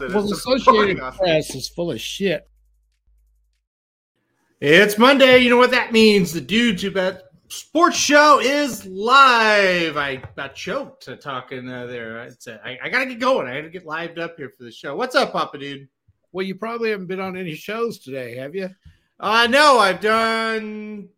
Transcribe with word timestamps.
Well, 0.00 0.26
the 0.26 0.34
Associated 0.34 0.98
Press 1.16 1.54
is 1.54 1.68
full 1.68 1.92
of 1.92 2.00
shit. 2.00 2.48
It's 4.60 4.98
Monday. 4.98 5.38
You 5.38 5.50
know 5.50 5.56
what 5.56 5.70
that 5.72 5.92
means. 5.92 6.32
The 6.32 6.40
Dudes 6.40 6.82
Who 6.82 6.90
Bet 6.90 7.22
Sports 7.48 7.96
Show 7.96 8.40
is 8.40 8.86
live. 8.86 9.96
I 9.96 10.16
got 10.36 10.54
choked 10.54 11.08
talking 11.20 11.68
uh, 11.68 11.86
there. 11.86 12.24
It's, 12.24 12.48
uh, 12.48 12.58
I, 12.64 12.78
I 12.84 12.88
got 12.88 13.00
to 13.00 13.06
get 13.06 13.20
going. 13.20 13.46
I 13.46 13.56
got 13.56 13.62
to 13.62 13.70
get 13.70 13.86
lived 13.86 14.18
up 14.18 14.36
here 14.36 14.52
for 14.56 14.64
the 14.64 14.72
show. 14.72 14.96
What's 14.96 15.14
up, 15.14 15.32
Papa 15.32 15.58
Dude? 15.58 15.88
Well, 16.32 16.44
you 16.44 16.54
probably 16.56 16.90
haven't 16.90 17.06
been 17.06 17.20
on 17.20 17.36
any 17.36 17.54
shows 17.54 17.98
today, 17.98 18.36
have 18.36 18.54
you? 18.54 18.70
Uh, 19.20 19.46
no, 19.48 19.78
I've 19.78 20.00
done 20.00 21.08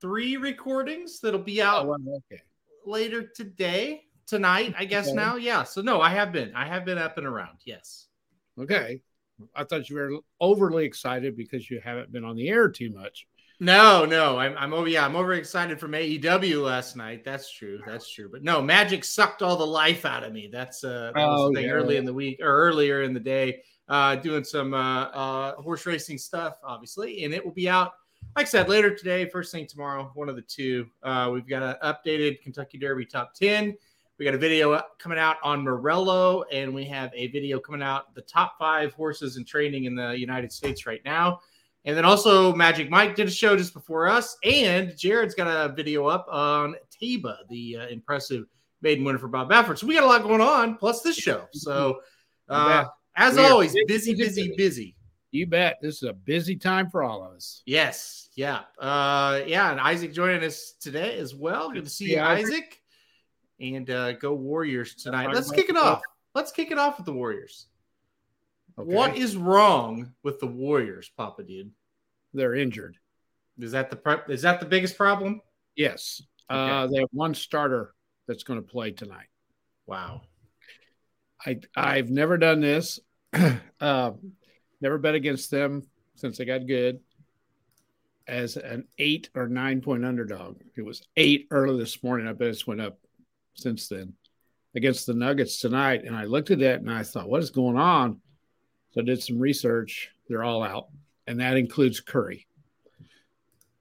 three 0.00 0.36
recordings 0.36 1.20
that'll 1.20 1.38
be 1.40 1.62
out 1.62 1.84
Oh, 1.84 1.88
well, 1.90 2.22
okay. 2.32 2.42
later 2.84 3.22
today, 3.22 4.02
tonight, 4.26 4.74
I 4.76 4.84
guess 4.84 5.06
Okay. 5.08 5.14
now. 5.16 5.36
Yeah. 5.36 5.62
So, 5.62 5.80
no, 5.82 6.00
I 6.00 6.10
have 6.10 6.32
been. 6.32 6.52
I 6.56 6.66
have 6.66 6.84
been 6.84 6.98
up 6.98 7.18
and 7.18 7.26
around. 7.26 7.58
Yes. 7.64 8.06
Okay. 8.60 9.00
I 9.54 9.64
thought 9.64 9.88
you 9.88 9.96
were 9.96 10.18
overly 10.40 10.84
excited 10.84 11.36
because 11.36 11.70
you 11.70 11.80
haven't 11.82 12.10
been 12.10 12.24
on 12.24 12.34
the 12.36 12.48
air 12.48 12.68
too 12.68 12.90
much. 12.90 13.26
No, 13.60 14.04
no, 14.04 14.38
I'm, 14.38 14.56
I'm 14.56 14.72
over. 14.72 14.88
Yeah, 14.88 15.04
I'm 15.04 15.16
overexcited 15.16 15.80
from 15.80 15.92
AEW 15.92 16.62
last 16.64 16.94
night. 16.96 17.24
That's 17.24 17.52
true. 17.52 17.80
That's 17.86 18.08
true. 18.08 18.28
But 18.30 18.44
no, 18.44 18.62
Magic 18.62 19.04
sucked 19.04 19.42
all 19.42 19.56
the 19.56 19.66
life 19.66 20.04
out 20.04 20.22
of 20.22 20.32
me. 20.32 20.48
That's 20.52 20.84
uh, 20.84 21.10
that 21.14 21.26
was 21.26 21.40
Oh, 21.40 21.48
the 21.48 21.54
thing 21.56 21.66
yeah. 21.66 21.72
early 21.72 21.96
in 21.96 22.04
the 22.04 22.14
week 22.14 22.38
or 22.40 22.46
earlier 22.46 23.02
in 23.02 23.14
the 23.14 23.20
day. 23.20 23.62
Uh, 23.88 24.14
doing 24.16 24.44
some 24.44 24.74
uh, 24.74 25.04
uh, 25.06 25.54
horse 25.56 25.86
racing 25.86 26.18
stuff, 26.18 26.58
obviously, 26.62 27.24
and 27.24 27.32
it 27.34 27.44
will 27.44 27.52
be 27.54 27.68
out. 27.68 27.92
Like 28.36 28.46
I 28.46 28.48
said, 28.48 28.68
later 28.68 28.94
today, 28.94 29.28
first 29.28 29.50
thing 29.50 29.66
tomorrow, 29.66 30.10
one 30.14 30.28
of 30.28 30.36
the 30.36 30.42
two. 30.42 30.86
Uh, 31.02 31.30
we've 31.32 31.48
got 31.48 31.62
an 31.62 31.76
updated 31.82 32.42
Kentucky 32.42 32.78
Derby 32.78 33.06
top 33.06 33.34
ten. 33.34 33.76
We 34.18 34.24
got 34.24 34.34
a 34.34 34.38
video 34.38 34.82
coming 34.98 35.18
out 35.18 35.36
on 35.44 35.62
Morello, 35.62 36.42
and 36.50 36.74
we 36.74 36.84
have 36.86 37.12
a 37.14 37.28
video 37.28 37.60
coming 37.60 37.82
out 37.82 38.12
the 38.16 38.22
top 38.22 38.58
five 38.58 38.92
horses 38.94 39.36
in 39.36 39.44
training 39.44 39.84
in 39.84 39.94
the 39.94 40.18
United 40.18 40.50
States 40.50 40.86
right 40.86 41.00
now. 41.04 41.40
And 41.84 41.96
then 41.96 42.04
also 42.04 42.52
Magic 42.52 42.90
Mike 42.90 43.14
did 43.14 43.28
a 43.28 43.30
show 43.30 43.56
just 43.56 43.72
before 43.72 44.08
us, 44.08 44.36
and 44.42 44.96
Jared's 44.96 45.36
got 45.36 45.46
a 45.46 45.72
video 45.72 46.06
up 46.06 46.26
on 46.28 46.74
Taiba, 47.00 47.36
the 47.48 47.76
uh, 47.76 47.86
impressive 47.86 48.46
maiden 48.82 49.04
winner 49.04 49.18
for 49.18 49.28
Bob 49.28 49.50
Baffert. 49.50 49.78
So 49.78 49.86
we 49.86 49.94
got 49.94 50.02
a 50.02 50.06
lot 50.06 50.24
going 50.24 50.40
on, 50.40 50.76
plus 50.76 51.00
this 51.02 51.16
show. 51.16 51.46
So 51.52 52.00
uh, 52.48 52.86
as 53.14 53.36
We 53.36 53.42
always, 53.42 53.72
busy, 53.86 54.14
busy, 54.14 54.14
busy, 54.14 54.54
busy. 54.56 54.96
You 55.30 55.46
bet. 55.46 55.78
This 55.80 55.96
is 55.96 56.08
a 56.08 56.12
busy 56.12 56.56
time 56.56 56.90
for 56.90 57.04
all 57.04 57.22
of 57.22 57.34
us. 57.34 57.62
Yes, 57.66 58.30
yeah, 58.34 58.62
uh, 58.80 59.42
yeah. 59.46 59.70
And 59.70 59.78
Isaac 59.80 60.12
joining 60.12 60.42
us 60.42 60.72
today 60.80 61.18
as 61.18 61.34
well. 61.34 61.70
Good 61.70 61.84
to 61.84 61.90
see 61.90 62.06
you, 62.06 62.16
Yeah. 62.16 62.28
Isaac. 62.28 62.77
And 63.60 63.90
uh, 63.90 64.12
go 64.12 64.34
Warriors 64.34 64.94
tonight. 64.94 65.30
Let's 65.32 65.50
kick 65.50 65.68
it 65.68 65.76
off. 65.76 66.02
Let's 66.34 66.52
kick 66.52 66.70
it 66.70 66.78
off 66.78 66.98
with 66.98 67.06
the 67.06 67.12
Warriors. 67.12 67.66
Okay. 68.78 68.94
What 68.94 69.16
is 69.16 69.36
wrong 69.36 70.12
with 70.22 70.38
the 70.38 70.46
Warriors, 70.46 71.10
Papa 71.16 71.42
dude? 71.42 71.72
They're 72.32 72.54
injured. 72.54 72.96
Is 73.58 73.72
that 73.72 73.90
the 73.90 73.96
pro- 73.96 74.22
is 74.28 74.42
that 74.42 74.60
the 74.60 74.66
biggest 74.66 74.96
problem? 74.96 75.40
Yes. 75.74 76.22
Uh, 76.48 76.86
they 76.86 76.98
have 77.00 77.08
one 77.12 77.34
starter 77.34 77.92
that's 78.26 78.44
going 78.44 78.60
to 78.62 78.66
play 78.66 78.92
tonight. 78.92 79.26
Wow. 79.86 80.22
I 81.44 81.60
I've 81.76 82.10
never 82.10 82.38
done 82.38 82.60
this. 82.60 83.00
uh, 83.80 84.12
never 84.80 84.98
bet 84.98 85.14
against 85.14 85.50
them 85.50 85.82
since 86.14 86.38
they 86.38 86.44
got 86.44 86.66
good. 86.66 87.00
As 88.26 88.56
an 88.56 88.84
eight 88.98 89.30
or 89.34 89.48
nine 89.48 89.80
point 89.80 90.04
underdog, 90.04 90.60
it 90.76 90.82
was 90.82 91.02
eight 91.16 91.48
early 91.50 91.78
this 91.78 92.02
morning. 92.02 92.28
I 92.28 92.32
bet 92.32 92.48
it's 92.48 92.66
went 92.66 92.80
up 92.80 92.98
since 93.58 93.88
then 93.88 94.14
against 94.74 95.06
the 95.06 95.14
Nuggets 95.14 95.60
tonight. 95.60 96.04
And 96.04 96.16
I 96.16 96.24
looked 96.24 96.50
at 96.50 96.60
that 96.60 96.80
and 96.80 96.90
I 96.90 97.02
thought, 97.02 97.28
what 97.28 97.42
is 97.42 97.50
going 97.50 97.76
on? 97.76 98.20
So 98.92 99.00
I 99.00 99.04
did 99.04 99.22
some 99.22 99.38
research. 99.38 100.10
They're 100.28 100.44
all 100.44 100.62
out, 100.62 100.88
and 101.26 101.40
that 101.40 101.56
includes 101.56 102.00
Curry. 102.00 102.46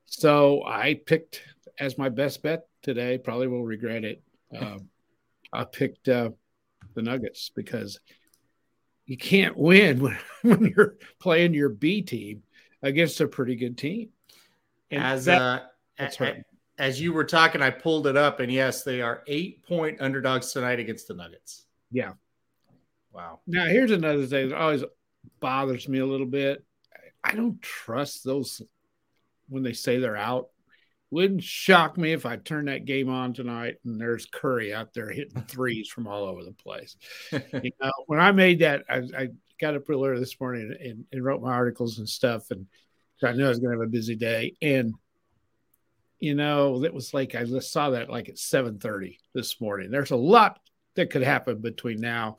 So 0.05 0.63
I 0.66 0.99
picked 1.05 1.41
as 1.79 1.97
my 1.97 2.09
best 2.09 2.41
bet 2.41 2.67
today. 2.81 3.17
Probably 3.17 3.47
will 3.47 3.63
regret 3.63 4.03
it. 4.03 4.21
Um, 4.57 4.89
I 5.51 5.66
picked 5.66 6.07
uh, 6.07 6.31
the 6.93 7.01
Nuggets 7.01 7.51
because 7.53 7.99
you 9.05 9.17
can't 9.17 9.57
win 9.57 9.99
when, 9.99 10.17
when 10.41 10.73
you're 10.75 10.95
playing 11.19 11.53
your 11.53 11.69
B 11.69 12.01
team 12.01 12.43
against 12.81 13.21
a 13.21 13.27
pretty 13.27 13.55
good 13.55 13.77
team. 13.77 14.09
And 14.91 15.03
as 15.03 15.25
that- 15.25 15.41
uh, 15.41 15.59
that's 15.97 16.19
right. 16.19 16.43
As 16.77 17.01
you 17.01 17.13
were 17.13 17.23
talking, 17.23 17.61
I 17.61 17.71
pulled 17.71 18.07
it 18.07 18.15
up, 18.15 18.39
and 18.39 18.51
yes, 18.51 18.83
they 18.83 19.01
are 19.01 19.23
eight 19.27 19.63
point 19.65 20.01
underdogs 20.01 20.51
tonight 20.51 20.79
against 20.79 21.07
the 21.07 21.13
Nuggets. 21.13 21.65
Yeah. 21.91 22.13
Wow. 23.11 23.39
now 23.47 23.65
here's 23.65 23.89
another 23.89 24.27
thing 24.27 24.49
that 24.49 24.57
always 24.57 24.83
bothers 25.39 25.89
me 25.89 25.99
a 25.99 26.05
little 26.05 26.27
bit. 26.27 26.63
I 27.23 27.33
don't 27.33 27.59
trust 27.61 28.23
those 28.23 28.61
when 29.49 29.63
they 29.63 29.73
say 29.73 29.97
they're 29.97 30.16
out. 30.16 30.49
Wouldn't 31.09 31.41
shock 31.41 31.97
me 31.97 32.11
if 32.11 32.25
I 32.25 32.35
turn 32.35 32.66
that 32.66 32.85
game 32.85 33.09
on 33.09 33.33
tonight 33.33 33.77
and 33.85 33.99
there's 33.99 34.27
Curry 34.27 34.73
out 34.73 34.93
there 34.93 35.09
hitting 35.09 35.41
threes 35.47 35.87
from 35.87 36.05
all 36.05 36.25
over 36.25 36.43
the 36.43 36.51
place. 36.51 36.95
you 37.31 37.71
know, 37.81 37.91
when 38.05 38.19
I 38.19 38.31
made 38.33 38.59
that, 38.59 38.83
I, 38.89 38.97
I 39.17 39.27
got 39.59 39.75
up 39.75 39.89
real 39.89 40.05
early 40.05 40.19
this 40.19 40.39
morning 40.39 40.75
and, 40.79 41.05
and 41.11 41.23
wrote 41.23 41.41
my 41.41 41.51
articles 41.51 41.97
and 41.97 42.07
stuff, 42.07 42.51
and 42.51 42.67
I 43.23 43.31
knew 43.31 43.45
I 43.45 43.49
was 43.49 43.59
going 43.59 43.73
to 43.73 43.79
have 43.79 43.87
a 43.87 43.91
busy 43.91 44.16
day. 44.16 44.55
And 44.61 44.93
you 46.19 46.35
know, 46.35 46.79
that 46.79 46.94
was 46.94 47.13
like 47.13 47.35
I 47.35 47.44
just 47.44 47.72
saw 47.72 47.91
that 47.91 48.09
like 48.09 48.29
at 48.29 48.38
seven 48.38 48.79
thirty 48.79 49.19
this 49.33 49.59
morning. 49.61 49.91
There's 49.91 50.11
a 50.11 50.16
lot 50.16 50.59
that 50.95 51.11
could 51.11 51.23
happen 51.23 51.61
between 51.61 52.01
now 52.01 52.38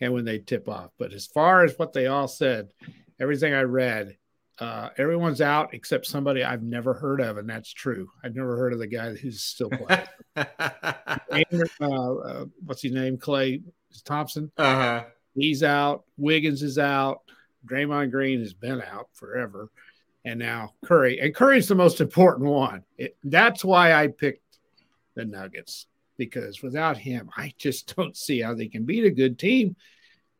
and 0.00 0.12
when 0.12 0.24
they 0.24 0.38
tip 0.38 0.68
off. 0.68 0.90
But 0.98 1.12
as 1.12 1.26
far 1.26 1.64
as 1.64 1.78
what 1.78 1.92
they 1.92 2.06
all 2.06 2.28
said, 2.28 2.72
everything 3.20 3.52
I 3.52 3.62
read, 3.62 4.16
uh, 4.58 4.88
everyone's 4.96 5.40
out 5.40 5.74
except 5.74 6.06
somebody 6.06 6.42
I've 6.42 6.62
never 6.62 6.94
heard 6.94 7.20
of, 7.20 7.36
and 7.36 7.48
that's 7.48 7.72
true. 7.72 8.08
I've 8.24 8.34
never 8.34 8.56
heard 8.56 8.72
of 8.72 8.78
the 8.78 8.86
guy 8.86 9.14
who's 9.14 9.42
still 9.42 9.70
playing. 9.70 10.06
Andrew, 11.30 11.66
uh, 11.80 12.14
uh, 12.14 12.44
what's 12.64 12.82
his 12.82 12.92
name? 12.92 13.18
Klay 13.18 13.62
Thompson. 14.04 14.50
uh-huh. 14.56 15.04
He's 15.34 15.62
out. 15.62 16.04
Wiggins 16.16 16.62
is 16.62 16.78
out. 16.78 17.20
Draymond 17.70 18.10
Green 18.10 18.40
has 18.40 18.54
been 18.54 18.82
out 18.82 19.08
forever. 19.12 19.70
And 20.28 20.38
now 20.38 20.74
Curry. 20.84 21.20
And 21.20 21.34
Curry's 21.34 21.68
the 21.68 21.74
most 21.74 22.02
important 22.02 22.50
one. 22.50 22.84
It, 22.98 23.16
that's 23.24 23.64
why 23.64 23.94
I 23.94 24.08
picked 24.08 24.58
the 25.14 25.24
Nuggets 25.24 25.86
because 26.18 26.62
without 26.62 26.98
him, 26.98 27.30
I 27.34 27.54
just 27.56 27.94
don't 27.96 28.14
see 28.14 28.42
how 28.42 28.52
they 28.52 28.68
can 28.68 28.84
beat 28.84 29.04
a 29.04 29.10
good 29.10 29.38
team 29.38 29.74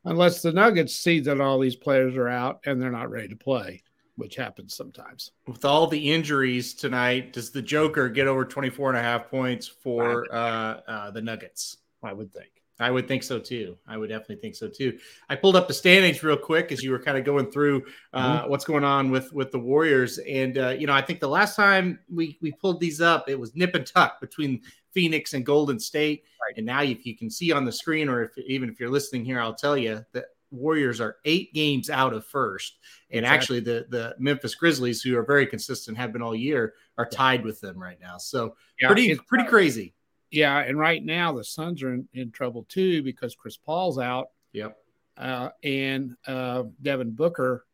unless 0.04 0.42
the 0.42 0.52
Nuggets 0.52 0.94
see 0.94 1.20
that 1.20 1.40
all 1.40 1.58
these 1.58 1.74
players 1.74 2.16
are 2.16 2.28
out 2.28 2.60
and 2.66 2.80
they're 2.80 2.90
not 2.90 3.10
ready 3.10 3.28
to 3.28 3.36
play, 3.36 3.82
which 4.16 4.36
happens 4.36 4.74
sometimes. 4.74 5.32
With 5.46 5.64
all 5.64 5.86
the 5.86 6.12
injuries 6.12 6.74
tonight, 6.74 7.32
does 7.32 7.50
the 7.50 7.62
Joker 7.62 8.10
get 8.10 8.26
over 8.26 8.44
24 8.44 8.90
and 8.90 8.98
a 8.98 9.02
half 9.02 9.30
points 9.30 9.66
for 9.66 10.26
uh, 10.30 10.80
uh, 10.86 11.10
the 11.12 11.22
Nuggets? 11.22 11.78
I 12.02 12.12
would 12.12 12.30
think. 12.30 12.57
I 12.80 12.90
would 12.90 13.08
think 13.08 13.22
so 13.24 13.38
too. 13.40 13.76
I 13.86 13.96
would 13.96 14.08
definitely 14.08 14.36
think 14.36 14.54
so 14.54 14.68
too. 14.68 14.98
I 15.28 15.34
pulled 15.34 15.56
up 15.56 15.66
the 15.66 15.74
standings 15.74 16.22
real 16.22 16.36
quick 16.36 16.70
as 16.70 16.82
you 16.82 16.92
were 16.92 16.98
kind 17.00 17.18
of 17.18 17.24
going 17.24 17.50
through 17.50 17.84
uh, 18.12 18.44
what's 18.44 18.64
going 18.64 18.84
on 18.84 19.10
with 19.10 19.32
with 19.32 19.50
the 19.50 19.58
Warriors, 19.58 20.18
and 20.18 20.56
uh, 20.58 20.68
you 20.70 20.86
know, 20.86 20.92
I 20.92 21.02
think 21.02 21.20
the 21.20 21.28
last 21.28 21.56
time 21.56 21.98
we 22.12 22.38
we 22.40 22.52
pulled 22.52 22.80
these 22.80 23.00
up, 23.00 23.28
it 23.28 23.38
was 23.38 23.54
nip 23.56 23.74
and 23.74 23.86
tuck 23.86 24.20
between 24.20 24.62
Phoenix 24.92 25.34
and 25.34 25.44
Golden 25.44 25.80
State. 25.80 26.22
Right. 26.40 26.56
And 26.56 26.66
now, 26.66 26.82
if 26.82 27.04
you 27.04 27.16
can 27.16 27.30
see 27.30 27.52
on 27.52 27.64
the 27.64 27.72
screen, 27.72 28.08
or 28.08 28.22
if 28.22 28.38
even 28.38 28.68
if 28.68 28.78
you're 28.78 28.90
listening 28.90 29.24
here, 29.24 29.40
I'll 29.40 29.54
tell 29.54 29.76
you 29.76 30.04
that 30.12 30.26
Warriors 30.50 31.00
are 31.00 31.16
eight 31.24 31.52
games 31.52 31.90
out 31.90 32.14
of 32.14 32.24
first, 32.24 32.78
and 33.10 33.24
Exactly. 33.24 33.36
actually 33.36 33.60
the 33.60 33.86
the 33.90 34.14
Memphis 34.18 34.54
Grizzlies, 34.54 35.02
who 35.02 35.16
are 35.18 35.24
very 35.24 35.46
consistent, 35.46 35.98
have 35.98 36.12
been 36.12 36.22
all 36.22 36.34
year, 36.34 36.74
are 36.96 37.08
tied 37.08 37.44
with 37.44 37.60
them 37.60 37.78
right 37.78 37.98
now. 38.00 38.18
So 38.18 38.54
pretty 38.80 39.14
pretty 39.26 39.44
crazy. 39.44 39.94
Yeah, 40.30 40.58
and 40.58 40.78
right 40.78 41.02
now 41.04 41.32
the 41.32 41.44
Suns 41.44 41.82
are 41.82 41.94
in, 41.94 42.08
in 42.12 42.30
trouble 42.30 42.66
too 42.68 43.02
because 43.02 43.34
Chris 43.34 43.56
Paul's 43.56 43.98
out 43.98 44.28
Yep. 44.52 44.76
uh, 45.16 45.50
and 45.62 46.16
uh, 46.26 46.64
Devin 46.82 47.12
Booker 47.12 47.64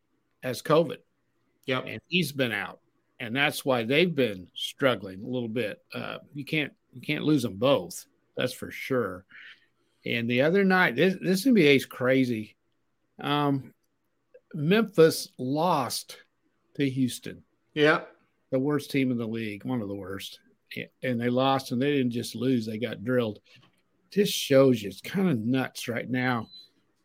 has 0.43 0.63
COVID. 0.63 0.99
Yep. 1.67 1.85
and 1.87 2.01
he's 2.09 2.31
been 2.31 2.53
out, 2.53 2.81
and 3.19 3.35
that's 3.35 3.65
why 3.65 3.85
they've 3.85 4.15
been 4.15 4.49
struggling 4.55 5.25
a 5.25 5.27
little 5.29 5.49
bit. 5.49 5.83
Uh, 5.95 6.19
you 6.35 6.45
can't 6.45 6.73
you 6.93 7.01
can't 7.01 7.25
lose 7.25 7.43
them 7.43 7.57
both, 7.57 8.05
that's 8.37 8.53
for 8.53 8.71
sure. 8.71 9.25
And 10.07 10.29
the 10.29 10.43
other 10.43 10.63
night, 10.65 10.95
this 10.97 11.17
this 11.21 11.47
NBA 11.47 11.77
is 11.77 11.87
crazy. 11.87 12.57
Um, 13.19 13.73
Memphis 14.53 15.29
lost 15.39 16.19
to 16.77 16.89
Houston. 16.89 17.43
Yeah. 17.73 18.03
The 18.51 18.59
worst 18.59 18.91
team 18.91 19.11
in 19.11 19.17
the 19.19 19.27
league, 19.27 19.65
one 19.65 19.81
of 19.81 19.89
the 19.89 19.95
worst. 19.95 20.39
And 21.03 21.21
they 21.21 21.29
lost, 21.29 21.73
and 21.73 21.81
they 21.81 21.93
didn't 21.93 22.13
just 22.13 22.35
lose, 22.35 22.67
they 22.67 22.79
got 22.79 23.05
drilled. 23.05 23.41
This 24.15 24.31
shows 24.31 24.83
you 24.83 24.91
it's 24.91 25.01
kind 25.01 25.29
of 25.29 25.39
nuts 25.39 25.89
right 25.89 26.09
now. 26.09 26.49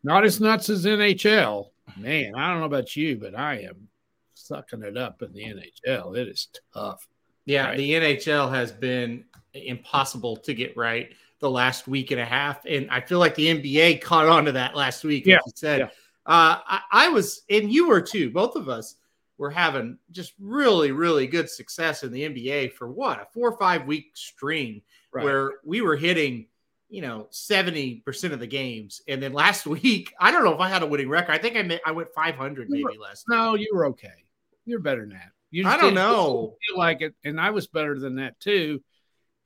Not 0.04 0.24
as 0.24 0.40
nuts 0.40 0.70
as 0.70 0.86
NHL. 0.86 1.70
Man, 1.98 2.36
I 2.36 2.50
don't 2.50 2.60
know 2.60 2.66
about 2.66 2.96
you, 2.96 3.18
but 3.18 3.36
I 3.38 3.62
am 3.62 3.88
sucking 4.36 4.84
it 4.84 4.98
up 4.98 5.22
in 5.22 5.34
the 5.34 5.44
NHL. 5.44 6.18
It 6.18 6.28
is 6.28 6.48
tough. 6.74 7.08
Yeah, 7.46 7.70
right? 7.70 7.78
the 7.78 7.92
NHL 7.94 8.52
has 8.52 8.72
been 8.72 9.26
impossible 9.54 10.38
to 10.38 10.54
get 10.54 10.78
right 10.78 11.10
the 11.40 11.50
last 11.50 11.88
week 11.88 12.12
and 12.12 12.20
a 12.20 12.26
half. 12.26 12.66
And 12.66 12.90
I 12.92 13.02
feel 13.02 13.20
like 13.20 13.36
the 13.36 13.48
NBA 13.48 14.02
caught 14.02 14.28
on 14.28 14.46
to 14.46 14.52
that 14.54 14.76
last 14.76 15.04
week, 15.04 15.26
yeah. 15.26 15.40
you 15.46 15.52
said. 15.56 15.80
Yeah. 15.80 15.86
Uh, 16.26 16.60
I, 16.68 16.82
I, 16.92 17.10
was, 17.10 17.42
and 17.50 17.72
you 17.72 17.88
were 17.88 18.02
too, 18.02 18.30
both 18.30 18.56
of 18.56 18.70
us 18.70 18.96
were 19.40 19.50
having 19.50 19.98
just 20.12 20.34
really, 20.40 20.92
really 20.92 21.26
good 21.26 21.50
success 21.50 22.04
in 22.04 22.12
the 22.12 22.30
NBA 22.30 22.74
for 22.74 22.92
what, 22.92 23.20
a 23.20 23.28
four 23.34 23.50
or 23.50 23.58
five 23.58 23.88
week 23.88 24.12
string 24.14 24.84
right. 25.12 25.26
where 25.26 25.54
we 25.66 25.82
were 25.82 25.96
hitting, 25.96 26.46
you 26.90 27.02
know, 27.02 27.28
70% 27.32 28.32
of 28.32 28.40
the 28.40 28.46
games. 28.46 29.02
And 29.08 29.24
then 29.24 29.34
last 29.34 29.66
week, 29.66 30.14
I 30.20 30.30
don't 30.30 30.44
know 30.44 30.54
if 30.54 30.60
I 30.60 30.70
had 30.70 30.84
a 30.84 30.88
winning 30.88 31.10
record. 31.10 31.32
I 31.32 31.40
think 31.40 31.56
I, 31.56 31.64
made, 31.64 31.82
I 31.84 31.92
went 31.92 32.10
500 32.14 32.70
maybe 32.70 32.84
were, 32.84 32.92
last 33.02 33.26
No, 33.28 33.56
you 33.56 33.72
were 33.74 33.88
okay. 33.88 34.26
You're 34.66 34.80
better 34.80 35.02
than 35.02 35.14
that. 35.14 35.32
You 35.50 35.68
I 35.68 35.78
don't 35.78 35.96
know. 35.96 36.56
Feel 36.68 36.78
like 36.78 37.02
it, 37.02 37.16
and 37.24 37.42
I 37.42 37.50
was 37.50 37.66
better 37.66 37.98
than 37.98 38.18
that 38.18 38.40
too 38.40 38.84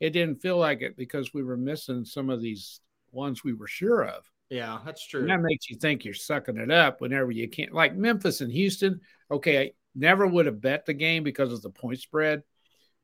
it 0.04 0.12
didn't 0.12 0.42
feel 0.42 0.58
like 0.58 0.82
it 0.82 0.98
because 0.98 1.34
we 1.34 1.44
were 1.44 1.56
missing 1.56 2.04
some 2.04 2.30
of 2.30 2.42
these 2.42 2.82
ones 3.14 3.42
we 3.42 3.54
were 3.54 3.68
sure 3.68 4.04
of. 4.04 4.30
Yeah, 4.50 4.80
that's 4.86 5.08
true. 5.08 5.22
And 5.22 5.30
that 5.30 5.40
makes 5.40 5.70
you 5.70 5.78
think 5.78 6.04
you're 6.04 6.14
sucking 6.14 6.58
it 6.58 6.70
up 6.70 7.00
whenever 7.00 7.32
you 7.32 7.48
can't. 7.48 7.74
Like 7.74 7.96
Memphis 7.96 8.42
and 8.42 8.52
Houston. 8.52 9.00
Okay, 9.32 9.60
I 9.60 9.72
never 9.96 10.26
would 10.26 10.46
have 10.46 10.62
bet 10.62 10.86
the 10.86 10.94
game 10.94 11.24
because 11.24 11.52
of 11.52 11.62
the 11.62 11.70
point 11.70 12.00
spread. 12.00 12.44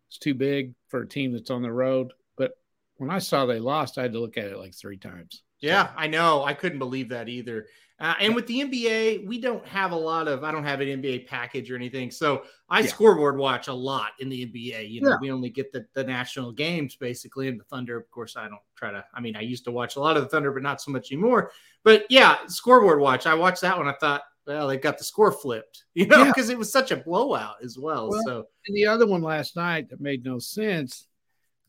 It's 0.08 0.18
too 0.18 0.34
big 0.34 0.74
for 0.88 1.02
a 1.02 1.08
team 1.08 1.34
that's 1.34 1.52
on 1.52 1.62
the 1.62 1.72
road. 1.72 2.14
But 2.38 2.54
when 2.98 3.10
I 3.10 3.20
saw 3.20 3.46
they 3.46 3.60
lost, 3.60 3.98
I 3.98 4.04
had 4.04 4.14
to 4.14 4.20
look 4.20 4.38
at 4.38 4.48
it 4.48 4.58
like 4.58 4.74
three 4.74 4.98
times. 4.98 5.44
Yeah, 5.62 5.88
so. 5.88 5.94
I 5.98 6.08
know. 6.08 6.44
I 6.44 6.54
couldn't 6.54 6.80
believe 6.80 7.10
that 7.10 7.30
either. 7.30 7.68
Uh, 8.02 8.14
and 8.22 8.34
with 8.34 8.48
the 8.48 8.62
NBA, 8.62 9.28
we 9.28 9.42
don't 9.42 9.66
have 9.68 9.92
a 9.92 9.96
lot 9.96 10.30
of. 10.30 10.44
I 10.46 10.52
don't 10.52 10.64
have 10.64 10.80
an 10.80 10.88
NBA 10.88 11.28
package 11.28 11.70
or 11.70 11.76
anything, 11.76 12.12
so 12.12 12.44
I 12.70 12.80
yeah. 12.80 12.88
scoreboard 12.88 13.38
watch 13.38 13.68
a 13.68 13.74
lot 13.74 14.12
in 14.20 14.30
the 14.30 14.46
NBA. 14.46 14.90
You 14.90 15.02
know, 15.02 15.10
yeah. 15.10 15.18
we 15.20 15.32
only 15.32 15.50
get 15.50 15.74
the, 15.74 15.86
the 15.94 16.06
national 16.06 16.54
games 16.54 16.96
basically, 16.96 17.50
and 17.50 17.60
the 17.60 17.66
Thunder. 17.66 17.98
Of 17.98 18.10
course, 18.10 18.38
I 18.38 18.48
don't 18.48 18.62
try 18.78 18.92
to. 18.92 19.04
I 19.14 19.20
mean, 19.20 19.36
I 19.36 19.42
used 19.42 19.66
to 19.66 19.72
watch 19.72 19.98
a 19.98 20.00
lot 20.00 20.16
of 20.16 20.24
the 20.24 20.30
Thunder, 20.30 20.54
but 20.54 20.64
not 20.64 20.82
so 20.82 20.92
much 20.92 21.12
anymore. 21.12 21.52
But 21.84 22.06
yeah, 22.10 22.38
scoreboard 22.48 23.02
watch. 23.02 23.26
I 23.26 23.34
watched 23.34 23.62
that 23.62 23.78
one. 23.78 23.88
I 23.90 23.94
thought, 24.00 24.22
well, 24.50 24.68
they 24.68 24.78
got 24.78 24.98
the 24.98 25.04
score 25.04 25.32
flipped, 25.32 25.84
you 25.94 26.08
know, 26.08 26.26
because 26.26 26.50
yeah. 26.50 26.56
it 26.56 26.60
was 26.60 26.72
such 26.72 26.92
a 26.92 26.98
blowout 26.98 27.58
as 27.64 27.78
well. 27.78 28.10
well. 28.10 28.24
So, 28.26 28.46
and 28.68 28.76
the 28.76 28.88
other 28.88 29.06
one 29.06 29.22
last 29.22 29.56
night 29.56 29.90
that 29.90 30.02
made 30.02 30.26
no 30.26 30.40
sense. 30.40 31.08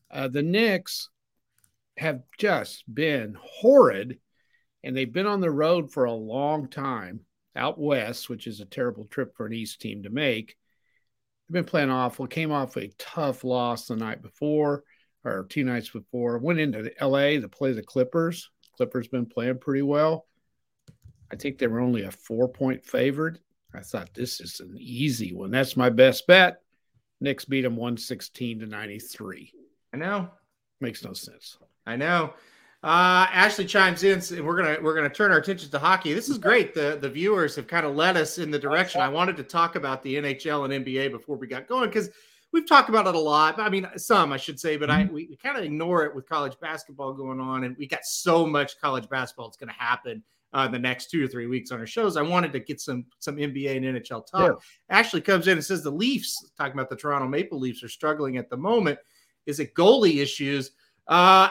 Uh, 0.09 0.27
the 0.27 0.41
Knicks 0.41 1.09
have 1.97 2.23
just 2.39 2.83
been 2.91 3.37
horrid 3.39 4.17
and 4.83 4.97
they've 4.97 5.13
been 5.13 5.27
on 5.27 5.41
the 5.41 5.51
road 5.51 5.93
for 5.93 6.05
a 6.05 6.11
long 6.11 6.67
time 6.67 7.19
out 7.55 7.79
west, 7.79 8.29
which 8.29 8.47
is 8.47 8.59
a 8.59 8.65
terrible 8.65 9.05
trip 9.05 9.35
for 9.35 9.45
an 9.45 9.53
East 9.53 9.79
team 9.79 10.01
to 10.03 10.09
make. 10.09 10.57
They've 11.47 11.53
been 11.53 11.69
playing 11.69 11.91
awful. 11.91 12.25
Came 12.25 12.51
off 12.51 12.77
a 12.77 12.91
tough 12.97 13.43
loss 13.43 13.87
the 13.87 13.95
night 13.95 14.23
before 14.23 14.83
or 15.23 15.45
two 15.49 15.63
nights 15.63 15.89
before. 15.89 16.39
Went 16.39 16.59
into 16.59 16.91
LA 16.99 17.39
to 17.39 17.47
play 17.47 17.73
the 17.73 17.83
Clippers. 17.83 18.49
Clippers 18.75 19.07
been 19.07 19.27
playing 19.27 19.59
pretty 19.59 19.83
well. 19.83 20.25
I 21.31 21.35
think 21.35 21.57
they 21.57 21.67
were 21.67 21.79
only 21.79 22.03
a 22.03 22.11
four 22.11 22.47
point 22.47 22.83
favorite. 22.85 23.39
I 23.73 23.79
thought 23.79 24.13
this 24.13 24.41
is 24.41 24.59
an 24.59 24.75
easy 24.77 25.33
one. 25.33 25.49
That's 25.49 25.77
my 25.77 25.89
best 25.89 26.27
bet. 26.27 26.61
Knicks 27.21 27.45
beat 27.45 27.61
them 27.61 27.77
116 27.77 28.59
to 28.59 28.65
93. 28.65 29.53
I 29.93 29.97
know. 29.97 30.29
Makes 30.81 31.05
no 31.05 31.13
sense. 31.13 31.57
I 31.85 31.95
know. 31.95 32.33
Uh, 32.83 33.27
Ashley 33.31 33.65
chimes 33.65 34.03
in, 34.03 34.19
and 34.35 34.45
we're 34.45 34.57
gonna 34.57 34.77
we're 34.81 34.95
gonna 34.95 35.09
turn 35.09 35.31
our 35.31 35.37
attention 35.37 35.69
to 35.69 35.77
hockey. 35.77 36.13
This 36.13 36.29
is 36.29 36.39
great. 36.39 36.73
The 36.73 36.97
the 36.99 37.09
viewers 37.09 37.55
have 37.55 37.67
kind 37.67 37.85
of 37.85 37.95
led 37.95 38.17
us 38.17 38.39
in 38.39 38.49
the 38.49 38.57
direction. 38.57 39.01
I 39.01 39.07
wanted 39.07 39.37
to 39.37 39.43
talk 39.43 39.75
about 39.75 40.01
the 40.01 40.15
NHL 40.15 40.65
and 40.65 40.83
NBA 40.83 41.11
before 41.11 41.37
we 41.37 41.45
got 41.45 41.67
going 41.67 41.89
because 41.89 42.09
we've 42.51 42.67
talked 42.67 42.89
about 42.89 43.05
it 43.05 43.13
a 43.13 43.19
lot. 43.19 43.59
I 43.59 43.69
mean, 43.69 43.87
some 43.97 44.33
I 44.33 44.37
should 44.37 44.59
say, 44.59 44.77
but 44.77 44.89
I 44.89 45.03
mm-hmm. 45.03 45.13
we, 45.13 45.27
we 45.29 45.35
kind 45.35 45.59
of 45.59 45.63
ignore 45.63 46.03
it 46.05 46.15
with 46.15 46.27
college 46.27 46.59
basketball 46.59 47.13
going 47.13 47.39
on, 47.39 47.65
and 47.65 47.77
we 47.77 47.85
got 47.85 48.03
so 48.03 48.47
much 48.47 48.81
college 48.81 49.07
basketball 49.07 49.47
that's 49.47 49.57
going 49.57 49.69
to 49.69 49.79
happen 49.79 50.23
uh, 50.53 50.67
the 50.67 50.79
next 50.79 51.09
two 51.09 51.23
or 51.23 51.27
three 51.27 51.47
weeks 51.47 51.71
on 51.71 51.79
our 51.79 51.87
shows. 51.87 52.17
I 52.17 52.21
wanted 52.21 52.51
to 52.53 52.59
get 52.59 52.81
some 52.81 53.05
some 53.19 53.37
NBA 53.37 53.77
and 53.77 53.85
NHL 53.85 54.25
talk. 54.27 54.61
Yeah. 54.89 54.97
Ashley 54.97 55.21
comes 55.21 55.47
in 55.47 55.53
and 55.53 55.65
says 55.65 55.83
the 55.83 55.91
Leafs, 55.91 56.51
talking 56.57 56.73
about 56.73 56.89
the 56.89 56.95
Toronto 56.95 57.27
Maple 57.27 57.59
Leafs, 57.59 57.83
are 57.83 57.89
struggling 57.89 58.37
at 58.37 58.49
the 58.49 58.57
moment. 58.57 58.99
Is 59.45 59.59
it 59.59 59.73
goalie 59.73 60.21
issues? 60.21 60.71
Uh, 61.07 61.49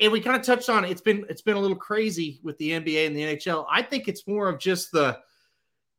and 0.00 0.10
we 0.10 0.20
kind 0.20 0.36
of 0.36 0.42
touched 0.42 0.68
on 0.68 0.84
it. 0.84 0.90
It's 0.90 1.00
been 1.00 1.24
it's 1.28 1.42
been 1.42 1.56
a 1.56 1.60
little 1.60 1.76
crazy 1.76 2.40
with 2.42 2.56
the 2.58 2.70
NBA 2.70 3.06
and 3.06 3.16
the 3.16 3.22
NHL. 3.22 3.66
I 3.70 3.82
think 3.82 4.08
it's 4.08 4.26
more 4.26 4.48
of 4.48 4.58
just 4.58 4.92
the 4.92 5.18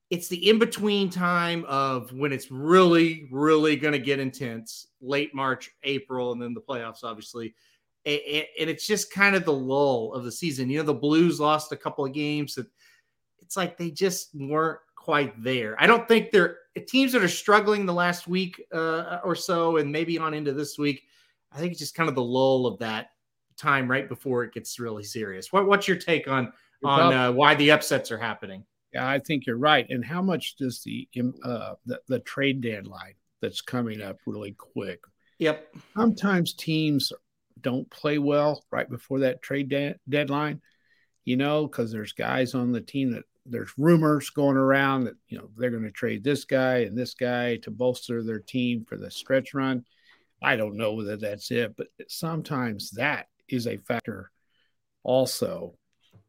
it's 0.09 0.27
the 0.27 0.49
in 0.49 0.59
between 0.59 1.09
time 1.09 1.63
of 1.67 2.11
when 2.11 2.31
it's 2.31 2.51
really 2.51 3.27
really 3.31 3.75
going 3.75 3.93
to 3.93 3.99
get 3.99 4.19
intense, 4.19 4.87
late 5.01 5.35
March, 5.35 5.69
April, 5.83 6.31
and 6.31 6.41
then 6.41 6.53
the 6.53 6.61
playoffs, 6.61 7.03
obviously. 7.03 7.53
And 8.05 8.69
it's 8.69 8.87
just 8.87 9.11
kind 9.11 9.35
of 9.35 9.45
the 9.45 9.53
lull 9.53 10.13
of 10.13 10.23
the 10.23 10.31
season. 10.31 10.69
You 10.69 10.79
know, 10.79 10.85
the 10.85 10.93
Blues 10.93 11.39
lost 11.39 11.71
a 11.71 11.77
couple 11.77 12.05
of 12.05 12.13
games 12.13 12.55
that 12.55 12.67
it's 13.39 13.55
like 13.55 13.77
they 13.77 13.91
just 13.91 14.29
weren't 14.33 14.79
quite 14.95 15.41
there. 15.43 15.75
I 15.79 15.87
don't 15.87 16.07
think 16.07 16.31
they're 16.31 16.57
teams 16.87 17.11
that 17.11 17.23
are 17.23 17.27
struggling 17.27 17.85
the 17.85 17.93
last 17.93 18.27
week 18.27 18.63
uh, 18.73 19.19
or 19.23 19.35
so, 19.35 19.77
and 19.77 19.91
maybe 19.91 20.17
on 20.17 20.33
into 20.33 20.53
this 20.53 20.77
week. 20.77 21.03
I 21.51 21.59
think 21.59 21.71
it's 21.71 21.79
just 21.79 21.95
kind 21.95 22.09
of 22.09 22.15
the 22.15 22.23
lull 22.23 22.65
of 22.65 22.79
that 22.79 23.09
time 23.57 23.89
right 23.89 24.07
before 24.07 24.43
it 24.43 24.53
gets 24.53 24.79
really 24.79 25.03
serious. 25.03 25.51
What, 25.51 25.67
what's 25.67 25.87
your 25.87 25.97
take 25.97 26.27
on 26.27 26.53
on 26.83 27.13
uh, 27.13 27.31
why 27.31 27.55
the 27.55 27.71
upsets 27.71 28.11
are 28.11 28.17
happening? 28.17 28.63
Yeah, 28.93 29.07
I 29.07 29.19
think 29.19 29.45
you're 29.45 29.57
right. 29.57 29.85
And 29.89 30.03
how 30.03 30.21
much 30.21 30.55
does 30.55 30.81
the 30.83 31.07
uh, 31.43 31.73
the, 31.85 31.99
the 32.07 32.19
trade 32.19 32.61
deadline 32.61 33.13
that's 33.41 33.61
coming 33.61 34.01
up 34.01 34.17
really 34.25 34.53
quick? 34.53 35.01
Yep. 35.39 35.75
Sometimes 35.95 36.53
teams 36.53 37.11
don't 37.61 37.89
play 37.89 38.17
well 38.17 38.63
right 38.71 38.89
before 38.89 39.19
that 39.19 39.41
trade 39.41 39.69
de- 39.69 39.95
deadline, 40.07 40.61
you 41.25 41.37
know, 41.37 41.67
because 41.67 41.91
there's 41.91 42.13
guys 42.13 42.55
on 42.55 42.71
the 42.71 42.81
team 42.81 43.11
that 43.11 43.23
there's 43.45 43.71
rumors 43.77 44.29
going 44.29 44.57
around 44.57 45.05
that 45.05 45.15
you 45.27 45.37
know 45.37 45.49
they're 45.57 45.71
going 45.71 45.83
to 45.83 45.91
trade 45.91 46.23
this 46.23 46.45
guy 46.45 46.79
and 46.79 46.97
this 46.97 47.15
guy 47.15 47.57
to 47.57 47.71
bolster 47.71 48.23
their 48.23 48.39
team 48.39 48.85
for 48.87 48.97
the 48.97 49.09
stretch 49.09 49.53
run. 49.53 49.83
I 50.41 50.55
don't 50.55 50.77
know 50.77 50.93
whether 50.93 51.17
that's 51.17 51.51
it, 51.51 51.75
but 51.75 51.87
sometimes 52.07 52.91
that 52.91 53.27
is 53.47 53.67
a 53.67 53.77
factor 53.77 54.31
also 55.03 55.75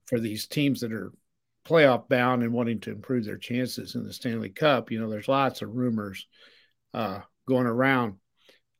for 0.06 0.20
these 0.20 0.46
teams 0.46 0.80
that 0.80 0.92
are 0.92 1.12
playoff 1.66 2.08
bound 2.08 2.42
and 2.42 2.52
wanting 2.52 2.80
to 2.80 2.90
improve 2.90 3.24
their 3.24 3.38
chances 3.38 3.94
in 3.94 4.04
the 4.04 4.12
Stanley 4.12 4.50
Cup. 4.50 4.90
You 4.90 5.00
know, 5.00 5.08
there's 5.08 5.28
lots 5.28 5.62
of 5.62 5.74
rumors 5.74 6.26
uh, 6.92 7.20
going 7.46 7.66
around. 7.66 8.16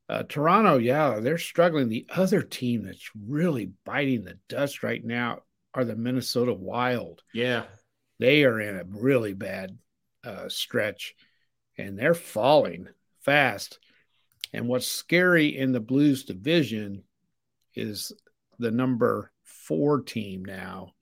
Uh, 0.09 0.23
Toronto, 0.23 0.77
yeah, 0.77 1.19
they're 1.19 1.37
struggling. 1.37 1.89
The 1.89 2.05
other 2.09 2.41
team 2.41 2.85
that's 2.85 3.09
really 3.27 3.71
biting 3.85 4.23
the 4.23 4.37
dust 4.49 4.83
right 4.83 5.03
now 5.03 5.41
are 5.73 5.85
the 5.85 5.95
Minnesota 5.95 6.53
Wild. 6.53 7.23
Yeah. 7.33 7.63
They 8.19 8.43
are 8.43 8.59
in 8.59 8.75
a 8.77 8.83
really 8.85 9.33
bad 9.33 9.77
uh, 10.23 10.49
stretch 10.49 11.15
and 11.77 11.97
they're 11.97 12.13
falling 12.13 12.87
fast. 13.21 13.79
And 14.51 14.67
what's 14.67 14.87
scary 14.87 15.57
in 15.57 15.71
the 15.71 15.79
Blues 15.79 16.25
division 16.25 17.03
is 17.75 18.11
the 18.59 18.71
number 18.71 19.31
four 19.43 20.01
team 20.01 20.45
now, 20.45 20.93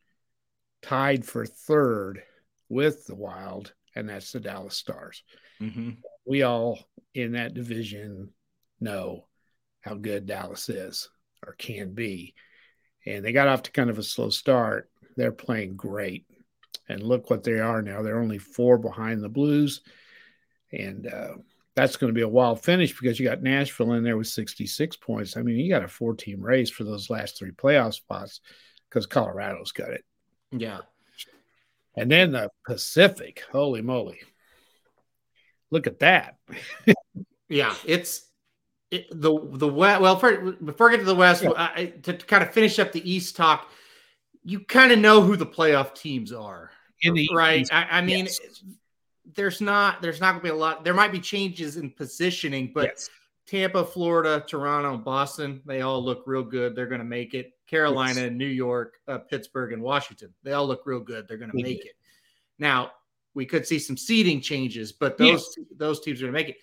tied 0.81 1.25
for 1.25 1.46
third 1.46 2.24
with 2.70 3.05
the 3.05 3.15
Wild, 3.15 3.74
and 3.96 4.08
that's 4.08 4.31
the 4.31 4.39
Dallas 4.39 4.77
Stars. 4.77 5.24
Mm-hmm. 5.62 5.91
We 6.25 6.43
all 6.43 6.79
in 7.13 7.34
that 7.34 7.53
division 7.53 8.29
know 8.82 9.26
how 9.82 9.96
good 9.96 10.26
Dallas 10.26 10.70
is 10.70 11.10
or 11.46 11.54
can 11.54 11.94
be. 11.94 12.36
And 13.06 13.26
they 13.26 13.32
got 13.32 13.48
off 13.48 13.64
to 13.64 13.72
kind 13.72 13.90
of 13.90 13.98
a 13.98 14.04
slow 14.04 14.30
start. 14.30 14.90
They're 15.18 15.32
playing 15.32 15.76
great. 15.76 16.26
And 16.88 17.02
look 17.02 17.30
what 17.30 17.44
they 17.44 17.60
are 17.60 17.82
now. 17.82 18.02
They're 18.02 18.20
only 18.20 18.38
four 18.38 18.78
behind 18.78 19.24
the 19.24 19.30
Blues. 19.30 19.82
And 20.72 21.08
uh, 21.08 21.36
that's 21.76 21.96
going 21.96 22.10
to 22.10 22.18
be 22.18 22.22
a 22.22 22.28
wild 22.28 22.62
finish 22.62 22.98
because 22.98 23.20
you 23.20 23.28
got 23.28 23.42
Nashville 23.42 23.94
in 23.94 24.04
there 24.04 24.18
with 24.18 24.28
66 24.28 24.98
points. 24.98 25.38
I 25.38 25.42
mean, 25.42 25.58
you 25.58 25.70
got 25.70 25.84
a 25.84 25.88
four 25.88 26.14
team 26.16 26.42
race 26.42 26.70
for 26.70 26.84
those 26.84 27.10
last 27.10 27.38
three 27.38 27.52
playoff 27.52 27.94
spots 27.94 28.42
because 28.90 29.06
Colorado's 29.06 29.72
got 29.72 29.92
it. 29.92 30.04
Yeah. 30.52 30.80
And 31.96 32.10
then 32.10 32.32
the 32.32 32.50
Pacific, 32.66 33.44
holy 33.52 33.82
moly. 33.82 34.20
Look 35.72 35.88
at 35.88 36.00
that. 36.00 36.36
yeah, 37.50 37.74
it's 37.86 38.30
it, 38.91 39.07
the 39.10 39.39
the 39.53 39.67
west. 39.67 40.01
Well, 40.01 40.17
for, 40.17 40.51
before 40.51 40.89
I 40.89 40.91
get 40.91 41.00
to 41.00 41.05
the 41.05 41.15
West, 41.15 41.43
yeah. 41.43 41.51
I, 41.55 41.86
to, 42.03 42.13
to 42.13 42.25
kind 42.25 42.43
of 42.43 42.51
finish 42.51 42.77
up 42.77 42.91
the 42.91 43.10
East 43.10 43.36
talk, 43.38 43.71
you 44.43 44.60
kind 44.60 44.91
of 44.91 45.00
know 45.00 45.21
who 45.21 45.38
the 45.38 45.45
playoff 45.45 45.95
teams 45.95 46.33
are 46.33 46.71
in 47.01 47.13
the 47.13 47.29
right. 47.33 47.62
East, 47.62 47.74
I, 47.74 47.88
I 47.89 48.01
mean, 48.01 48.25
yes. 48.25 48.39
there's 49.33 49.62
not 49.62 50.01
there's 50.01 50.19
not 50.19 50.33
gonna 50.33 50.43
be 50.43 50.50
a 50.50 50.55
lot. 50.55 50.83
There 50.83 50.93
might 50.93 51.13
be 51.13 51.21
changes 51.21 51.77
in 51.77 51.89
positioning, 51.89 52.71
but 52.74 52.89
Yes. 52.89 53.10
Tampa, 53.48 53.83
Florida, 53.83 54.43
Toronto, 54.48 54.98
Boston, 54.98 55.62
they 55.65 55.81
all 55.81 56.03
look 56.03 56.24
real 56.25 56.43
good. 56.43 56.75
They're 56.75 56.86
gonna 56.86 57.03
make 57.03 57.33
it. 57.33 57.53
Carolina, 57.67 58.29
New 58.29 58.45
York, 58.45 58.95
uh, 59.07 59.17
Pittsburgh, 59.17 59.71
and 59.71 59.81
Washington, 59.81 60.33
they 60.43 60.51
all 60.51 60.67
look 60.67 60.81
real 60.86 61.00
good. 61.00 61.27
They're 61.27 61.38
gonna 61.38 61.53
make 61.53 61.81
do. 61.81 61.88
it. 61.88 61.95
Now 62.60 62.91
we 63.33 63.45
could 63.45 63.65
see 63.65 63.79
some 63.79 63.95
seeding 63.95 64.41
changes, 64.41 64.91
but 64.91 65.17
those 65.17 65.57
those 65.77 66.01
teams 66.01 66.21
are 66.21 66.25
gonna 66.25 66.33
make 66.33 66.50
it. 66.50 66.57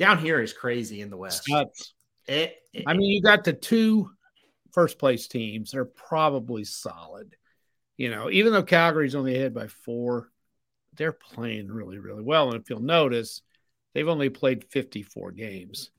Down 0.00 0.18
here 0.18 0.40
is 0.40 0.54
crazy 0.54 1.02
in 1.02 1.10
the 1.10 1.16
West. 1.18 1.44
Nuts. 1.46 1.92
It- 2.26 2.56
it- 2.72 2.84
I 2.86 2.94
mean, 2.94 3.10
you 3.10 3.20
got 3.20 3.44
the 3.44 3.52
two 3.52 4.10
first 4.72 4.98
place 4.98 5.28
teams. 5.28 5.72
They're 5.72 5.84
probably 5.84 6.64
solid. 6.64 7.36
You 7.98 8.08
know, 8.08 8.30
even 8.30 8.54
though 8.54 8.62
Calgary's 8.62 9.14
only 9.14 9.36
ahead 9.36 9.52
by 9.52 9.66
four, 9.66 10.32
they're 10.94 11.12
playing 11.12 11.68
really, 11.68 11.98
really 11.98 12.22
well. 12.22 12.50
And 12.50 12.58
if 12.58 12.70
you'll 12.70 12.80
notice, 12.80 13.42
they've 13.92 14.08
only 14.08 14.30
played 14.30 14.64
54 14.64 15.32
games. 15.32 15.90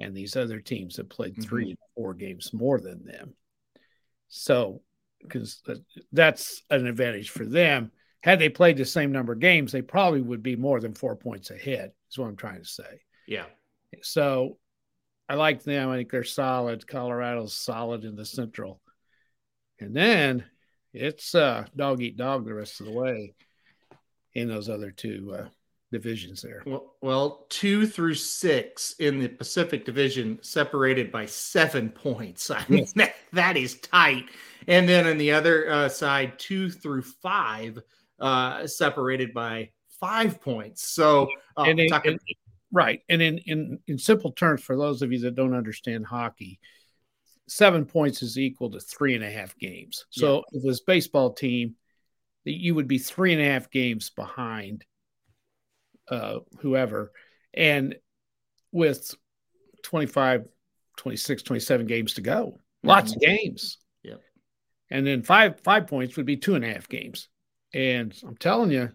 And 0.00 0.16
these 0.16 0.34
other 0.34 0.60
teams 0.60 0.96
have 0.96 1.10
played 1.10 1.34
mm-hmm. 1.34 1.42
3 1.42 1.68
and 1.68 1.78
four 1.94 2.14
games 2.14 2.54
more 2.54 2.80
than 2.80 3.04
them. 3.04 3.34
So, 4.28 4.80
because 5.20 5.62
that's 6.12 6.62
an 6.70 6.86
advantage 6.86 7.28
for 7.28 7.44
them. 7.44 7.92
Had 8.22 8.38
they 8.38 8.48
played 8.48 8.76
the 8.76 8.84
same 8.84 9.10
number 9.12 9.32
of 9.32 9.40
games, 9.40 9.72
they 9.72 9.82
probably 9.82 10.20
would 10.20 10.42
be 10.42 10.56
more 10.56 10.80
than 10.80 10.94
four 10.94 11.16
points 11.16 11.50
ahead, 11.50 11.92
is 12.10 12.18
what 12.18 12.28
I'm 12.28 12.36
trying 12.36 12.62
to 12.62 12.68
say. 12.68 13.00
yeah. 13.26 13.44
So 14.02 14.56
I 15.28 15.34
like 15.34 15.62
them. 15.62 15.90
I 15.90 15.96
think 15.96 16.10
they're 16.10 16.24
solid. 16.24 16.86
Colorado's 16.86 17.52
solid 17.52 18.04
in 18.04 18.16
the 18.16 18.24
central. 18.24 18.80
And 19.80 19.94
then 19.94 20.44
it's 20.94 21.34
uh, 21.34 21.66
dog 21.76 22.00
eat 22.00 22.16
dog 22.16 22.46
the 22.46 22.54
rest 22.54 22.80
of 22.80 22.86
the 22.86 22.92
way 22.92 23.34
in 24.34 24.48
those 24.48 24.68
other 24.70 24.90
two 24.90 25.34
uh, 25.38 25.48
divisions 25.90 26.40
there. 26.40 26.62
Well, 26.64 26.94
well, 27.02 27.46
two 27.50 27.86
through 27.86 28.14
six 28.14 28.94
in 28.98 29.18
the 29.20 29.28
Pacific 29.28 29.84
Division 29.84 30.38
separated 30.42 31.12
by 31.12 31.26
seven 31.26 31.90
points. 31.90 32.50
I 32.50 32.64
mean, 32.68 32.78
Yes. 32.80 32.92
that, 32.94 33.14
that 33.34 33.56
is 33.58 33.78
tight. 33.80 34.24
And 34.68 34.88
then 34.88 35.06
on 35.06 35.18
the 35.18 35.32
other 35.32 35.70
uh, 35.70 35.88
side, 35.90 36.38
two 36.38 36.70
through 36.70 37.02
five 37.02 37.78
uh, 38.22 38.66
separated 38.66 39.34
by 39.34 39.70
five 40.00 40.40
points. 40.40 40.88
So, 40.88 41.28
uh, 41.56 41.62
and, 41.62 41.78
in- 41.78 41.92
and- 41.92 42.20
right. 42.70 43.00
And 43.08 43.20
in, 43.20 43.38
in, 43.38 43.78
in 43.86 43.98
simple 43.98 44.32
terms, 44.32 44.62
for 44.62 44.76
those 44.76 45.02
of 45.02 45.12
you 45.12 45.18
that 45.20 45.34
don't 45.34 45.54
understand 45.54 46.06
hockey, 46.06 46.58
seven 47.48 47.84
points 47.84 48.22
is 48.22 48.38
equal 48.38 48.70
to 48.70 48.80
three 48.80 49.14
and 49.14 49.24
a 49.24 49.30
half 49.30 49.58
games. 49.58 50.06
So 50.10 50.44
if 50.52 50.62
this 50.62 50.80
baseball 50.80 51.32
team, 51.32 51.74
you 52.44 52.74
would 52.74 52.88
be 52.88 52.98
three 52.98 53.32
and 53.32 53.42
a 53.42 53.44
half 53.44 53.70
games 53.70 54.10
behind 54.10 54.84
uh, 56.08 56.38
whoever. 56.60 57.12
And 57.52 57.96
with 58.70 59.14
25, 59.82 60.46
26, 60.96 61.42
27 61.42 61.86
games 61.86 62.14
to 62.14 62.20
go, 62.20 62.58
lots 62.82 63.14
of 63.14 63.20
games. 63.20 63.78
Yep. 64.02 64.20
And 64.90 65.06
then 65.06 65.22
five 65.22 65.60
five 65.60 65.86
points 65.86 66.16
would 66.16 66.26
be 66.26 66.36
two 66.36 66.54
and 66.54 66.64
a 66.64 66.72
half 66.72 66.88
games. 66.88 67.28
And 67.74 68.14
I'm 68.26 68.36
telling 68.36 68.70
you, 68.70 68.90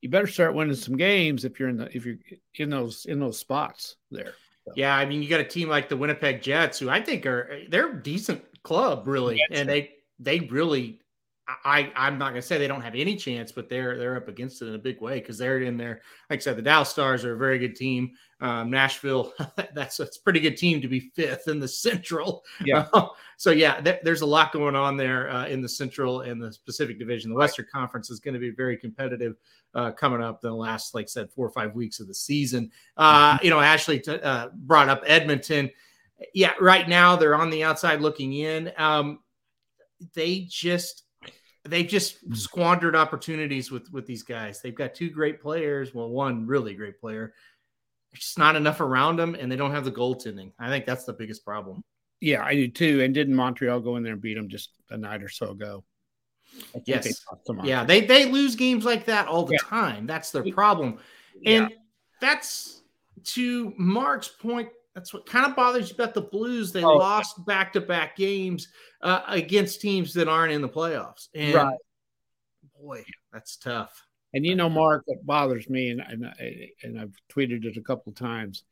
you 0.00 0.08
better 0.08 0.26
start 0.26 0.54
winning 0.54 0.76
some 0.76 0.96
games 0.96 1.44
if 1.44 1.58
you're 1.60 1.68
in 1.68 1.76
the 1.76 1.94
if 1.94 2.06
you're 2.06 2.16
in 2.54 2.70
those 2.70 3.04
in 3.06 3.20
those 3.20 3.38
spots 3.38 3.96
there. 4.10 4.32
yeah, 4.74 4.96
I 4.96 5.04
mean, 5.04 5.22
you 5.22 5.28
got 5.28 5.40
a 5.40 5.44
team 5.44 5.68
like 5.68 5.88
the 5.88 5.96
Winnipeg 5.96 6.42
Jets, 6.42 6.78
who 6.78 6.88
I 6.88 7.02
think 7.02 7.26
are 7.26 7.60
they're 7.68 7.90
a 7.90 8.02
decent 8.02 8.42
club, 8.62 9.06
really, 9.06 9.42
and 9.50 9.68
they 9.68 9.90
they 10.18 10.40
really. 10.40 11.00
I, 11.64 11.92
I'm 11.96 12.18
not 12.18 12.30
going 12.30 12.40
to 12.40 12.46
say 12.46 12.58
they 12.58 12.68
don't 12.68 12.82
have 12.82 12.94
any 12.94 13.16
chance, 13.16 13.52
but 13.52 13.68
they're 13.68 13.96
they're 13.98 14.16
up 14.16 14.28
against 14.28 14.62
it 14.62 14.66
in 14.66 14.74
a 14.74 14.78
big 14.78 15.00
way 15.00 15.20
because 15.20 15.38
they're 15.38 15.60
in 15.60 15.76
there. 15.76 16.02
Like 16.28 16.40
I 16.40 16.42
said, 16.42 16.56
the 16.56 16.62
Dallas 16.62 16.88
Stars 16.88 17.24
are 17.24 17.34
a 17.34 17.38
very 17.38 17.58
good 17.58 17.76
team. 17.76 18.12
Um, 18.40 18.70
Nashville, 18.70 19.32
that's 19.74 19.96
that's 19.96 20.16
a 20.16 20.20
pretty 20.22 20.40
good 20.40 20.56
team 20.56 20.80
to 20.80 20.88
be 20.88 21.10
fifth 21.14 21.48
in 21.48 21.60
the 21.60 21.68
Central. 21.68 22.44
Yeah. 22.64 22.86
so 23.36 23.50
yeah, 23.50 23.80
there, 23.80 24.00
there's 24.02 24.22
a 24.22 24.26
lot 24.26 24.52
going 24.52 24.76
on 24.76 24.96
there 24.96 25.30
uh, 25.30 25.46
in 25.46 25.60
the 25.60 25.68
Central 25.68 26.22
and 26.22 26.42
the 26.42 26.56
Pacific 26.64 26.98
Division. 26.98 27.30
The 27.30 27.36
Western 27.36 27.66
Conference 27.72 28.10
is 28.10 28.20
going 28.20 28.34
to 28.34 28.40
be 28.40 28.50
very 28.50 28.76
competitive 28.76 29.36
uh, 29.74 29.92
coming 29.92 30.22
up 30.22 30.40
the 30.40 30.52
last, 30.52 30.94
like 30.94 31.04
I 31.04 31.06
said, 31.06 31.30
four 31.30 31.46
or 31.46 31.52
five 31.52 31.74
weeks 31.74 32.00
of 32.00 32.08
the 32.08 32.14
season. 32.14 32.70
Uh, 32.96 33.38
you 33.42 33.50
know, 33.50 33.60
Ashley 33.60 34.00
t- 34.00 34.12
uh, 34.12 34.48
brought 34.54 34.88
up 34.88 35.02
Edmonton. 35.06 35.70
Yeah, 36.34 36.52
right 36.60 36.88
now 36.88 37.16
they're 37.16 37.34
on 37.34 37.50
the 37.50 37.64
outside 37.64 38.00
looking 38.00 38.34
in. 38.34 38.72
Um, 38.76 39.20
they 40.14 40.46
just 40.48 41.04
they 41.64 41.84
just 41.84 42.18
hmm. 42.20 42.34
squandered 42.34 42.96
opportunities 42.96 43.70
with 43.70 43.90
with 43.92 44.06
these 44.06 44.22
guys. 44.22 44.60
They've 44.60 44.74
got 44.74 44.94
two 44.94 45.10
great 45.10 45.40
players. 45.40 45.94
Well, 45.94 46.08
one 46.08 46.46
really 46.46 46.74
great 46.74 47.00
player. 47.00 47.34
There's 48.12 48.24
just 48.24 48.38
not 48.38 48.56
enough 48.56 48.80
around 48.80 49.16
them, 49.16 49.34
and 49.34 49.50
they 49.50 49.56
don't 49.56 49.70
have 49.70 49.84
the 49.84 49.92
goaltending. 49.92 50.52
I 50.58 50.68
think 50.68 50.84
that's 50.84 51.04
the 51.04 51.12
biggest 51.12 51.44
problem. 51.44 51.84
Yeah, 52.20 52.44
I 52.44 52.54
do 52.54 52.68
too. 52.68 53.02
And 53.02 53.14
didn't 53.14 53.34
Montreal 53.34 53.80
go 53.80 53.96
in 53.96 54.02
there 54.02 54.12
and 54.12 54.20
beat 54.20 54.34
them 54.34 54.48
just 54.48 54.70
a 54.90 54.96
night 54.96 55.22
or 55.22 55.28
so 55.28 55.50
ago? 55.50 55.84
Yes. 56.84 57.04
they 57.04 57.54
Yeah, 57.62 57.84
they 57.84 58.00
they 58.00 58.26
lose 58.26 58.56
games 58.56 58.84
like 58.84 59.04
that 59.06 59.28
all 59.28 59.44
the 59.44 59.54
Yeah. 59.54 59.68
time. 59.68 60.06
That's 60.06 60.30
their 60.30 60.44
problem. 60.52 60.98
Yeah. 61.40 61.50
And 61.50 61.72
that's 62.20 62.82
to 63.24 63.72
Mark's 63.76 64.28
point. 64.28 64.68
That's 65.00 65.14
what 65.14 65.24
kind 65.24 65.46
of 65.46 65.56
bothers 65.56 65.88
you 65.88 65.94
about 65.94 66.12
the 66.12 66.20
Blues. 66.20 66.72
They 66.72 66.84
Oh. 66.84 66.98
lost 66.98 67.42
back 67.46 67.72
to 67.72 67.80
back 67.80 68.16
games 68.16 68.68
uh, 69.00 69.22
against 69.28 69.80
teams 69.80 70.12
that 70.12 70.28
aren't 70.28 70.52
in 70.52 70.60
the 70.60 70.68
playoffs. 70.68 71.28
And 71.32 71.54
Right. 71.54 71.78
boy, 72.78 73.02
that's 73.32 73.56
tough. 73.56 74.06
And 74.34 74.44
you 74.44 74.54
know, 74.56 74.68
Mark, 74.68 75.04
what 75.06 75.24
bothers 75.24 75.70
me, 75.70 75.88
and 75.88 76.02
and, 76.02 76.26
I, 76.26 76.68
and 76.82 77.00
I've 77.00 77.14
tweeted 77.30 77.64
it 77.64 77.78
a 77.78 77.82
couple 77.82 78.12
times. 78.12 78.62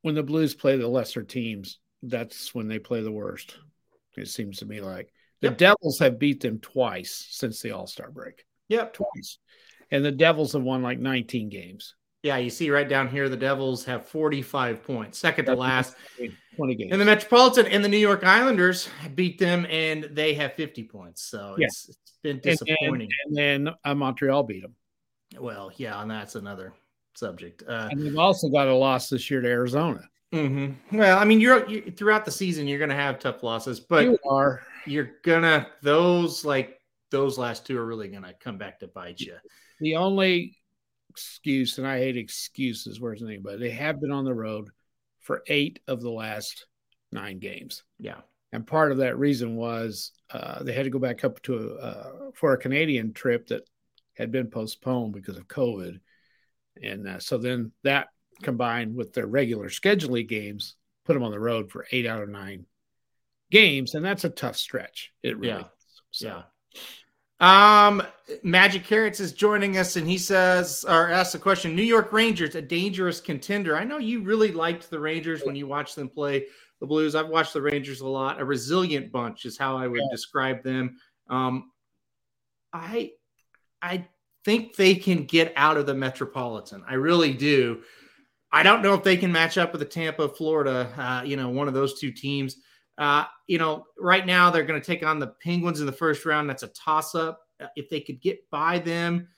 When 0.00 0.14
the 0.14 0.22
Blues 0.22 0.54
play 0.54 0.78
the 0.78 0.88
lesser 0.88 1.22
teams, 1.22 1.78
that's 2.02 2.54
when 2.54 2.66
they 2.66 2.78
play 2.78 3.02
the 3.02 3.12
worst. 3.12 3.58
It 4.16 4.28
seems 4.28 4.60
to 4.60 4.64
me 4.64 4.80
like 4.80 5.12
the 5.42 5.48
Yep. 5.48 5.58
Devils 5.58 5.98
have 5.98 6.18
beat 6.18 6.40
them 6.40 6.60
twice 6.60 7.26
since 7.28 7.60
the 7.60 7.72
All 7.72 7.86
Star 7.86 8.10
break, 8.10 8.46
Yep. 8.68 8.94
twice, 8.94 9.38
and 9.90 10.02
the 10.02 10.12
Devils 10.12 10.54
have 10.54 10.62
won 10.62 10.80
like 10.82 10.98
19 10.98 11.50
games, 11.50 11.94
Yeah, 12.22 12.36
you 12.36 12.50
see 12.50 12.70
right 12.70 12.88
down 12.88 13.08
here, 13.08 13.28
the 13.28 13.36
Devils 13.36 13.84
have 13.86 14.06
45 14.06 14.84
points, 14.84 15.18
second 15.18 15.46
to 15.46 15.54
last. 15.56 15.96
20 16.56 16.74
games. 16.76 16.92
And 16.92 17.00
the 17.00 17.04
Metropolitan 17.04 17.66
and 17.66 17.82
the 17.84 17.88
New 17.88 17.96
York 17.98 18.22
Islanders 18.24 18.88
beat 19.14 19.38
them, 19.38 19.66
and 19.70 20.04
they 20.04 20.34
have 20.34 20.52
50 20.54 20.84
points. 20.84 21.22
So 21.24 21.56
Yeah. 21.58 21.66
it's, 21.66 21.88
it's 21.88 22.18
been 22.22 22.36
And 22.36 22.42
then- 22.42 22.52
disappointing. 22.52 23.08
And 23.26 23.36
then 23.36 23.74
uh, 23.84 23.94
Montreal 23.94 24.44
beat 24.44 24.62
them, 24.62 24.76
well, 25.40 25.72
yeah, 25.78 26.00
and 26.00 26.10
that's 26.10 26.34
another 26.36 26.74
subject. 27.14 27.64
Uh, 27.66 27.88
and 27.90 28.00
they've 28.06 28.18
also 28.18 28.48
got 28.48 28.68
a 28.68 28.74
loss 28.74 29.08
this 29.08 29.28
year 29.30 29.40
to 29.40 29.48
Arizona. 29.48 30.02
mhm. 30.32 30.76
Well, 30.92 31.18
I 31.18 31.24
mean, 31.24 31.40
you're, 31.40 31.68
you 31.68 31.90
throughout 31.90 32.24
the 32.24 32.30
season, 32.30 32.68
you're 32.68 32.78
going 32.78 32.90
to 32.90 32.94
have 32.96 33.18
tough 33.18 33.42
losses, 33.42 33.80
but 33.80 34.04
you 34.04 34.18
are 34.30 34.62
you're 34.86 35.12
gonna 35.22 35.66
those 35.82 36.44
like 36.44 36.78
those 37.10 37.36
last 37.38 37.66
two 37.66 37.78
are 37.78 37.84
really 37.86 38.08
going 38.08 38.22
to 38.24 38.32
come 38.40 38.56
back 38.58 38.78
to 38.80 38.88
bite 38.88 39.20
you. 39.20 39.36
the 39.80 39.96
only 39.96 40.56
excuse, 41.12 41.78
and 41.78 41.86
I 41.86 41.98
hate 41.98 42.16
excuses 42.16 43.00
worse 43.00 43.20
than 43.20 43.28
anybody. 43.28 43.58
They 43.58 43.70
have 43.70 44.00
been 44.00 44.10
on 44.12 44.24
the 44.24 44.34
road 44.34 44.70
for 45.20 45.42
eight 45.46 45.80
of 45.86 46.00
the 46.00 46.10
last 46.10 46.66
nine 47.12 47.38
games, 47.38 47.82
Yeah. 47.98 48.20
and 48.52 48.66
part 48.66 48.90
of 48.92 48.98
that 48.98 49.18
reason 49.18 49.54
was 49.56 50.12
uh, 50.30 50.62
they 50.62 50.72
had 50.72 50.84
to 50.84 50.90
go 50.90 50.98
back 50.98 51.24
up 51.24 51.40
to 51.42 51.72
uh, 51.78 52.30
for 52.34 52.52
a 52.54 52.58
Canadian 52.58 53.12
trip 53.12 53.48
that 53.48 53.68
had 54.14 54.32
been 54.32 54.48
postponed 54.50 55.12
because 55.12 55.36
of 55.36 55.46
COVID, 55.48 56.00
and 56.82 57.06
uh, 57.06 57.18
so 57.20 57.38
then 57.38 57.72
that 57.84 58.08
combined 58.42 58.96
with 58.96 59.12
their 59.12 59.26
regular 59.26 59.68
scheduling 59.68 60.26
games 60.28 60.74
put 61.04 61.14
them 61.14 61.22
on 61.22 61.30
the 61.30 61.38
road 61.38 61.70
for 61.70 61.86
eight 61.92 62.06
out 62.06 62.22
of 62.22 62.28
nine 62.28 62.64
games, 63.50 63.94
and 63.94 64.04
that's 64.04 64.24
a 64.24 64.30
tough 64.30 64.56
stretch. 64.56 65.12
It 65.22 65.36
really, 65.38 65.60
Yeah. 65.60 65.64
So, 66.10 66.26
Yeah. 66.28 66.42
Um, 67.42 68.02
Magic 68.44 68.84
Carrots 68.84 69.18
is 69.18 69.32
joining 69.32 69.76
us, 69.76 69.96
and 69.96 70.08
he 70.08 70.16
says, 70.16 70.84
or 70.88 71.10
asks 71.10 71.34
a 71.34 71.38
question: 71.38 71.74
New 71.74 71.82
York 71.82 72.12
Rangers, 72.12 72.54
a 72.54 72.62
dangerous 72.62 73.20
contender. 73.20 73.76
I 73.76 73.84
know 73.84 73.98
you 73.98 74.22
really 74.22 74.52
liked 74.52 74.88
the 74.88 75.00
Rangers 75.00 75.42
when 75.44 75.56
you 75.56 75.66
watched 75.66 75.96
them 75.96 76.08
play 76.08 76.46
the 76.80 76.86
Blues. 76.86 77.14
I've 77.16 77.28
watched 77.28 77.52
the 77.52 77.60
Rangers 77.60 78.00
a 78.00 78.06
lot. 78.06 78.40
A 78.40 78.44
resilient 78.44 79.10
bunch 79.10 79.44
is 79.44 79.58
how 79.58 79.76
I 79.76 79.88
would 79.88 80.00
Yeah. 80.00 80.08
describe 80.12 80.62
them. 80.62 80.96
Um, 81.28 81.72
I, 82.72 83.10
I 83.82 84.06
think 84.44 84.76
they 84.76 84.94
can 84.94 85.24
get 85.24 85.52
out 85.56 85.76
of 85.76 85.86
the 85.86 85.94
Metropolitan. 85.94 86.84
I 86.88 86.94
really 86.94 87.32
do. 87.32 87.82
I 88.52 88.62
don't 88.62 88.82
know 88.82 88.94
if 88.94 89.02
they 89.02 89.16
can 89.16 89.32
match 89.32 89.58
up 89.58 89.72
with 89.72 89.80
the 89.80 89.86
Tampa, 89.86 90.28
Florida. 90.28 90.92
Uh, 90.96 91.22
you 91.24 91.36
know, 91.36 91.48
one 91.48 91.68
of 91.68 91.74
those 91.74 91.98
two 91.98 92.12
teams. 92.12 92.56
Uh, 92.98 93.24
you 93.46 93.58
know, 93.58 93.84
right 93.98 94.26
now 94.26 94.50
they're 94.50 94.64
going 94.64 94.80
to 94.80 94.86
take 94.86 95.04
on 95.04 95.18
the 95.18 95.34
Penguins 95.42 95.80
in 95.80 95.86
the 95.86 95.92
first 95.92 96.24
round. 96.24 96.48
That's 96.48 96.62
a 96.62 96.68
toss 96.68 97.14
up. 97.14 97.40
If 97.76 97.88
they 97.88 98.00
could 98.00 98.20
get 98.20 98.50
by 98.50 98.78
them, 98.80 99.28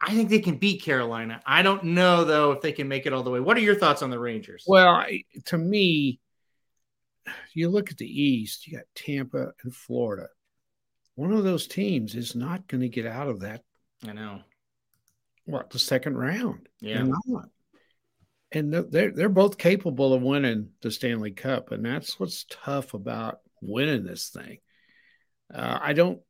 I 0.00 0.14
think 0.14 0.28
they 0.28 0.40
can 0.40 0.56
beat 0.56 0.82
Carolina. 0.82 1.40
I 1.46 1.62
don't 1.62 1.84
know, 1.84 2.24
though, 2.24 2.52
if 2.52 2.60
they 2.60 2.72
can 2.72 2.88
make 2.88 3.06
it 3.06 3.12
all 3.12 3.22
the 3.22 3.30
way. 3.30 3.40
What 3.40 3.56
are 3.56 3.60
your 3.60 3.74
thoughts 3.74 4.02
on 4.02 4.10
the 4.10 4.18
Rangers? 4.18 4.64
Well, 4.66 4.88
I, 4.88 5.24
to 5.46 5.58
me, 5.58 6.20
you 7.54 7.68
look 7.68 7.90
at 7.90 7.98
the 7.98 8.22
East, 8.22 8.66
you 8.66 8.76
got 8.76 8.86
Tampa 8.94 9.52
and 9.62 9.74
Florida. 9.74 10.28
one 11.14 11.32
of 11.32 11.44
those 11.44 11.66
teams 11.66 12.14
is 12.14 12.34
not 12.34 12.66
going 12.66 12.80
to 12.80 12.88
get 12.88 13.06
out 13.06 13.28
of 13.28 13.40
that. 13.40 13.62
I 14.06 14.12
know. 14.12 14.40
What 15.46 15.70
the 15.70 15.78
second 15.78 16.16
round? 16.16 16.68
Yeah. 16.80 17.04
They're 17.04 17.14
not. 17.26 17.48
And 18.54 18.72
they're 18.72 19.10
they're 19.10 19.28
both 19.28 19.58
capable 19.58 20.14
of 20.14 20.22
winning 20.22 20.70
the 20.80 20.90
Stanley 20.90 21.32
Cup, 21.32 21.72
and 21.72 21.84
that's 21.84 22.18
what's 22.20 22.46
tough 22.48 22.94
about 22.94 23.40
winning 23.60 24.04
this 24.04 24.28
thing. 24.28 24.58
Uh, 25.52 25.78
I 25.82 25.92
don't, 25.92 26.20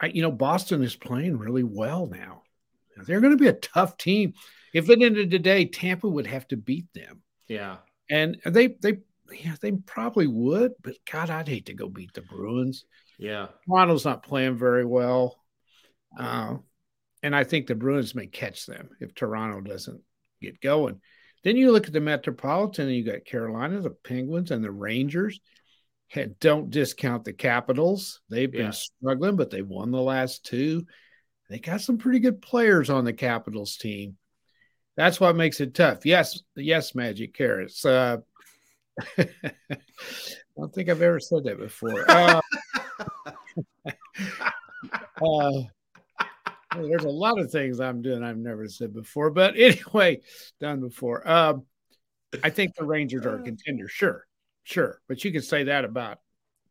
I 0.00 0.06
you 0.06 0.22
know, 0.22 0.32
Boston 0.32 0.82
is 0.82 0.96
playing 0.96 1.36
really 1.36 1.62
well 1.62 2.06
now. 2.06 2.42
They're 2.96 3.20
going 3.20 3.36
to 3.36 3.42
be 3.42 3.48
a 3.48 3.52
tough 3.52 3.96
team. 3.98 4.32
If 4.72 4.88
it 4.88 5.02
ended 5.02 5.30
today, 5.30 5.66
Tampa 5.66 6.08
would 6.08 6.26
have 6.26 6.48
to 6.48 6.56
beat 6.56 6.86
them. 6.94 7.22
Yeah. 7.46 7.76
And 8.10 8.38
they 8.44 8.68
they 8.68 8.98
yeah, 9.30 9.54
they 9.60 9.72
probably 9.72 10.26
would, 10.26 10.72
but 10.82 10.94
God, 11.10 11.28
I'd 11.28 11.48
hate 11.48 11.66
to 11.66 11.74
go 11.74 11.88
beat 11.88 12.14
the 12.14 12.22
Bruins. 12.22 12.86
Yeah. 13.18 13.48
Toronto's 13.66 14.04
not 14.04 14.22
playing 14.22 14.56
very 14.56 14.84
well. 14.84 15.38
Uh, 16.18 16.56
and 17.22 17.36
I 17.36 17.44
think 17.44 17.66
the 17.66 17.74
Bruins 17.74 18.14
may 18.14 18.26
catch 18.26 18.64
them 18.64 18.90
if 19.00 19.14
Toronto 19.14 19.60
doesn't 19.60 20.00
get 20.40 20.60
going. 20.60 21.00
Then 21.44 21.56
you 21.56 21.72
look 21.72 21.86
at 21.86 21.92
the 21.92 22.00
Metropolitan 22.00 22.88
and 22.88 22.96
you 22.96 23.04
got 23.04 23.24
Carolina, 23.24 23.80
the 23.80 23.90
Penguins, 23.90 24.50
and 24.50 24.62
the 24.64 24.70
Rangers. 24.70 25.40
And 26.14 26.38
don't 26.40 26.70
discount 26.70 27.24
the 27.24 27.34
Capitals. 27.34 28.20
They've 28.30 28.50
been 28.50 28.66
Yeah. 28.66 28.70
struggling, 28.70 29.36
but 29.36 29.50
they 29.50 29.62
won 29.62 29.90
the 29.90 30.00
last 30.00 30.44
two. 30.44 30.86
They 31.50 31.58
got 31.58 31.80
some 31.82 31.98
pretty 31.98 32.18
good 32.18 32.40
players 32.40 32.88
on 32.90 33.04
the 33.04 33.12
Capitals 33.12 33.76
team. 33.76 34.16
That's 34.96 35.20
what 35.20 35.36
makes 35.36 35.60
it 35.60 35.74
tough. 35.74 36.04
Yes, 36.06 36.42
yes, 36.56 36.94
Magic 36.94 37.34
Carrots. 37.34 37.84
Uh, 37.84 38.18
I 39.18 39.28
don't 40.56 40.74
think 40.74 40.88
I've 40.88 41.02
ever 41.02 41.20
said 41.20 41.44
that 41.44 41.58
before. 41.58 42.04
Uh, 43.86 43.92
uh, 45.22 45.62
there's 46.76 47.04
a 47.04 47.08
lot 47.08 47.38
of 47.38 47.50
things 47.50 47.80
I'm 47.80 48.02
doing 48.02 48.22
I've 48.22 48.36
never 48.36 48.68
said 48.68 48.94
before, 48.94 49.30
but 49.30 49.54
anyway, 49.58 50.20
done 50.60 50.80
before. 50.80 51.28
Um, 51.28 51.64
I 52.44 52.50
think 52.50 52.74
the 52.74 52.84
Rangers 52.84 53.24
are 53.24 53.36
a 53.36 53.42
contender, 53.42 53.88
sure, 53.88 54.26
sure, 54.64 55.00
but 55.08 55.24
you 55.24 55.32
can 55.32 55.40
say 55.42 55.64
that 55.64 55.84
about 55.84 56.18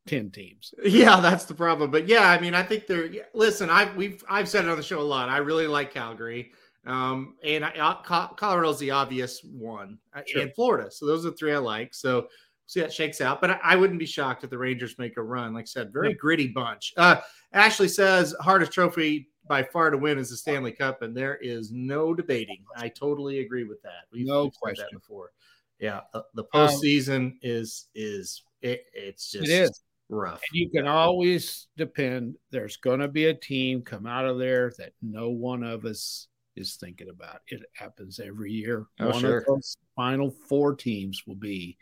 ten 0.05 0.29
teams. 0.29 0.73
Yeah, 0.83 1.19
that's 1.19 1.45
the 1.45 1.55
problem. 1.55 1.89
But 1.89 2.07
yeah, 2.07 2.29
I 2.29 2.39
mean, 2.39 2.53
I 2.53 2.61
think 2.63 2.85
they're. 2.85 3.07
yeah, 3.07 3.23
Listen, 3.33 3.69
I've 3.69 3.95
we've 3.95 4.23
I've 4.29 4.47
said 4.47 4.65
it 4.65 4.69
on 4.69 4.77
the 4.77 4.83
show 4.83 4.99
a 4.99 5.01
lot. 5.01 5.29
I 5.29 5.37
really 5.37 5.65
like 5.67 5.91
Calgary, 5.93 6.51
um, 6.85 7.35
and 7.43 7.65
I, 7.65 7.69
uh, 7.71 8.27
Colorado's 8.35 8.77
the 8.79 8.91
obvious 8.91 9.41
one, 9.43 9.97
uh, 10.15 10.21
Sure. 10.27 10.43
and 10.43 10.53
Florida. 10.53 10.91
So 10.91 11.07
those 11.07 11.25
are 11.25 11.31
the 11.31 11.35
three 11.37 11.53
I 11.53 11.57
like. 11.57 11.95
So 11.95 12.27
see 12.67 12.81
it 12.81 12.93
shakes 12.93 13.19
out. 13.19 13.41
But 13.41 13.49
I, 13.51 13.59
I 13.63 13.75
wouldn't 13.77 13.99
be 13.99 14.05
shocked 14.05 14.43
if 14.43 14.51
the 14.51 14.57
Rangers 14.59 14.99
make 14.99 15.17
a 15.17 15.23
run. 15.23 15.55
Like 15.55 15.63
I 15.63 15.65
said, 15.65 15.91
very 15.91 16.13
gritty 16.13 16.49
bunch. 16.49 16.93
Uh, 16.97 17.15
Ashley 17.51 17.87
says 17.87 18.35
hardest 18.41 18.71
trophy 18.73 19.29
by 19.47 19.63
far 19.63 19.89
to 19.89 19.97
win 19.97 20.17
is 20.17 20.29
the 20.29 20.37
Stanley 20.37 20.71
Cup, 20.71 21.01
and 21.01 21.15
there 21.15 21.35
is 21.35 21.71
no 21.71 22.13
debating. 22.13 22.63
I 22.75 22.89
totally 22.89 23.39
agree 23.39 23.63
with 23.63 23.81
that. 23.83 24.05
We've, 24.11 24.25
No 24.25 24.43
we've 24.43 24.53
said 24.53 24.59
question. 24.59 24.85
that 24.91 24.97
before. 24.99 25.31
Yeah, 25.79 26.01
the, 26.13 26.23
the 26.33 26.43
um, 26.43 26.49
postseason 26.69 27.33
is 27.41 27.87
is 27.93 28.43
it, 28.61 28.85
it's 28.93 29.31
just 29.31 29.45
It 29.47 29.51
is. 29.51 29.81
rough. 30.09 30.41
And 30.51 30.59
you 30.59 30.69
can 30.69 30.87
always 30.87 31.67
depend. 31.77 32.35
There's 32.51 32.77
going 32.77 32.99
to 33.01 33.07
be 33.07 33.25
a 33.25 33.33
team 33.33 33.81
come 33.83 34.07
out 34.07 34.25
of 34.25 34.39
there 34.39 34.71
that 34.79 34.93
no 35.01 35.29
one 35.29 35.63
of 35.63 35.85
us 35.85 36.27
is 36.55 36.75
thinking 36.77 37.09
about. 37.09 37.41
It 37.47 37.61
happens 37.73 38.19
every 38.19 38.51
year. 38.51 38.87
Oh, 38.99 39.09
one 39.09 39.19
sure. 39.21 39.37
of 39.37 39.45
those 39.45 39.77
final 39.95 40.31
four 40.49 40.75
teams 40.75 41.21
will 41.27 41.35
be 41.35 41.77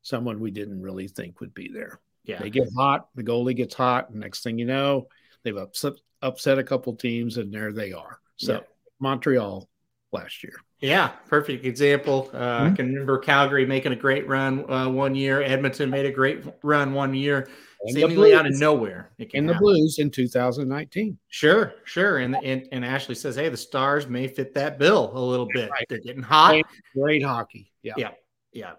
someone 0.00 0.40
we 0.40 0.50
didn't 0.50 0.80
really 0.80 1.08
think 1.08 1.40
would 1.40 1.52
be 1.52 1.68
there. 1.70 2.00
Yeah, 2.24 2.40
They 2.40 2.48
get 2.50 2.68
hot. 2.76 3.08
The 3.14 3.22
goalie 3.22 3.54
gets 3.54 3.74
hot. 3.74 4.10
And 4.10 4.20
next 4.20 4.42
thing 4.42 4.58
you 4.58 4.64
know, 4.64 5.08
they've 5.44 5.56
upset 5.56 5.92
upset 6.22 6.58
a 6.58 6.64
couple 6.64 6.94
teams, 6.94 7.36
and 7.36 7.52
there 7.52 7.72
they 7.72 7.92
are. 7.92 8.18
So 8.36 8.52
Yeah. 8.54 8.60
Montreal 9.00 9.68
last 10.12 10.42
year. 10.42 10.54
Yeah, 10.80 11.08
perfect 11.28 11.64
example. 11.64 12.30
Uh, 12.34 12.36
I 12.36 12.68
Mhm. 12.70 12.76
can 12.76 12.86
remember 12.88 13.18
Calgary 13.18 13.64
making 13.66 13.92
a 13.92 13.96
great 13.96 14.26
run 14.28 14.70
uh, 14.70 14.88
one 14.88 15.14
year. 15.14 15.42
Edmonton 15.42 15.90
made 15.90 16.04
a 16.06 16.12
great 16.12 16.44
run 16.62 16.92
one 16.92 17.14
year, 17.14 17.48
And 17.82 17.94
seemingly 17.94 18.34
out 18.34 18.46
of 18.46 18.58
nowhere. 18.58 19.10
In 19.32 19.46
the. 19.46 19.54
Blues 19.54 19.98
in 19.98 20.10
2019. 20.10 21.18
Sure, 21.28 21.72
sure. 21.84 22.18
And, 22.18 22.36
and 22.44 22.68
and 22.72 22.84
Ashley 22.84 23.14
says, 23.14 23.36
hey, 23.36 23.48
the 23.48 23.56
Stars 23.56 24.06
may 24.06 24.28
fit 24.28 24.52
that 24.54 24.78
bill 24.78 25.12
a 25.14 25.18
little 25.20 25.48
bit. 25.52 25.70
Right. 25.70 25.86
They're 25.88 25.98
getting 26.00 26.22
hot. 26.22 26.50
Great, 26.52 26.64
great 26.94 27.22
hockey. 27.22 27.72
Yeah. 27.82 27.94
Yeah. 27.96 28.10
Yeah. 28.52 28.72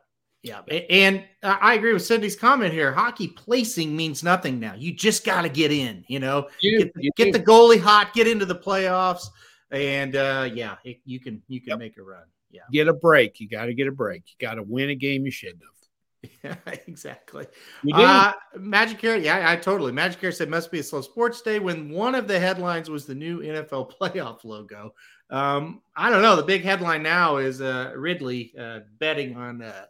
Yeah. 0.43 0.61
And 0.89 1.23
I 1.43 1.73
agree 1.73 1.93
with 1.93 2.05
Cindy's 2.05 2.35
comment 2.35 2.71
here. 2.73 2.93
Hockey 2.93 3.27
placing 3.27 3.95
means 3.95 4.23
nothing 4.23 4.59
now. 4.59 4.75
You 4.75 4.93
just 4.93 5.25
got 5.25 5.41
to 5.41 5.49
get 5.49 5.71
in, 5.71 6.05
you 6.07 6.19
know, 6.19 6.47
You- 6.61 6.79
get, 6.85 6.91
you 6.97 7.11
get 7.17 7.33
the 7.33 7.39
goalie 7.39 7.79
hot, 7.81 8.13
get 8.13 8.27
into 8.27 8.45
the 8.45 8.55
playoffs. 8.55 9.25
And 9.71 10.15
uh, 10.15 10.49
yeah, 10.53 10.75
it, 10.85 10.99
you 11.05 11.19
can 11.19 11.41
you 11.47 11.59
can 11.59 11.71
Yep. 11.71 11.79
make 11.79 11.97
a 11.97 12.03
run. 12.03 12.23
Yeah. 12.49 12.61
get 12.71 12.87
a 12.87 12.93
break. 12.93 13.39
You 13.41 13.49
got 13.49 13.65
to 13.65 13.73
get 13.73 13.87
a 13.87 13.91
break. 13.91 14.23
You 14.27 14.47
got 14.47 14.55
to 14.55 14.63
win 14.63 14.89
a 14.89 14.95
game 14.95 15.25
you 15.25 15.31
shouldn't 15.31 15.61
have. 15.61 16.57
Yeah, 16.65 16.73
exactly. 16.87 17.45
Uh, 17.93 18.31
Magic 18.57 18.99
Carrot, 18.99 19.23
yeah, 19.23 19.49
I 19.49 19.57
totally. 19.57 19.91
Magic 19.91 20.21
Carrot 20.21 20.35
said 20.37 20.49
must 20.49 20.71
be 20.71 20.79
a 20.79 20.83
slow 20.83 21.01
sports 21.01 21.41
day 21.41 21.59
when 21.59 21.89
one 21.89 22.15
of 22.15 22.27
the 22.27 22.39
headlines 22.39 22.89
was 22.89 23.05
the 23.05 23.13
new 23.15 23.41
NFL 23.41 23.91
playoff 23.99 24.43
logo. 24.45 24.93
Um, 25.29 25.81
I 25.95 26.09
don't 26.09 26.21
know. 26.21 26.37
The 26.37 26.43
big 26.43 26.63
headline 26.63 27.03
now 27.03 27.37
is 27.37 27.59
uh, 27.61 27.91
Ridley 27.97 28.53
uh, 28.57 28.79
betting 28.99 29.35
on 29.35 29.61
uh, 29.61 29.85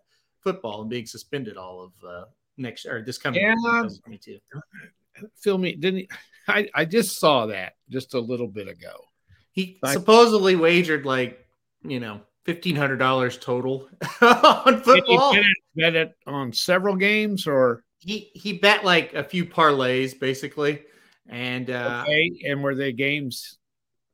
football 0.51 0.81
and 0.81 0.89
being 0.89 1.05
suspended 1.05 1.57
all 1.57 1.83
of 1.83 1.91
uh, 2.07 2.25
next 2.57 2.85
or 2.85 3.03
this 3.03 3.17
coming 3.17 3.41
Yeah. 3.41 3.53
2022. 3.55 4.39
Phil 5.41 5.57
me 5.57 5.75
didn't 5.75 5.99
he? 6.01 6.09
I, 6.47 6.69
I 6.73 6.85
just 6.85 7.19
saw 7.19 7.47
that 7.47 7.73
just 7.89 8.13
a 8.13 8.19
little 8.19 8.47
bit 8.47 8.67
ago. 8.69 8.95
He 9.51 9.79
supposedly 9.85 10.55
wagered 10.55 11.05
like 11.05 11.45
you 11.83 11.99
know 11.99 12.21
fifteen 12.45 12.75
hundred 12.75 12.97
dollars 12.97 13.37
total 13.37 13.89
on 14.21 14.63
Did 14.65 14.75
he 14.77 14.81
football. 14.83 15.33
bet 15.33 15.41
it, 15.43 15.57
bet 15.75 15.95
it 15.95 16.11
on 16.25 16.53
several 16.53 16.95
games 16.95 17.47
or 17.47 17.83
He 17.99 18.31
he 18.33 18.53
bet 18.53 18.85
like 18.85 19.13
a 19.15 19.23
few 19.23 19.45
parlays 19.45 20.17
basically, 20.17 20.83
and 21.27 21.69
uh, 21.69 22.03
okay? 22.05 22.31
And 22.47 22.63
were 22.63 22.75
they 22.75 22.93
games 22.93 23.57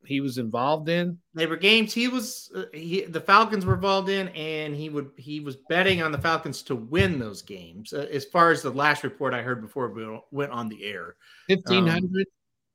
he 0.06 0.20
was 0.20 0.38
involved 0.38 0.88
in? 0.88 1.18
they 1.34 1.46
were 1.46 1.56
games 1.56 1.92
he 1.92 2.08
was 2.08 2.50
uh, 2.54 2.64
he 2.72 3.02
the 3.02 3.20
Falcons 3.20 3.64
were 3.64 3.74
involved 3.74 4.08
in, 4.08 4.28
and 4.28 4.74
he 4.74 4.88
would 4.88 5.10
he 5.16 5.40
was 5.40 5.56
betting 5.68 6.02
on 6.02 6.12
the 6.12 6.18
Falcons 6.18 6.62
to 6.62 6.74
win 6.74 7.18
those 7.18 7.42
games. 7.42 7.92
Uh, 7.92 8.06
as 8.12 8.24
far 8.24 8.50
as 8.50 8.62
the 8.62 8.70
last 8.70 9.02
report 9.04 9.34
I 9.34 9.42
heard 9.42 9.60
before 9.60 9.88
we 9.88 10.18
went 10.30 10.52
on 10.52 10.68
the 10.68 10.84
air, 10.84 11.16
Fifteen 11.48 11.86
hundred. 11.86 12.26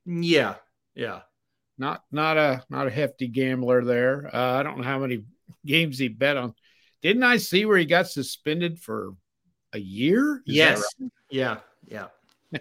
yeah, 0.06 0.56
yeah, 0.96 1.22
not 1.78 2.04
not 2.12 2.38
a 2.38 2.64
not 2.70 2.88
a 2.88 2.92
hefty 2.92 3.28
gambler 3.28 3.84
there. 3.84 4.30
Uh, 4.34 4.60
I 4.60 4.64
don't 4.64 4.78
know 4.78 4.84
how 4.84 5.00
many 5.00 5.24
games 5.66 5.98
he 5.98 6.08
bet 6.08 6.38
on. 6.38 6.54
Didn't 7.02 7.24
I 7.24 7.38
see 7.38 7.66
where 7.66 7.78
he 7.78 7.86
got 7.86 8.10
suspended 8.10 8.80
for 8.80 9.14
a 9.74 9.80
year? 9.80 10.42
Is 10.46 10.56
yes, 10.56 10.84
right? 11.00 11.12
yeah, 11.30 11.58
yeah. 11.88 12.08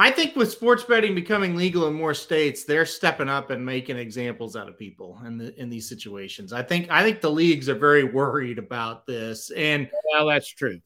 I 0.00 0.10
think 0.10 0.34
with 0.34 0.50
sports 0.50 0.82
betting 0.84 1.14
becoming 1.14 1.54
legal 1.56 1.86
in 1.88 1.94
more 1.94 2.14
states, 2.14 2.64
they're 2.64 2.86
stepping 2.86 3.28
up 3.28 3.50
and 3.50 3.64
making 3.64 3.98
examples 3.98 4.56
out 4.56 4.68
of 4.68 4.78
people 4.78 5.20
in 5.26 5.36
the, 5.38 5.54
in 5.60 5.68
these 5.68 5.88
situations. 5.88 6.52
I 6.52 6.62
think 6.62 6.90
I 6.90 7.02
think 7.02 7.20
the 7.20 7.30
leagues 7.30 7.68
are 7.68 7.74
very 7.78 8.04
worried 8.04 8.58
about 8.58 9.06
this, 9.06 9.50
and 9.50 9.90
Well, 10.12 10.26
that's 10.26 10.48
true. 10.48 10.80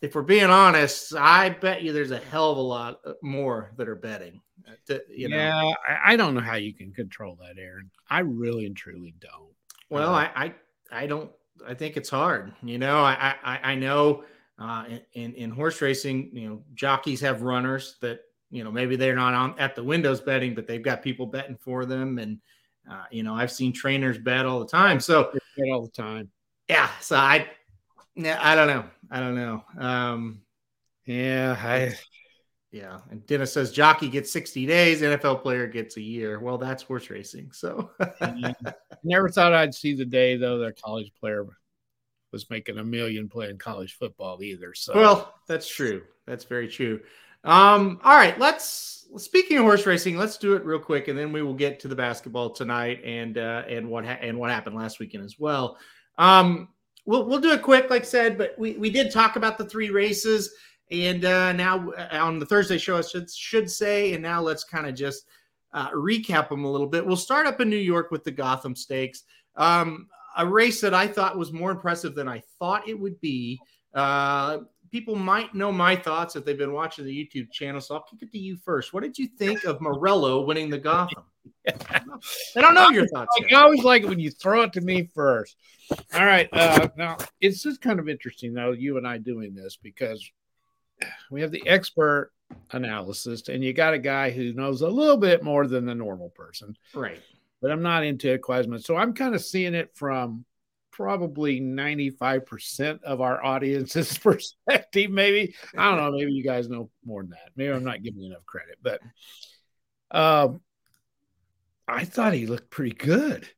if 0.00 0.14
we're 0.14 0.22
being 0.22 0.50
honest, 0.50 1.14
I 1.14 1.50
bet 1.50 1.82
you 1.82 1.92
there's 1.92 2.10
a 2.10 2.18
hell 2.18 2.50
of 2.52 2.56
a 2.58 2.60
lot 2.62 3.00
uh, 3.04 3.12
more 3.22 3.72
that 3.76 3.88
are 3.88 3.94
betting. 3.96 4.40
uh, 4.66 4.72
To, 4.86 5.02
you 5.10 5.28
know, 5.28 5.36
yeah, 5.36 5.72
I, 5.88 6.12
I 6.12 6.16
don't 6.16 6.34
know 6.34 6.40
how 6.40 6.56
you 6.56 6.72
can 6.72 6.90
control 6.92 7.36
that, 7.42 7.58
Aaron. 7.60 7.90
I 8.08 8.20
really 8.20 8.64
and 8.66 8.76
truly 8.76 9.14
don't. 9.20 9.52
well, 9.90 10.14
Uh, 10.14 10.28
I, 10.34 10.44
I 10.44 10.54
I 11.02 11.06
don't. 11.06 11.30
I 11.66 11.74
think 11.74 11.96
it's 11.96 12.10
hard. 12.10 12.52
You 12.62 12.78
know, 12.78 12.98
I 13.02 13.34
I, 13.44 13.72
I 13.72 13.74
know 13.74 14.24
uh, 14.58 14.84
in- 14.88 15.02
in 15.22 15.34
in 15.34 15.50
horse 15.50 15.82
racing, 15.82 16.30
you 16.32 16.48
know, 16.48 16.62
jockeys 16.74 17.20
have 17.20 17.42
runners 17.42 17.96
that 18.00 18.20
you 18.50 18.64
know 18.64 18.70
maybe 18.70 18.96
they're 18.96 19.14
not 19.14 19.34
on 19.34 19.58
at 19.58 19.74
the 19.74 19.84
windows 19.84 20.20
betting, 20.20 20.54
but 20.54 20.66
they've 20.66 20.82
got 20.82 21.02
people 21.02 21.26
betting 21.26 21.56
for 21.56 21.84
them, 21.84 22.18
and 22.18 22.38
uh, 22.90 23.04
you 23.10 23.22
know, 23.22 23.34
I've 23.34 23.52
seen 23.52 23.72
trainers 23.72 24.18
bet 24.18 24.46
all 24.46 24.60
the 24.60 24.66
time. 24.66 25.00
So 25.00 25.32
bet 25.32 25.68
all 25.72 25.82
the 25.82 26.02
time. 26.02 26.30
yeah, 26.68 26.90
so 27.00 27.16
I. 27.16 27.48
Yeah, 28.16 28.38
I 28.40 28.54
don't 28.54 28.68
know. 28.68 28.84
I 29.10 29.18
don't 29.20 29.34
know. 29.34 29.64
Um, 29.76 30.42
Yeah, 31.06 31.56
I 31.58 31.94
Yeah, 32.70 33.00
and 33.10 33.26
Dennis 33.26 33.52
says 33.52 33.72
jockey 33.72 34.08
gets 34.08 34.32
60 34.32 34.66
days, 34.66 35.00
NFL 35.00 35.42
player 35.42 35.66
gets 35.66 35.96
a 35.96 36.00
year. 36.00 36.38
Well, 36.38 36.58
that's 36.58 36.82
horse 36.82 37.10
racing. 37.10 37.50
So, 37.52 37.90
never 39.04 39.28
thought 39.28 39.52
I'd 39.52 39.74
see 39.74 39.94
the 39.94 40.04
day 40.04 40.36
though 40.36 40.58
that 40.58 40.66
a 40.66 40.72
college 40.72 41.12
player 41.18 41.46
was 42.32 42.50
making 42.50 42.78
a 42.78 42.84
million 42.84 43.28
playing 43.28 43.58
college 43.58 43.96
football 43.96 44.42
either. 44.42 44.74
So 44.74 44.92
well, 44.94 45.34
that's 45.46 45.68
true. 45.68 46.02
That's 46.26 46.44
very 46.44 46.68
true. 46.68 47.00
Um, 47.44 48.00
all 48.02 48.16
right, 48.16 48.38
let's 48.38 49.06
speaking 49.16 49.58
of 49.58 49.64
horse 49.64 49.86
racing, 49.86 50.16
let's 50.16 50.38
do 50.38 50.54
it 50.54 50.64
real 50.64 50.78
quick, 50.78 51.08
and 51.08 51.18
then 51.18 51.32
we 51.32 51.42
will 51.42 51.54
get 51.54 51.78
to 51.80 51.88
the 51.88 51.94
basketball 51.94 52.50
tonight 52.50 53.02
and 53.04 53.38
uh, 53.38 53.62
and 53.68 53.88
what 53.88 54.04
ha- 54.04 54.18
and 54.20 54.38
what 54.38 54.50
happened 54.50 54.76
last 54.76 54.98
weekend 54.98 55.24
as 55.24 55.38
well. 55.38 55.78
Um, 56.18 56.68
we'll 57.04 57.26
we'll 57.26 57.40
do 57.40 57.52
it 57.52 57.62
quick, 57.62 57.90
like 57.90 58.02
I 58.02 58.06
said, 58.06 58.38
but 58.38 58.58
we 58.58 58.72
we 58.72 58.90
did 58.90 59.10
talk 59.10 59.36
about 59.36 59.58
the 59.58 59.64
three 59.64 59.90
races, 59.90 60.54
and 60.90 61.24
uh, 61.24 61.52
now 61.52 61.90
uh, 61.90 62.18
on 62.18 62.38
the 62.38 62.46
Thursday 62.46 62.78
show, 62.78 62.96
I 62.96 63.02
should 63.02 63.30
should 63.30 63.70
say, 63.70 64.14
and 64.14 64.22
now 64.22 64.40
let's 64.40 64.64
kind 64.64 64.86
of 64.86 64.94
just 64.94 65.26
uh, 65.72 65.90
recap 65.90 66.48
them 66.48 66.64
a 66.64 66.70
little 66.70 66.86
bit. 66.86 67.04
We'll 67.04 67.16
start 67.16 67.46
up 67.46 67.60
in 67.60 67.68
New 67.68 67.76
York 67.76 68.10
with 68.10 68.24
the 68.24 68.32
Gotham 68.32 68.74
Stakes, 68.74 69.24
um, 69.56 70.08
a 70.36 70.46
race 70.46 70.80
that 70.80 70.94
I 70.94 71.06
thought 71.06 71.38
was 71.38 71.52
more 71.52 71.70
impressive 71.70 72.14
than 72.14 72.28
I 72.28 72.42
thought 72.58 72.88
it 72.88 72.98
would 72.98 73.20
be. 73.20 73.60
Uh, 73.92 74.60
people 74.94 75.16
might 75.16 75.52
know 75.56 75.72
my 75.72 75.96
thoughts 75.96 76.36
if 76.36 76.44
they've 76.44 76.56
been 76.56 76.72
watching 76.72 77.04
the 77.04 77.10
YouTube 77.10 77.50
channel, 77.50 77.80
so 77.80 77.96
I'll 77.96 78.02
kick 78.02 78.22
it 78.22 78.30
to 78.30 78.38
you 78.38 78.56
first. 78.56 78.92
What 78.92 79.02
did 79.02 79.18
you 79.18 79.26
think 79.26 79.64
of 79.64 79.80
Morello 79.80 80.42
winning 80.42 80.70
the 80.70 80.78
Gotham? 80.78 81.24
I 81.66 82.00
don't 82.54 82.74
know 82.74 82.90
your 82.90 83.08
thoughts. 83.08 83.36
Like, 83.40 83.52
I 83.52 83.62
always 83.62 83.82
like 83.82 84.04
it 84.04 84.08
when 84.08 84.20
you 84.20 84.30
throw 84.30 84.62
it 84.62 84.72
to 84.74 84.80
me 84.80 85.10
first. 85.12 85.56
All 86.14 86.24
right. 86.24 86.48
Uh, 86.52 86.86
now, 86.96 87.16
it's 87.40 87.60
just 87.60 87.80
kind 87.80 87.98
of 87.98 88.08
interesting, 88.08 88.54
though, 88.54 88.70
you 88.70 88.96
and 88.96 89.04
I 89.04 89.18
doing 89.18 89.52
this 89.52 89.76
because 89.82 90.24
we 91.28 91.40
have 91.40 91.50
the 91.50 91.66
expert 91.66 92.30
analysis, 92.70 93.48
and 93.48 93.64
you 93.64 93.72
got 93.72 93.94
a 93.94 93.98
guy 93.98 94.30
who 94.30 94.52
knows 94.52 94.82
a 94.82 94.88
little 94.88 95.16
bit 95.16 95.42
more 95.42 95.66
than 95.66 95.86
the 95.86 95.94
normal 95.96 96.28
person. 96.30 96.76
Right. 96.94 97.20
But 97.60 97.72
I'm 97.72 97.82
not 97.82 98.04
into 98.04 98.32
it 98.32 98.42
quite 98.42 98.60
as 98.60 98.68
much. 98.68 98.82
So 98.82 98.94
I'm 98.94 99.12
kind 99.12 99.34
of 99.34 99.42
seeing 99.42 99.74
it 99.74 99.90
from 99.96 100.44
probably 100.94 101.60
95% 101.60 103.02
of 103.02 103.20
our 103.20 103.44
audience's 103.44 104.16
perspective, 104.18 105.10
maybe. 105.10 105.54
I 105.76 105.90
don't 105.90 105.98
know. 105.98 106.16
Maybe 106.16 106.32
you 106.32 106.44
guys 106.44 106.68
know 106.68 106.88
more 107.04 107.22
than 107.22 107.30
that. 107.30 107.50
Maybe 107.56 107.72
I'm 107.72 107.84
not 107.84 108.02
giving 108.02 108.22
enough 108.22 108.46
credit, 108.46 108.78
but 108.80 109.00
um, 110.10 110.60
I 111.88 112.04
thought 112.04 112.32
he 112.32 112.46
looked 112.46 112.70
pretty 112.70 112.94
good 112.94 113.48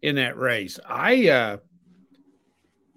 in 0.00 0.16
that 0.16 0.38
race. 0.38 0.80
I 0.88 1.28
uh, 1.28 1.56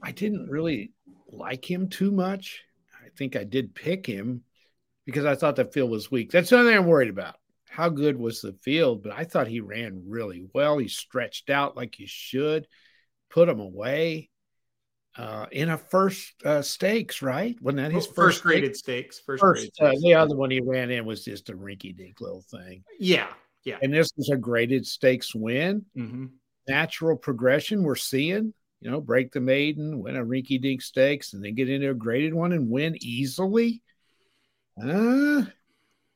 I 0.02 0.12
didn't 0.12 0.50
really 0.50 0.94
like 1.28 1.70
him 1.70 1.90
too 1.90 2.12
much. 2.12 2.64
I 3.06 3.10
think 3.18 3.36
I 3.36 3.44
did 3.44 3.76
pick 3.76 4.06
him 4.06 4.44
because 5.06 5.26
I 5.26 5.36
thought 5.36 5.58
the 5.58 5.66
field 5.66 5.92
was 5.92 6.10
weak. 6.10 6.32
That's 6.32 6.50
the 6.50 6.58
only 6.58 6.72
thing 6.72 6.80
I'm 6.80 6.88
worried 6.88 7.10
about. 7.10 7.36
How 7.70 7.90
good 7.90 8.18
was 8.18 8.40
the 8.40 8.54
field? 8.54 9.04
But 9.04 9.12
I 9.12 9.26
thought 9.26 9.48
he 9.48 9.60
ran 9.60 10.04
really 10.08 10.48
well. 10.54 10.78
He 10.78 10.88
stretched 10.88 11.50
out 11.50 11.76
like 11.76 11.96
he 11.96 12.06
should 12.06 12.66
put 13.36 13.50
him 13.50 13.60
away 13.60 14.30
uh, 15.18 15.46
in 15.52 15.70
a 15.70 15.78
first 15.78 16.34
uh, 16.46 16.62
stakes, 16.62 17.22
right? 17.22 17.56
Wasn't 17.62 17.78
that 17.84 17.92
his 17.92 18.06
first, 18.06 18.16
first 18.16 18.44
graded 18.44 18.76
stakes. 18.78 19.20
First, 19.20 19.42
First, 19.42 19.60
graded 19.60 19.74
uh, 19.82 19.90
stakes. 19.92 20.04
the 20.04 20.14
other 20.16 20.36
one 20.38 20.50
he 20.50 20.62
ran 20.62 20.90
in 20.90 21.06
was 21.06 21.24
just 21.26 21.50
a 21.50 21.54
rinky 21.54 21.96
dink 21.96 22.22
little 22.22 22.44
thing. 22.50 22.84
yeah, 22.98 23.28
yeah. 23.66 23.78
And 23.82 23.94
this 23.94 24.10
was 24.18 24.30
a 24.30 24.38
graded 24.38 24.88
stakes 24.88 25.36
win. 25.36 25.86
hmm 25.94 26.26
Natural 26.68 27.16
progression 27.16 27.84
we're 27.84 27.96
seeing, 27.96 28.52
you 28.82 28.90
know, 28.90 29.00
break 29.00 29.32
the 29.32 29.40
maiden, 29.40 30.00
win 30.00 30.16
a 30.16 30.26
rinky 30.26 30.60
dink 30.60 30.82
stakes, 30.82 31.34
and 31.34 31.44
then 31.44 31.54
get 31.54 31.70
into 31.70 31.92
a 31.92 31.94
graded 31.94 32.34
one 32.34 32.54
and 32.54 32.70
win 32.72 32.96
easily. 33.02 33.84
Uh, 34.82 35.44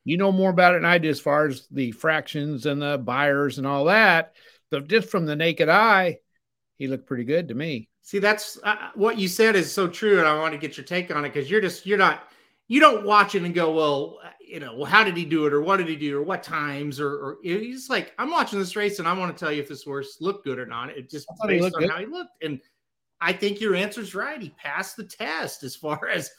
you 0.04 0.16
know 0.16 0.32
more 0.32 0.50
about 0.50 0.74
it 0.74 0.78
than 0.78 0.86
I 0.86 0.98
do 0.98 1.08
as 1.08 1.20
far 1.20 1.46
as 1.46 1.68
the 1.70 1.92
fractions 1.92 2.66
and 2.66 2.82
the 2.82 2.98
Beyers 2.98 3.58
and 3.58 3.66
all 3.66 3.84
that. 3.84 4.32
But 4.70 4.88
just 4.88 5.08
from 5.08 5.26
the 5.26 5.36
naked 5.36 5.68
eye, 5.68 6.18
he 6.80 6.88
looked 6.88 7.06
pretty 7.06 7.24
good 7.24 7.46
to 7.46 7.54
me. 7.54 7.88
See, 8.00 8.18
that's 8.18 8.58
uh, 8.64 8.88
what 8.94 9.18
you 9.18 9.28
said 9.28 9.54
is 9.54 9.70
so 9.70 9.86
true, 9.86 10.18
and 10.18 10.26
I 10.26 10.36
want 10.38 10.54
to 10.54 10.58
get 10.58 10.78
your 10.78 10.86
take 10.86 11.14
on 11.14 11.26
it 11.26 11.32
because 11.32 11.50
you're 11.50 11.60
just 11.60 11.84
you're 11.84 11.98
not 11.98 12.32
you 12.68 12.80
don't 12.80 13.04
watch 13.04 13.34
it 13.34 13.42
and 13.42 13.54
go, 13.54 13.70
well, 13.70 14.18
you 14.40 14.60
know, 14.60 14.74
well, 14.74 14.86
how 14.86 15.04
did 15.04 15.14
he 15.14 15.26
do 15.26 15.44
it, 15.44 15.52
or 15.52 15.60
what 15.60 15.76
did 15.76 15.88
he 15.88 15.96
do, 15.96 16.18
or 16.18 16.22
what 16.22 16.42
times, 16.42 16.98
or, 16.98 17.12
or 17.12 17.38
he's 17.42 17.90
like, 17.90 18.12
I'm 18.18 18.30
watching 18.30 18.58
this 18.58 18.76
race 18.76 18.98
and 18.98 19.06
I 19.06 19.12
want 19.12 19.36
to 19.36 19.38
tell 19.38 19.52
you 19.52 19.60
if 19.60 19.68
this 19.68 19.84
horse 19.84 20.16
looked 20.20 20.44
good 20.44 20.58
or 20.58 20.64
not. 20.64 20.88
It 20.88 21.10
just 21.10 21.28
based 21.46 21.64
on 21.74 21.82
good. 21.82 21.90
how 21.90 21.98
he 21.98 22.06
looked, 22.06 22.42
and 22.42 22.58
I 23.20 23.34
think 23.34 23.60
your 23.60 23.74
answer's 23.74 24.14
right. 24.14 24.40
He 24.40 24.50
passed 24.50 24.96
the 24.96 25.04
test 25.04 25.62
as 25.64 25.76
far 25.76 26.08
as 26.08 26.30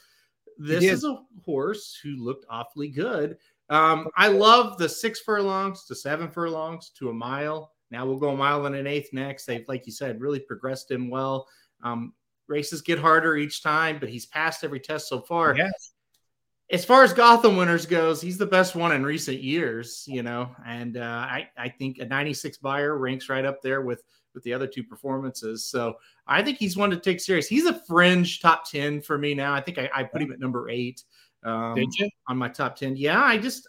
this 0.58 0.82
is 0.82 1.04
a 1.04 1.22
horse 1.44 1.96
who 2.02 2.16
looked 2.16 2.46
awfully 2.50 2.88
good. 2.88 3.38
Um, 3.70 4.08
I 4.16 4.26
love 4.26 4.76
the 4.76 4.88
six 4.88 5.20
furlongs 5.20 5.84
to 5.84 5.94
seven 5.94 6.28
furlongs 6.28 6.90
to 6.98 7.10
a 7.10 7.14
mile. 7.14 7.72
Now 7.92 8.06
we'll 8.06 8.16
go 8.16 8.30
a 8.30 8.36
mile 8.36 8.66
and 8.66 8.74
an 8.74 8.86
eighth 8.86 9.12
next. 9.12 9.44
They've, 9.44 9.68
like 9.68 9.86
you 9.86 9.92
said, 9.92 10.20
really 10.20 10.40
progressed 10.40 10.90
him 10.90 11.10
well. 11.10 11.46
Um, 11.82 12.14
races 12.48 12.80
get 12.80 12.98
harder 12.98 13.36
each 13.36 13.62
time, 13.62 13.98
but 14.00 14.08
he's 14.08 14.26
passed 14.26 14.64
every 14.64 14.80
test 14.80 15.08
so 15.08 15.20
far. 15.20 15.54
Yes. 15.56 15.92
As 16.70 16.84
far 16.86 17.04
as 17.04 17.12
Gotham 17.12 17.56
winners 17.56 17.84
goes, 17.84 18.22
he's 18.22 18.38
the 18.38 18.46
best 18.46 18.74
one 18.74 18.92
in 18.92 19.04
recent 19.04 19.42
years, 19.42 20.04
you 20.06 20.22
know, 20.22 20.48
and 20.66 20.96
uh, 20.96 21.00
I, 21.00 21.48
I 21.58 21.68
think 21.68 21.98
a 21.98 22.06
96 22.06 22.56
Beyer 22.58 22.96
ranks 22.96 23.28
right 23.28 23.44
up 23.44 23.60
there 23.60 23.82
with 23.82 24.02
with 24.34 24.42
the 24.44 24.54
other 24.54 24.66
two 24.66 24.82
performances. 24.82 25.66
So 25.66 25.96
I 26.26 26.42
think 26.42 26.58
he's 26.58 26.76
one 26.76 26.90
to 26.90 26.96
take 26.96 27.20
serious. 27.20 27.46
He's 27.46 27.66
a 27.66 27.80
fringe 27.86 28.40
top 28.40 28.70
10 28.70 29.02
for 29.02 29.18
me 29.18 29.34
now. 29.34 29.52
I 29.52 29.60
think 29.60 29.78
I, 29.78 29.90
I 29.94 30.04
put 30.04 30.22
him 30.22 30.32
at 30.32 30.40
number 30.40 30.70
eight 30.70 31.02
um, 31.44 31.76
on 32.28 32.38
my 32.38 32.48
top 32.48 32.76
10. 32.76 32.96
Yeah, 32.96 33.20
I 33.20 33.36
just, 33.36 33.68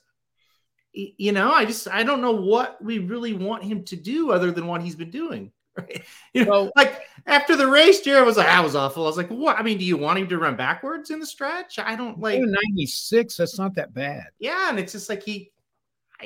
you 0.93 1.31
know, 1.31 1.51
I 1.51 1.65
just, 1.65 1.87
I 1.87 2.03
don't 2.03 2.21
know 2.21 2.31
what 2.31 2.81
we 2.83 2.99
really 2.99 3.33
want 3.33 3.63
him 3.63 3.83
to 3.85 3.95
do 3.95 4.31
other 4.31 4.51
than 4.51 4.67
what 4.67 4.81
he's 4.81 4.95
been 4.95 5.11
doing. 5.11 5.51
Right? 5.75 6.03
You 6.35 6.45
know, 6.45 6.71
like 6.75 7.01
after 7.25 7.55
the 7.55 7.65
race, 7.65 8.01
Jared 8.01 8.27
was 8.27 8.37
like, 8.37 8.45
that 8.45 8.63
was 8.63 8.75
awful. 8.75 9.05
I 9.05 9.07
was 9.07 9.17
like, 9.17 9.29
what? 9.29 9.57
I 9.57 9.63
mean, 9.63 9.79
do 9.79 9.83
you 9.85 9.97
want 9.97 10.19
him 10.19 10.27
to 10.27 10.37
run 10.37 10.55
backwards 10.55 11.09
in 11.09 11.19
the 11.19 11.25
stretch? 11.25 11.79
I 11.79 11.95
don't 11.95 12.19
like, 12.19 12.39
96, 12.43 13.35
that's 13.37 13.57
not 13.57 13.73
that 13.73 13.91
bad. 13.91 14.25
yeah. 14.37 14.69
And 14.69 14.77
it's 14.77 14.91
just 14.91 15.09
like 15.09 15.23
he, 15.23 15.49
I- 15.49 15.52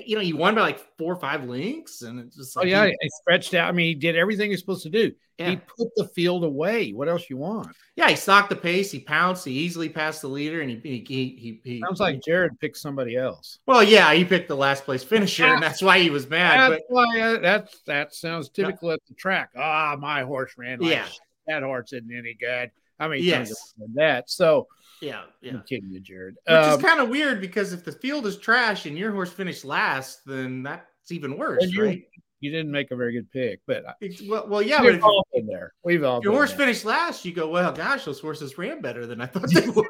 you 0.06 0.16
know, 0.16 0.22
he 0.22 0.34
won 0.34 0.56
by 0.56 0.62
like 0.62 0.80
four 0.98 1.14
or 1.14 1.20
five 1.20 1.44
links. 1.46 2.02
And 2.02 2.20
it's 2.20 2.36
just 2.36 2.58
Oh, 2.58 2.64
yeah. 2.64 2.86
he- 2.86 2.96
He 3.02 3.10
stretched 3.22 3.54
out. 3.54 3.70
I 3.70 3.72
mean, 3.72 3.88
he 3.88 3.96
did 3.96 4.16
everything 4.16 4.52
he's 4.52 4.60
supposed 4.60 4.84
to 4.84 4.90
do. 4.90 5.12
yeah. 5.38 5.50
He 5.52 5.56
put 5.58 5.90
the 5.96 6.08
field 6.16 6.44
away. 6.44 6.92
What 6.94 7.08
else 7.10 7.30
you 7.30 7.38
want? 7.38 7.76
yeah, 7.96 8.10
he 8.10 8.16
stalked 8.16 8.50
the 8.50 8.56
pace. 8.56 8.92
He 8.92 9.00
pounced. 9.00 9.46
He 9.46 9.52
easily 9.54 9.90
passed 9.90 10.22
the 10.22 10.28
leader. 10.28 10.62
And 10.62 10.70
he, 10.70 10.78
he, 10.78 10.98
he, 11.08 11.36
he, 11.40 11.62
he 11.74 11.80
Sounds 11.82 12.00
like 12.00 12.22
Jared 12.24 12.60
picked 12.60 12.78
somebody 12.78 13.16
else. 13.16 13.60
well, 13.66 13.84
yeah, 13.84 14.14
he 14.14 14.24
picked 14.26 14.48
the 14.48 14.56
last 14.58 14.84
place 14.86 15.04
finisher. 15.04 15.46
And 15.46 15.62
that's 15.64 15.82
why 15.82 16.00
he 16.00 16.10
was 16.10 16.30
mad. 16.30 16.72
That's 16.72 16.84
But 16.90 16.94
why 16.94 17.20
uh, 17.20 17.40
that's 17.40 17.82
that 17.88 18.14
sounds 18.14 18.50
typical 18.50 18.92
at 18.92 19.00
the 19.08 19.14
track. 19.16 19.50
Ah, 19.58 19.96
my 20.00 20.22
horse 20.24 20.54
ran 20.58 20.80
like 20.80 20.92
Yeah. 20.92 21.08
that 21.48 21.64
horse 21.64 21.94
isn't 21.94 22.12
any 22.16 22.36
good. 22.40 22.72
How 23.00 23.08
many 23.10 23.22
times 23.22 23.50
Yes. 23.50 23.50
have 23.50 23.58
I 23.58 23.86
said 23.86 23.96
that? 23.96 24.30
So 24.30 24.68
yeah, 25.02 25.24
yeah. 25.42 25.54
I'm 25.54 25.64
kidding 25.70 25.90
you, 25.92 26.00
Jared. 26.00 26.36
Which 26.48 26.56
Um, 26.56 26.80
is 26.80 26.86
kind 26.86 27.00
of 27.00 27.10
weird 27.10 27.40
because 27.42 27.72
if 27.74 27.84
the 27.86 27.92
field 27.92 28.26
is 28.26 28.38
trash 28.38 28.86
and 28.86 28.98
your 28.98 29.12
horse 29.12 29.32
finished 29.32 29.64
last, 29.64 30.26
then 30.26 30.64
that's 30.64 31.12
even 31.12 31.38
worse, 31.38 31.64
you- 31.72 31.84
right? 31.84 32.04
you 32.40 32.52
didn't 32.52 32.72
make 32.72 32.92
a 32.92 32.96
very 32.96 33.14
good 33.14 33.30
pick, 33.32 33.60
but 33.66 33.84
It's, 34.00 34.22
well, 34.28 34.48
well, 34.48 34.62
yeah, 34.62 34.78
but 34.78 34.86
we've 34.86 34.96
if 34.96 35.04
all 35.04 35.26
been 35.34 35.48
there. 35.48 35.74
We've 35.84 36.04
all 36.04 36.22
your 36.22 36.32
been 36.32 36.38
horse 36.38 36.50
there. 36.52 36.60
finished 36.60 36.86
last, 36.86 37.26
you 37.26 37.34
go, 37.34 37.48
well, 37.50 37.72
gosh, 37.72 38.06
those 38.06 38.20
horses 38.20 38.58
ran 38.60 38.80
better 38.82 39.06
than 39.08 39.22
I 39.22 39.26
thought 39.28 39.50
they 39.52 39.68
would. 39.70 39.88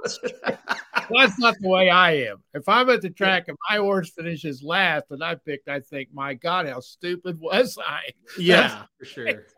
That's 1.10 1.40
not 1.40 1.56
the 1.60 1.68
way 1.70 1.90
I 1.90 2.12
am. 2.28 2.38
If 2.54 2.68
I'm 2.68 2.90
at 2.90 3.02
the 3.02 3.10
track 3.10 3.46
and 3.48 3.58
my 3.70 3.78
horse 3.78 4.12
finishes 4.12 4.62
last 4.64 5.06
and 5.10 5.24
I 5.24 5.36
picked, 5.36 5.68
I 5.70 5.80
think, 5.80 6.10
my 6.14 6.34
God, 6.34 6.68
how 6.68 6.80
stupid 6.82 7.40
was 7.40 7.78
I? 7.86 8.02
yeah, 8.38 8.84
for 9.00 9.06
sure. 9.06 9.46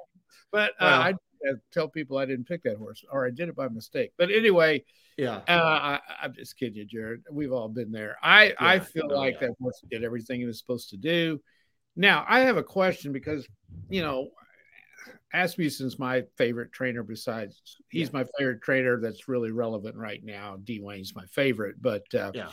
But 0.51 0.71
uh, 0.71 0.73
Well. 0.81 1.01
I 1.01 1.09
uh, 1.11 1.13
tell 1.71 1.87
people 1.87 2.17
I 2.17 2.25
didn't 2.25 2.47
pick 2.47 2.63
that 2.63 2.77
horse 2.77 3.03
or 3.11 3.25
I 3.25 3.29
did 3.31 3.49
it 3.49 3.55
by 3.55 3.67
mistake. 3.67 4.11
But 4.17 4.31
anyway, 4.31 4.83
Yeah. 5.17 5.41
uh, 5.47 5.51
I, 5.51 5.99
I'm 6.21 6.33
just 6.33 6.57
kidding 6.57 6.75
you, 6.75 6.85
Jared. 6.85 7.23
We've 7.31 7.51
all 7.53 7.69
been 7.69 7.91
there. 7.91 8.17
I, 8.21 8.53
I 8.59 8.79
feel 8.79 9.09
Oh, 9.11 9.15
like 9.15 9.35
yeah. 9.41 9.47
that 9.47 9.55
horse 9.61 9.81
did 9.89 10.03
everything 10.03 10.39
he 10.39 10.45
was 10.45 10.59
supposed 10.59 10.89
to 10.89 10.97
do. 10.97 11.41
Now, 11.95 12.25
I 12.27 12.41
have 12.41 12.57
a 12.57 12.63
question 12.63 13.11
because, 13.11 13.47
you 13.89 14.01
know, 14.01 14.29
Asmussen's 15.33 15.99
my 15.99 16.23
favorite 16.37 16.71
trainer 16.71 17.03
besides 17.03 17.61
he's 17.89 18.07
Yeah. 18.07 18.19
my 18.19 18.25
favorite 18.37 18.61
trainer 18.61 18.99
that's 18.99 19.27
really 19.27 19.51
relevant 19.51 19.95
right 19.95 20.23
now. 20.23 20.57
D 20.63 20.79
Wayne's 20.81 21.15
my 21.15 21.25
favorite, 21.27 21.75
but 21.81 22.03
uh, 22.15 22.31
Yeah. 22.33 22.49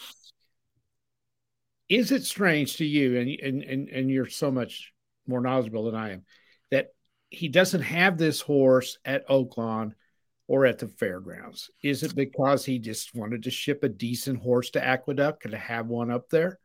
is 1.88 2.12
it 2.12 2.24
strange 2.24 2.76
to 2.76 2.84
you 2.84 3.18
and, 3.18 3.30
and 3.30 3.62
and 3.62 3.88
and 3.88 4.10
you're 4.10 4.28
so 4.28 4.50
much 4.50 4.92
more 5.26 5.40
knowledgeable 5.40 5.84
than 5.84 5.94
I 5.94 6.12
am 6.12 6.24
that 6.70 6.88
he 7.30 7.48
doesn't 7.48 7.82
have 7.82 8.18
this 8.18 8.40
horse 8.40 8.98
at 9.04 9.28
Oaklawn 9.28 9.92
or 10.48 10.66
at 10.66 10.78
the 10.78 10.88
fairgrounds? 10.88 11.70
Is 11.82 12.02
it 12.02 12.14
because 12.14 12.64
he 12.64 12.78
just 12.78 13.14
wanted 13.14 13.42
to 13.44 13.50
ship 13.50 13.82
a 13.84 13.88
decent 13.88 14.40
horse 14.40 14.70
to 14.70 14.84
Aqueduct 14.84 15.44
and 15.44 15.52
to 15.52 15.58
have 15.58 15.86
one 15.86 16.10
up 16.10 16.28
there? 16.30 16.58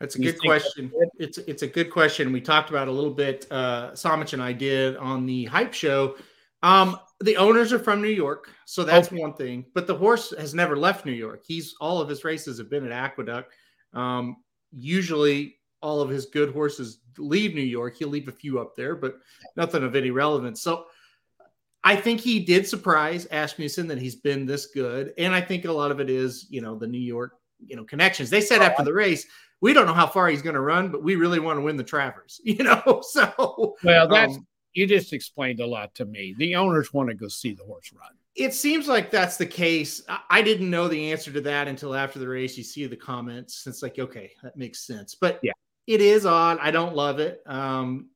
That's 0.00 0.16
a 0.16 0.22
You 0.22 0.32
good 0.32 0.40
question. 0.40 0.92
It's 1.18 1.38
it's 1.38 1.62
a 1.62 1.66
good 1.66 1.90
question. 1.90 2.32
We 2.32 2.40
talked 2.40 2.70
about 2.70 2.88
a 2.88 2.92
little 2.92 3.12
bit. 3.12 3.46
Uh, 3.50 3.90
Samich 3.92 4.32
and 4.32 4.42
I 4.42 4.52
did 4.52 4.96
on 4.96 5.26
the 5.26 5.44
hype 5.44 5.74
show. 5.74 6.16
Um, 6.62 6.98
the 7.20 7.36
owners 7.36 7.72
are 7.72 7.78
from 7.78 8.02
New 8.02 8.08
York, 8.08 8.50
so 8.64 8.84
that's 8.84 9.10
one 9.10 9.34
thing. 9.34 9.66
But 9.74 9.86
the 9.86 9.94
horse 9.94 10.32
has 10.38 10.54
never 10.54 10.76
left 10.76 11.06
New 11.06 11.12
York. 11.12 11.44
He's 11.46 11.74
all 11.80 12.00
of 12.00 12.08
his 12.08 12.24
races 12.24 12.58
have 12.58 12.70
been 12.70 12.84
at 12.84 12.92
Aqueduct. 12.92 13.52
Um, 13.92 14.36
usually, 14.72 15.55
all 15.86 16.00
of 16.00 16.08
his 16.10 16.26
good 16.26 16.52
horses 16.52 16.98
leave 17.16 17.54
New 17.54 17.60
York. 17.62 17.96
He'll 17.96 18.08
leave 18.08 18.28
a 18.28 18.32
few 18.32 18.58
up 18.58 18.74
there, 18.74 18.96
but 18.96 19.18
nothing 19.56 19.82
of 19.84 19.94
any 19.96 20.10
relevance. 20.10 20.60
So. 20.60 20.86
I 21.84 21.94
think 21.94 22.20
he 22.20 22.40
did 22.40 22.66
surprise 22.66 23.26
Asmussen 23.30 23.86
that 23.86 23.98
he's 23.98 24.16
been 24.16 24.44
this 24.44 24.66
good, 24.66 25.14
and 25.18 25.32
I 25.32 25.40
think 25.40 25.66
a 25.66 25.72
lot 25.72 25.92
of 25.92 26.00
it 26.00 26.10
is, 26.10 26.48
you 26.50 26.60
know, 26.60 26.74
the 26.76 26.88
New 26.88 26.98
York, 26.98 27.34
you 27.64 27.76
know, 27.76 27.84
connections. 27.84 28.28
They 28.28 28.40
said 28.40 28.60
after 28.60 28.82
the 28.82 28.92
race, 28.92 29.24
we 29.60 29.72
don't 29.72 29.86
know 29.86 29.94
how 29.94 30.08
far 30.08 30.26
he's 30.28 30.42
going 30.42 30.56
to 30.56 30.60
run, 30.60 30.90
but 30.90 31.04
we 31.04 31.14
really 31.14 31.38
want 31.38 31.58
to 31.58 31.60
win 31.60 31.76
the 31.76 31.84
Travers, 31.84 32.40
you 32.44 32.64
know. 32.64 33.02
So, 33.08 33.76
Well, 33.84 34.08
that's 34.08 34.34
um, 34.34 34.46
you 34.72 34.88
just 34.88 35.12
explained 35.12 35.60
a 35.60 35.66
lot 35.66 35.94
to 35.94 36.04
me. 36.06 36.34
The 36.38 36.56
owners 36.56 36.92
want 36.92 37.08
to 37.08 37.14
go 37.14 37.28
see 37.28 37.54
the 37.54 37.62
horse 37.62 37.92
run. 37.92 38.10
It 38.34 38.52
seems 38.52 38.88
like 38.88 39.12
that's 39.12 39.36
the 39.36 39.46
case. 39.46 40.02
I- 40.08 40.20
I 40.28 40.42
didn't 40.42 40.68
know 40.68 40.88
the 40.88 41.12
answer 41.12 41.30
to 41.32 41.40
that 41.42 41.68
until 41.68 41.94
after 41.94 42.18
the 42.18 42.26
race. 42.26 42.58
You 42.58 42.64
see 42.64 42.84
the 42.86 42.96
comments. 42.96 43.64
It's 43.64 43.82
like, 43.82 43.98
okay, 43.98 44.32
that 44.42 44.56
makes 44.56 44.80
sense. 44.84 45.14
But 45.14 45.38
Yeah. 45.42 45.52
It 45.86 46.00
is 46.00 46.26
odd. 46.26 46.58
I 46.60 46.70
don't 46.70 46.94
love 46.96 47.18
it. 47.18 47.42
Um, 47.46 48.10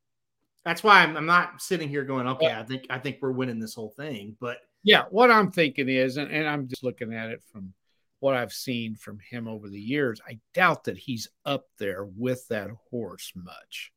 that's 0.65 0.83
why 0.83 1.03
I'm, 1.03 1.17
I'm 1.17 1.27
not 1.27 1.63
sitting 1.63 1.89
here 1.89 2.05
going, 2.05 2.27
okay, 2.29 2.53
I 2.53 2.63
think 2.65 2.87
I 2.91 2.99
think 2.99 3.19
we're 3.21 3.33
winning 3.33 3.59
this 3.59 3.75
whole 3.75 3.91
thing. 3.97 4.37
But 4.41 4.59
Yeah, 4.83 5.05
what 5.11 5.31
I'm 5.31 5.51
thinking 5.51 5.89
is, 5.89 6.17
and, 6.17 6.31
and 6.31 6.47
I'm 6.47 6.69
just 6.69 6.85
looking 6.85 7.15
at 7.15 7.31
it 7.31 7.43
from 7.53 7.73
what 8.19 8.35
I've 8.37 8.53
seen 8.53 8.95
from 8.97 9.19
him 9.31 9.49
over 9.49 9.71
the 9.71 9.81
years, 9.81 10.21
I 10.29 10.39
doubt 10.53 10.85
that 10.85 10.99
he's 10.99 11.29
up 11.47 11.65
there 11.79 12.05
with 12.05 12.47
that 12.49 12.69
horse 12.91 13.33
much, 13.35 13.93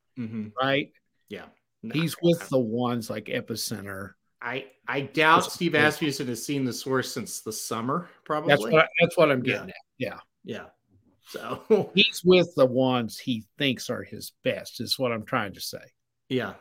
right? 0.62 0.90
yeah, 1.28 1.46
No, 1.82 1.94
He's 1.94 2.16
with 2.22 2.48
the 2.48 2.60
ones 2.60 3.10
like 3.10 3.26
Epicenter. 3.26 4.12
I 4.42 4.68
I 4.88 5.02
doubt 5.02 5.38
That's- 5.40 5.54
Steve 5.54 5.76
Asmussen 5.76 6.28
has 6.28 6.46
seen 6.46 6.64
the 6.64 6.72
source 6.74 7.12
since 7.14 7.42
the 7.42 7.52
summer. 7.52 8.10
Probably. 8.24 8.50
That's 8.50 8.62
what 8.62 8.76
I, 8.76 8.88
that's 9.02 9.18
what 9.18 9.32
I'm 9.32 9.44
Yeah. 9.44 9.54
getting 9.54 9.70
at. 9.70 9.76
Yeah, 9.98 10.20
yeah. 10.46 10.66
So 11.28 11.92
he's 11.96 12.22
with 12.24 12.54
the 12.56 12.66
ones 12.66 13.18
he 13.18 13.44
thinks 13.58 13.90
are 13.90 14.04
his 14.04 14.34
best. 14.44 14.82
Is 14.82 15.00
what 15.00 15.12
I'm 15.12 15.26
trying 15.26 15.54
to 15.54 15.62
say. 15.62 15.84
Yeah, 16.30 16.54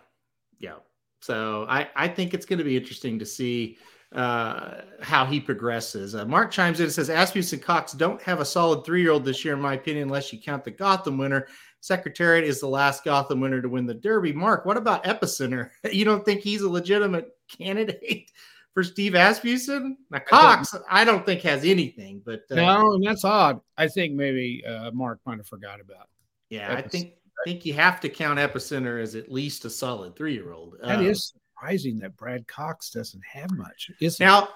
yeah. 0.59 0.77
So 1.21 1.67
I 1.69 1.89
I 1.95 2.09
think 2.09 2.35
it's 2.35 2.47
going 2.47 2.59
to 2.59 2.65
be 2.65 2.77
interesting 2.77 3.19
to 3.19 3.27
see 3.27 3.79
uh, 4.15 4.83
how 5.01 5.25
he 5.25 5.41
progresses. 5.41 6.15
Uh, 6.15 6.25
Mark 6.27 6.51
chimes 6.51 6.81
in 6.81 6.85
and 6.85 6.93
says 6.93 7.09
Asmussen 7.09 7.61
Cox 7.61 7.93
don't 7.93 8.21
have 8.23 8.41
a 8.41 8.45
solid 8.45 8.85
three 8.85 9.03
year 9.03 9.11
old 9.11 9.25
this 9.25 9.45
year, 9.45 9.55
in 9.55 9.61
my 9.61 9.75
opinion, 9.75 10.05
unless 10.05 10.33
you 10.33 10.41
count 10.41 10.65
the 10.65 10.71
Gotham 10.71 11.19
winner. 11.19 11.49
Secretariat 11.81 12.45
is 12.45 12.61
the 12.61 12.69
last 12.69 13.05
Gotham 13.05 13.41
winner 13.41 13.61
to 13.61 13.69
win 13.69 13.87
the 13.87 13.95
Derby. 13.95 14.33
Mark, 14.33 14.65
what 14.65 14.77
about 14.77 15.05
Epicenter? 15.05 15.71
You 15.93 16.05
don't 16.05 16.25
think 16.25 16.41
he's 16.41 16.63
a 16.63 16.69
legitimate 16.69 17.29
candidate 17.59 18.31
for 18.75 18.83
Steve 18.83 19.15
Asmussen? 19.15 19.97
Now 20.11 20.21
Cox, 20.21 20.75
I 20.91 21.05
don't 21.05 21.25
think 21.27 21.43
has 21.43 21.65
anything, 21.65 22.23
but 22.25 22.43
uh, 22.51 22.57
no, 22.57 22.95
and 22.95 23.07
that's 23.07 23.25
odd. 23.25 23.61
I 23.77 23.89
think 23.89 24.15
maybe 24.15 24.65
uh, 24.67 24.91
Mark 24.93 25.21
might 25.27 25.39
have 25.39 25.47
forgot 25.47 25.81
about. 25.81 26.09
yeah, 26.51 26.73
I 26.73 26.83
Epicenter. 26.83 26.91
think 26.91 27.15
think 27.45 27.67
you 27.67 27.75
have 27.75 28.01
to 28.01 28.09
count 28.09 28.39
Epicenter 28.39 29.03
as 29.03 29.15
at 29.15 29.31
least 29.31 29.65
a 29.65 29.71
solid 29.71 30.17
three 30.17 30.35
year 30.35 30.53
old. 30.53 30.77
That 30.83 31.03
is 31.03 31.35
surprising 31.57 31.99
that 32.01 32.17
Brad 32.17 32.47
Cox 32.47 32.91
doesn't 32.91 33.23
have 33.25 33.51
much. 33.53 33.91
It? 34.01 34.17
Now, 34.21 34.49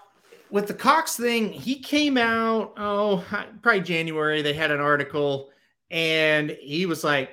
with 0.51 0.69
the 0.69 0.75
Cox 0.75 1.17
thing, 1.17 1.53
he 1.53 1.81
came 1.81 2.17
out, 2.17 2.75
oh, 2.77 3.25
probably 3.63 3.81
January. 3.81 4.43
They 4.43 4.53
had 4.53 4.71
an 4.71 4.81
article 4.81 5.51
and 5.91 6.51
he 6.51 6.87
was 6.87 7.05
like, 7.05 7.31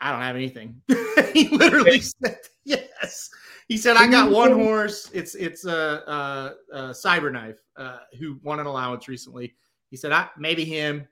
I 0.00 0.10
don't 0.10 0.20
have 0.20 0.36
anything. 0.36 0.82
he 1.32 1.48
literally 1.48 2.00
said, 2.00 2.38
yes. 2.64 3.30
He 3.68 3.76
said, 3.78 3.96
I 3.96 4.06
got 4.06 4.30
one 4.30 4.52
horse. 4.52 5.10
It's 5.14 5.34
it's 5.34 5.64
a, 5.64 5.72
a, 5.72 6.54
a 6.72 6.80
Cyberknife 6.90 7.56
uh, 7.76 7.98
who 8.18 8.38
won 8.42 8.60
an 8.60 8.66
allowance 8.66 9.08
recently. 9.08 9.54
He 9.90 9.96
said, 9.96 10.12
I 10.12 10.28
maybe 10.36 10.64
him, 10.64 11.06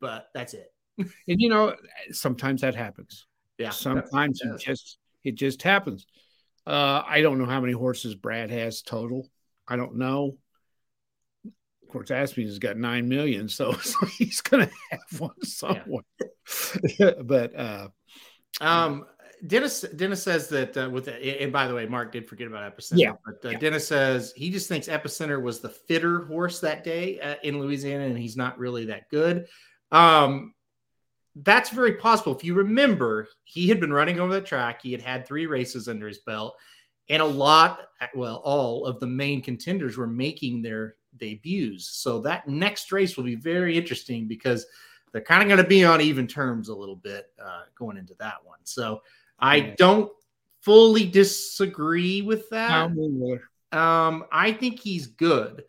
but 0.00 0.28
that's 0.34 0.54
it. 0.54 0.72
And 0.98 1.40
you 1.40 1.48
know, 1.48 1.74
sometimes 2.10 2.60
that 2.60 2.74
happens. 2.74 3.26
Yeah. 3.58 3.70
Sometimes 3.70 4.40
it 4.42 4.58
just 4.60 4.98
it 5.24 5.34
just 5.34 5.62
happens. 5.62 6.06
Uh, 6.66 7.02
I 7.06 7.22
don't 7.22 7.38
know 7.38 7.46
how 7.46 7.60
many 7.60 7.72
horses 7.72 8.14
Brad 8.14 8.50
has 8.50 8.82
total. 8.82 9.28
I 9.66 9.76
don't 9.76 9.96
know. 9.96 10.36
Of 11.44 11.88
course, 11.88 12.10
Aspie 12.10 12.44
has 12.44 12.58
got 12.58 12.76
nine 12.76 13.08
million, 13.08 13.48
so, 13.48 13.72
so 13.72 14.06
he's 14.18 14.40
going 14.40 14.66
to 14.66 14.72
have 14.90 15.20
one 15.20 15.42
somewhere. 15.42 16.04
but 17.24 17.54
uh, 17.54 17.88
Um, 18.60 19.06
Dennis 19.46 19.80
Dennis 19.96 20.22
says 20.22 20.48
that 20.48 20.76
uh, 20.76 20.88
with 20.88 21.06
the, 21.06 21.42
and 21.42 21.52
by 21.52 21.66
the 21.66 21.74
way, 21.74 21.86
Mark 21.86 22.12
did 22.12 22.28
forget 22.28 22.46
about 22.46 22.76
Epicenter. 22.76 22.98
Yeah. 22.98 23.12
but 23.24 23.44
uh, 23.44 23.50
Yeah. 23.50 23.58
Dennis 23.58 23.86
says 23.88 24.32
he 24.36 24.50
just 24.50 24.68
thinks 24.68 24.86
Epicenter 24.86 25.42
was 25.42 25.60
the 25.60 25.68
fitter 25.68 26.24
horse 26.26 26.60
that 26.60 26.84
day 26.84 27.18
uh, 27.20 27.34
in 27.42 27.60
Louisiana, 27.60 28.04
and 28.04 28.18
he's 28.18 28.36
not 28.36 28.58
really 28.58 28.86
that 28.86 29.08
good. 29.10 29.46
Um, 29.90 30.54
that's 31.34 31.70
very 31.70 31.94
possible. 31.94 32.36
If 32.36 32.44
you 32.44 32.54
remember, 32.54 33.26
he 33.44 33.68
had 33.68 33.80
been 33.80 33.92
running 33.92 34.20
over 34.20 34.34
the 34.34 34.40
track. 34.40 34.80
He 34.82 34.92
had 34.92 35.02
had 35.02 35.26
three 35.26 35.46
races 35.46 35.88
under 35.88 36.06
his 36.06 36.18
belt, 36.18 36.54
and 37.08 37.20
a 37.20 37.26
lot, 37.26 37.80
well, 38.14 38.36
all 38.44 38.86
of 38.86 39.00
the 39.00 39.06
main 39.06 39.42
contenders 39.42 39.96
were 39.96 40.06
making 40.06 40.62
their 40.62 40.96
debuts. 41.16 41.86
So 41.86 42.20
that 42.20 42.46
next 42.48 42.92
race 42.92 43.16
will 43.16 43.24
be 43.24 43.34
very 43.34 43.76
interesting 43.76 44.28
because 44.28 44.66
they're 45.12 45.20
kind 45.20 45.42
of 45.42 45.48
going 45.48 45.62
to 45.62 45.68
be 45.68 45.84
on 45.84 46.00
even 46.00 46.26
terms 46.26 46.68
a 46.68 46.74
little 46.74 46.96
bit 46.96 47.26
uh, 47.42 47.62
going 47.74 47.96
into 47.96 48.14
that 48.18 48.36
one. 48.44 48.60
So 48.64 49.02
I 49.38 49.56
Yeah. 49.56 49.74
don't 49.76 50.12
fully 50.60 51.06
disagree 51.06 52.22
with 52.22 52.48
that. 52.50 52.90
Um, 53.72 54.24
I 54.30 54.52
think 54.52 54.78
he's 54.80 55.06
good, 55.06 55.64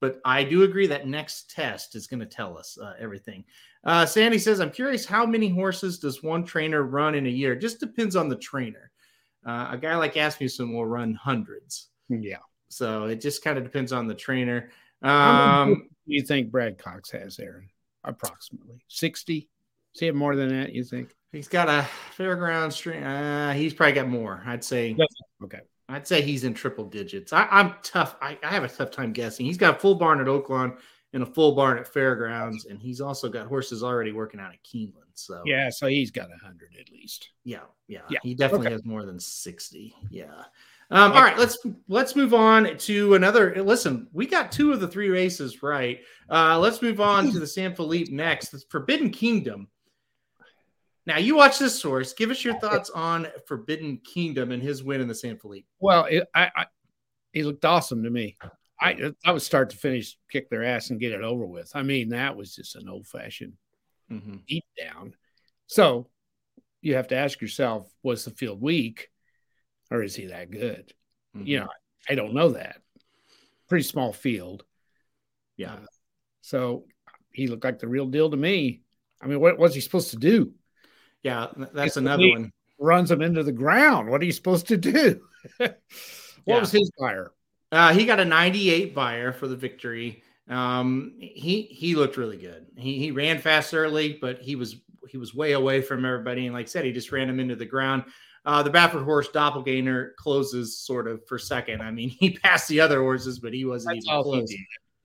but 0.00 0.20
I 0.24 0.42
do 0.44 0.62
agree 0.62 0.86
that 0.88 1.06
next 1.06 1.50
test 1.50 1.94
is 1.94 2.06
going 2.06 2.20
to 2.20 2.26
tell 2.26 2.56
us 2.58 2.78
uh, 2.82 2.94
everything. 2.98 3.44
Uh, 3.84 4.06
Sandy 4.06 4.38
says, 4.38 4.60
I'm 4.60 4.70
curious 4.70 5.04
how 5.04 5.26
many 5.26 5.48
horses 5.48 5.98
does 5.98 6.22
one 6.22 6.44
trainer 6.44 6.82
run 6.82 7.14
in 7.14 7.26
a 7.26 7.30
year? 7.30 7.54
Just 7.54 7.78
depends 7.80 8.16
on 8.16 8.28
the 8.28 8.36
trainer. 8.36 8.90
Uh, 9.46 9.68
a 9.72 9.78
guy 9.78 9.96
like 9.96 10.16
Asmussen 10.16 10.72
will 10.72 10.86
run 10.86 11.14
hundreds. 11.14 11.88
yeah. 12.08 12.38
So 12.68 13.04
it 13.04 13.20
just 13.20 13.44
kind 13.44 13.58
of 13.58 13.64
depends 13.64 13.92
on 13.92 14.06
the 14.06 14.14
trainer. 14.14 14.70
Um, 15.02 15.74
do 16.06 16.14
you 16.14 16.22
think 16.22 16.50
Brad 16.50 16.78
Cox 16.78 17.10
has, 17.10 17.38
Aaron? 17.38 17.68
Approximately 18.04 18.82
sixty. 18.88 19.50
See 19.94 20.06
it 20.06 20.14
more 20.14 20.36
than 20.36 20.48
that? 20.48 20.72
You 20.72 20.84
think? 20.84 21.14
he's 21.32 21.48
got 21.48 21.68
a 21.68 21.86
fairground 22.16 22.72
string. 22.72 23.02
Uh, 23.02 23.52
he's 23.54 23.72
probably 23.74 23.92
got 23.94 24.08
more. 24.08 24.42
I'd 24.46 24.62
say. 24.64 24.96
Okay. 25.42 25.60
I'd 25.88 26.06
say 26.06 26.22
he's 26.22 26.44
in 26.44 26.54
triple 26.54 26.84
digits. 26.86 27.32
I, 27.32 27.46
I'm 27.50 27.74
tough. 27.82 28.16
I, 28.22 28.38
I 28.42 28.48
have 28.48 28.64
a 28.64 28.68
tough 28.68 28.90
time 28.90 29.12
guessing. 29.12 29.44
He's 29.46 29.58
got 29.58 29.76
a 29.76 29.78
full 29.78 29.94
barn 29.96 30.20
at 30.20 30.26
Oaklawn 30.26 30.76
and 31.12 31.22
a 31.22 31.26
full 31.26 31.52
barn 31.54 31.76
at 31.78 31.86
Fairgrounds, 31.86 32.64
and 32.66 32.80
he's 32.80 33.00
also 33.00 33.28
got 33.28 33.46
horses 33.46 33.82
already 33.82 34.12
working 34.12 34.40
out 34.40 34.52
at 34.52 34.62
Keeneland. 34.62 34.94
So 35.14 35.42
Yeah. 35.44 35.68
So 35.70 35.86
he's 35.88 36.10
got 36.10 36.28
a 36.30 36.44
hundred 36.44 36.70
at 36.80 36.90
least. 36.90 37.30
yeah, 37.44 37.60
yeah, 37.88 38.00
Yeah, 38.08 38.20
he 38.22 38.34
definitely 38.34 38.68
okay. 38.68 38.74
has 38.74 38.84
more 38.84 39.04
than 39.04 39.20
sixty. 39.20 39.94
Yeah. 40.10 40.44
Um, 40.90 41.12
all 41.12 41.22
right, 41.22 41.38
let's 41.38 41.56
let's 41.88 42.14
move 42.16 42.34
on 42.34 42.76
to 42.76 43.14
another. 43.14 43.62
Listen, 43.62 44.08
we 44.12 44.26
got 44.26 44.52
two 44.52 44.72
of 44.72 44.80
the 44.80 44.88
three 44.88 45.08
races 45.08 45.62
right. 45.62 46.00
Uh, 46.30 46.58
let's 46.58 46.82
move 46.82 47.00
on 47.00 47.30
to 47.32 47.38
the 47.40 47.46
San 47.46 47.74
Felipe 47.74 48.10
next. 48.10 48.50
The 48.50 48.62
Forbidden 48.70 49.10
Kingdom. 49.10 49.68
Now 51.06 51.18
you 51.18 51.36
watch 51.36 51.58
this 51.58 51.80
source. 51.80 52.12
Give 52.12 52.30
us 52.30 52.44
your 52.44 52.58
thoughts 52.60 52.90
on 52.90 53.26
Forbidden 53.46 53.98
Kingdom 53.98 54.52
and 54.52 54.62
his 54.62 54.84
win 54.84 55.00
in 55.00 55.08
the 55.08 55.14
San 55.14 55.36
Felipe. 55.36 55.66
Well, 55.80 56.04
it, 56.04 56.28
I, 56.34 56.50
I 56.54 56.66
he 57.32 57.42
looked 57.42 57.64
awesome 57.64 58.04
to 58.04 58.10
me. 58.10 58.36
I 58.80 59.12
I 59.24 59.32
would 59.32 59.42
start 59.42 59.70
to 59.70 59.76
finish, 59.76 60.16
kick 60.30 60.48
their 60.50 60.64
ass, 60.64 60.90
and 60.90 61.00
get 61.00 61.12
it 61.12 61.22
over 61.22 61.46
with. 61.46 61.72
I 61.74 61.82
mean, 61.82 62.10
that 62.10 62.36
was 62.36 62.54
just 62.54 62.76
an 62.76 62.88
old 62.88 63.06
fashioned 63.06 63.54
Mm-hmm. 64.10 64.36
deep 64.46 64.64
down. 64.78 65.14
So 65.68 66.08
you 66.82 66.96
have 66.96 67.08
to 67.08 67.16
ask 67.16 67.40
yourself, 67.40 67.90
was 68.02 68.26
the 68.26 68.30
field 68.30 68.60
weak, 68.60 69.08
or 69.90 70.02
is 70.02 70.14
he 70.14 70.26
that 70.26 70.50
good? 70.50 70.92
Mm-hmm. 71.34 71.46
You 71.46 71.60
know, 71.60 71.68
I 72.10 72.14
don't 72.14 72.34
know 72.34 72.50
that. 72.50 72.82
Pretty 73.68 73.84
small 73.84 74.12
field. 74.12 74.64
Yeah. 75.56 75.72
Uh, 75.74 75.86
so 76.42 76.84
he 77.32 77.46
looked 77.46 77.64
like 77.64 77.78
the 77.78 77.88
real 77.88 78.06
deal 78.06 78.30
to 78.30 78.36
me. 78.36 78.82
I 79.22 79.26
mean, 79.28 79.40
what 79.40 79.58
was 79.58 79.74
he 79.74 79.80
supposed 79.80 80.10
to 80.10 80.16
do? 80.16 80.52
Yeah, 81.22 81.48
that's 81.72 81.96
another 81.96 82.28
one. 82.30 82.52
Runs 82.78 83.10
him 83.10 83.22
into 83.22 83.42
the 83.42 83.52
ground. 83.52 84.08
What 84.10 84.20
are 84.20 84.24
you 84.24 84.32
supposed 84.32 84.66
to 84.68 84.76
do? 84.76 85.20
what 85.58 85.80
Yeah. 86.46 86.58
was 86.60 86.72
his 86.72 86.90
Beyer? 86.98 87.32
Uh, 87.70 87.92
he 87.94 88.04
got 88.04 88.20
a 88.20 88.24
98 88.24 88.94
Beyer 88.94 89.32
for 89.32 89.46
the 89.48 89.56
victory. 89.56 90.22
Um, 90.48 91.14
he 91.18 91.62
he 91.62 91.94
looked 91.94 92.16
really 92.16 92.36
good. 92.36 92.66
He 92.76 92.98
he 92.98 93.10
ran 93.12 93.38
fast 93.38 93.72
early, 93.72 94.18
but 94.20 94.40
he 94.42 94.56
was 94.56 94.76
he 95.08 95.16
was 95.16 95.34
way 95.34 95.52
away 95.52 95.80
from 95.80 96.04
everybody. 96.04 96.46
And 96.46 96.54
like 96.54 96.66
I 96.66 96.68
said, 96.68 96.84
he 96.84 96.92
just 96.92 97.12
ran 97.12 97.28
him 97.28 97.38
into 97.40 97.54
the 97.56 97.64
ground. 97.64 98.04
Uh, 98.44 98.62
the 98.62 98.70
Baffert 98.70 99.04
horse 99.04 99.28
Doppelganger 99.28 100.14
closes 100.18 100.76
sort 100.80 101.06
of 101.06 101.24
for 101.28 101.38
second. 101.38 101.80
I 101.80 101.92
mean, 101.92 102.08
he 102.20 102.30
passed 102.30 102.68
the 102.68 102.80
other 102.80 103.00
horses, 103.00 103.38
but 103.38 103.54
he 103.54 103.64
wasn't 103.64 103.96
That's 103.96 104.06
even 104.08 104.22
close. 104.22 104.54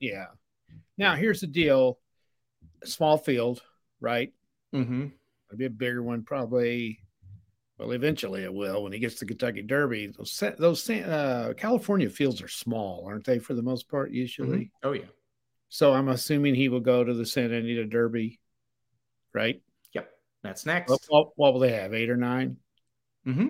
Yeah. 0.00 0.26
Now 0.98 1.14
here's 1.14 1.40
the 1.40 1.46
deal: 1.46 2.00
small 2.84 3.16
field, 3.16 3.62
right? 4.00 4.32
Mm-hmm. 4.74 5.06
It'll 5.48 5.58
be 5.58 5.64
a 5.66 5.70
bigger 5.70 6.02
one, 6.02 6.22
probably. 6.22 7.00
Well, 7.78 7.92
eventually 7.92 8.42
it 8.42 8.52
will 8.52 8.82
when 8.82 8.92
he 8.92 8.98
gets 8.98 9.14
to 9.16 9.26
Kentucky 9.26 9.62
Derby. 9.62 10.08
Those 10.08 10.42
those 10.58 10.90
uh, 10.90 11.52
California 11.56 12.10
fields 12.10 12.42
are 12.42 12.48
small, 12.48 13.04
aren't 13.06 13.24
they? 13.24 13.38
For 13.38 13.54
the 13.54 13.62
most 13.62 13.88
part, 13.88 14.10
usually. 14.10 14.72
Oh 14.82 14.92
yeah. 14.92 15.04
So 15.68 15.92
I'm 15.94 16.08
assuming 16.08 16.54
he 16.54 16.68
will 16.68 16.80
go 16.80 17.04
to 17.04 17.14
the 17.14 17.24
Santa 17.26 17.56
Anita 17.56 17.84
Derby, 17.84 18.40
right? 19.32 19.62
Yep. 19.92 20.10
That's 20.42 20.66
next. 20.66 20.90
What, 20.90 21.00
what, 21.08 21.28
what 21.36 21.52
will 21.52 21.60
they 21.60 21.72
have? 21.72 21.94
Eight 21.94 22.10
or 22.10 22.16
nine? 22.16 22.56
Mm-hmm. 23.26 23.48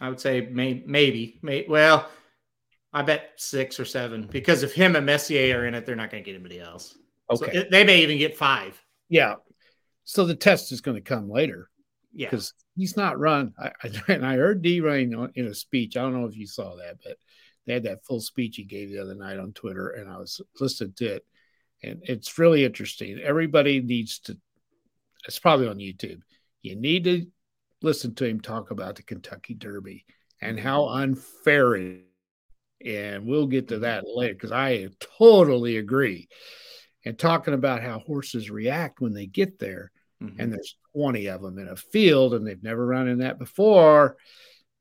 I 0.00 0.08
would 0.08 0.20
say 0.20 0.48
may, 0.50 0.82
maybe, 0.86 1.38
may, 1.42 1.66
well, 1.68 2.08
I 2.92 3.02
bet 3.02 3.32
six 3.36 3.78
or 3.78 3.84
seven 3.84 4.26
because 4.30 4.62
if 4.62 4.72
him 4.72 4.96
and 4.96 5.04
Messier 5.04 5.60
are 5.60 5.66
in 5.66 5.74
it, 5.74 5.84
they're 5.84 5.94
not 5.96 6.10
going 6.10 6.24
to 6.24 6.26
get 6.28 6.34
anybody 6.36 6.58
else. 6.60 6.96
So 7.34 7.44
Okay. 7.44 7.58
it- 7.58 7.70
they 7.70 7.84
may 7.84 8.02
even 8.02 8.18
get 8.18 8.36
five. 8.36 8.82
yeah. 9.08 9.34
So 10.08 10.24
the 10.24 10.34
test 10.34 10.72
is 10.72 10.80
going 10.80 10.94
to 10.94 11.02
come 11.02 11.28
later 11.28 11.68
Yeah. 12.14 12.30
because 12.30 12.54
he's 12.74 12.96
not 12.96 13.18
run. 13.18 13.52
I, 13.58 13.72
I, 13.82 14.12
and 14.12 14.24
I 14.24 14.36
heard 14.36 14.62
D 14.62 14.80
Wayne 14.80 15.30
in 15.34 15.46
a 15.46 15.54
speech. 15.54 15.98
I 15.98 16.00
don't 16.00 16.18
know 16.18 16.26
if 16.26 16.34
you 16.34 16.46
saw 16.46 16.76
that, 16.76 16.96
but 17.04 17.18
They 17.66 17.74
had 17.74 17.82
that 17.82 18.06
full 18.06 18.22
speech 18.22 18.56
he 18.56 18.64
gave 18.64 18.88
the 18.90 19.00
other 19.02 19.14
night 19.14 19.38
on 19.38 19.52
Twitter, 19.52 19.90
and 19.90 20.10
I 20.10 20.16
was 20.16 20.40
listening 20.58 20.94
to 20.96 21.16
it, 21.16 21.26
and 21.82 22.00
it's 22.04 22.38
really 22.38 22.64
interesting. 22.64 23.18
Everybody 23.18 23.82
needs 23.82 24.20
to. 24.20 24.38
It's 25.26 25.38
probably 25.38 25.68
on 25.68 25.76
YouTube. 25.76 26.22
You 26.62 26.76
need 26.76 27.04
to 27.04 27.26
listen 27.82 28.14
to 28.14 28.24
him 28.24 28.40
talk 28.40 28.70
about 28.70 28.96
the 28.96 29.02
Kentucky 29.02 29.52
Derby 29.52 30.06
and 30.40 30.58
how 30.58 30.84
mm-hmm. 30.84 31.02
unfair 31.02 31.74
it 31.76 31.82
is. 31.82 32.02
And 32.86 33.26
we'll 33.26 33.48
get 33.48 33.68
to 33.68 33.80
that 33.80 34.04
later 34.06 34.34
because 34.34 34.52
I 34.52 34.88
totally 35.18 35.76
agree. 35.76 36.28
And 37.04 37.18
talking 37.18 37.54
about 37.54 37.82
how 37.82 37.98
horses 37.98 38.50
react 38.50 39.00
when 39.00 39.12
they 39.12 39.26
get 39.26 39.58
there, 39.58 39.90
mm-hmm. 40.22 40.40
and 40.40 40.52
there's 40.52 40.76
20 40.94 41.26
of 41.26 41.42
them 41.42 41.58
in 41.58 41.68
a 41.68 41.76
field 41.76 42.34
and 42.34 42.46
they've 42.46 42.62
never 42.62 42.86
run 42.86 43.08
in 43.08 43.18
that 43.18 43.38
before 43.38 44.16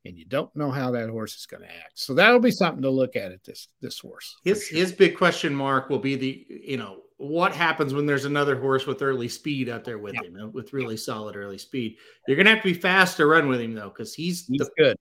and 0.07 0.17
you 0.17 0.25
don't 0.25 0.55
know 0.55 0.71
how 0.71 0.91
that 0.91 1.09
horse 1.09 1.35
is 1.35 1.45
going 1.45 1.63
to 1.63 1.69
act. 1.69 1.99
So 1.99 2.13
that'll 2.13 2.39
be 2.39 2.51
something 2.51 2.81
to 2.83 2.89
look 2.89 3.15
at 3.15 3.31
at 3.31 3.43
this 3.43 3.67
this 3.81 3.99
horse. 3.99 4.35
His 4.43 4.65
sure. 4.65 4.77
his 4.79 4.91
big 4.91 5.17
question 5.17 5.53
mark 5.53 5.89
will 5.89 5.99
be 5.99 6.15
the 6.15 6.45
you 6.49 6.77
know 6.77 7.01
what 7.17 7.51
happens 7.53 7.93
when 7.93 8.05
there's 8.05 8.25
another 8.25 8.55
horse 8.59 8.85
with 8.85 9.01
early 9.01 9.27
speed 9.27 9.69
out 9.69 9.83
there 9.83 9.97
with 9.97 10.13
yeah. 10.13 10.29
him 10.29 10.51
with 10.53 10.71
really 10.71 10.95
yeah. 10.95 11.01
solid 11.01 11.35
early 11.35 11.57
speed. 11.57 11.97
You're 12.27 12.37
going 12.37 12.45
to 12.45 12.53
have 12.53 12.63
to 12.63 12.73
be 12.73 12.79
fast 12.79 13.17
to 13.17 13.25
run 13.25 13.47
with 13.47 13.59
him 13.59 13.73
though 13.73 13.89
because 13.89 14.13
he's, 14.13 14.45
he's 14.47 14.59
the, 14.59 14.69
good. 14.77 14.97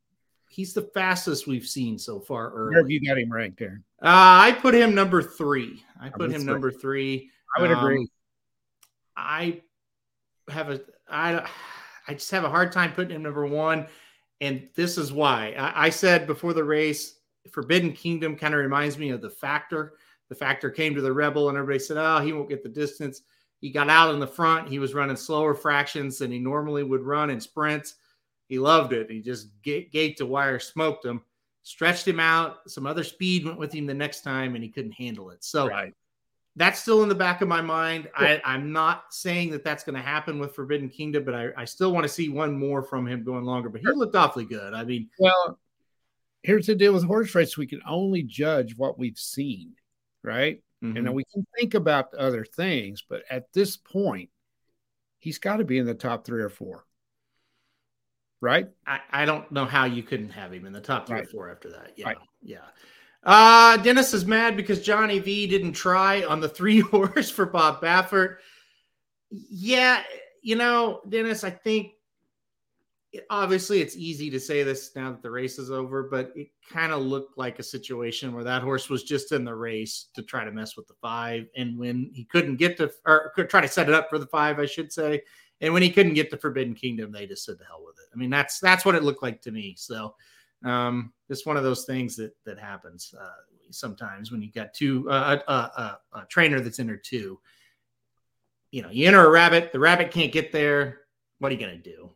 He's 0.49 0.73
the 0.73 0.89
fastest 0.95 1.47
we've 1.47 1.67
seen 1.67 1.99
so 1.99 2.21
far. 2.21 2.51
Early. 2.51 2.71
Where 2.71 2.83
have 2.83 2.91
you 2.91 3.07
got 3.07 3.19
him 3.19 3.31
ranked 3.31 3.59
there? 3.59 3.83
Uh, 4.03 4.09
I 4.09 4.57
put 4.61 4.75
him 4.75 4.95
number 4.95 5.23
three. 5.23 5.85
I 6.01 6.09
put 6.09 6.31
him 6.31 6.41
three. 6.41 6.45
number 6.45 6.71
three. 6.71 7.31
I 7.57 7.61
would 7.61 7.73
um, 7.73 7.85
agree. 7.85 8.09
I 9.15 9.61
have 10.49 10.71
a 10.71 10.81
I 11.09 11.49
I 12.09 12.15
just 12.15 12.31
have 12.31 12.45
a 12.45 12.51
hard 12.51 12.73
time 12.73 12.93
putting 12.93 13.15
him 13.15 13.23
number 13.23 13.47
one 13.47 13.87
and 14.41 14.69
this 14.75 14.99
is 14.99 15.13
why 15.13 15.55
I, 15.59 15.87
I 15.87 15.91
said 15.91 16.27
before 16.27 16.53
the 16.53 16.65
race, 16.65 17.19
Forbidden 17.51 17.93
Kingdom 17.93 18.37
kind 18.37 18.55
of 18.55 18.61
reminds 18.61 18.99
me 18.99 19.11
of 19.11 19.23
the 19.23 19.31
factor. 19.31 19.95
The 20.29 20.35
factor 20.35 20.71
came 20.71 20.95
to 20.95 21.01
the 21.01 21.13
rebel, 21.13 21.49
and 21.49 21.57
everybody 21.57 21.79
said, 21.79 21.97
Oh, 21.97 22.19
he 22.19 22.33
won't 22.33 22.49
get 22.49 22.63
the 22.63 22.69
distance. 22.69 23.23
He 23.61 23.71
got 23.71 23.89
out 23.89 24.13
in 24.13 24.21
the 24.21 24.27
front. 24.27 24.69
He 24.69 24.79
was 24.79 24.95
running 24.95 25.17
slower 25.17 25.55
fractions 25.55 26.19
than 26.19 26.31
he 26.31 26.39
normally 26.39 26.83
would 26.83 27.03
run 27.03 27.31
in 27.31 27.41
sprints. 27.41 27.95
He 28.49 28.59
loved 28.59 28.93
it. 28.93 29.11
He 29.11 29.21
just 29.21 29.49
gate 29.63 30.17
to 30.19 30.27
wire 30.27 30.59
smoked 30.59 31.05
him, 31.05 31.23
stretched 31.63 32.07
him 32.07 32.21
out. 32.21 32.71
Some 32.71 32.87
other 32.87 33.05
speed 33.05 33.45
went 33.45 33.59
with 33.59 33.73
him 33.73 33.87
the 33.87 33.95
next 33.95 34.23
time, 34.23 34.55
and 34.55 34.63
he 34.63 34.71
couldn't 34.71 34.93
handle 34.93 35.31
it. 35.31 35.43
So 35.43 35.69
right 35.69 35.95
that's 36.57 36.81
still 36.81 37.03
in 37.03 37.09
the 37.09 37.15
back 37.15 37.43
of 37.43 37.49
my 37.49 37.61
mind. 37.61 38.09
I, 38.17 38.41
am 38.45 38.73
not 38.73 39.13
saying 39.13 39.51
that 39.51 39.63
that's 39.63 39.85
going 39.85 39.95
to 39.95 40.03
happen 40.03 40.39
with 40.39 40.55
Forbidden 40.55 40.89
Kingdom, 40.89 41.25
but 41.25 41.35
I, 41.35 41.51
I 41.57 41.65
still 41.67 41.93
want 41.93 42.05
to 42.05 42.09
see 42.09 42.31
one 42.31 42.59
more 42.59 42.83
from 42.83 43.07
him 43.07 43.23
going 43.23 43.45
longer. 43.45 43.69
But 43.69 43.83
he 43.83 43.87
looked 43.89 44.17
awfully 44.17 44.47
good. 44.47 44.73
I 44.73 44.83
mean, 44.85 45.11
well, 45.19 45.59
here's 46.43 46.67
the 46.67 46.75
deal 46.75 46.95
with 46.95 47.05
horse 47.05 47.35
race: 47.35 47.59
we 47.59 47.67
can 47.67 47.83
only 47.87 48.23
judge 48.23 48.77
what 48.77 48.99
we've 48.99 49.19
seen, 49.19 49.73
right? 50.23 50.63
Mm-hmm. 50.83 50.97
And 50.97 51.15
we 51.15 51.25
can 51.33 51.47
think 51.59 51.75
about 51.75 52.15
other 52.15 52.45
things, 52.45 53.03
but 53.07 53.23
at 53.31 53.53
this 53.53 53.77
point, 53.77 54.31
he's 55.19 55.39
got 55.39 55.57
to 55.59 55.65
be 55.65 55.79
in 55.79 55.87
the 55.87 55.95
top 55.95 56.25
three 56.25 56.43
or 56.43 56.51
four, 56.51 56.85
right? 58.41 58.69
I, 58.87 59.01
I 59.11 59.25
don't 59.25 59.51
know 59.51 59.65
how 59.65 59.85
you 59.85 60.03
couldn't 60.03 60.31
have 60.31 60.53
him 60.53 60.67
in 60.67 60.73
the 60.73 60.81
top 60.81 61.07
three 61.07 61.17
right. 61.17 61.25
or 61.25 61.29
four 61.29 61.51
after 61.51 61.71
that. 61.71 61.93
Yeah, 61.97 62.09
right. 62.09 62.19
yeah. 62.43 62.59
Uh, 63.27 63.77
Dennis 63.79 64.15
is 64.15 64.25
mad 64.25 64.57
because 64.57 64.81
Johnny 64.81 65.19
V 65.19 65.49
didn't 65.49 65.73
try 65.73 66.25
on 66.25 66.41
the 66.41 66.49
three 66.49 66.81
horse 66.93 67.29
for 67.29 67.45
Bob 67.45 67.83
Baffert. 67.83 68.37
Yeah, 69.31 70.03
you 70.43 70.55
know, 70.55 71.01
Dennis, 71.09 71.43
I 71.43 71.51
think 71.51 71.95
obviously 73.31 73.81
it's 73.81 73.97
easy 73.97 74.31
to 74.31 74.39
say 74.39 74.63
this 74.63 74.95
now 74.95 75.11
that 75.11 75.23
the 75.23 75.31
race 75.31 75.59
is 75.59 75.73
over, 75.73 76.05
but 76.05 76.31
it 76.37 76.51
kind 76.71 76.93
of 76.93 77.03
looked 77.03 77.37
like 77.37 77.59
a 77.59 77.65
situation 77.65 78.33
where 78.33 78.45
that 78.45 78.63
horse 78.63 78.89
was 78.89 79.03
just 79.03 79.33
in 79.33 79.45
the 79.45 79.55
race 79.55 80.07
to 80.15 80.23
try 80.23 80.45
to 80.45 80.53
mess 80.53 80.77
with 80.77 80.87
the 80.87 80.95
five. 81.03 81.47
And 81.57 81.77
when 81.77 82.11
he 82.15 82.25
couldn't 82.25 82.57
get 82.57 82.77
to, 82.77 82.93
or 83.07 83.33
try 83.49 83.61
to 83.61 83.69
set 83.69 83.89
it 83.89 83.95
up 83.95 84.09
for 84.09 84.19
the 84.19 84.27
five, 84.27 84.61
I 84.61 84.67
should 84.67 84.93
say. 84.93 85.23
And 85.61 85.73
when 85.73 85.83
he 85.83 85.91
couldn't 85.91 86.15
get 86.15 86.31
to 86.31 86.37
Forbidden 86.37 86.75
Kingdom, 86.75 87.11
they 87.11 87.27
just 87.27 87.45
said 87.45 87.59
the 87.59 87.65
hell 87.65 87.83
with 87.85 87.97
it. 87.99 88.09
I 88.15 88.17
mean, 88.17 88.31
that's 88.31 88.61
that's 88.61 88.85
what 88.85 88.95
it 88.95 89.03
looked 89.03 89.23
like 89.23 89.41
to 89.43 89.51
me. 89.51 89.75
So 89.77 90.15
um, 90.65 91.13
just 91.29 91.47
one 91.47 91.57
of 91.57 91.63
those 91.65 91.85
things 91.85 92.17
that 92.17 92.33
that 92.45 92.59
happens 92.59 93.15
uh, 93.19 93.29
sometimes 93.71 94.31
when 94.31 94.43
you 94.43 94.51
got 94.53 94.75
two 94.75 95.09
uh, 95.11 95.39
a, 95.47 95.53
a, 95.53 95.99
a 96.21 96.27
trainer 96.29 96.61
that's 96.61 96.79
in 96.79 96.89
her 96.89 96.97
two. 96.97 97.39
You 98.71 98.83
know, 98.83 98.91
you 98.91 99.07
enter 99.07 99.25
a 99.25 99.31
rabbit, 99.31 99.73
the 99.73 99.79
rabbit 99.79 100.11
can't 100.11 100.33
get 100.33 100.53
there. 100.53 101.01
What 101.39 101.51
are 101.51 101.55
you 101.55 101.61
gonna 101.61 101.77
do? 101.77 102.11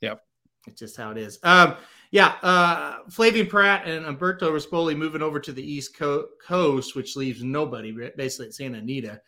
Yep, 0.00 0.22
it's 0.66 0.80
just 0.80 0.96
how 0.96 1.10
it 1.10 1.18
is. 1.18 1.38
Um, 1.42 1.76
yeah, 2.10 2.34
uh, 2.42 2.98
Flavien 3.08 3.48
Prat 3.48 3.86
and 3.88 4.06
Umberto 4.06 4.52
Rispoli 4.52 4.96
moving 4.96 5.22
over 5.22 5.40
to 5.40 5.52
the 5.52 5.62
East 5.62 5.96
Co- 5.96 6.28
Coast, 6.44 6.94
which 6.94 7.16
leaves 7.16 7.42
nobody 7.42 7.92
basically 8.16 8.46
at 8.46 8.54
Santa 8.54 8.78
Anita 8.78 9.20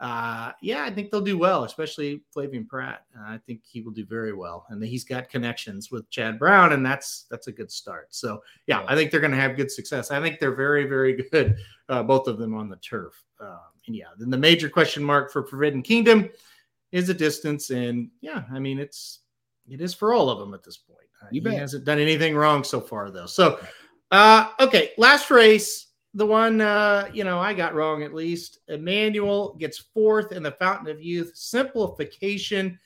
uh, 0.00 0.52
yeah, 0.62 0.82
I 0.84 0.90
think 0.90 1.10
they'll 1.10 1.20
do 1.20 1.36
well, 1.36 1.64
especially 1.64 2.22
Flavien 2.34 2.66
Prat. 2.66 3.04
Uh, 3.14 3.24
I 3.24 3.38
think 3.46 3.60
he 3.70 3.82
will 3.82 3.92
do 3.92 4.06
very 4.06 4.32
well, 4.32 4.64
and 4.70 4.82
he's 4.82 5.04
got 5.04 5.28
connections 5.28 5.90
with 5.90 6.08
Chad 6.08 6.38
Brown, 6.38 6.72
and 6.72 6.84
that's 6.84 7.26
that's 7.30 7.48
a 7.48 7.52
good 7.52 7.70
start. 7.70 8.14
So 8.14 8.42
yeah, 8.66 8.80
yeah. 8.80 8.86
I 8.88 8.94
think 8.94 9.10
they're 9.10 9.20
going 9.20 9.32
to 9.32 9.36
have 9.36 9.56
good 9.56 9.70
success. 9.70 10.10
I 10.10 10.22
think 10.22 10.40
they're 10.40 10.54
very 10.54 10.86
very 10.86 11.22
good, 11.30 11.58
uh, 11.90 12.02
both 12.02 12.28
of 12.28 12.38
them 12.38 12.54
on 12.54 12.70
the 12.70 12.76
turf. 12.76 13.22
Um, 13.40 13.58
and 13.86 13.94
yeah, 13.94 14.06
then 14.18 14.30
the 14.30 14.38
major 14.38 14.70
question 14.70 15.04
mark 15.04 15.30
for 15.30 15.46
Forbidden 15.46 15.82
Kingdom 15.82 16.30
is 16.92 17.08
the 17.08 17.14
distance, 17.14 17.68
and 17.68 18.08
yeah, 18.22 18.44
I 18.50 18.58
mean 18.58 18.78
it's 18.78 19.20
it 19.68 19.82
is 19.82 19.92
for 19.92 20.14
all 20.14 20.30
of 20.30 20.38
them 20.38 20.54
at 20.54 20.64
this 20.64 20.78
point. 20.78 20.98
Uh, 21.22 21.26
he 21.30 21.40
hasn't 21.54 21.84
done 21.84 21.98
anything 21.98 22.34
wrong 22.34 22.64
so 22.64 22.80
far 22.80 23.10
though. 23.10 23.26
So 23.26 23.60
uh, 24.12 24.48
okay, 24.60 24.92
last 24.96 25.30
race 25.30 25.88
the 26.14 26.26
one 26.26 26.60
uh, 26.60 27.08
you 27.12 27.24
know 27.24 27.38
I 27.38 27.54
got 27.54 27.74
wrong 27.74 28.02
at 28.02 28.14
least. 28.14 28.58
Emmanuel 28.68 29.54
gets 29.58 29.78
fourth 29.94 30.32
in 30.32 30.42
the 30.42 30.52
Fountain 30.52 30.88
of 30.88 31.02
Youth. 31.02 31.32
Simplification, 31.34 32.78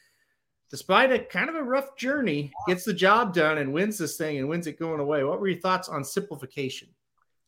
despite 0.70 1.12
a 1.12 1.18
kind 1.18 1.48
of 1.48 1.54
a 1.54 1.62
rough 1.62 1.96
journey, 1.96 2.52
gets 2.66 2.84
the 2.84 2.92
job 2.92 3.34
done 3.34 3.58
and 3.58 3.72
wins 3.72 3.98
this 3.98 4.16
thing 4.16 4.38
and 4.38 4.48
wins 4.48 4.66
it 4.66 4.78
going 4.78 5.00
away. 5.00 5.24
What 5.24 5.40
were 5.40 5.48
your 5.48 5.60
thoughts 5.60 5.88
on 5.88 6.04
simplification? 6.04 6.88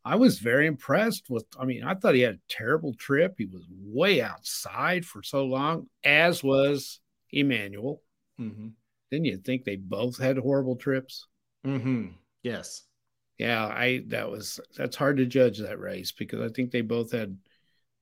I 0.04 0.16
was 0.16 0.38
very 0.38 0.66
impressed 0.66 1.28
with. 1.28 1.44
I 1.58 1.64
mean, 1.64 1.82
I 1.84 1.94
thought 1.94 2.14
he 2.14 2.20
had 2.20 2.34
a 2.36 2.40
terrible 2.48 2.94
trip. 2.94 3.34
He 3.36 3.46
was 3.46 3.66
way 3.70 4.22
outside 4.22 5.04
for 5.04 5.22
so 5.22 5.44
long, 5.44 5.88
as 6.04 6.42
was 6.42 7.00
Emmanuel. 7.32 8.02
Mm-hmm. 8.40 8.68
Didn't 9.10 9.26
you 9.26 9.36
think 9.38 9.64
they 9.64 9.76
both 9.76 10.18
had 10.18 10.38
horrible 10.38 10.76
trips? 10.76 11.26
Mm-hmm. 11.66 12.08
Yes 12.42 12.84
yeah, 13.38 13.66
I 13.66 14.02
that 14.08 14.30
was 14.30 14.60
that's 14.76 14.96
hard 14.96 15.18
to 15.18 15.26
judge 15.26 15.58
that 15.58 15.78
race 15.78 16.12
because 16.12 16.40
I 16.40 16.52
think 16.52 16.70
they 16.70 16.80
both 16.80 17.12
had 17.12 17.36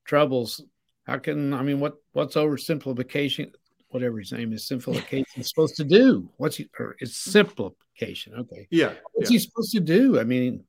troubles. 0.05 0.63
How 1.07 1.19
can 1.19 1.53
I 1.53 1.63
mean 1.63 1.81
what 1.81 1.97
what's 2.13 2.37
oversimplification? 2.37 3.53
Whatever 3.89 4.19
his 4.19 4.33
name 4.33 4.53
is, 4.53 4.67
simplification 4.69 5.43
supposed 5.43 5.77
to 5.77 5.85
do? 5.85 6.29
What's 6.37 6.57
he? 6.57 6.69
Or 6.79 6.97
it's 7.01 7.17
simplification. 7.17 8.35
Okay. 8.35 8.67
Yeah. 8.71 8.95
What's 9.13 9.31
yeah. 9.31 9.35
he 9.35 9.39
supposed 9.41 9.73
to 9.73 9.81
do? 9.81 10.21
I 10.21 10.25
mean, 10.25 10.65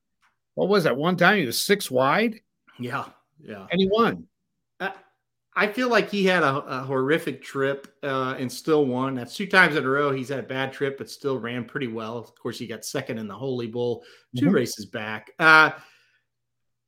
what 0.55 0.69
was 0.69 0.83
that 0.85 0.97
one 0.97 1.17
time 1.17 1.39
he 1.39 1.45
was 1.45 1.61
six 1.61 1.91
wide? 1.91 2.39
Yeah. 2.79 3.05
Yeah. 3.39 3.67
And 3.71 3.79
he 3.79 3.87
won. 3.91 4.27
Uh, 4.79 4.89
I 5.57 5.67
feel 5.67 5.89
like 5.89 6.09
he 6.09 6.25
had 6.25 6.43
a, 6.43 6.57
a 6.57 6.83
horrific 6.83 7.41
trip 7.41 7.87
uh, 8.03 8.35
and 8.37 8.51
still 8.51 8.85
won. 8.85 9.15
That's 9.15 9.35
two 9.35 9.47
times 9.47 9.77
in 9.77 9.85
a 9.85 9.89
row 9.89 10.11
he's 10.11 10.29
had 10.29 10.39
a 10.39 10.43
bad 10.43 10.73
trip, 10.73 10.97
but 10.97 11.09
still 11.09 11.39
ran 11.39 11.63
pretty 11.63 11.87
well. 11.87 12.17
Of 12.17 12.35
course, 12.35 12.59
he 12.59 12.67
got 12.67 12.83
second 12.83 13.19
in 13.19 13.27
the 13.27 13.35
Holy 13.35 13.67
Bull 13.67 14.03
2 14.37 14.45
mm-hmm. 14.45 14.53
races 14.53 14.85
back. 14.85 15.31
Uh, 15.39 15.71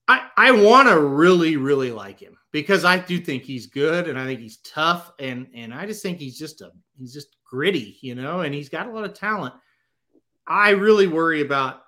I 0.08 0.30
I 0.36 0.52
want 0.52 0.88
to 0.90 1.00
really 1.00 1.58
really 1.58 1.92
like 1.92 2.20
him 2.20 2.38
because 2.52 2.86
I 2.86 2.98
do 2.98 3.20
think 3.20 3.44
he's 3.44 3.68
good 3.68 4.08
and 4.08 4.18
I 4.18 4.26
think 4.26 4.40
he's 4.40 4.58
tough 4.58 5.12
and 5.20 5.48
and 5.54 5.74
I 5.74 5.86
just 5.86 6.02
think 6.02 6.20
he's 6.20 6.38
just 6.38 6.62
a 6.62 6.72
he's 6.98 7.14
just 7.14 7.36
gritty, 7.46 7.98
you 8.02 8.16
know, 8.16 8.42
and 8.42 8.54
he's 8.54 8.70
got 8.70 8.88
a 8.88 8.92
lot 8.92 9.06
of 9.06 9.14
talent. 9.14 9.54
I 10.46 10.72
really 10.72 11.08
worry 11.08 11.42
about 11.42 11.84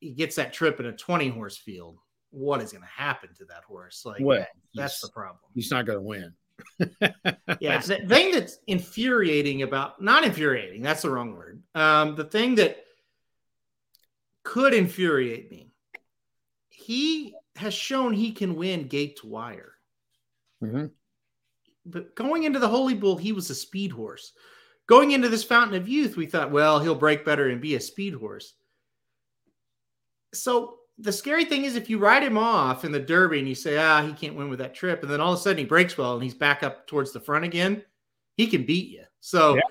he 0.00 0.12
gets 0.12 0.36
that 0.36 0.52
trip 0.52 0.78
in 0.80 0.86
a 0.86 0.92
20 0.92 1.28
horse 1.28 1.56
field 1.56 1.98
what 2.30 2.62
is 2.62 2.72
going 2.72 2.82
to 2.82 2.88
happen 2.88 3.30
to 3.38 3.44
that 3.46 3.64
horse. 3.64 4.04
Like, 4.04 4.20
well, 4.20 4.46
that's 4.74 5.00
the 5.00 5.08
problem. 5.08 5.38
He's 5.54 5.70
not 5.70 5.86
going 5.86 5.98
to 5.98 6.02
win. 6.02 6.32
yeah, 7.60 7.78
the 7.78 8.04
thing 8.08 8.32
that's 8.32 8.58
infuriating 8.66 9.62
about 9.62 10.00
not 10.00 10.24
infuriating, 10.24 10.82
that's 10.82 11.02
the 11.02 11.10
wrong 11.10 11.34
word. 11.34 11.62
Um, 11.74 12.16
the 12.16 12.24
thing 12.24 12.56
that 12.56 12.78
could 14.42 14.74
infuriate 14.74 15.50
me, 15.50 15.70
he 16.68 17.34
has 17.56 17.74
shown 17.74 18.12
he 18.12 18.32
can 18.32 18.54
win 18.54 18.88
gate 18.88 19.18
to 19.20 19.26
wire. 19.26 19.72
Mm-hmm. 20.62 20.86
But 21.84 22.14
going 22.14 22.44
into 22.44 22.58
the 22.58 22.68
Holy 22.68 22.94
Bull, 22.94 23.16
he 23.16 23.32
was 23.32 23.50
a 23.50 23.54
speed 23.54 23.92
horse. 23.92 24.32
Going 24.86 25.12
into 25.12 25.28
this 25.28 25.44
Fountain 25.44 25.80
of 25.80 25.88
Youth, 25.88 26.16
we 26.16 26.26
thought, 26.26 26.52
well, 26.52 26.80
he'll 26.80 26.94
break 26.94 27.24
better 27.24 27.48
and 27.48 27.60
be 27.60 27.74
a 27.74 27.80
speed 27.80 28.14
horse. 28.14 28.54
So 30.32 30.76
the 30.98 31.12
scary 31.12 31.44
thing 31.44 31.64
is 31.64 31.76
if 31.76 31.90
you 31.90 31.98
ride 31.98 32.22
him 32.22 32.38
off 32.38 32.84
in 32.84 32.92
the 32.92 33.00
Derby 33.00 33.38
and 33.38 33.48
you 33.48 33.54
say, 33.54 33.76
ah, 33.76 34.06
he 34.06 34.12
can't 34.12 34.34
win 34.34 34.48
with 34.48 34.58
that 34.60 34.74
trip, 34.74 35.02
and 35.02 35.10
then 35.10 35.20
all 35.20 35.32
of 35.32 35.38
a 35.38 35.42
sudden 35.42 35.58
he 35.58 35.64
breaks 35.64 35.98
well 35.98 36.14
and 36.14 36.22
he's 36.22 36.34
back 36.34 36.62
up 36.62 36.86
towards 36.86 37.12
the 37.12 37.20
front 37.20 37.44
again, 37.44 37.82
he 38.36 38.46
can 38.46 38.64
beat 38.64 38.88
you. 38.88 39.04
So, 39.20 39.56
yeah. 39.56 39.62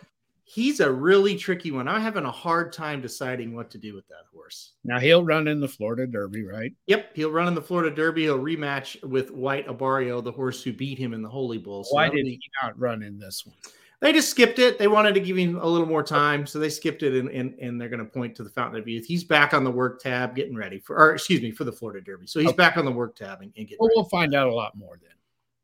he's 0.43 0.79
a 0.79 0.91
really 0.91 1.35
tricky 1.35 1.71
one. 1.71 1.87
I'm 1.87 2.01
having 2.01 2.25
a 2.25 2.31
hard 2.31 2.73
time 2.73 3.01
deciding 3.01 3.55
what 3.55 3.71
to 3.71 3.77
do 3.77 3.95
with 3.95 4.07
that 4.09 4.25
horse. 4.33 4.73
Now 4.83 4.99
he'll 4.99 5.23
run 5.23 5.47
in 5.47 5.59
the 5.59 5.67
Florida 5.67 6.05
Derby, 6.05 6.43
right? 6.43 6.73
Yep, 6.87 7.15
he'll 7.15 7.31
run 7.31 7.47
in 7.47 7.55
the 7.55 7.61
Florida 7.61 7.95
Derby. 7.95 8.23
He'll 8.23 8.39
rematch 8.39 9.01
with 9.03 9.31
White 9.31 9.67
Abarrio, 9.67 10.23
the 10.23 10.31
horse 10.31 10.61
who 10.61 10.73
beat 10.73 10.99
him 10.99 11.13
in 11.13 11.21
the 11.21 11.29
Holy 11.29 11.57
Bull. 11.57 11.83
So 11.83 11.95
Why 11.95 12.09
did 12.09 12.25
he 12.25 12.39
not 12.61 12.77
run 12.79 13.01
in 13.01 13.17
this 13.17 13.45
one? 13.45 13.55
They 14.01 14.11
just 14.11 14.29
skipped 14.29 14.59
it. 14.59 14.77
They 14.77 14.87
wanted 14.87 15.13
to 15.15 15.19
give 15.19 15.37
him 15.37 15.57
a 15.57 15.65
little 15.65 15.87
more 15.87 16.03
time, 16.03 16.45
so 16.45 16.59
they 16.59 16.69
skipped 16.69 17.01
it, 17.03 17.13
and, 17.13 17.29
and, 17.29 17.57
and 17.59 17.79
they're 17.79 17.89
going 17.89 18.03
to 18.03 18.11
point 18.11 18.35
to 18.35 18.43
the 18.43 18.49
Fountain 18.49 18.79
of 18.79 18.87
Youth. 18.87 19.05
He's 19.05 19.23
back 19.23 19.53
on 19.53 19.63
the 19.63 19.71
work 19.71 20.01
tab, 20.01 20.35
getting 20.35 20.55
ready 20.55 20.79
for, 20.79 20.97
or 20.97 21.13
excuse 21.13 21.41
me, 21.41 21.51
for 21.51 21.63
the 21.63 21.71
Florida 21.71 22.01
Derby. 22.01 22.27
So 22.27 22.39
he's 22.39 22.49
okay. 22.49 22.57
back 22.57 22.77
on 22.77 22.85
the 22.85 22.91
work 22.91 23.15
tab 23.15 23.41
and, 23.41 23.53
and 23.57 23.67
getting. 23.67 23.77
Well, 23.79 23.91
we'll 23.95 24.05
find 24.05 24.35
out 24.35 24.47
a 24.47 24.53
lot 24.53 24.75
more 24.77 24.99
then. 25.01 25.11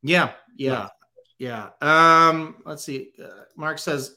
Yeah, 0.02 0.32
yeah, 0.56 0.88
yeah. 1.38 1.70
Um, 1.82 2.56
let's 2.66 2.84
see. 2.84 3.12
Uh, 3.22 3.44
Mark 3.56 3.80
says 3.80 4.16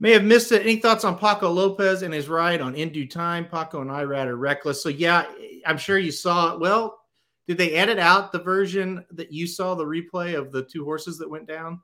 may 0.00 0.12
have 0.12 0.24
missed 0.24 0.52
it. 0.52 0.62
Any 0.62 0.76
thoughts 0.76 1.04
on 1.04 1.18
Paco 1.18 1.50
Lopez 1.50 2.02
and 2.02 2.14
his 2.14 2.28
ride 2.28 2.60
on 2.60 2.74
In 2.74 2.90
Due 2.90 3.08
Time? 3.08 3.44
Paco 3.44 3.80
and 3.80 3.90
Irad 3.90 4.26
are 4.26 4.36
reckless. 4.36 4.82
So 4.82 4.88
yeah, 4.88 5.26
I'm 5.66 5.78
sure 5.78 5.98
you 5.98 6.12
saw. 6.12 6.54
it. 6.54 6.60
Well, 6.60 6.98
did 7.46 7.58
they 7.58 7.72
edit 7.72 7.98
out 7.98 8.30
the 8.30 8.38
version 8.38 9.04
that 9.12 9.32
you 9.32 9.46
saw 9.46 9.74
the 9.74 9.84
replay 9.84 10.38
of 10.38 10.52
the 10.52 10.64
two 10.64 10.84
horses 10.84 11.18
that 11.18 11.30
went 11.30 11.46
down? 11.46 11.80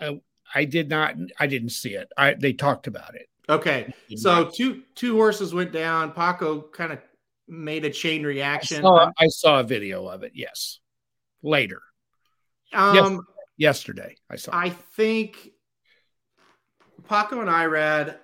Uh, 0.00 0.12
I 0.54 0.64
did 0.64 0.88
not. 0.88 1.14
I 1.38 1.46
didn't 1.46 1.70
see 1.70 1.94
it. 1.94 2.10
I 2.16 2.34
they 2.34 2.52
talked 2.52 2.86
about 2.86 3.14
it. 3.14 3.28
Okay, 3.48 3.92
so 4.16 4.50
two 4.52 4.82
two 4.94 5.16
horses 5.16 5.52
went 5.52 5.72
down. 5.72 6.12
Paco 6.12 6.62
kind 6.62 6.92
of 6.92 6.98
made 7.46 7.84
a 7.84 7.90
chain 7.90 8.24
reaction. 8.24 8.78
I 8.78 8.80
saw, 8.80 9.12
I 9.18 9.26
saw, 9.28 9.60
a 9.60 9.64
video 9.64 10.06
of 10.06 10.22
it. 10.22 10.32
Yes, 10.34 10.80
later. 11.42 11.82
Um, 12.72 12.94
yes, 12.94 13.20
yesterday 13.56 14.16
I 14.30 14.36
saw. 14.36 14.56
I 14.56 14.70
think 14.70 15.50
Paco 17.06 17.40
and 17.40 17.50
Irad, 17.50 18.16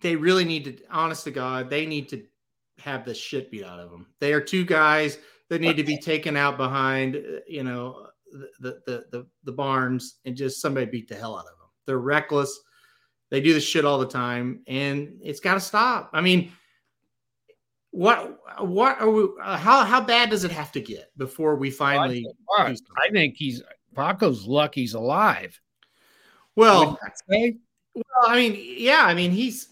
they 0.00 0.14
really 0.14 0.44
need 0.44 0.64
to. 0.64 0.78
Honest 0.90 1.24
to 1.24 1.30
God, 1.32 1.68
they 1.68 1.84
need 1.84 2.08
to 2.10 2.22
have 2.78 3.04
the 3.04 3.14
shit 3.14 3.50
beat 3.50 3.64
out 3.64 3.80
of 3.80 3.90
them. 3.90 4.06
They 4.20 4.32
are 4.32 4.40
two 4.40 4.64
guys 4.64 5.18
that 5.48 5.60
need 5.60 5.78
to 5.78 5.84
be 5.84 5.98
taken 5.98 6.36
out 6.36 6.56
behind. 6.56 7.20
You 7.48 7.64
know 7.64 8.07
the, 8.60 8.80
the 8.86 9.04
the 9.10 9.26
the 9.44 9.52
barns 9.52 10.16
and 10.24 10.36
just 10.36 10.60
somebody 10.60 10.86
beat 10.86 11.08
the 11.08 11.14
hell 11.14 11.36
out 11.36 11.46
of 11.46 11.58
them. 11.58 11.68
They're 11.86 11.98
reckless. 11.98 12.58
They 13.30 13.40
do 13.40 13.52
this 13.52 13.64
shit 13.64 13.84
all 13.84 13.98
the 13.98 14.06
time, 14.06 14.62
and 14.66 15.18
it's 15.22 15.40
got 15.40 15.54
to 15.54 15.60
stop. 15.60 16.10
I 16.12 16.20
mean, 16.20 16.52
what 17.90 18.38
what 18.60 19.00
are 19.00 19.10
we? 19.10 19.28
Uh, 19.42 19.56
how 19.56 19.84
how 19.84 20.00
bad 20.00 20.30
does 20.30 20.44
it 20.44 20.50
have 20.50 20.72
to 20.72 20.80
get 20.80 21.10
before 21.16 21.56
we 21.56 21.70
finally? 21.70 22.26
Well, 22.48 22.66
I, 22.66 22.68
think, 22.68 22.80
I 22.96 23.10
think 23.10 23.34
he's 23.36 23.62
Paco's 23.94 24.46
lucky 24.46 24.82
he's 24.82 24.94
alive. 24.94 25.60
Well, 26.56 26.98
well, 27.94 28.04
I 28.26 28.36
mean, 28.36 28.56
yeah, 28.78 29.02
I 29.04 29.14
mean, 29.14 29.30
he's 29.30 29.68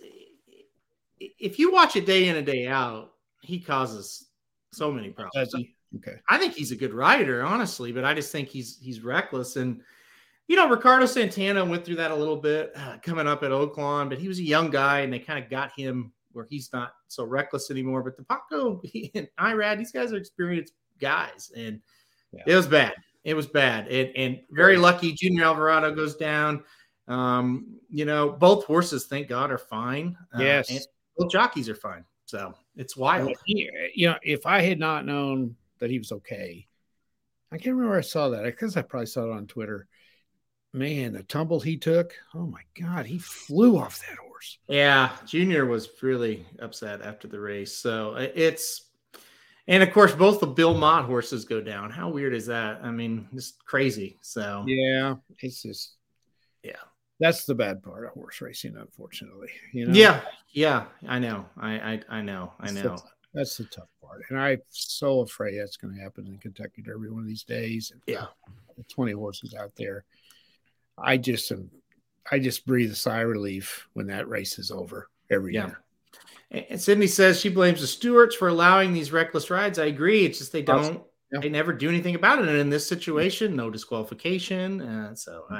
if 1.18 1.58
you 1.58 1.72
watch 1.72 1.96
it 1.96 2.06
day 2.06 2.28
in 2.28 2.36
and 2.36 2.46
day 2.46 2.66
out, 2.66 3.12
he 3.42 3.58
causes 3.58 4.28
so 4.72 4.92
many 4.92 5.10
problems. 5.10 5.54
Okay. 5.96 6.16
I 6.28 6.38
think 6.38 6.54
he's 6.54 6.72
a 6.72 6.76
good 6.76 6.92
rider, 6.92 7.44
honestly, 7.44 7.92
but 7.92 8.04
I 8.04 8.14
just 8.14 8.32
think 8.32 8.48
he's 8.48 8.78
he's 8.80 9.00
reckless. 9.00 9.56
And 9.56 9.80
you 10.48 10.56
know, 10.56 10.68
Ricardo 10.68 11.06
Santana 11.06 11.64
went 11.64 11.84
through 11.84 11.96
that 11.96 12.10
a 12.10 12.14
little 12.14 12.36
bit 12.36 12.72
uh, 12.76 12.98
coming 13.02 13.26
up 13.26 13.42
at 13.42 13.50
Oaklawn, 13.50 14.08
but 14.08 14.18
he 14.18 14.28
was 14.28 14.38
a 14.38 14.44
young 14.44 14.70
guy, 14.70 15.00
and 15.00 15.12
they 15.12 15.18
kind 15.18 15.42
of 15.42 15.50
got 15.50 15.72
him 15.72 16.12
where 16.32 16.46
he's 16.48 16.72
not 16.72 16.92
so 17.08 17.24
reckless 17.24 17.70
anymore. 17.70 18.02
But 18.02 18.16
the 18.16 18.24
Paco 18.24 18.80
and 19.14 19.28
Irad, 19.40 19.78
these 19.78 19.92
guys 19.92 20.12
are 20.12 20.16
experienced 20.16 20.74
guys, 21.00 21.50
and 21.56 21.80
yeah. 22.32 22.42
it 22.46 22.54
was 22.54 22.66
bad. 22.66 22.94
It 23.24 23.34
was 23.34 23.46
bad, 23.46 23.88
and, 23.88 24.10
and 24.16 24.40
very 24.50 24.76
lucky. 24.76 25.12
Junior 25.12 25.44
Alvarado 25.44 25.94
goes 25.94 26.16
down. 26.16 26.62
Um, 27.08 27.78
you 27.90 28.04
know, 28.04 28.30
both 28.30 28.64
horses, 28.64 29.06
thank 29.06 29.28
God, 29.28 29.50
are 29.50 29.58
fine. 29.58 30.16
Uh, 30.34 30.42
yes, 30.42 30.86
both 31.16 31.30
jockeys 31.30 31.68
are 31.68 31.74
fine. 31.74 32.04
So 32.26 32.54
it's 32.76 32.96
wild. 32.96 33.32
You 33.46 34.08
know, 34.08 34.16
if 34.22 34.46
I 34.46 34.60
had 34.60 34.78
not 34.78 35.06
known 35.06 35.56
that 35.78 35.90
he 35.90 35.98
was 35.98 36.12
okay. 36.12 36.66
I 37.52 37.58
can't 37.58 37.76
remember 37.76 37.96
I 37.96 38.02
saw 38.02 38.30
that. 38.30 38.44
I 38.44 38.50
guess 38.50 38.76
I 38.76 38.82
probably 38.82 39.06
saw 39.06 39.24
it 39.24 39.32
on 39.32 39.46
Twitter. 39.46 39.86
Man, 40.72 41.12
the 41.12 41.22
tumble 41.22 41.60
he 41.60 41.76
took. 41.78 42.12
Oh 42.34 42.46
my 42.46 42.60
God, 42.78 43.06
he 43.06 43.18
flew 43.18 43.78
off 43.78 44.00
that 44.00 44.18
horse. 44.18 44.58
Yeah, 44.68 45.10
Junior 45.24 45.64
was 45.64 45.88
really 46.02 46.44
upset 46.58 47.02
after 47.02 47.28
the 47.28 47.40
race. 47.40 47.76
So 47.76 48.14
uh, 48.16 48.28
it's, 48.34 48.82
and 49.68 49.82
of 49.82 49.92
course, 49.92 50.14
both 50.14 50.40
the 50.40 50.46
Bill 50.46 50.76
Mott 50.76 51.06
horses 51.06 51.44
go 51.44 51.60
down. 51.60 51.90
How 51.90 52.10
weird 52.10 52.34
is 52.34 52.46
that? 52.46 52.80
I 52.82 52.90
mean, 52.90 53.28
it's 53.32 53.54
crazy. 53.64 54.18
So 54.20 54.64
yeah, 54.66 55.14
it's 55.38 55.62
just, 55.62 55.94
yeah, 56.62 56.72
that's 57.20 57.46
the 57.46 57.54
bad 57.54 57.82
part 57.82 58.04
of 58.04 58.10
horse 58.10 58.40
racing, 58.40 58.76
unfortunately. 58.76 59.48
You 59.72 59.86
know? 59.86 59.94
Yeah, 59.94 60.20
yeah, 60.50 60.84
I 61.08 61.18
know. 61.20 61.46
I, 61.56 61.72
I, 61.74 62.00
I 62.10 62.22
know. 62.22 62.52
I 62.60 62.70
know. 62.70 62.98
That's 63.32 63.56
the 63.56 63.64
tough 63.64 63.88
And 64.28 64.38
I'm 64.38 64.60
so 64.70 65.20
afraid 65.20 65.58
that's 65.58 65.76
going 65.76 65.94
to 65.94 66.00
happen 66.00 66.26
in 66.26 66.38
Kentucky 66.38 66.82
Derby 66.82 67.08
one 67.08 67.22
of 67.22 67.26
these 67.28 67.44
days. 67.44 67.92
Yeah. 68.06 68.26
20 68.88 69.12
horses 69.12 69.54
out 69.54 69.72
there. 69.76 70.04
I 70.98 71.16
just 71.16 71.50
am, 71.52 71.70
I 72.30 72.38
just 72.38 72.66
breathe 72.66 72.92
a 72.92 72.96
sigh 72.96 73.20
of 73.20 73.28
relief 73.28 73.88
when 73.92 74.06
that 74.08 74.28
race 74.28 74.58
is 74.58 74.70
over 74.70 75.08
every 75.30 75.54
yeah. 75.54 75.66
year. 75.66 75.80
And 76.50 76.80
Sydney 76.80 77.08
says 77.08 77.40
she 77.40 77.48
blames 77.48 77.80
the 77.80 77.86
stewards 77.86 78.34
for 78.34 78.48
allowing 78.48 78.92
these 78.92 79.12
reckless 79.12 79.50
rides. 79.50 79.78
I 79.78 79.86
agree. 79.86 80.24
It's 80.24 80.38
just 80.38 80.52
they 80.52 80.62
don't, 80.62 81.02
yeah. 81.32 81.40
they 81.40 81.48
never 81.48 81.72
do 81.72 81.88
anything 81.88 82.14
about 82.14 82.38
it. 82.38 82.48
And 82.48 82.56
in 82.56 82.70
this 82.70 82.86
situation, 82.86 83.56
no 83.56 83.68
disqualification. 83.68 84.80
Uh, 84.80 85.14
so 85.14 85.44
mm-hmm. 85.50 85.54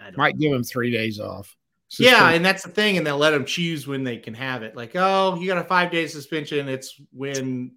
I, 0.00 0.06
I 0.06 0.10
might 0.16 0.36
know. 0.36 0.40
give 0.40 0.52
them 0.52 0.64
three 0.64 0.90
days 0.90 1.20
off. 1.20 1.54
Yeah, 1.98 2.30
and 2.30 2.44
that's 2.44 2.62
the 2.62 2.70
thing, 2.70 2.96
and 2.96 3.06
they'll 3.06 3.18
let 3.18 3.30
them 3.30 3.44
choose 3.44 3.86
when 3.86 4.04
they 4.04 4.16
can 4.16 4.34
have 4.34 4.62
it. 4.62 4.76
Like, 4.76 4.92
oh, 4.94 5.36
you 5.36 5.48
got 5.48 5.58
a 5.58 5.64
five 5.64 5.90
day 5.90 6.06
suspension. 6.06 6.68
It's 6.68 7.00
when 7.12 7.72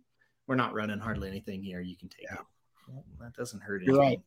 we're 0.47 0.55
not 0.55 0.73
running 0.73 0.99
hardly 0.99 1.29
anything 1.29 1.63
here. 1.63 1.81
You 1.81 1.97
can 1.97 2.09
take 2.09 2.25
yeah. 2.29 2.35
it. 2.35 2.45
Well, 2.87 3.05
that 3.21 3.33
doesn't 3.33 3.61
hurt 3.61 3.77
anything. 3.77 3.95
You're 3.95 4.03
right. 4.03 4.21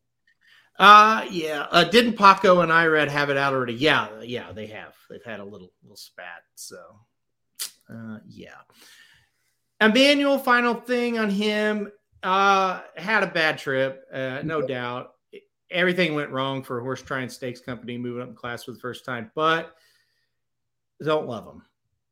Uh 0.79 1.25
yeah. 1.31 1.65
Uh, 1.71 1.85
didn't 1.85 2.17
Paco 2.17 2.61
and 2.61 2.71
Irad 2.71 3.07
have 3.07 3.31
it 3.31 3.37
out 3.37 3.53
already? 3.53 3.73
Yeah, 3.73 4.09
yeah, 4.21 4.51
they 4.51 4.67
have. 4.67 4.93
They've 5.09 5.23
had 5.23 5.39
a 5.39 5.43
little 5.43 5.71
little 5.81 5.97
spat. 5.97 6.43
So 6.55 6.77
uh 7.89 8.19
yeah. 8.27 8.59
Emmanuel, 9.81 10.37
final 10.37 10.75
thing 10.75 11.17
on 11.17 11.31
him. 11.31 11.91
Uh 12.21 12.81
had 12.95 13.23
a 13.23 13.27
bad 13.27 13.57
trip, 13.57 14.03
uh, 14.13 14.41
no 14.43 14.61
doubt 14.61 15.13
everything 15.69 16.15
went 16.15 16.31
wrong 16.31 16.63
for 16.63 16.79
Horse 16.81 17.01
Trying 17.01 17.29
Stakes 17.29 17.59
Company 17.59 17.97
moving 17.97 18.21
up 18.21 18.29
in 18.29 18.35
class 18.35 18.63
for 18.63 18.71
the 18.71 18.79
first 18.79 19.05
time, 19.05 19.31
but 19.35 19.75
don't 21.03 21.27
love 21.27 21.45
them. 21.45 21.63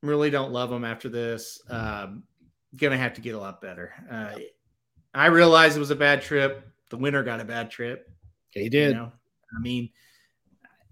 Really 0.02 0.30
don't 0.30 0.52
love 0.52 0.70
them 0.70 0.84
after 0.84 1.10
this. 1.10 1.62
Um, 1.70 2.24
gonna 2.76 2.98
have 2.98 3.14
to 3.16 3.22
get 3.22 3.36
a 3.36 3.40
lot 3.40 3.62
better. 3.62 3.94
Uh, 4.12 4.40
I 5.14 5.28
realized 5.28 5.78
it 5.78 5.80
was 5.80 5.92
a 5.92 5.96
bad 5.96 6.22
trip. 6.22 6.68
The 6.90 6.98
winner 6.98 7.24
got 7.24 7.40
a 7.40 7.46
bad 7.46 7.72
trip. 7.72 8.10
He 8.50 8.70
did. 8.70 8.90
You 8.90 8.96
know? 8.96 9.12
I 9.56 9.62
mean, 9.62 9.90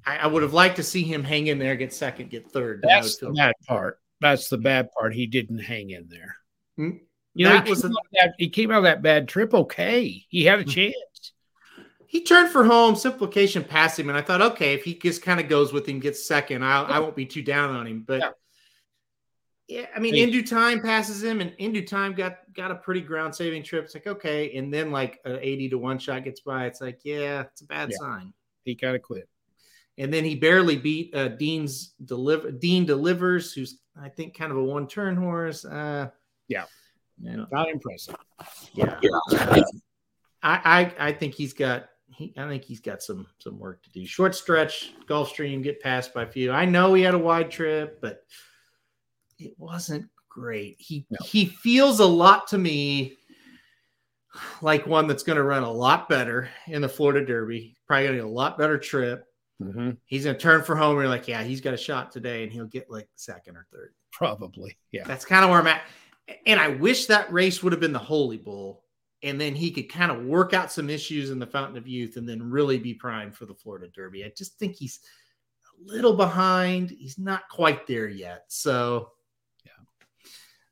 I, 0.05 0.17
I, 0.17 0.27
would 0.27 0.43
have 0.43 0.53
liked 0.53 0.77
to 0.77 0.83
see 0.83 1.03
him 1.03 1.23
hang 1.23 1.47
in 1.47 1.59
there, 1.59 1.75
get 1.75 1.93
second, 1.93 2.29
get 2.29 2.49
third. 2.51 2.83
That's 2.87 3.17
the 3.17 3.31
bad 3.31 3.53
part. 3.67 3.99
That's 4.21 4.47
the 4.47 4.57
bad 4.57 4.89
part. 4.91 5.13
He 5.13 5.27
didn't 5.27 5.59
hang 5.59 5.89
in 5.89 6.07
there. 6.07 6.37
Mm-hmm. 6.79 6.97
You 7.35 7.49
know, 7.49 7.61
he 7.61 7.73
came, 7.73 7.85
a, 7.85 7.89
that, 8.13 8.33
he 8.37 8.49
came 8.49 8.71
out 8.71 8.77
of 8.77 8.83
that 8.83 9.01
bad 9.01 9.27
trip 9.27 9.53
okay. 9.53 10.23
He 10.29 10.45
had 10.45 10.59
a 10.59 10.63
hmm. 10.63 10.69
chance 10.69 11.33
he 12.13 12.21
turned 12.21 12.49
for 12.49 12.63
home. 12.63 12.95
Simplification 12.95 13.63
passed 13.63 13.99
him, 13.99 14.07
and 14.07 14.15
I 14.15 14.21
thought, 14.21 14.39
okay, 14.39 14.75
if 14.75 14.83
he 14.83 14.93
just 14.93 15.23
kind 15.23 15.39
of 15.39 15.49
goes 15.49 15.73
with 15.73 15.89
him, 15.89 15.99
gets 15.99 16.23
second, 16.23 16.63
I, 16.63 16.83
I 16.83 16.99
won't 16.99 17.15
be 17.15 17.25
too 17.25 17.41
down 17.41 17.71
on 17.71 17.87
him. 17.87 18.03
But 18.05 18.19
yeah, 18.19 19.79
yeah 19.79 19.85
I 19.95 19.99
mean, 19.99 20.13
in 20.13 20.29
due 20.29 20.45
time 20.45 20.79
passes 20.79 21.23
him, 21.23 21.41
and 21.41 21.55
in 21.57 21.73
due 21.73 21.87
time 21.87 22.13
got 22.13 22.37
got 22.53 22.69
a 22.69 22.75
pretty 22.75 23.01
ground 23.01 23.33
saving 23.33 23.63
trip. 23.63 23.85
It's 23.85 23.95
like 23.95 24.05
okay, 24.05 24.55
and 24.55 24.71
then 24.71 24.91
like 24.91 25.21
an 25.25 25.39
eighty 25.41 25.69
to 25.69 25.79
one 25.79 25.97
shot 25.97 26.23
gets 26.23 26.41
by. 26.41 26.67
It's 26.67 26.81
like 26.81 26.99
yeah, 27.03 27.45
it's 27.51 27.61
a 27.61 27.65
bad 27.65 27.89
yeah. 27.89 27.97
sign. 27.97 28.31
He 28.63 28.75
kind 28.75 28.95
of 28.95 29.01
quit, 29.01 29.27
and 29.97 30.13
then 30.13 30.23
he 30.23 30.35
barely 30.35 30.77
beat 30.77 31.15
uh, 31.15 31.29
Dean's 31.29 31.95
deliver. 32.05 32.51
Dean 32.51 32.85
delivers, 32.85 33.53
who's 33.53 33.79
I 33.99 34.09
think 34.09 34.37
kind 34.37 34.51
of 34.51 34.59
a 34.59 34.63
one 34.63 34.87
turn 34.87 35.15
horse. 35.15 35.65
Uh, 35.65 36.11
yeah, 36.47 36.65
you 37.19 37.37
know, 37.37 37.47
not 37.51 37.69
impressive. 37.69 38.17
Yeah. 38.75 38.99
yeah. 39.01 39.63
I, 40.43 40.93
I 40.99 41.07
I 41.07 41.11
think 41.13 41.33
he's 41.33 41.53
got 41.53 41.87
he, 42.15 42.33
I 42.37 42.47
think 42.47 42.63
he's 42.63 42.79
got 42.79 43.01
some 43.01 43.27
some 43.39 43.59
work 43.59 43.83
to 43.83 43.89
do. 43.91 44.05
Short 44.05 44.35
stretch, 44.35 44.93
Gulfstream, 45.07 45.63
get 45.63 45.81
passed 45.81 46.13
by 46.13 46.23
a 46.23 46.27
few. 46.27 46.51
I 46.51 46.65
know 46.65 46.93
he 46.93 47.03
had 47.03 47.13
a 47.13 47.19
wide 47.19 47.51
trip, 47.51 47.99
but 48.01 48.23
it 49.39 49.53
wasn't 49.57 50.09
great. 50.29 50.75
He 50.79 51.05
no. 51.09 51.17
he 51.25 51.45
feels 51.45 51.99
a 51.99 52.05
lot 52.05 52.47
to 52.49 52.57
me 52.57 53.17
like 54.61 54.87
one 54.87 55.07
that's 55.07 55.23
going 55.23 55.37
to 55.37 55.43
run 55.43 55.63
a 55.63 55.71
lot 55.71 56.09
better 56.09 56.49
in 56.67 56.81
the 56.81 56.89
Florida 56.89 57.25
Derby. 57.25 57.75
Probably 57.87 58.05
going 58.05 58.17
to 58.17 58.23
get 58.23 58.29
a 58.29 58.33
lot 58.33 58.57
better 58.57 58.77
trip. 58.77 59.25
Mm-hmm. 59.61 59.91
He's 60.05 60.23
going 60.23 60.35
to 60.35 60.41
turn 60.41 60.63
for 60.63 60.75
home. 60.75 60.91
And 60.91 61.01
you're 61.01 61.09
like, 61.09 61.27
yeah, 61.27 61.43
he's 61.43 61.61
got 61.61 61.73
a 61.73 61.77
shot 61.77 62.11
today, 62.11 62.43
and 62.43 62.51
he'll 62.51 62.65
get 62.65 62.89
like 62.89 63.07
second 63.15 63.55
or 63.55 63.67
third. 63.71 63.93
Probably, 64.11 64.77
yeah. 64.91 65.03
That's 65.05 65.25
kind 65.25 65.43
of 65.43 65.51
where 65.51 65.59
I'm 65.59 65.67
at. 65.67 65.83
And 66.45 66.59
I 66.59 66.69
wish 66.69 67.07
that 67.07 67.31
race 67.31 67.61
would 67.61 67.73
have 67.73 67.79
been 67.79 67.93
the 67.93 67.99
Holy 67.99 68.37
Bull 68.37 68.83
and 69.23 69.39
then 69.39 69.55
he 69.55 69.71
could 69.71 69.89
kind 69.89 70.11
of 70.11 70.25
work 70.25 70.53
out 70.53 70.71
some 70.71 70.89
issues 70.89 71.29
in 71.31 71.39
the 71.39 71.47
Fountain 71.47 71.77
of 71.77 71.87
Youth 71.87 72.17
and 72.17 72.27
then 72.27 72.49
really 72.49 72.77
be 72.77 72.93
primed 72.93 73.35
for 73.35 73.45
the 73.45 73.55
Florida 73.55 73.87
Derby. 73.87 74.23
I 74.25 74.31
just 74.35 74.59
think 74.59 74.75
he's 74.75 74.99
a 75.65 75.91
little 75.91 76.13
behind. 76.15 76.91
He's 76.91 77.17
not 77.17 77.47
quite 77.49 77.87
there 77.87 78.07
yet. 78.07 78.43
So, 78.49 79.11
Yeah. 79.65 79.71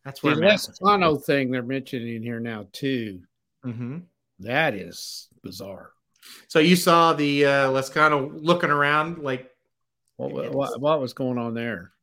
that's 0.04 0.20
The 0.20 0.28
where 0.36 0.43
at. 0.43 0.60
Lezcano 0.60 1.24
thing 1.24 1.49
they're 1.49 1.64
mentioning 1.64 2.22
here 2.22 2.39
now 2.39 2.68
too. 2.74 3.22
hmm 3.64 3.99
That 4.39 4.74
is 4.76 5.30
bizarre. 5.43 5.91
So 6.47 6.60
you 6.60 6.76
saw 6.76 7.14
the 7.14 7.45
uh, 7.45 7.70
Lezcano 7.72 8.32
looking 8.36 8.70
around 8.70 9.20
like 9.24 9.49
What, 10.18 10.54
what, 10.54 10.80
what 10.80 10.99
was 11.02 11.14
going 11.14 11.38
on 11.39 11.54
there? 11.56 11.93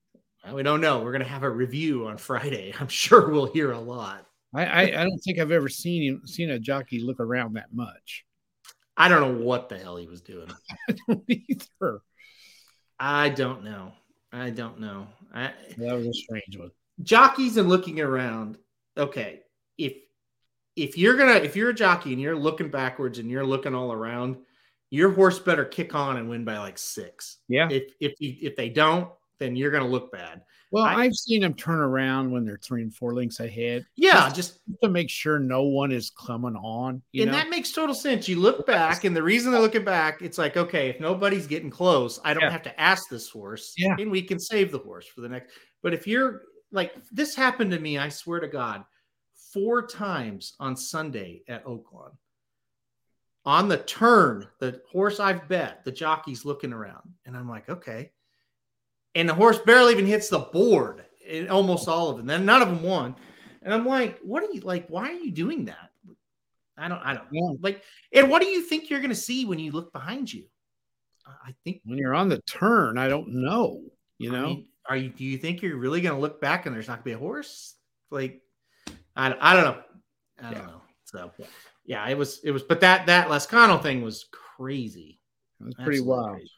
"Uh, 0.42 0.54
we 0.54 0.62
don't 0.62 0.80
know. 0.80 1.02
We're 1.02 1.12
gonna 1.12 1.24
have 1.24 1.42
a 1.44 1.50
review 1.50 2.06
on 2.08 2.16
Friday. 2.16 2.72
I'm 2.80 2.88
sure 2.88 3.28
we'll 3.30 3.52
hear 3.52 3.72
a 3.72 3.78
lot. 3.78 4.26
I, 4.54 4.64
I, 4.64 4.82
I 4.82 5.04
don't 5.04 5.18
think 5.18 5.38
I've 5.38 5.52
ever 5.52 5.68
seen 5.68 6.02
him 6.02 6.22
seen 6.26 6.50
a 6.50 6.58
jockey 6.58 7.00
look 7.00 7.20
around 7.20 7.54
that 7.54 7.72
much. 7.72 8.24
I 8.96 9.08
don't 9.08 9.20
know 9.20 9.44
what 9.44 9.68
the 9.68 9.78
hell 9.78 9.96
he 9.96 10.06
was 10.06 10.20
doing. 10.22 10.50
I 10.88 10.94
don't 11.06 11.24
either. 11.28 12.00
I 12.98 13.28
don't 13.28 13.62
know. 13.64 13.92
I 14.32 14.50
don't 14.50 14.80
know. 14.80 15.06
I, 15.32 15.52
That 15.76 15.94
was 15.94 16.06
a 16.06 16.12
strange 16.12 16.56
one. 16.58 16.70
jockeys 17.02 17.56
and 17.56 17.68
looking 17.68 18.00
around. 18.00 18.56
Okay, 18.96 19.40
if 19.76 19.94
if 20.76 20.98
you're 20.98 21.16
gonna 21.16 21.34
if 21.34 21.54
you're 21.56 21.70
a 21.70 21.74
jockey 21.74 22.12
and 22.12 22.20
you're 22.20 22.36
looking 22.36 22.70
backwards 22.70 23.18
and 23.18 23.30
you're 23.30 23.46
looking 23.46 23.74
all 23.74 23.92
around, 23.92 24.36
your 24.90 25.12
horse 25.12 25.38
better 25.38 25.64
kick 25.64 25.94
on 25.94 26.16
and 26.16 26.28
win 26.28 26.44
by 26.44 26.58
like 26.58 26.78
six. 26.78 27.36
Yeah. 27.48 27.68
If 27.70 27.92
if 28.00 28.14
you, 28.18 28.34
if 28.40 28.56
they 28.56 28.68
don't, 28.70 29.10
then 29.38 29.54
you're 29.54 29.70
gonna 29.70 29.86
look 29.88 30.10
bad. 30.10 30.42
Well, 30.70 30.84
I- 30.84 31.04
have 31.04 31.14
seen 31.14 31.40
them 31.40 31.54
turn 31.54 31.78
around 31.80 32.30
when 32.30 32.44
they're 32.44 32.58
three 32.58 32.82
and 32.82 32.94
four 32.94 33.14
links 33.14 33.40
ahead 33.40 33.86
Yeah, 33.96 34.30
just 34.30 34.60
to 34.82 34.88
make 34.90 35.08
sure 35.08 35.38
no 35.38 35.62
one 35.62 35.90
is 35.92 36.10
coming 36.10 36.56
on. 36.56 37.02
You 37.12 37.22
and 37.22 37.32
know? 37.32 37.38
that 37.38 37.48
makes 37.48 37.72
total 37.72 37.94
sense. 37.94 38.28
You 38.28 38.38
look 38.38 38.66
back, 38.66 39.04
and 39.04 39.16
the 39.16 39.22
reason 39.22 39.50
they're 39.52 39.60
looking 39.60 39.84
back, 39.84 40.20
it's 40.20 40.36
like, 40.38 40.56
okay, 40.56 40.90
if 40.90 41.00
nobody's 41.00 41.46
getting 41.46 41.70
close, 41.70 42.20
I 42.24 42.34
don't 42.34 42.42
Yeah. 42.42 42.50
have 42.50 42.62
to 42.64 42.80
ask 42.80 43.08
this 43.08 43.30
horse, 43.30 43.72
Yeah. 43.78 43.96
and 43.98 44.10
we 44.10 44.22
can 44.22 44.38
save 44.38 44.70
the 44.70 44.78
horse 44.78 45.06
for 45.06 45.22
the 45.22 45.28
next. 45.28 45.54
But 45.82 45.94
if 45.94 46.06
you're 46.06 46.42
like, 46.70 46.94
this 47.10 47.34
happened 47.34 47.70
to 47.70 47.78
me, 47.78 47.96
I 47.96 48.10
swear 48.10 48.40
to 48.40 48.48
God, 48.48 48.84
four 49.54 49.86
times 49.86 50.54
on 50.60 50.76
Sunday 50.76 51.42
at 51.48 51.64
Oaklawn. 51.64 52.12
On 53.46 53.68
the 53.68 53.78
turn, 53.78 54.46
the 54.58 54.82
horse 54.90 55.18
I've 55.20 55.48
bet, 55.48 55.82
the 55.84 55.92
jockey's 55.92 56.44
looking 56.44 56.74
around, 56.74 57.14
and 57.24 57.34
I'm 57.34 57.48
like, 57.48 57.70
okay. 57.70 58.12
And 59.18 59.28
the 59.28 59.34
horse 59.34 59.58
barely 59.58 59.92
even 59.92 60.06
hits 60.06 60.28
the 60.28 60.38
board 60.38 61.04
in 61.26 61.48
almost 61.48 61.88
all 61.88 62.08
of 62.08 62.16
them. 62.18 62.26
Then 62.26 62.46
none 62.46 62.62
of 62.62 62.68
them 62.68 62.82
won. 62.84 63.16
And 63.62 63.74
I'm 63.74 63.84
like, 63.84 64.20
what 64.20 64.44
are 64.44 64.52
you 64.52 64.60
like? 64.60 64.86
Why 64.88 65.08
are 65.08 65.12
you 65.12 65.32
doing 65.32 65.64
that? 65.64 65.90
I 66.76 66.88
don't, 66.88 67.00
I 67.00 67.14
don't 67.14 67.26
Yeah. 67.32 67.50
like. 67.60 67.82
And 68.12 68.30
what 68.30 68.40
do 68.40 68.46
you 68.48 68.62
think 68.62 68.88
you're 68.88 69.00
going 69.00 69.10
to 69.10 69.16
see 69.16 69.44
when 69.44 69.58
you 69.58 69.72
look 69.72 69.92
behind 69.92 70.32
you? 70.32 70.44
I 71.26 71.48
I 71.48 71.54
think 71.64 71.80
when 71.84 71.98
you're 71.98 72.14
on 72.14 72.28
the 72.28 72.40
turn, 72.42 72.96
I 72.96 73.08
don't 73.08 73.28
know. 73.28 73.82
You 74.18 74.30
I 74.30 74.32
know, 74.32 74.46
mean, 74.46 74.66
are 74.88 74.96
you? 74.96 75.08
Do 75.10 75.24
you 75.24 75.36
think 75.36 75.62
you're 75.62 75.76
really 75.76 76.00
going 76.00 76.14
to 76.14 76.20
look 76.20 76.40
back 76.40 76.66
and 76.66 76.74
there's 76.74 76.86
not 76.86 77.02
going 77.02 77.02
to 77.02 77.04
be 77.10 77.12
a 77.12 77.18
horse? 77.18 77.74
Like, 78.10 78.40
I, 79.16 79.34
I 79.40 79.54
don't 79.54 79.64
know. 79.64 79.82
I 80.38 80.42
don't 80.42 80.52
Yeah. 80.52 80.66
know. 80.66 80.82
So, 81.04 81.32
yeah, 81.84 82.08
it 82.08 82.16
was, 82.16 82.40
it 82.44 82.52
was, 82.52 82.62
but 82.62 82.80
that 82.82 83.06
that 83.06 83.28
Lezcano 83.28 83.82
thing 83.82 84.02
was 84.02 84.26
crazy. 84.30 85.18
it 85.60 85.66
was 85.66 85.74
pretty 85.74 85.98
Absolutely 85.98 86.14
wild. 86.16 86.36
crazy. 86.36 86.50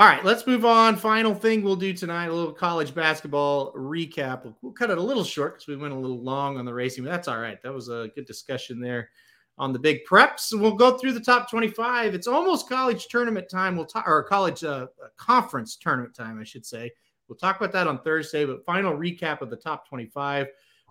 All 0.00 0.06
right, 0.06 0.24
let's 0.24 0.46
move 0.46 0.64
on. 0.64 0.96
Final 0.96 1.34
thing 1.34 1.60
we'll 1.60 1.76
do 1.76 1.92
tonight 1.92 2.28
a 2.28 2.32
little 2.32 2.54
college 2.54 2.94
basketball 2.94 3.70
recap. 3.74 4.44
We'll, 4.44 4.56
we'll 4.62 4.72
cut 4.72 4.88
it 4.88 4.96
a 4.96 5.02
little 5.02 5.22
short 5.22 5.56
because 5.56 5.68
we 5.68 5.76
went 5.76 5.92
a 5.92 5.98
little 5.98 6.22
long 6.22 6.56
on 6.56 6.64
the 6.64 6.72
racing, 6.72 7.04
but 7.04 7.10
that's 7.10 7.28
all 7.28 7.38
right. 7.38 7.62
That 7.62 7.74
was 7.74 7.90
a 7.90 8.08
good 8.14 8.24
discussion 8.24 8.80
there 8.80 9.10
on 9.58 9.74
the 9.74 9.78
big 9.78 9.98
preps. 10.10 10.58
We'll 10.58 10.74
go 10.74 10.96
through 10.96 11.12
the 11.12 11.20
top 11.20 11.50
25. 11.50 12.14
It's 12.14 12.26
almost 12.26 12.66
college 12.66 13.08
tournament 13.08 13.50
time. 13.50 13.76
We'll 13.76 13.84
talk, 13.84 14.08
or 14.08 14.22
college 14.22 14.64
uh, 14.64 14.86
conference 15.18 15.76
tournament 15.76 16.14
time, 16.14 16.40
I 16.40 16.44
should 16.44 16.64
say. 16.64 16.90
We'll 17.28 17.36
talk 17.36 17.58
about 17.58 17.72
that 17.72 17.86
on 17.86 18.00
Thursday, 18.00 18.46
but 18.46 18.64
final 18.64 18.96
recap 18.96 19.42
of 19.42 19.50
the 19.50 19.56
top 19.56 19.86
25. 19.86 20.46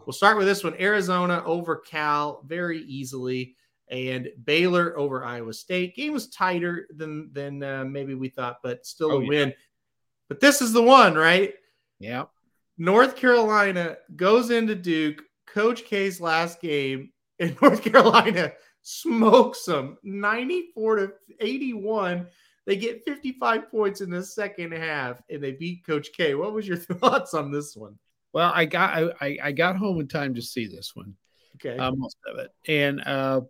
We'll 0.05 0.13
start 0.13 0.37
with 0.37 0.45
this 0.45 0.63
one 0.63 0.79
Arizona 0.79 1.41
over 1.47 1.77
Cal 1.77 2.43
very 2.45 2.83
easily 2.83 3.55
and 3.89 4.29
Baylor 4.45 4.97
over 4.97 5.23
Iowa 5.25 5.53
State. 5.53 5.95
Game 5.95 6.13
was 6.13 6.29
tighter 6.29 6.87
than 6.95 7.29
than 7.33 7.63
uh, 7.63 7.85
maybe 7.85 8.13
we 8.15 8.29
thought, 8.29 8.57
but 8.63 8.85
still 8.85 9.11
Oh, 9.13 9.19
a 9.19 9.21
yeah. 9.23 9.27
win. 9.29 9.53
But 10.27 10.39
this 10.39 10.61
is 10.61 10.73
the 10.73 10.81
one, 10.83 11.15
right? 11.15 11.53
Yeah. 11.99 12.25
North 12.77 13.15
Carolina 13.15 13.97
goes 14.15 14.51
into 14.51 14.75
Duke, 14.75 15.21
Coach 15.47 15.83
K's 15.85 16.21
last 16.21 16.61
game, 16.61 17.11
and 17.39 17.59
North 17.61 17.81
Carolina 17.83 18.53
smokes 18.81 19.65
them 19.65 19.97
94 20.03 20.95
to 20.97 21.13
81. 21.39 22.27
They 22.65 22.75
get 22.77 23.03
55 23.05 23.71
points 23.71 24.01
in 24.01 24.09
the 24.11 24.23
second 24.23 24.73
half 24.73 25.21
and 25.29 25.41
they 25.43 25.53
beat 25.53 25.83
Coach 25.85 26.09
K. 26.15 26.35
What 26.35 26.53
was 26.53 26.67
your 26.67 26.77
thoughts 26.77 27.33
on 27.33 27.51
this 27.51 27.75
one? 27.75 27.97
Well, 28.31 28.51
I 28.53 28.65
got 28.65 28.93
I, 28.93 29.09
I- 29.21 29.37
I 29.45 29.51
got 29.51 29.75
home 29.75 29.99
in 29.99 30.07
time 30.07 30.35
to 30.35 30.41
see 30.41 30.67
this 30.67 30.95
one, 30.95 31.15
Okay. 31.55 31.77
uh, 31.77 31.91
most 31.91 32.17
of 32.27 32.37
it, 32.37 32.51
and 32.67 33.01
uh, 33.01 33.41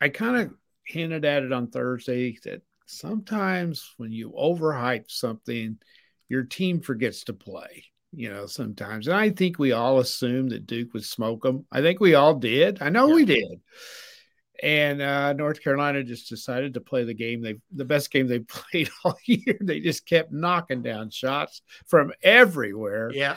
I 0.00 0.08
kind 0.08 0.36
of 0.36 0.54
hinted 0.86 1.24
at 1.24 1.42
it 1.42 1.52
on 1.52 1.68
Thursday 1.68 2.38
that 2.44 2.62
sometimes 2.86 3.94
when 3.96 4.12
you 4.12 4.30
overhype 4.30 5.10
something, 5.10 5.78
your 6.28 6.44
team 6.44 6.80
forgets 6.80 7.24
to 7.24 7.32
play. 7.32 7.84
You 8.16 8.30
know, 8.30 8.46
sometimes, 8.46 9.08
and 9.08 9.16
I 9.16 9.30
think 9.30 9.58
we 9.58 9.72
all 9.72 9.98
assumed 9.98 10.52
that 10.52 10.68
Duke 10.68 10.94
would 10.94 11.04
smoke 11.04 11.42
them. 11.42 11.66
I 11.72 11.80
think 11.80 11.98
we 11.98 12.14
all 12.14 12.34
did. 12.34 12.80
I 12.80 12.88
know 12.88 13.08
we 13.08 13.24
did. 13.24 13.60
And 14.62 15.02
uh, 15.02 15.32
North 15.32 15.60
Carolina 15.60 16.04
just 16.04 16.28
decided 16.28 16.74
to 16.74 16.80
play 16.80 17.02
the 17.02 17.12
game 17.12 17.42
they 17.42 17.56
the 17.72 17.84
best 17.84 18.12
game 18.12 18.28
they 18.28 18.38
played 18.70 18.88
all 19.04 19.16
year. 19.26 19.58
They 19.60 19.80
just 19.80 20.06
kept 20.06 20.32
knocking 20.32 20.80
down 20.80 21.10
shots 21.10 21.62
from 21.86 22.12
everywhere. 22.22 23.10
yeah. 23.12 23.36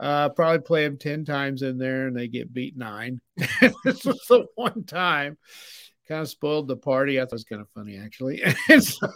Uh, 0.00 0.28
probably 0.28 0.60
play 0.60 0.84
them 0.84 0.96
10 0.96 1.24
times 1.24 1.62
in 1.62 1.78
there 1.78 2.06
and 2.06 2.16
they 2.16 2.28
get 2.28 2.52
beat 2.52 2.76
nine. 2.76 3.20
this 3.36 4.04
was 4.04 4.24
the 4.28 4.46
one 4.54 4.84
time. 4.84 5.36
Kind 6.06 6.22
of 6.22 6.28
spoiled 6.28 6.68
the 6.68 6.76
party. 6.76 7.20
I 7.20 7.24
thought 7.24 7.32
it 7.32 7.34
was 7.34 7.44
kind 7.44 7.60
of 7.60 7.68
funny, 7.70 7.98
actually. 7.98 8.42
So, 8.80 9.08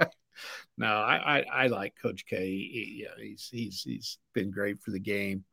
no, 0.78 0.86
I, 0.86 1.38
I, 1.38 1.44
I 1.52 1.66
like 1.68 1.94
Coach 2.00 2.26
K. 2.26 2.46
Yeah, 2.46 3.08
he's, 3.18 3.48
he's, 3.50 3.82
he's 3.82 4.18
been 4.34 4.50
great 4.50 4.80
for 4.82 4.90
the 4.90 5.00
game. 5.00 5.44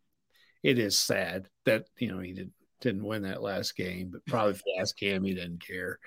It 0.61 0.77
is 0.77 0.97
sad 0.97 1.47
that, 1.65 1.85
you 1.97 2.09
know, 2.09 2.19
he 2.19 2.33
didn't, 2.33 2.53
didn't 2.81 3.05
win 3.05 3.23
that 3.23 3.41
last 3.41 3.77
game, 3.77 4.09
but 4.11 4.25
probably 4.25 4.51
if 4.51 4.61
you 4.65 4.75
ask 4.79 5.01
him, 5.01 5.23
he 5.23 5.33
didn't 5.33 5.65
care. 5.65 5.99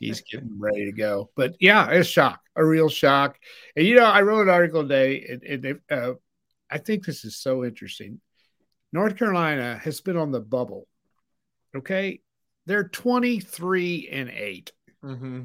He's 0.00 0.22
getting 0.22 0.58
ready 0.58 0.86
to 0.86 0.92
go. 0.92 1.30
But 1.36 1.54
yeah, 1.60 1.88
it's 1.90 2.08
a 2.08 2.12
shock, 2.12 2.40
a 2.56 2.64
real 2.64 2.88
shock. 2.88 3.36
And, 3.76 3.86
you 3.86 3.96
know, 3.96 4.06
I 4.06 4.22
wrote 4.22 4.42
an 4.42 4.48
article 4.48 4.82
today 4.82 5.26
and, 5.28 5.64
and 5.64 5.80
uh, 5.90 6.14
I 6.74 6.78
think 6.78 7.06
this 7.06 7.24
is 7.24 7.36
so 7.36 7.64
interesting. 7.64 8.20
North 8.92 9.16
Carolina 9.16 9.78
has 9.78 10.00
been 10.00 10.16
on 10.16 10.32
the 10.32 10.40
bubble. 10.40 10.88
Okay. 11.76 12.20
They're 12.66 12.88
23 12.88 14.08
and 14.10 14.28
8. 14.28 14.72
Mm-hmm. 15.04 15.42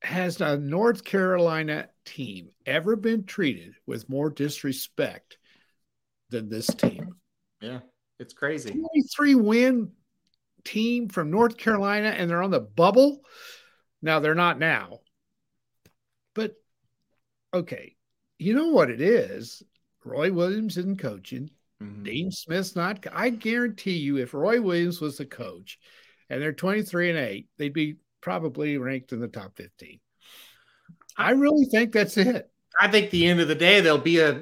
Has 0.00 0.40
a 0.40 0.56
North 0.56 1.04
Carolina 1.04 1.88
team 2.06 2.48
ever 2.64 2.96
been 2.96 3.24
treated 3.24 3.74
with 3.86 4.08
more 4.08 4.30
disrespect 4.30 5.36
than 6.30 6.48
this 6.48 6.68
team? 6.68 7.16
Yeah. 7.60 7.80
It's 8.18 8.32
crazy. 8.32 8.70
23 8.70 9.34
win 9.34 9.90
team 10.64 11.10
from 11.10 11.30
North 11.30 11.58
Carolina 11.58 12.08
and 12.08 12.30
they're 12.30 12.42
on 12.42 12.50
the 12.50 12.60
bubble. 12.60 13.20
Now 14.00 14.20
they're 14.20 14.34
not 14.34 14.58
now. 14.58 15.00
But 16.34 16.54
okay, 17.52 17.96
you 18.38 18.54
know 18.54 18.68
what 18.68 18.90
it 18.90 19.02
is? 19.02 19.62
Roy 20.04 20.32
Williams 20.32 20.76
isn't 20.76 20.98
coaching. 20.98 21.50
Mhm. 21.82 22.04
Dean 22.04 22.30
Smith's 22.30 22.74
not. 22.74 23.06
I 23.12 23.30
guarantee 23.30 23.98
you, 23.98 24.16
if 24.18 24.34
Roy 24.34 24.60
Williams 24.60 25.00
was 25.00 25.18
the 25.18 25.26
coach 25.26 25.78
and 26.28 26.42
they're 26.42 26.52
23 26.52 27.10
and 27.10 27.18
8, 27.18 27.48
they'd 27.56 27.72
be 27.72 27.96
probably 28.20 28.78
ranked 28.78 29.12
in 29.12 29.20
the 29.20 29.28
top 29.28 29.56
15. 29.56 30.00
I 31.16 31.30
really 31.30 31.66
think 31.66 31.92
that's 31.92 32.16
it. 32.16 32.50
I 32.80 32.88
think 32.88 33.10
the 33.10 33.26
end 33.26 33.40
of 33.40 33.48
the 33.48 33.54
day 33.54 33.80
they'll 33.80 33.98
be 33.98 34.20
a 34.20 34.40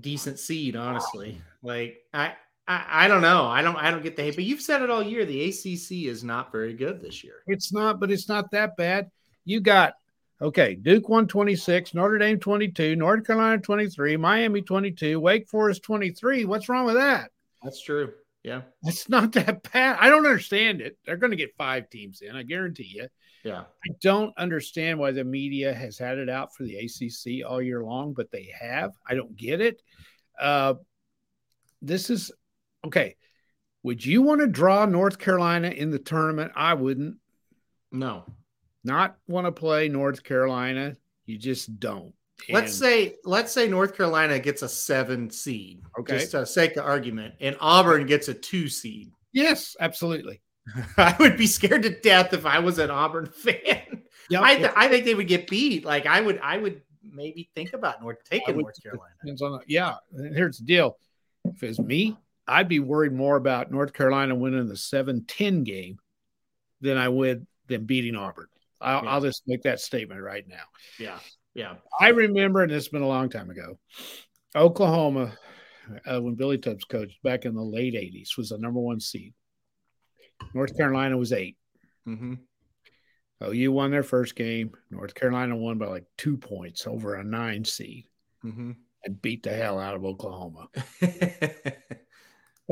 decent 0.00 0.38
seed, 0.38 0.76
honestly. 0.76 1.40
Like 1.62 1.98
I, 2.12 2.34
I 2.66 3.04
I 3.04 3.08
don't 3.08 3.22
know. 3.22 3.46
I 3.46 3.62
don't 3.62 3.76
I 3.76 3.90
don't 3.90 4.02
get 4.02 4.16
the 4.16 4.22
hate, 4.22 4.34
but 4.34 4.44
you've 4.44 4.60
said 4.60 4.82
it 4.82 4.90
all 4.90 5.02
year. 5.02 5.24
The 5.24 5.44
ACC 5.48 6.06
is 6.06 6.24
not 6.24 6.52
very 6.52 6.74
good 6.74 7.00
this 7.00 7.22
year. 7.22 7.42
It's 7.46 7.72
not, 7.72 8.00
but 8.00 8.10
it's 8.10 8.28
not 8.28 8.50
that 8.52 8.76
bad. 8.76 9.10
You 9.44 9.60
got 9.60 9.94
okay, 10.40 10.74
Duke 10.74 11.08
126, 11.08 11.94
Notre 11.94 12.18
Dame 12.18 12.38
22, 12.38 12.96
North 12.96 13.26
Carolina 13.26 13.60
23, 13.60 14.16
Miami 14.16 14.62
22, 14.62 15.20
Wake 15.20 15.48
Forest 15.48 15.82
23. 15.82 16.44
What's 16.44 16.68
wrong 16.68 16.86
with 16.86 16.96
that? 16.96 17.30
That's 17.62 17.82
true. 17.82 18.12
Yeah. 18.42 18.62
It's 18.84 19.08
not 19.08 19.32
that 19.32 19.70
bad. 19.70 19.98
I 20.00 20.08
don't 20.08 20.26
understand 20.26 20.80
it. 20.80 20.96
They're 21.04 21.16
going 21.16 21.32
to 21.32 21.36
get 21.36 21.54
five 21.58 21.90
teams 21.90 22.22
in, 22.22 22.34
I 22.34 22.42
guarantee 22.42 22.92
you. 22.94 23.08
Yeah. 23.44 23.60
I 23.60 23.94
don't 24.00 24.36
understand 24.36 24.98
why 24.98 25.12
the 25.12 25.24
media 25.24 25.72
has 25.74 25.98
had 25.98 26.18
it 26.18 26.28
out 26.28 26.54
for 26.54 26.64
the 26.64 26.76
ACC 26.76 27.46
all 27.46 27.60
year 27.60 27.82
long, 27.82 28.12
but 28.12 28.30
they 28.30 28.52
have. 28.58 28.92
I 29.06 29.14
don't 29.14 29.36
get 29.36 29.60
it. 29.60 29.82
Uh, 30.38 30.74
this 31.82 32.10
is 32.10 32.32
okay. 32.86 33.16
Would 33.82 34.04
you 34.04 34.22
want 34.22 34.42
to 34.42 34.46
draw 34.46 34.84
North 34.84 35.18
Carolina 35.18 35.68
in 35.68 35.90
the 35.90 35.98
tournament? 35.98 36.52
I 36.54 36.74
wouldn't. 36.74 37.16
No. 37.90 38.24
Not 38.84 39.16
want 39.28 39.46
to 39.46 39.52
play 39.52 39.88
North 39.88 40.22
Carolina. 40.22 40.96
You 41.26 41.36
just 41.38 41.78
don't. 41.78 42.14
Let's 42.48 42.72
say 42.74 43.16
let's 43.24 43.52
say 43.52 43.68
North 43.68 43.94
Carolina 43.94 44.38
gets 44.38 44.62
a 44.62 44.68
seven 44.68 45.28
seed, 45.30 45.82
Okay. 45.98 46.18
just 46.18 46.30
to 46.30 46.46
sake 46.46 46.76
of 46.76 46.86
argument, 46.86 47.34
and 47.40 47.54
Auburn 47.60 48.06
gets 48.06 48.28
a 48.28 48.34
two 48.34 48.68
seed. 48.68 49.10
yes, 49.32 49.76
absolutely. 49.78 50.40
I 50.96 51.14
would 51.20 51.36
be 51.36 51.46
scared 51.46 51.82
to 51.82 52.00
death 52.00 52.32
if 52.32 52.46
I 52.46 52.58
was 52.60 52.78
an 52.78 52.90
Auburn 52.90 53.26
fan. 53.34 54.02
Yeah, 54.30 54.40
I, 54.42 54.56
th- 54.56 54.70
I 54.74 54.88
think 54.88 55.04
they 55.04 55.14
would 55.14 55.28
get 55.28 55.50
beat. 55.50 55.84
Like 55.84 56.06
I 56.06 56.20
would, 56.22 56.38
I 56.42 56.56
would 56.56 56.80
maybe 57.02 57.50
think 57.54 57.74
about 57.74 58.00
North 58.00 58.18
taking 58.24 58.56
would- 58.56 58.62
North 58.62 58.82
Carolina. 58.82 59.12
Depends 59.22 59.42
on 59.42 59.52
the- 59.52 59.60
yeah. 59.66 59.96
Here's 60.34 60.58
the 60.58 60.64
deal. 60.64 60.96
If 61.44 61.62
it's 61.62 61.78
me, 61.78 62.16
I'd 62.48 62.68
be 62.68 62.78
worried 62.80 63.12
more 63.12 63.36
about 63.36 63.70
North 63.70 63.92
Carolina 63.92 64.34
winning 64.34 64.68
the 64.68 64.74
7-10 64.74 65.64
game 65.64 65.98
than 66.80 66.96
I 66.96 67.08
would 67.08 67.46
them 67.66 67.84
beating 67.84 68.14
Auburn. 68.16 68.46
I'll, 68.80 69.04
Yeah. 69.04 69.10
I'll 69.10 69.20
just 69.20 69.42
make 69.46 69.62
that 69.62 69.80
statement 69.80 70.20
right 70.20 70.44
now. 70.48 70.64
Yeah, 70.98 71.18
yeah. 71.54 71.74
I 71.98 72.08
remember, 72.08 72.62
and 72.62 72.72
it's 72.72 72.88
been 72.88 73.02
a 73.02 73.08
long 73.08 73.28
time 73.28 73.50
ago, 73.50 73.78
Oklahoma, 74.56 75.32
uh, 76.06 76.20
when 76.20 76.34
Billy 76.34 76.58
Tubbs 76.58 76.84
coached 76.84 77.22
back 77.22 77.44
in 77.44 77.54
the 77.54 77.62
late 77.62 77.94
80s, 77.94 78.36
was 78.36 78.50
the 78.50 78.58
number 78.58 78.80
one 78.80 79.00
seed. 79.00 79.34
North 80.54 80.76
Carolina 80.76 81.16
was 81.16 81.32
eight. 81.32 81.56
hmm 82.04 82.34
OU 83.42 83.72
won 83.72 83.90
their 83.90 84.02
first 84.02 84.36
game. 84.36 84.72
North 84.90 85.14
Carolina 85.14 85.56
won 85.56 85.78
by 85.78 85.86
like 85.86 86.04
two 86.18 86.36
points 86.36 86.86
over 86.86 87.14
a 87.14 87.24
nine 87.24 87.64
seed 87.64 88.06
hmm 88.42 88.72
and 89.02 89.22
beat 89.22 89.42
the 89.42 89.50
hell 89.50 89.78
out 89.78 89.94
of 89.94 90.04
Oklahoma. 90.04 90.68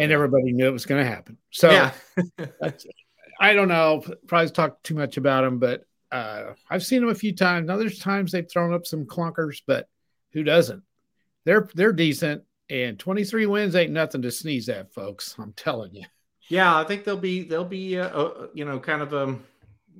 And 0.00 0.12
everybody 0.12 0.52
knew 0.52 0.68
it 0.68 0.72
was 0.72 0.86
going 0.86 1.02
to 1.04 1.10
happen. 1.10 1.38
So 1.50 1.72
yeah, 1.72 1.92
I 3.40 3.52
don't 3.52 3.66
know. 3.66 4.04
Probably 4.28 4.48
talked 4.50 4.84
too 4.84 4.94
much 4.94 5.16
about 5.16 5.42
them, 5.42 5.58
but 5.58 5.82
uh, 6.12 6.54
I've 6.70 6.84
seen 6.84 7.00
them 7.00 7.10
a 7.10 7.14
few 7.14 7.34
times. 7.34 7.66
Now 7.68 7.76
there's 7.76 7.98
times 7.98 8.32
they've 8.32 8.50
thrown 8.50 8.72
up 8.72 8.86
some 8.86 9.04
clunkers, 9.04 9.62
but 9.66 9.88
who 10.32 10.42
doesn't? 10.42 10.82
They're 11.44 11.68
they're 11.74 11.92
decent, 11.92 12.42
and 12.70 12.98
23 12.98 13.46
wins 13.46 13.74
ain't 13.76 13.92
nothing 13.92 14.22
to 14.22 14.30
sneeze 14.30 14.68
at, 14.68 14.92
folks. 14.92 15.34
I'm 15.38 15.52
telling 15.54 15.94
you. 15.94 16.04
yeah. 16.48 16.76
I 16.76 16.84
think 16.84 17.04
they'll 17.04 17.16
be 17.16 17.42
they'll 17.42 17.64
be 17.64 17.98
uh, 17.98 18.08
uh, 18.08 18.46
you 18.54 18.64
know 18.64 18.78
kind 18.78 19.02
of 19.02 19.14
um 19.14 19.42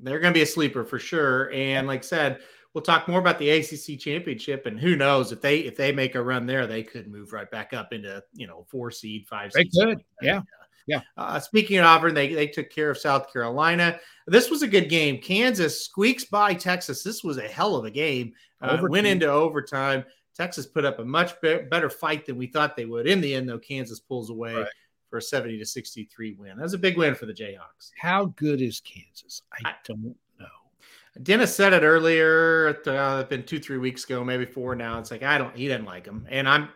they're 0.02 0.20
going 0.20 0.32
to 0.32 0.38
be 0.38 0.42
a 0.42 0.46
sleeper 0.46 0.84
for 0.84 0.98
sure. 0.98 1.50
And 1.52 1.86
like 1.88 2.00
I 2.00 2.02
said, 2.02 2.38
we'll 2.72 2.82
talk 2.82 3.08
more 3.08 3.18
about 3.18 3.38
the 3.38 3.50
ACC 3.50 3.98
championship, 3.98 4.66
and 4.66 4.78
who 4.78 4.94
knows 4.96 5.32
if 5.32 5.40
they 5.40 5.60
if 5.60 5.76
they 5.76 5.90
make 5.92 6.14
a 6.14 6.22
run 6.22 6.46
there, 6.46 6.66
they 6.66 6.82
could 6.84 7.08
move 7.08 7.32
right 7.32 7.50
back 7.50 7.72
up 7.72 7.92
into 7.92 8.22
you 8.34 8.46
know 8.46 8.64
four 8.70 8.90
seed, 8.90 9.26
five 9.26 9.50
They 9.52 9.62
seed. 9.64 9.72
could, 9.72 9.88
like 9.88 9.98
that. 10.22 10.44
Yeah. 10.88 11.00
Uh, 11.16 11.38
speaking 11.38 11.78
of 11.78 11.84
Auburn, 11.84 12.14
they, 12.14 12.32
they 12.34 12.46
took 12.48 12.70
care 12.70 12.90
of 12.90 12.98
South 12.98 13.32
Carolina. 13.32 14.00
This 14.26 14.50
was 14.50 14.62
a 14.62 14.66
good 14.68 14.88
game. 14.88 15.18
Kansas 15.20 15.84
squeaks 15.84 16.24
by 16.24 16.54
Texas. 16.54 17.02
This 17.04 17.22
was 17.22 17.36
a 17.38 17.46
hell 17.46 17.76
of 17.76 17.84
a 17.84 17.90
game. 17.90 18.32
Uh, 18.60 18.78
went 18.88 19.06
into 19.06 19.26
overtime. 19.26 20.04
Texas 20.36 20.66
put 20.66 20.84
up 20.84 20.98
a 20.98 21.04
much 21.04 21.40
be- 21.40 21.62
better 21.70 21.90
fight 21.90 22.26
than 22.26 22.36
we 22.36 22.46
thought 22.46 22.76
they 22.76 22.86
would. 22.86 23.06
In 23.06 23.20
the 23.20 23.34
end, 23.34 23.48
though, 23.48 23.58
Kansas 23.58 24.00
pulls 24.00 24.30
away 24.30 24.54
Right. 24.54 24.66
for 25.10 25.18
a 25.18 25.22
70 25.22 25.58
to 25.58 25.66
63 25.66 26.34
win. 26.38 26.56
That 26.56 26.62
was 26.62 26.74
a 26.74 26.78
big 26.78 26.96
win 26.96 27.14
for 27.14 27.26
the 27.26 27.32
Jayhawks. 27.34 27.90
How 27.98 28.26
good 28.36 28.60
is 28.62 28.80
Kansas? 28.80 29.42
I 29.52 29.70
I- 29.70 29.74
don't 29.84 30.02
know. 30.04 30.46
Dennis 31.22 31.54
said 31.54 31.72
it 31.72 31.82
earlier. 31.82 32.80
Uh, 32.86 33.20
it's 33.20 33.28
been 33.28 33.42
two, 33.42 33.58
three 33.58 33.78
weeks 33.78 34.04
ago, 34.04 34.22
maybe 34.22 34.44
four 34.46 34.76
now. 34.76 34.98
It's 35.00 35.10
like 35.10 35.22
I 35.24 35.36
don't. 35.38 35.56
He 35.56 35.66
doesn't 35.66 35.84
like 35.86 36.06
him, 36.06 36.26
and 36.30 36.48
I'm. 36.48 36.68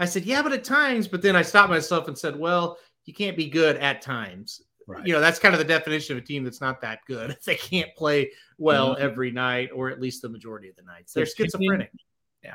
I 0.00 0.04
said, 0.04 0.24
yeah, 0.24 0.42
but 0.42 0.52
at 0.52 0.62
times. 0.64 1.08
But 1.08 1.22
then 1.22 1.34
I 1.36 1.42
stopped 1.42 1.68
myself 1.70 2.06
and 2.08 2.16
said, 2.16 2.38
well, 2.38 2.78
you 3.08 3.14
can't 3.14 3.36
be 3.38 3.48
good 3.48 3.76
at 3.76 4.02
times. 4.02 4.60
Right. 4.86 5.04
You 5.06 5.14
know, 5.14 5.20
that's 5.20 5.38
kind 5.38 5.54
of 5.54 5.58
the 5.58 5.64
definition 5.64 6.16
of 6.16 6.22
a 6.22 6.26
team 6.26 6.44
that's 6.44 6.60
not 6.60 6.80
that 6.82 7.00
good. 7.06 7.30
If 7.30 7.42
they 7.44 7.56
can't 7.56 7.88
play 7.96 8.30
well 8.58 8.94
Mhm. 8.94 9.00
every 9.00 9.30
night, 9.30 9.70
or 9.74 9.88
at 9.90 10.00
least 10.00 10.22
the 10.22 10.28
majority 10.28 10.68
of 10.68 10.76
the 10.76 10.82
nights, 10.82 11.12
they're 11.14 11.24
Depending- 11.24 11.46
schizophrenic. 11.50 11.90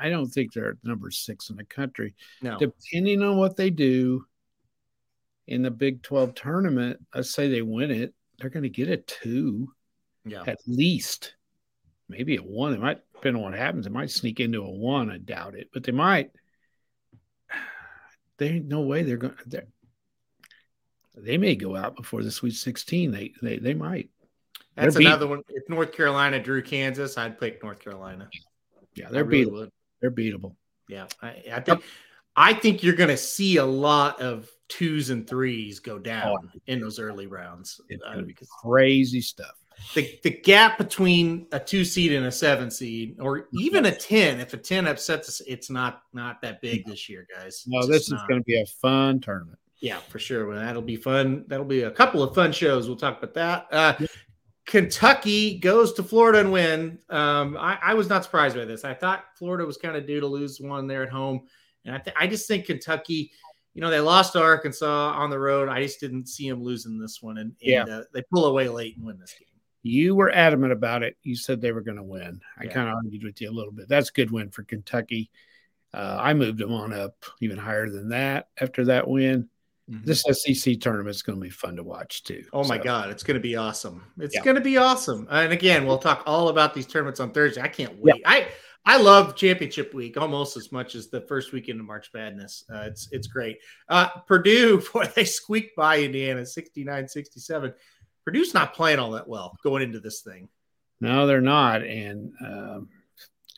I 0.00 0.08
don't 0.08 0.26
think 0.28 0.52
they're 0.52 0.78
number 0.82 1.10
six 1.10 1.50
in 1.50 1.56
the 1.56 1.64
country. 1.64 2.14
No, 2.40 2.58
Depending 2.58 3.22
on 3.22 3.36
what 3.36 3.56
they 3.56 3.68
do 3.70 4.24
in 5.46 5.62
the 5.62 5.70
Big 5.70 6.02
12 6.02 6.34
tournament, 6.34 7.04
let's 7.14 7.30
say 7.30 7.48
they 7.48 7.60
win 7.62 7.90
it, 7.90 8.14
they're 8.38 8.48
going 8.50 8.62
to 8.62 8.68
get 8.70 8.88
a 8.88 8.96
two 8.96 9.72
yeah, 10.24 10.42
at 10.46 10.58
least. 10.66 11.34
Maybe 12.08 12.36
a 12.36 12.40
one. 12.40 12.72
It 12.72 12.80
might 12.80 13.00
depend 13.12 13.36
on 13.36 13.42
what 13.42 13.54
happens. 13.54 13.86
It 13.86 13.92
might 13.92 14.10
sneak 14.10 14.40
into 14.40 14.62
a 14.62 14.70
one. 14.70 15.10
I 15.10 15.18
doubt 15.18 15.54
it, 15.54 15.68
but 15.72 15.82
they 15.84 15.92
might. 15.92 16.30
There 18.38 18.52
ain't 18.52 18.66
no 18.66 18.80
way 18.80 19.04
they're 19.04 19.16
going. 19.16 19.36
to 19.50 19.64
They 21.16 21.38
may 21.38 21.54
go 21.54 21.76
out 21.76 21.96
before 21.96 22.22
the 22.22 22.30
Sweet 22.30 22.54
16. 22.54 23.10
They 23.10 23.32
they 23.40 23.58
they 23.58 23.74
might. 23.74 24.10
that's 24.74 24.94
they're 24.94 25.00
beat- 25.00 25.06
another 25.06 25.26
one. 25.26 25.42
If 25.48 25.68
North 25.68 25.92
Carolina 25.92 26.42
drew 26.42 26.62
Kansas, 26.62 27.16
I'd 27.16 27.38
pick 27.38 27.62
North 27.62 27.78
Carolina. 27.80 28.28
Yeah, 28.94 29.08
they're 29.10 29.24
really 29.24 29.46
beatable. 29.46 29.52
would. 29.52 29.70
They're 30.00 30.10
beatable. 30.10 30.56
Yeah, 30.88 31.06
I, 31.22 31.42
I 31.52 31.60
think 31.60 31.82
I 32.36 32.52
think 32.52 32.82
you're 32.82 32.94
going 32.94 33.10
to 33.10 33.16
see 33.16 33.56
a 33.56 33.64
lot 33.64 34.20
of 34.20 34.50
twos 34.68 35.10
and 35.10 35.28
threes 35.28 35.78
go 35.78 35.98
down 35.98 36.50
in 36.66 36.80
those 36.80 36.98
early 36.98 37.26
rounds 37.26 37.80
It's 37.88 38.02
uh, 38.02 38.22
Crazy 38.62 39.20
stuff. 39.20 39.54
the 39.94 40.18
the 40.22 40.30
gap 40.30 40.78
between 40.78 41.46
a 41.52 41.60
two 41.60 41.84
seed 41.84 42.12
and 42.12 42.26
a 42.26 42.32
seven 42.32 42.70
seed, 42.70 43.16
or 43.20 43.48
even 43.52 43.86
a 43.86 43.94
ten, 43.94 44.40
if 44.40 44.52
a 44.52 44.56
ten 44.56 44.86
upsets 44.86 45.28
us, 45.28 45.42
it's 45.46 45.70
not 45.70 46.02
not 46.12 46.42
that 46.42 46.60
big 46.60 46.84
this 46.86 47.08
year, 47.08 47.26
guys. 47.34 47.64
No, 47.66 47.78
It's 47.80 47.88
this 47.88 48.02
is 48.12 48.20
going 48.28 48.40
to 48.40 48.44
be 48.44 48.60
a 48.60 48.66
fun 48.66 49.20
tournament. 49.20 49.58
Yeah 49.84 49.98
for 50.08 50.18
sure. 50.18 50.46
Well, 50.48 50.58
that'll 50.58 50.80
be 50.82 50.96
fun. 50.96 51.44
That'll 51.46 51.66
be 51.66 51.82
a 51.82 51.90
couple 51.90 52.22
of 52.22 52.34
fun 52.34 52.52
shows. 52.52 52.88
We'll 52.88 52.96
talk 52.96 53.18
about 53.18 53.34
that. 53.34 53.66
Uh, 53.70 54.06
Kentucky 54.66 55.58
goes 55.58 55.92
to 55.92 56.02
Florida 56.02 56.40
and 56.40 56.50
win. 56.50 56.98
Um, 57.10 57.56
I, 57.58 57.78
I 57.82 57.94
was 57.94 58.08
not 58.08 58.24
surprised 58.24 58.56
by 58.56 58.64
this. 58.64 58.82
I 58.84 58.94
thought 58.94 59.24
Florida 59.36 59.64
was 59.66 59.76
kind 59.76 59.94
of 59.96 60.06
due 60.06 60.20
to 60.20 60.26
lose 60.26 60.58
one 60.58 60.86
there 60.86 61.02
at 61.02 61.10
home, 61.10 61.42
and 61.84 61.94
I, 61.94 61.98
th- 61.98 62.16
I 62.18 62.26
just 62.26 62.48
think 62.48 62.66
Kentucky. 62.66 63.30
You 63.74 63.80
know, 63.80 63.90
they 63.90 64.00
lost 64.00 64.32
to 64.34 64.40
Arkansas 64.40 65.12
on 65.16 65.30
the 65.30 65.38
road. 65.38 65.68
I 65.68 65.82
just 65.82 65.98
didn't 66.00 66.28
see 66.28 66.48
them 66.48 66.62
losing 66.62 66.98
this 66.98 67.20
one, 67.20 67.38
and, 67.38 67.50
and 67.50 67.56
Yeah. 67.60 67.82
uh, 67.84 68.02
they 68.14 68.22
pull 68.32 68.46
away 68.46 68.68
late 68.68 68.96
and 68.96 69.04
win 69.04 69.18
this 69.18 69.34
game. 69.38 69.48
You 69.82 70.14
were 70.14 70.30
adamant 70.30 70.72
about 70.72 71.02
it. 71.02 71.16
You 71.24 71.34
said 71.36 71.60
they 71.60 71.72
were 71.72 71.80
going 71.82 71.96
to 71.98 72.02
win. 72.04 72.40
I 72.58 72.64
Yeah. 72.64 72.70
kind 72.72 72.88
of 72.88 72.94
argued 72.94 73.24
with 73.24 73.40
you 73.40 73.50
a 73.50 73.52
little 73.52 73.72
bit. 73.72 73.88
That's 73.88 74.10
a 74.10 74.12
good 74.12 74.30
win 74.30 74.50
for 74.50 74.62
Kentucky. 74.62 75.28
Uh, 75.92 76.16
I 76.20 76.34
moved 76.34 76.58
them 76.58 76.72
on 76.72 76.92
up 76.92 77.16
even 77.40 77.58
higher 77.58 77.90
than 77.90 78.08
that 78.10 78.48
after 78.60 78.84
that 78.86 79.06
win. 79.08 79.48
This 79.86 80.22
SEC 80.30 80.80
tournament's 80.80 81.20
going 81.22 81.38
to 81.38 81.42
be 81.42 81.50
fun 81.50 81.76
to 81.76 81.82
watch 81.82 82.22
too. 82.24 82.44
Oh 82.54 82.64
my 82.64 82.78
So, 82.78 82.84
God, 82.84 83.10
it's 83.10 83.22
going 83.22 83.34
to 83.34 83.40
be 83.40 83.56
awesome. 83.56 84.02
It's 84.18 84.34
Yeah. 84.34 84.42
going 84.42 84.54
to 84.54 84.62
be 84.62 84.78
awesome. 84.78 85.26
And 85.30 85.52
again, 85.52 85.86
we'll 85.86 85.98
talk 85.98 86.22
all 86.26 86.48
about 86.48 86.72
these 86.72 86.86
tournaments 86.86 87.20
on 87.20 87.32
Thursday. 87.32 87.60
I 87.60 87.68
can't 87.68 87.96
wait. 87.98 88.22
I 88.24 88.48
I 88.86 88.98
love 88.98 89.34
championship 89.34 89.94
week 89.94 90.16
almost 90.18 90.56
as 90.58 90.70
much 90.70 90.94
as 90.94 91.08
the 91.08 91.22
first 91.22 91.52
weekend 91.52 91.80
of 91.80 91.86
March 91.86 92.10
Madness. 92.14 92.64
Uh, 92.72 92.80
it's 92.86 93.08
it's 93.12 93.26
great. 93.26 93.58
Uh, 93.88 94.08
Purdue, 94.26 94.82
boy, 94.92 95.04
they 95.14 95.24
squeaked 95.24 95.76
by 95.76 96.00
Indiana 96.00 96.42
69-67. 96.42 97.74
Purdue's 98.24 98.54
not 98.54 98.74
playing 98.74 98.98
all 98.98 99.10
that 99.12 99.28
well 99.28 99.56
going 99.62 99.82
into 99.82 100.00
this 100.00 100.22
thing. 100.22 100.48
No, 101.00 101.26
they're 101.26 101.40
not, 101.42 101.82
and 101.82 102.32
um, 102.40 102.88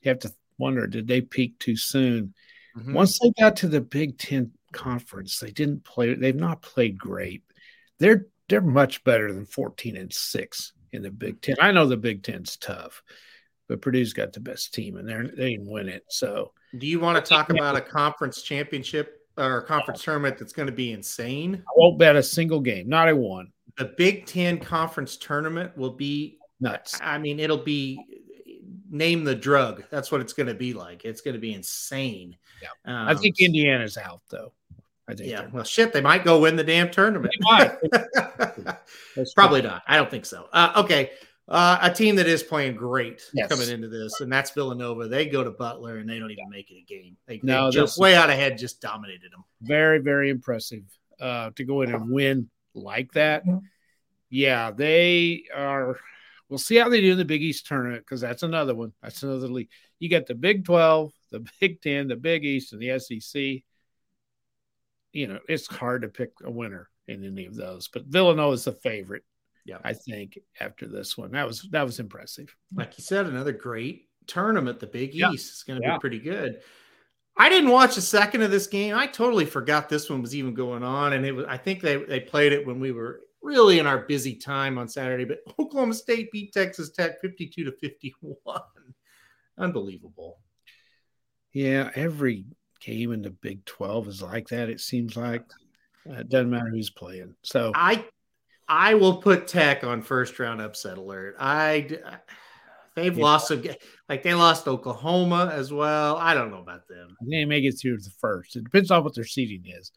you 0.02 0.08
have 0.08 0.18
to 0.20 0.32
wonder: 0.58 0.86
did 0.88 1.06
they 1.06 1.20
peak 1.20 1.58
too 1.60 1.76
soon? 1.76 2.34
Mhm. 2.76 2.94
Once 2.94 3.18
they 3.20 3.30
got 3.38 3.56
to 3.56 3.68
the 3.68 3.80
Big 3.80 4.18
Ten 4.18 4.50
conference, 4.76 5.40
they 5.40 5.50
didn't 5.50 5.84
play. 5.84 6.14
They've 6.14 6.34
not 6.36 6.62
played 6.62 6.98
great. 6.98 7.42
They're 7.98 8.26
they're 8.48 8.60
much 8.60 9.02
better 9.02 9.32
than 9.32 9.46
fourteen 9.46 9.96
and 9.96 10.12
six 10.12 10.72
in 10.92 11.02
the 11.02 11.10
Big 11.10 11.40
Ten. 11.40 11.56
I 11.60 11.72
know 11.72 11.86
the 11.86 11.96
Big 11.96 12.22
Ten's 12.22 12.56
tough, 12.56 13.02
but 13.68 13.80
Purdue's 13.80 14.12
got 14.12 14.32
the 14.32 14.40
best 14.40 14.72
team, 14.72 14.96
and 14.96 15.08
they're 15.08 15.26
they 15.26 15.50
didn't 15.50 15.70
win 15.70 15.88
it. 15.88 16.04
So 16.08 16.52
Do 16.78 16.86
you 16.86 17.00
want 17.00 17.22
to 17.22 17.28
talk 17.28 17.50
about 17.50 17.76
a 17.76 17.80
conference 17.80 18.42
championship 18.42 19.26
or 19.36 19.58
a 19.58 19.64
conference 19.64 20.02
tournament 20.02 20.38
that's 20.38 20.52
going 20.52 20.66
to 20.66 20.72
be 20.72 20.92
insane? 20.92 21.56
I 21.66 21.72
won't 21.76 21.98
bet 21.98 22.16
a 22.16 22.22
single 22.22 22.60
game, 22.60 22.88
not 22.88 23.08
a 23.08 23.16
one. 23.16 23.52
The 23.78 23.92
Big 23.96 24.26
Ten 24.26 24.58
conference 24.58 25.16
tournament 25.16 25.76
will 25.76 25.90
be 25.90 26.38
Nuts. 26.60 26.98
I 27.02 27.18
mean, 27.18 27.38
it'll 27.38 27.58
be 27.58 27.98
name 28.90 29.24
the 29.24 29.34
drug. 29.34 29.84
That's 29.90 30.10
what 30.10 30.20
it's 30.20 30.32
going 30.32 30.46
to 30.46 30.54
be 30.54 30.72
like. 30.72 31.04
It's 31.04 31.20
going 31.20 31.34
to 31.34 31.40
be 31.40 31.52
insane. 31.52 32.36
Yeah. 32.62 32.68
Um, 32.84 33.08
I 33.08 33.14
think 33.14 33.38
Indiana's 33.40 33.98
out 33.98 34.22
though. 34.30 34.52
I 35.08 35.14
think 35.14 35.30
Yeah. 35.30 35.42
they're- 35.42 35.50
Well, 35.52 35.64
shit, 35.64 35.92
they 35.92 36.00
might 36.00 36.24
go 36.24 36.40
win 36.40 36.56
the 36.56 36.64
damn 36.64 36.90
tournament. 36.90 37.32
They 37.38 37.44
might. 37.44 38.76
Probably 39.34 39.62
not. 39.62 39.82
I 39.86 39.96
don't 39.96 40.10
think 40.10 40.26
so. 40.26 40.48
Uh, 40.52 40.72
okay. 40.76 41.10
Uh, 41.48 41.78
a 41.80 41.92
team 41.94 42.16
that 42.16 42.26
is 42.26 42.42
playing 42.42 42.74
great 42.74 43.22
Yes. 43.32 43.48
coming 43.48 43.68
into 43.70 43.86
this, 43.86 44.20
and 44.20 44.32
that's 44.32 44.50
Villanova. 44.50 45.06
They 45.06 45.26
go 45.26 45.44
to 45.44 45.50
Butler 45.52 45.98
and 45.98 46.10
they 46.10 46.18
don't 46.18 46.32
even 46.32 46.48
make 46.50 46.72
it 46.72 46.78
a 46.78 46.84
game. 46.84 47.16
They, 47.26 47.38
No, 47.44 47.66
they 47.66 47.76
jumped 47.76 47.92
this- 47.92 47.98
way 47.98 48.16
out 48.16 48.30
ahead, 48.30 48.58
just 48.58 48.80
dominated 48.80 49.30
them. 49.32 49.44
very 49.62 49.98
very 50.00 50.28
impressive 50.30 50.82
uh 51.20 51.50
to 51.56 51.64
go 51.64 51.80
in 51.82 51.94
and 51.94 52.10
win 52.10 52.50
like 52.74 53.10
that 53.12 53.42
yeah 54.28 54.70
they 54.70 55.44
are 55.54 55.98
we'll 56.50 56.58
see 56.58 56.76
how 56.76 56.90
they 56.90 57.00
do 57.00 57.12
in 57.12 57.16
the 57.16 57.24
big 57.24 57.42
east 57.42 57.66
tournament 57.66 58.02
because 58.04 58.20
that's 58.20 58.42
another 58.42 58.74
one 58.74 58.92
that's 59.02 59.22
another 59.22 59.48
league 59.48 59.70
you 59.98 60.10
got 60.10 60.26
the 60.26 60.34
big 60.34 60.62
12 60.66 61.10
the 61.30 61.42
big 61.60 61.80
10 61.80 62.08
the 62.08 62.16
big 62.16 62.44
east 62.44 62.74
and 62.74 62.82
the 62.82 62.98
sec 62.98 63.62
you 65.16 65.26
know 65.26 65.38
it's 65.48 65.66
hard 65.66 66.02
to 66.02 66.08
pick 66.08 66.32
a 66.44 66.50
winner 66.50 66.88
in 67.08 67.24
any 67.24 67.46
of 67.46 67.54
those 67.54 67.88
but 67.88 68.04
villanova 68.06 68.52
is 68.54 68.64
the 68.64 68.72
favorite 68.72 69.22
Yeah. 69.64 69.78
i 69.84 69.92
think 69.92 70.38
after 70.60 70.86
this 70.86 71.16
one 71.16 71.30
that 71.32 71.46
was 71.46 71.62
that 71.70 71.84
was 71.86 71.98
impressive 72.00 72.54
Like 72.74 72.98
you 72.98 73.04
said, 73.04 73.26
another 73.26 73.52
great, 73.52 74.08
tournament, 74.26 74.80
the 74.80 74.86
Big 74.86 75.14
Yeah. 75.14 75.30
East. 75.32 75.52
is 75.54 75.62
going 75.62 75.80
to 75.80 75.86
Yeah. 75.86 75.94
be 75.96 76.00
pretty 76.00 76.18
good. 76.18 76.60
I 77.36 77.48
didn't 77.48 77.70
watch 77.70 77.96
a 77.96 78.00
second 78.00 78.42
of 78.42 78.50
this 78.50 78.66
game. 78.66 78.94
I 78.96 79.06
totally 79.06 79.44
forgot 79.44 79.88
this 79.88 80.08
one 80.10 80.22
was 80.22 80.34
even 80.34 80.54
going 80.54 80.82
on, 80.82 81.12
and 81.12 81.24
it 81.24 81.32
was. 81.32 81.44
I 81.46 81.58
think 81.58 81.80
they 81.82 81.96
they 82.12 82.18
played 82.20 82.52
it 82.52 82.66
when 82.66 82.80
we 82.80 82.92
were 82.92 83.20
really 83.42 83.78
in 83.78 83.86
our 83.86 83.98
busy 83.98 84.34
time 84.34 84.78
on 84.78 84.88
Saturday. 84.88 85.24
But 85.24 85.40
Oklahoma 85.60 85.94
State 85.94 86.32
beat 86.32 86.52
Texas 86.52 86.90
Tech 86.90 87.20
fifty-two 87.20 87.64
to 87.64 87.72
fifty-one. 87.72 88.62
Unbelievable. 89.58 90.38
Yeah, 91.52 91.90
every 91.94 92.46
game 92.86 93.12
in 93.12 93.22
the 93.22 93.30
Big 93.30 93.64
12 93.64 94.08
is 94.08 94.22
like 94.22 94.48
that, 94.48 94.68
it 94.70 94.80
seems 94.80 95.16
like. 95.16 95.42
Uh, 96.08 96.14
It 96.20 96.28
doesn't 96.28 96.50
matter 96.50 96.70
who's 96.70 96.90
playing. 96.90 97.34
So 97.42 97.72
I 97.74 98.04
I 98.68 98.94
will 98.94 99.16
put 99.18 99.46
Tech 99.48 99.84
on 99.84 100.02
first 100.02 100.38
round 100.38 100.60
upset 100.60 100.98
alert. 100.98 101.36
I 101.38 101.88
they've 102.94 103.16
Yeah. 103.16 103.24
lost 103.24 103.48
some 103.48 103.62
like 104.08 104.22
they 104.22 104.34
lost 104.34 104.66
Oklahoma 104.68 105.50
as 105.52 105.72
well. 105.72 106.16
I 106.16 106.34
don't 106.34 106.50
know 106.50 106.60
about 106.60 106.86
them. 106.88 107.16
they 107.28 107.44
may 107.44 107.60
get 107.60 107.78
through 107.78 107.98
the 107.98 108.10
first. 108.20 108.56
It 108.56 108.64
depends 108.64 108.90
on 108.90 109.02
what 109.04 109.14
their 109.14 109.24
seating 109.24 109.64
is. 109.66 109.90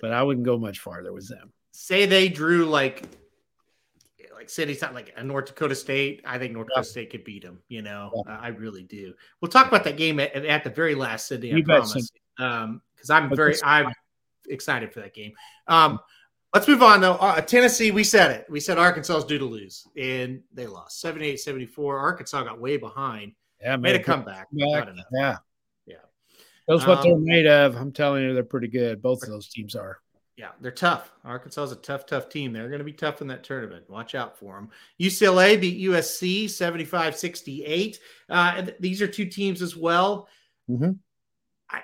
But 0.00 0.12
I 0.12 0.22
wouldn't 0.22 0.46
go 0.46 0.58
much 0.58 0.78
farther 0.78 1.12
with 1.12 1.28
them. 1.28 1.52
Say 1.72 2.06
they 2.06 2.28
drew 2.28 2.64
like 2.66 3.02
like 4.40 4.48
City 4.48 4.72
Side, 4.74 4.94
like 4.94 5.12
a 5.16 5.22
North 5.22 5.46
Dakota 5.46 5.74
State. 5.74 6.22
I 6.24 6.38
think 6.38 6.54
North 6.54 6.68
Yeah. 6.70 6.76
Dakota 6.80 6.88
State 6.90 7.10
could 7.10 7.24
beat 7.24 7.42
them. 7.42 7.62
You 7.68 7.82
know, 7.82 8.10
Yeah. 8.26 8.38
I 8.40 8.48
really 8.48 8.82
do. 8.82 9.12
We'll 9.40 9.50
talk 9.50 9.68
about 9.68 9.84
that 9.84 9.98
game 9.98 10.18
at, 10.18 10.34
at 10.34 10.64
the 10.64 10.70
very 10.70 10.94
last, 10.94 11.26
Sydney. 11.28 11.52
I 11.52 11.56
You 11.58 11.64
promise. 11.64 12.10
Um, 12.38 12.80
because 12.94 13.10
I'm 13.10 13.28
But 13.28 13.36
very 13.36 13.54
I'm 13.62 13.92
excited 14.48 14.92
for 14.94 15.00
that 15.00 15.12
game. 15.14 15.32
Um, 15.68 16.00
let's 16.54 16.66
move 16.66 16.82
on 16.82 17.02
though. 17.02 17.14
Uh, 17.16 17.40
Tennessee, 17.42 17.90
we 17.90 18.02
said 18.02 18.30
it. 18.30 18.46
We 18.48 18.60
said 18.60 18.78
Arkansas 18.78 19.18
is 19.18 19.24
due 19.24 19.38
to 19.38 19.44
lose, 19.44 19.86
and 19.96 20.42
they 20.54 20.66
lost 20.66 21.04
78-74. 21.04 22.00
Arkansas 22.00 22.42
got 22.44 22.58
way 22.58 22.78
behind. 22.78 23.32
Yeah, 23.60 23.76
Made 23.76 23.90
a 23.90 23.98
man, 23.98 24.04
comeback. 24.04 24.36
back. 24.36 24.46
Not 24.52 24.88
enough. 24.88 25.04
Yeah. 25.12 25.36
Yeah. 25.86 25.96
That's 26.66 26.86
what 26.86 27.02
they're 27.02 27.12
Um, 27.12 27.24
made 27.26 27.46
of. 27.46 27.76
I'm 27.76 27.92
telling 27.92 28.22
you, 28.22 28.32
they're 28.32 28.42
pretty 28.42 28.68
good. 28.68 29.02
Both 29.02 29.22
of 29.22 29.28
those 29.28 29.48
teams 29.48 29.74
are. 29.76 29.98
Yeah, 30.40 30.52
they're 30.62 30.70
tough. 30.70 31.12
Arkansas 31.22 31.64
is 31.64 31.72
a 31.72 31.76
tough, 31.76 32.06
tough 32.06 32.30
team. 32.30 32.50
They're 32.54 32.68
going 32.70 32.78
to 32.78 32.84
be 32.84 32.94
tough 32.94 33.20
in 33.20 33.26
that 33.28 33.44
tournament. 33.44 33.84
Watch 33.90 34.14
out 34.14 34.38
for 34.38 34.54
them. 34.54 34.70
UCLA 34.98 35.60
beat 35.60 35.78
USC 35.86 36.48
75 36.48 37.14
68. 37.14 38.00
Uh, 38.30 38.62
these 38.80 39.02
are 39.02 39.06
two 39.06 39.26
teams 39.26 39.60
as 39.60 39.76
well. 39.76 40.28
Mhm. 40.70 40.98
I, 41.70 41.82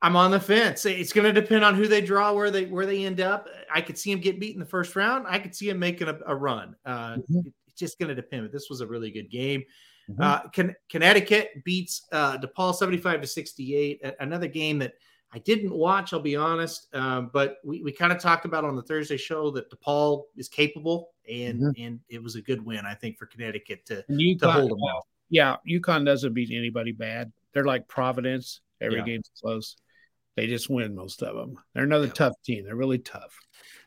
I'm 0.00 0.16
on 0.16 0.30
the 0.30 0.40
fence. 0.40 0.86
It's 0.86 1.12
going 1.12 1.26
to 1.32 1.38
depend 1.38 1.64
on 1.64 1.74
who 1.74 1.86
they 1.86 2.00
draw, 2.00 2.32
where 2.32 2.50
they 2.50 2.64
where 2.64 2.86
they 2.86 3.04
end 3.04 3.20
up. 3.20 3.46
I 3.70 3.82
could 3.82 3.98
see 3.98 4.10
them 4.10 4.22
get 4.22 4.40
beat 4.40 4.54
in 4.54 4.60
the 4.60 4.64
first 4.64 4.96
round. 4.96 5.26
I 5.28 5.38
could 5.38 5.54
see 5.54 5.68
them 5.68 5.78
making 5.78 6.08
a, 6.08 6.18
a 6.26 6.34
run. 6.34 6.76
Uh, 6.86 7.16
Mhm. 7.30 7.52
it's 7.66 7.76
just 7.78 7.98
going 7.98 8.08
to 8.08 8.14
depend. 8.14 8.44
But 8.44 8.52
this 8.52 8.70
was 8.70 8.80
a 8.80 8.86
really 8.86 9.10
good 9.10 9.30
game. 9.30 9.62
Mhm. 10.10 10.22
Uh, 10.24 10.48
Con- 10.54 10.76
Connecticut 10.88 11.62
beats 11.62 12.06
uh, 12.12 12.38
DePaul 12.38 12.74
75 12.74 13.20
to 13.20 13.26
68. 13.26 14.00
Another 14.18 14.48
game 14.48 14.78
that 14.78 14.94
I 15.32 15.38
didn't 15.40 15.72
watch, 15.74 16.12
I'll 16.12 16.20
be 16.20 16.36
honest. 16.36 16.88
Um, 16.94 17.30
but 17.32 17.58
we, 17.64 17.82
we 17.82 17.92
kind 17.92 18.12
of 18.12 18.18
talked 18.18 18.46
about 18.46 18.64
on 18.64 18.76
the 18.76 18.82
Thursday 18.82 19.16
show 19.18 19.50
that 19.50 19.70
DePaul 19.70 20.24
is 20.36 20.48
capable, 20.48 21.10
and 21.30 21.60
Mhm. 21.60 21.74
and 21.78 22.00
it 22.08 22.22
was 22.22 22.34
a 22.36 22.42
good 22.42 22.64
win, 22.64 22.86
I 22.86 22.94
think, 22.94 23.18
for 23.18 23.26
Connecticut 23.26 23.84
to, 23.86 24.04
And 24.08 24.40
to 24.40 24.50
hold 24.50 24.70
them 24.70 24.78
off. 24.80 25.04
yeah, 25.28 25.56
UConn 25.68 26.06
doesn't 26.06 26.32
beat 26.32 26.50
anybody 26.50 26.92
bad. 26.92 27.30
They're 27.52 27.64
like 27.64 27.88
Providence. 27.88 28.60
Every 28.80 28.98
Yeah. 28.98 29.04
game's 29.04 29.30
close. 29.40 29.76
They 30.36 30.46
just 30.46 30.70
win 30.70 30.94
most 30.94 31.22
of 31.22 31.34
them. 31.36 31.58
They're 31.74 31.84
another 31.84 32.06
Yeah. 32.06 32.12
tough 32.12 32.34
team. 32.44 32.64
They're 32.64 32.76
really 32.76 32.98
tough. 32.98 33.36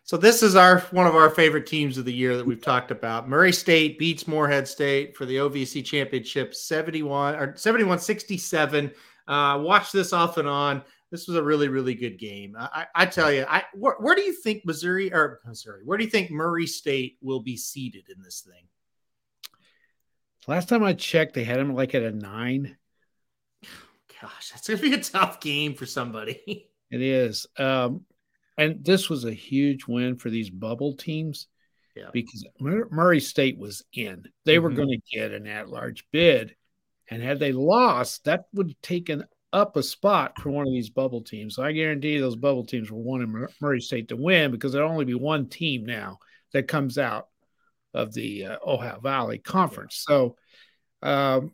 So 0.04 0.18
this 0.18 0.44
is 0.44 0.56
our 0.56 0.82
one 0.92 1.08
of 1.08 1.16
our 1.16 1.30
favorite 1.30 1.66
teams 1.66 1.98
of 1.98 2.06
the 2.06 2.14
year 2.14 2.36
that 2.36 2.46
we've 2.46 2.62
talked 2.62 2.92
about. 2.92 3.30
Murray 3.30 3.54
State 3.54 3.98
beats 3.98 4.28
Morehead 4.28 4.68
State 4.68 5.16
for 5.16 5.26
the 5.26 5.40
OVC 5.40 5.82
championship 5.82 6.54
71 6.54 7.36
or 7.36 7.56
71 7.56 8.00
67. 8.00 8.92
Uh, 9.28 9.60
watch 9.64 9.92
this 9.92 10.12
off 10.12 10.38
and 10.38 10.48
on. 10.48 10.84
This 11.12 11.28
was 11.28 11.36
a 11.36 11.44
really, 11.44 11.68
really 11.68 11.94
good 11.94 12.18
game. 12.18 12.56
I, 12.58 12.86
I 12.96 13.06
tell 13.06 13.32
you, 13.32 13.46
I 13.48 13.66
where, 13.74 13.96
where 14.00 14.16
do 14.16 14.22
you 14.22 14.34
think 14.34 14.66
Missouri 14.66 15.12
or 15.14 15.42
Missouri? 15.46 15.82
Where 15.84 15.98
do 15.98 16.06
you 16.06 16.10
think 16.10 16.32
Murray 16.32 16.66
State 16.66 17.18
will 17.22 17.42
be 17.42 17.58
seated 17.58 18.06
in 18.10 18.22
this 18.24 18.42
thing? 18.42 18.64
Last 20.48 20.70
time 20.70 20.84
I 20.84 20.94
checked, 20.94 21.34
they 21.34 21.44
had 21.44 21.60
them 21.60 21.76
like 21.76 21.94
at 21.94 22.02
a 22.04 22.12
nine. 22.12 22.78
Gosh, 24.22 24.52
that's 24.52 24.68
gonna 24.68 24.82
be 24.82 24.94
a 24.94 25.02
tough 25.02 25.40
game 25.40 25.74
for 25.76 25.86
somebody. 25.86 26.68
It 26.94 27.02
is. 27.02 27.48
Um, 27.58 28.02
and 28.58 28.84
this 28.84 29.10
was 29.10 29.24
a 29.24 29.32
huge 29.32 29.88
win 29.88 30.18
for 30.18 30.30
these 30.30 30.50
bubble 30.50 30.94
teams 30.98 31.48
Yeah. 31.96 32.10
because 32.12 32.46
Murray 32.60 33.22
State 33.22 33.58
was 33.58 33.86
in. 33.94 34.26
They 34.44 34.60
were 34.60 34.72
Mhm. 34.72 34.76
going 34.76 34.90
to 34.90 35.18
get 35.18 35.32
an 35.32 35.48
at 35.48 35.70
large 35.70 36.04
bid. 36.12 36.54
And 37.10 37.24
had 37.24 37.40
they 37.40 37.54
lost, 37.54 38.26
that 38.26 38.48
would 38.54 38.68
have 38.72 38.82
taken 38.82 39.24
up 39.54 39.76
a 39.76 39.84
spot 39.84 40.40
for 40.40 40.50
one 40.50 40.66
of 40.68 40.74
these 40.74 40.90
bubble 40.90 41.22
teams. 41.22 41.56
So 41.56 41.64
I 41.64 41.72
guarantee 41.72 42.18
those 42.18 42.36
bubble 42.36 42.66
teams 42.66 42.92
will 42.92 43.04
want 43.04 43.28
Mur- 43.28 43.50
Murray 43.60 43.82
State 43.82 44.08
to 44.10 44.16
win 44.16 44.52
because 44.52 44.72
there'll 44.72 44.92
only 44.92 45.06
be 45.06 45.14
one 45.14 45.48
team 45.50 45.86
now 45.86 46.20
that 46.54 46.68
comes 46.68 46.98
out 46.98 47.28
of 47.94 48.14
the 48.14 48.46
uh, 48.46 48.58
Ohio 48.66 49.00
Valley 49.02 49.38
Conference. 49.40 50.04
So, 50.08 50.38
um, 51.02 51.54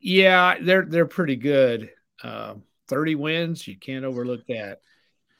yeah, 0.00 0.56
they're 0.60 0.84
they're 0.86 1.06
pretty 1.06 1.36
good. 1.36 1.90
Um, 2.22 2.62
30 2.88 3.14
wins, 3.16 3.66
you 3.66 3.78
can't 3.78 4.04
overlook 4.04 4.46
that. 4.48 4.80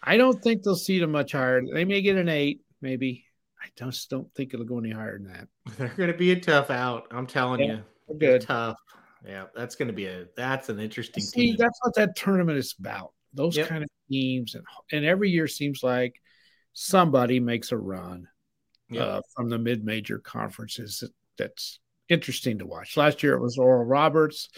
I 0.02 0.16
don't 0.16 0.42
think 0.42 0.62
they'll 0.62 0.74
see 0.76 0.98
them 0.98 1.12
much 1.12 1.32
higher. 1.32 1.62
They 1.62 1.84
may 1.84 2.02
get 2.02 2.16
an 2.16 2.28
eight, 2.28 2.60
maybe. 2.82 3.24
I 3.62 3.68
just 3.78 4.10
don't 4.10 4.32
think 4.34 4.52
it'll 4.52 4.66
go 4.66 4.78
any 4.78 4.90
higher 4.90 5.18
than 5.18 5.28
that. 5.32 5.48
They're 5.78 5.88
gonna 5.96 6.12
be 6.16 6.32
a 6.32 6.40
tough 6.40 6.68
out. 6.70 7.06
I'm 7.10 7.26
telling 7.26 7.60
Yeah, 7.60 7.78
you. 8.10 8.18
Good. 8.18 8.42
tough. 8.42 8.76
Yeah, 9.26 9.46
that's 9.54 9.74
gonna 9.74 9.92
be 9.92 10.06
a 10.06 10.26
that's 10.36 10.68
an 10.68 10.78
interesting 10.80 11.22
See, 11.24 11.46
team. 11.48 11.56
that's 11.58 11.78
what 11.82 11.94
that 11.94 12.14
tournament 12.16 12.58
is 12.58 12.74
about. 12.78 13.12
Those 13.32 13.56
Yep. 13.56 13.68
kind 13.68 13.82
of 13.82 13.88
teams, 14.10 14.54
and 14.54 14.64
and 14.92 15.04
every 15.04 15.30
year 15.30 15.48
seems 15.48 15.82
like 15.82 16.20
somebody 16.72 17.40
makes 17.40 17.72
a 17.72 17.76
run 17.78 18.28
Yeah. 18.90 19.02
uh, 19.02 19.20
from 19.34 19.48
the 19.48 19.58
mid-major 19.58 20.18
conferences. 20.18 20.98
That, 21.00 21.10
that's 21.38 21.80
interesting 22.08 22.58
to 22.58 22.66
watch. 22.66 22.96
Last 22.96 23.22
year 23.22 23.34
it 23.34 23.40
was 23.40 23.58
Oral 23.58 23.84
Roberts, 23.84 24.50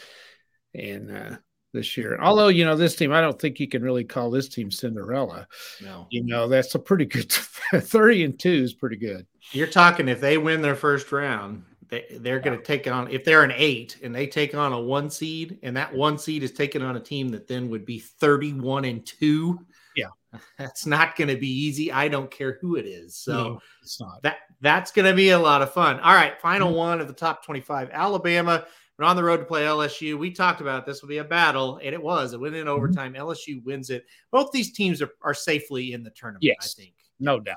and 0.75 1.11
uh, 1.17 1.37
this 1.73 1.97
year, 1.97 2.19
although 2.21 2.49
you 2.49 2.65
know 2.65 2.75
this 2.77 2.97
team, 2.97 3.13
I 3.13 3.21
don't 3.21 3.41
think 3.41 3.61
you 3.61 3.69
can 3.69 3.83
really 3.83 4.05
call 4.05 4.31
this 4.31 4.49
team 4.49 4.71
Cinderella. 4.71 5.47
no. 5.83 6.07
You 6.11 6.25
know, 6.25 6.49
that's 6.49 6.75
a 6.75 6.79
pretty 6.79 7.05
good 7.05 7.31
thirty 7.73 8.25
and 8.25 8.39
two 8.39 8.51
is 8.65 8.75
pretty 8.75 8.97
good. 8.97 9.27
You're 9.53 9.67
talking 9.69 10.09
if 10.09 10.21
they 10.21 10.39
win 10.39 10.61
their 10.61 10.75
first 10.75 11.13
round, 11.13 11.63
they, 11.89 12.05
they're 12.21 12.41
going 12.41 12.59
to 12.59 12.65
take 12.65 12.87
on 12.89 13.11
if 13.11 13.25
they're 13.25 13.43
an 13.45 13.53
eight 13.55 13.99
and 14.03 14.15
they 14.15 14.27
take 14.27 14.55
on 14.55 14.73
a 14.73 14.81
one 14.81 15.09
seed, 15.11 15.59
and 15.63 15.77
that 15.77 15.95
one 15.95 16.19
seed 16.19 16.43
is 16.43 16.53
taking 16.53 16.83
on 16.83 16.97
a 16.97 17.01
team 17.01 17.29
that 17.31 17.47
then 17.47 17.69
would 17.71 17.85
be 17.85 17.99
31 17.99 18.85
and 18.85 19.05
two. 19.07 19.59
Yeah. 19.97 20.09
that's 20.59 20.85
not 20.87 21.17
going 21.17 21.29
to 21.29 21.37
be 21.37 21.49
easy. 21.49 21.91
I 21.93 22.09
don't 22.09 22.31
care 22.31 22.59
who 22.61 22.77
it 22.77 22.87
is. 22.87 23.17
So 23.17 23.33
No, 23.33 23.61
it's 23.83 24.01
not. 24.01 24.23
that 24.23 24.39
that's 24.61 24.91
going 24.91 25.07
to 25.07 25.15
be 25.15 25.31
a 25.31 25.39
lot 25.39 25.63
of 25.63 25.73
fun. 25.73 26.01
All 26.01 26.15
right, 26.15 26.41
final 26.41 26.69
Mm-hmm. 26.69 26.77
one 26.79 27.01
of 27.01 27.09
the 27.09 27.15
top 27.15 27.45
25. 27.45 27.91
Alabama. 27.93 28.67
We're 28.99 29.05
on 29.05 29.17
the 29.17 29.23
road 29.25 29.37
to 29.39 29.45
play 29.45 29.63
LSU. 29.65 30.19
We 30.19 30.31
talked 30.31 30.63
about 30.63 30.87
this 30.87 31.03
will 31.03 31.11
be 31.11 31.19
a 31.19 31.25
battle, 31.25 31.79
and 31.85 31.95
it 31.95 32.03
was. 32.03 32.33
It 32.33 32.41
went 32.41 32.55
Mm-hmm. 32.55 32.63
in 32.63 32.69
overtime. 32.69 33.13
LSU 33.13 33.63
wins 33.63 33.91
it. 33.91 34.07
Both 34.33 34.53
these 34.53 34.73
teams 34.73 35.03
are, 35.03 35.11
are 35.21 35.35
safely 35.35 35.93
in 35.93 36.03
the 36.03 36.09
tournament. 36.11 36.43
Yes. 36.45 36.75
I 36.79 36.83
think. 36.83 36.95
No 37.21 37.39
doubt. 37.39 37.57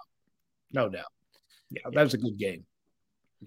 No 0.74 0.90
doubt. 0.90 1.06
Yeah, 1.72 1.84
that 1.94 2.04
was 2.04 2.14
a 2.14 2.18
good 2.18 2.38
game. 2.38 2.66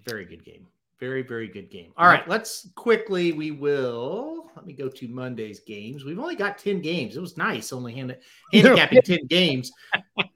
Very 0.05 0.25
good 0.25 0.43
game. 0.43 0.65
Very, 1.03 1.21
very 1.21 1.49
good 1.49 1.69
game. 1.69 1.91
All 1.97 2.07
right, 2.07 2.25
let's 2.29 2.69
quickly. 2.75 3.33
We 3.33 3.51
will. 3.51 4.49
Let 4.55 4.65
me 4.65 4.71
go 4.71 4.87
to 4.87 5.07
Monday's 5.09 5.59
games. 5.59 6.05
We've 6.05 6.17
only 6.17 6.37
got 6.37 6.57
10 6.57 6.79
games. 6.79 7.17
It 7.17 7.19
was 7.19 7.35
nice, 7.35 7.73
only 7.73 7.93
hand, 7.93 8.15
handicapping 8.53 9.01
10 9.01 9.25
games. 9.27 9.69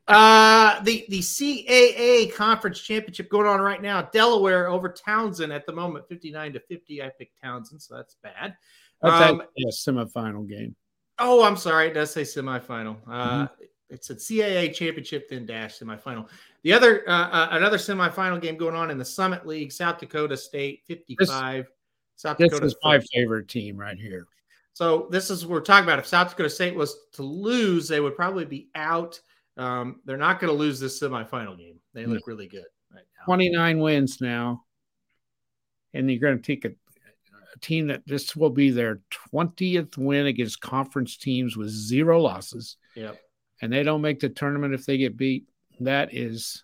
Uh 0.09 0.81
the 0.83 1.05
the 1.07 1.19
CAA 1.19 2.33
conference 2.35 2.81
championship 2.81 3.29
going 3.29 3.47
on 3.47 3.61
right 3.61 3.81
now. 3.81 4.01
Delaware 4.01 4.67
over 4.67 4.89
Towson 4.89 5.55
at 5.55 5.65
the 5.65 5.71
moment, 5.71 6.05
59 6.09 6.51
to 6.53 6.59
50. 6.59 7.01
I 7.01 7.11
picked 7.17 7.41
Towson, 7.41 7.81
so 7.81 7.95
that's 7.95 8.17
bad. 8.21 8.57
That's 9.01 9.31
Um, 9.31 9.41
a 9.41 9.67
semifinal 9.71 10.49
game. 10.49 10.75
Oh, 11.17 11.45
I'm 11.45 11.55
sorry. 11.55 11.87
It 11.87 11.93
does 11.93 12.11
say 12.11 12.23
semifinal. 12.23 12.97
Uh, 13.09 13.47
Mm-hmm. 13.47 13.63
It's 13.89 14.09
a 14.09 14.15
CAA 14.15 14.73
championship, 14.73 15.29
then 15.29 15.45
dash 15.45 15.79
semifinal. 15.79 16.27
The 16.63 16.73
other, 16.73 17.07
uh, 17.07 17.29
uh, 17.29 17.47
another 17.51 17.77
semifinal 17.77 18.41
game 18.41 18.57
going 18.57 18.75
on 18.75 18.91
in 18.91 18.97
the 18.97 19.05
Summit 19.05 19.47
League, 19.47 19.71
South 19.71 19.99
Dakota 19.99 20.35
State 20.35 20.83
55. 20.87 21.67
South 22.17 22.37
Dakota. 22.37 22.61
This 22.61 22.73
is 22.73 22.77
my 22.83 22.99
favorite 23.13 23.47
team 23.47 23.77
right 23.77 23.97
here. 23.97 24.27
So 24.73 25.07
this 25.09 25.29
is 25.29 25.45
what 25.45 25.53
we're 25.53 25.61
talking 25.61 25.85
about. 25.85 25.99
If 25.99 26.05
South 26.05 26.29
Dakota 26.29 26.49
State 26.49 26.75
was 26.75 26.95
to 27.13 27.23
lose, 27.23 27.87
they 27.87 27.99
would 27.99 28.15
probably 28.15 28.45
be 28.45 28.69
out. 28.75 29.19
Um, 29.55 30.01
they're 30.05 30.17
not 30.17 30.39
going 30.39 30.51
to 30.51 30.57
lose 30.57 30.79
this 30.79 30.99
semifinal 30.99 31.57
game. 31.57 31.79
They 31.93 32.05
look 32.05 32.27
really 32.27 32.47
good 32.47 32.65
right 32.93 33.05
now. 33.17 33.25
29 33.25 33.79
wins 33.79 34.21
now. 34.21 34.63
And 35.93 36.11
you're 36.11 36.19
going 36.19 36.37
to 36.37 36.43
take 36.43 36.65
a, 36.65 36.69
a 36.69 37.59
team 37.59 37.87
that 37.87 38.03
this 38.05 38.35
will 38.35 38.51
be 38.51 38.69
their 38.69 38.99
20th 39.33 39.97
win 39.97 40.27
against 40.27 40.61
conference 40.61 41.17
teams 41.17 41.57
with 41.57 41.69
zero 41.69 42.21
losses. 42.21 42.77
Yep. 42.95 43.19
And 43.61 43.71
they 43.71 43.83
don't 43.83 44.01
make 44.01 44.19
the 44.19 44.29
tournament 44.29 44.73
if 44.73 44.85
they 44.85 44.97
get 44.97 45.17
beat. 45.17 45.45
That 45.79 46.13
is 46.13 46.63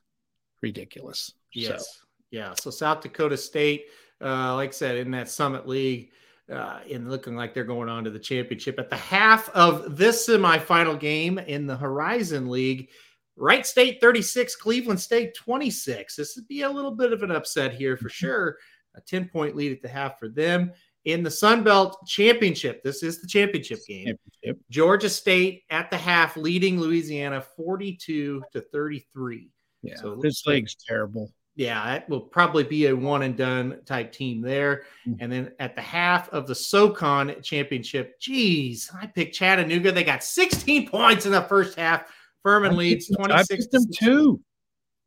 ridiculous. 0.61 1.33
Yes. 1.53 1.85
So, 1.85 2.05
Yeah. 2.31 2.53
So 2.53 2.69
South 2.69 3.01
Dakota 3.01 3.37
State, 3.37 3.85
uh, 4.21 4.55
like 4.55 4.69
I 4.69 4.73
said, 4.73 4.97
in 4.97 5.11
that 5.11 5.29
Summit 5.29 5.67
League, 5.67 6.11
uh, 6.51 6.79
and 6.91 7.09
looking 7.09 7.35
like 7.35 7.53
they're 7.53 7.63
going 7.63 7.89
on 7.89 8.03
to 8.03 8.09
the 8.09 8.19
championship. 8.19 8.77
At 8.79 8.89
the 8.89 8.97
half 8.97 9.49
of 9.49 9.97
this 9.97 10.27
semifinal 10.27 10.99
game 10.99 11.39
in 11.39 11.65
the 11.65 11.75
Horizon 11.75 12.49
League, 12.49 12.89
Wright 13.35 13.65
State 13.65 13.99
36, 14.01 14.55
Cleveland 14.57 14.99
State 14.99 15.35
26. 15.35 16.15
This 16.15 16.35
would 16.35 16.47
be 16.47 16.61
a 16.61 16.69
little 16.69 16.91
bit 16.91 17.13
of 17.13 17.23
an 17.23 17.31
upset 17.31 17.73
here 17.73 17.97
for 17.97 18.09
sure. 18.09 18.57
A 18.95 19.01
10 19.01 19.29
point 19.29 19.55
lead 19.55 19.71
at 19.71 19.81
the 19.81 19.87
half 19.87 20.19
for 20.19 20.29
them. 20.29 20.71
In 21.05 21.21
the 21.21 21.31
Sun 21.31 21.63
Belt 21.63 21.97
Championship, 22.07 22.81
this 22.83 23.03
is 23.03 23.19
the 23.21 23.27
championship 23.27 23.79
game. 23.87 24.05
Championship. 24.07 24.63
Georgia 24.69 25.09
State 25.09 25.63
at 25.69 25.89
the 25.91 25.97
half 25.97 26.37
leading 26.37 26.79
Louisiana 26.79 27.41
42 27.57 28.41
to 28.53 28.61
33. 28.61 29.49
Yeah, 29.81 29.95
So 29.97 30.15
this 30.21 30.45
like- 30.45 30.55
league's 30.55 30.75
terrible. 30.75 31.31
Yeah, 31.55 31.93
it 31.95 32.09
will 32.09 32.21
probably 32.21 32.63
be 32.63 32.87
a 32.87 32.95
one 32.95 33.21
and 33.21 33.37
done 33.37 33.79
type 33.85 34.11
team 34.11 34.41
there. 34.41 34.85
Mm. 35.07 35.17
And 35.19 35.31
then 35.31 35.51
at 35.59 35.75
the 35.75 35.81
half 35.83 36.27
of 36.29 36.47
the 36.47 36.55
SoCon 36.55 37.35
championship, 37.43 38.19
geez, 38.19 38.89
I 38.99 39.05
picked 39.05 39.35
Chattanooga. 39.35 39.91
They 39.91 40.03
got 40.03 40.23
16 40.23 40.89
points 40.89 41.27
in 41.27 41.31
the 41.31 41.43
first 41.43 41.77
half. 41.77 42.05
Furman 42.41 42.75
leads 42.75 43.11
I 43.11 43.15
26 43.27 43.47
picked 43.49 43.71
them 43.71 43.85
too. 43.93 44.41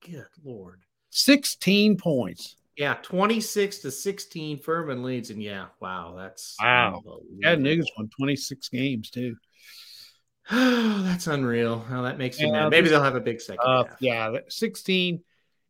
Good 0.04 0.26
lord. 0.44 0.82
16 1.10 1.96
points. 1.96 2.54
Yeah, 2.76 2.94
26 3.02 3.78
to 3.78 3.90
16. 3.90 4.58
Furman 4.58 5.02
leads. 5.02 5.30
And 5.30 5.42
yeah, 5.42 5.66
wow, 5.80 6.14
that's 6.16 6.56
Wow. 6.60 6.96
unbelievable. 6.98 7.26
Chattanooga's 7.42 7.90
won 7.96 8.08
26 8.18 8.68
games 8.68 9.10
too. 9.10 9.36
that's 10.50 11.26
unreal. 11.26 11.80
How 11.80 12.02
that 12.02 12.18
makes 12.18 12.38
me 12.38 12.46
Yeah, 12.46 12.52
mad. 12.52 12.70
Maybe 12.70 12.88
they'll 12.88 13.02
have 13.02 13.16
a 13.16 13.20
big 13.20 13.40
second 13.40 13.60
Uh, 13.66 13.84
half. 13.84 13.96
yeah, 14.00 14.36
16. 14.48 15.22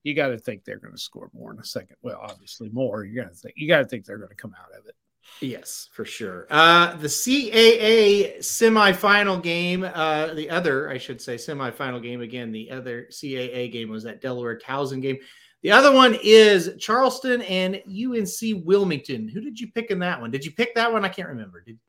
You 0.02 0.14
got 0.14 0.28
to 0.28 0.38
think 0.38 0.64
they're 0.64 0.78
going 0.78 0.94
to 0.94 1.00
score 1.00 1.30
more 1.32 1.52
in 1.52 1.58
a 1.58 1.64
second. 1.64 1.96
Well, 2.02 2.18
obviously 2.20 2.68
more. 2.68 3.04
You 3.04 3.22
got 3.22 3.30
to 3.30 3.34
think. 3.34 3.54
You 3.56 3.66
got 3.68 3.78
to 3.78 3.86
think 3.86 4.04
they're 4.04 4.18
going 4.18 4.28
to 4.28 4.36
come 4.36 4.54
out 4.60 4.78
of 4.78 4.86
it. 4.86 4.94
Yes, 5.40 5.88
for 5.92 6.04
sure. 6.04 6.46
Uh, 6.48 6.94
the 6.96 7.08
CAA 7.08 8.38
semifinal 8.38 9.42
game, 9.42 9.82
uh, 9.82 10.32
the 10.34 10.48
other, 10.50 10.88
I 10.88 10.98
should 10.98 11.20
say, 11.20 11.34
semifinal 11.34 12.00
game 12.02 12.20
again. 12.20 12.52
The 12.52 12.70
other 12.70 13.08
CAA 13.10 13.72
game 13.72 13.90
was 13.90 14.04
that 14.04 14.20
Delaware 14.20 14.56
Towson 14.58 15.02
game. 15.02 15.18
The 15.66 15.72
other 15.72 15.90
one 15.90 16.16
is 16.22 16.74
Charleston 16.78 17.42
and 17.42 17.82
UNC 17.88 18.64
Wilmington. 18.64 19.26
Who 19.26 19.40
did 19.40 19.58
you 19.58 19.66
pick 19.72 19.90
in 19.90 19.98
that 19.98 20.20
one? 20.20 20.30
Did 20.30 20.44
you 20.44 20.52
pick 20.52 20.76
that 20.76 20.92
one? 20.92 21.04
I 21.04 21.08
can't 21.08 21.28
remember. 21.30 21.60
Did 21.60 21.80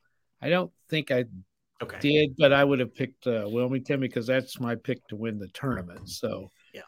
I 0.42 0.50
don't 0.50 0.72
think 0.90 1.12
I 1.12 1.26
okay? 1.84 2.00
did, 2.00 2.36
but 2.40 2.52
I 2.52 2.64
would 2.64 2.80
have 2.80 2.96
picked 2.96 3.28
uh, 3.28 3.44
Wilmington 3.46 4.00
because 4.00 4.26
that's 4.26 4.60
my 4.60 4.74
pick 4.74 5.08
to 5.10 5.16
win 5.16 5.38
the 5.38 5.48
tournament. 5.50 6.10
So, 6.10 6.50
Yeah. 6.74 6.82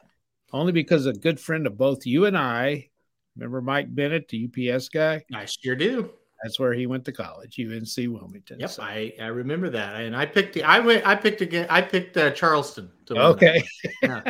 only 0.51 0.71
because 0.71 1.05
a 1.05 1.13
good 1.13 1.39
friend 1.39 1.67
of 1.67 1.77
both 1.77 2.07
you 2.07 2.25
and 2.25 2.35
I, 2.35 2.89
remember 3.35 3.61
Mike 3.61 3.93
Bennett, 3.93 4.27
the 4.27 4.49
UPS 4.71 4.89
guy? 4.89 5.23
I 5.31 5.45
sure 5.45 5.75
do. 5.75 6.09
That's 6.41 6.59
where 6.59 6.73
he 6.73 6.87
went 6.87 7.05
to 7.05 7.11
college, 7.11 7.59
UNC 7.59 7.97
Wilmington. 8.11 8.59
Yep, 8.61 8.69
So- 8.71 8.81
I, 8.81 9.13
I 9.21 9.27
remember 9.27 9.69
that, 9.69 10.01
and 10.01 10.15
I 10.15 10.25
picked 10.25 10.55
the 10.55 10.63
I 10.63 10.79
went 10.79 11.05
I 11.05 11.13
picked 11.13 11.41
again 11.41 11.67
I 11.69 11.83
picked 11.83 12.17
uh, 12.17 12.31
Charleston. 12.31 12.89
To 13.05 13.15
okay. 13.27 13.61
yeah. 14.01 14.23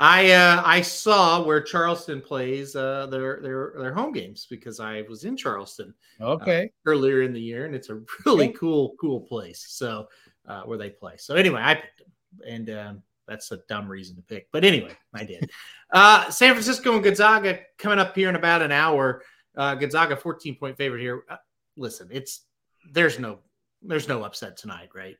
I 0.00 0.30
uh, 0.30 0.62
I 0.64 0.80
saw 0.80 1.44
where 1.44 1.60
Charleston 1.60 2.22
plays 2.22 2.74
uh, 2.74 3.06
their 3.06 3.40
their 3.42 3.74
their 3.76 3.92
home 3.92 4.12
games 4.12 4.46
because 4.48 4.80
I 4.80 5.02
was 5.02 5.24
in 5.24 5.36
Charleston 5.36 5.94
Okay. 6.18 6.72
earlier 6.86 7.20
in 7.20 7.34
the 7.34 7.40
year, 7.40 7.66
and 7.66 7.74
it's 7.74 7.90
a 7.90 8.00
really 8.24 8.48
Okay. 8.48 8.56
cool 8.58 8.94
cool 8.98 9.20
place. 9.20 9.66
So 9.68 10.08
uh, 10.48 10.62
where 10.62 10.78
they 10.78 10.88
play. 10.88 11.18
So 11.18 11.34
anyway, 11.34 11.60
I 11.62 11.74
picked 11.74 11.98
them, 11.98 12.10
and 12.48 12.70
um, 12.70 13.02
that's 13.28 13.52
a 13.52 13.58
dumb 13.68 13.88
reason 13.88 14.16
to 14.16 14.22
pick, 14.22 14.48
but 14.52 14.64
anyway, 14.64 14.96
I 15.12 15.24
did. 15.24 15.50
uh, 15.92 16.30
San 16.30 16.54
Francisco 16.54 16.94
and 16.94 17.04
Gonzaga 17.04 17.60
coming 17.76 17.98
up 17.98 18.16
here 18.16 18.30
in 18.30 18.36
about 18.36 18.62
an 18.62 18.72
hour. 18.72 19.22
Uh, 19.54 19.74
Gonzaga 19.74 20.16
14 20.16 20.56
point 20.56 20.78
favorite 20.78 21.02
here. 21.02 21.24
Uh, 21.28 21.36
listen, 21.76 22.08
it's 22.10 22.46
there's 22.90 23.18
no 23.18 23.40
there's 23.82 24.08
no 24.08 24.22
upset 24.22 24.56
tonight, 24.56 24.88
right? 24.94 25.16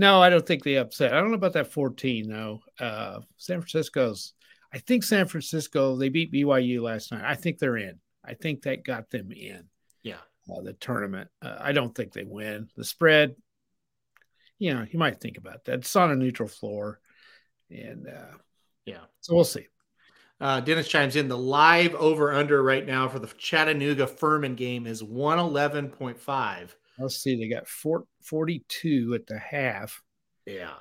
No, 0.00 0.22
I 0.22 0.30
don't 0.30 0.46
think 0.46 0.64
they 0.64 0.76
upset. 0.78 1.12
I 1.12 1.20
don't 1.20 1.28
know 1.28 1.34
about 1.36 1.52
that 1.52 1.70
14 1.70 2.26
though. 2.26 2.62
Uh, 2.80 3.20
San 3.36 3.60
Francisco's. 3.60 4.32
I 4.72 4.78
think 4.78 5.02
San 5.04 5.26
Francisco. 5.26 5.94
They 5.96 6.08
beat 6.08 6.32
BYU 6.32 6.80
last 6.80 7.12
night. 7.12 7.22
I 7.22 7.34
think 7.34 7.58
they're 7.58 7.76
in. 7.76 8.00
I 8.24 8.32
think 8.32 8.62
that 8.62 8.82
got 8.82 9.10
them 9.10 9.30
in 9.30 9.64
Yeah. 10.02 10.20
uh, 10.50 10.62
the 10.62 10.72
tournament. 10.72 11.28
Uh, 11.42 11.54
I 11.60 11.72
don't 11.72 11.94
think 11.94 12.14
they 12.14 12.24
win 12.24 12.70
the 12.78 12.84
spread. 12.84 13.36
You 14.58 14.72
know, 14.72 14.86
you 14.90 14.98
might 14.98 15.20
think 15.20 15.36
about 15.36 15.64
that. 15.66 15.80
It's 15.80 15.94
on 15.96 16.10
a 16.10 16.16
neutral 16.16 16.48
floor, 16.48 16.98
and 17.68 18.08
uh, 18.08 18.38
Yeah. 18.86 19.04
so 19.20 19.34
we'll 19.34 19.44
see. 19.44 19.66
Uh, 20.40 20.60
Dennis 20.60 20.88
chimes 20.88 21.14
in. 21.16 21.28
The 21.28 21.36
live 21.36 21.94
over 21.94 22.32
under 22.32 22.62
right 22.62 22.86
now 22.86 23.06
for 23.08 23.18
the 23.18 23.26
Chattanooga 23.36 24.06
Furman 24.06 24.54
game 24.54 24.86
is 24.86 25.02
111.5. 25.02 26.74
Let's 27.00 27.16
see. 27.16 27.36
They 27.36 27.48
got 27.48 27.66
four, 27.66 28.04
42 28.22 29.14
at 29.14 29.26
the 29.26 29.38
half. 29.38 30.02
Yeah. 30.46 30.74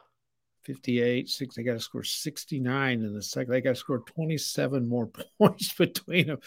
58, 0.64 1.30
six. 1.30 1.56
They 1.56 1.64
got 1.64 1.74
to 1.74 1.80
score 1.80 2.04
69 2.04 3.04
in 3.04 3.14
the 3.14 3.22
second. 3.22 3.52
They 3.52 3.62
got 3.62 3.72
to 3.72 3.76
score 3.76 4.00
27 4.00 4.88
more 4.88 5.10
points 5.40 5.74
between 5.74 6.28
them. 6.28 6.40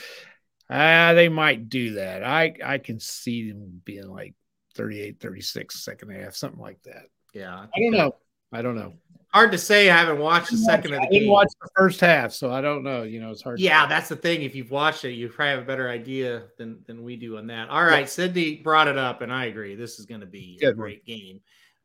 Ah, 0.70 1.12
they 1.14 1.28
might 1.28 1.68
do 1.68 1.94
that. 1.94 2.22
I 2.22 2.54
I 2.64 2.78
can 2.78 3.00
see 3.00 3.50
them 3.50 3.82
being 3.84 4.08
like 4.08 4.34
38, 4.74 5.20
36 5.20 5.84
second 5.84 6.10
half, 6.10 6.34
something 6.34 6.60
like 6.60 6.82
that. 6.84 7.06
Yeah. 7.34 7.66
I 7.74 7.80
don't 7.80 7.92
know. 7.92 8.16
I 8.52 8.62
don't 8.62 8.76
know. 8.76 8.94
Hard 9.32 9.50
to 9.52 9.58
say. 9.58 9.88
I 9.88 9.96
haven't 9.96 10.18
watched 10.18 10.50
the 10.50 10.58
second 10.58 10.92
of 10.92 11.00
I 11.00 11.04
the 11.06 11.10
didn't 11.10 11.22
game. 11.22 11.30
watch 11.32 11.48
the 11.62 11.68
first 11.74 12.00
half, 12.00 12.32
so 12.32 12.52
I 12.52 12.60
don't 12.60 12.82
know. 12.82 13.02
You 13.02 13.18
know, 13.18 13.30
it's 13.30 13.40
hard. 13.40 13.58
Yeah, 13.60 13.86
that's 13.86 14.10
the 14.10 14.16
thing. 14.16 14.42
If 14.42 14.54
you've 14.54 14.70
watched 14.70 15.06
it, 15.06 15.12
you 15.12 15.28
probably 15.30 15.50
have 15.52 15.60
a 15.60 15.64
better 15.64 15.88
idea 15.88 16.42
than 16.58 16.80
than 16.86 17.02
we 17.02 17.16
do 17.16 17.38
on 17.38 17.46
that. 17.46 17.70
All 17.70 17.82
right, 17.84 18.08
Sydney 18.08 18.56
brought 18.56 18.88
it 18.88 18.98
up, 18.98 19.22
and 19.22 19.32
I 19.32 19.46
agree. 19.46 19.74
This 19.74 19.98
is 19.98 20.04
going 20.04 20.20
to 20.20 20.26
be 20.26 20.58
a 20.60 20.66
Good 20.66 20.76
one. 20.76 20.84
great 20.84 21.06
game. 21.06 21.40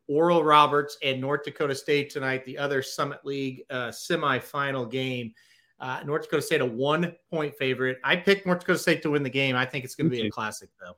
Oral 0.09 0.43
Roberts 0.43 0.97
and 1.01 1.21
North 1.21 1.43
Dakota 1.45 1.73
State 1.75 2.09
tonight, 2.09 2.43
the 2.45 2.57
other 2.57 2.81
Summit 2.81 3.19
League 3.23 3.63
uh, 3.69 3.89
semifinal 3.89 4.89
game. 4.91 5.33
Uh, 5.79 6.01
North 6.05 6.23
Dakota 6.23 6.41
State 6.41 6.59
a 6.61 6.65
one 6.65 7.13
point 7.31 7.55
favorite. 7.55 7.97
I 8.03 8.17
picked 8.17 8.45
North 8.45 8.59
Dakota 8.59 8.79
State 8.79 9.01
to 9.03 9.11
win 9.11 9.23
the 9.23 9.29
game. 9.29 9.55
I 9.55 9.65
think 9.65 9.85
it's 9.85 9.95
going 9.95 10.09
to 10.09 10.15
be 10.15 10.25
a 10.27 10.29
classic, 10.29 10.69
though. 10.81 10.97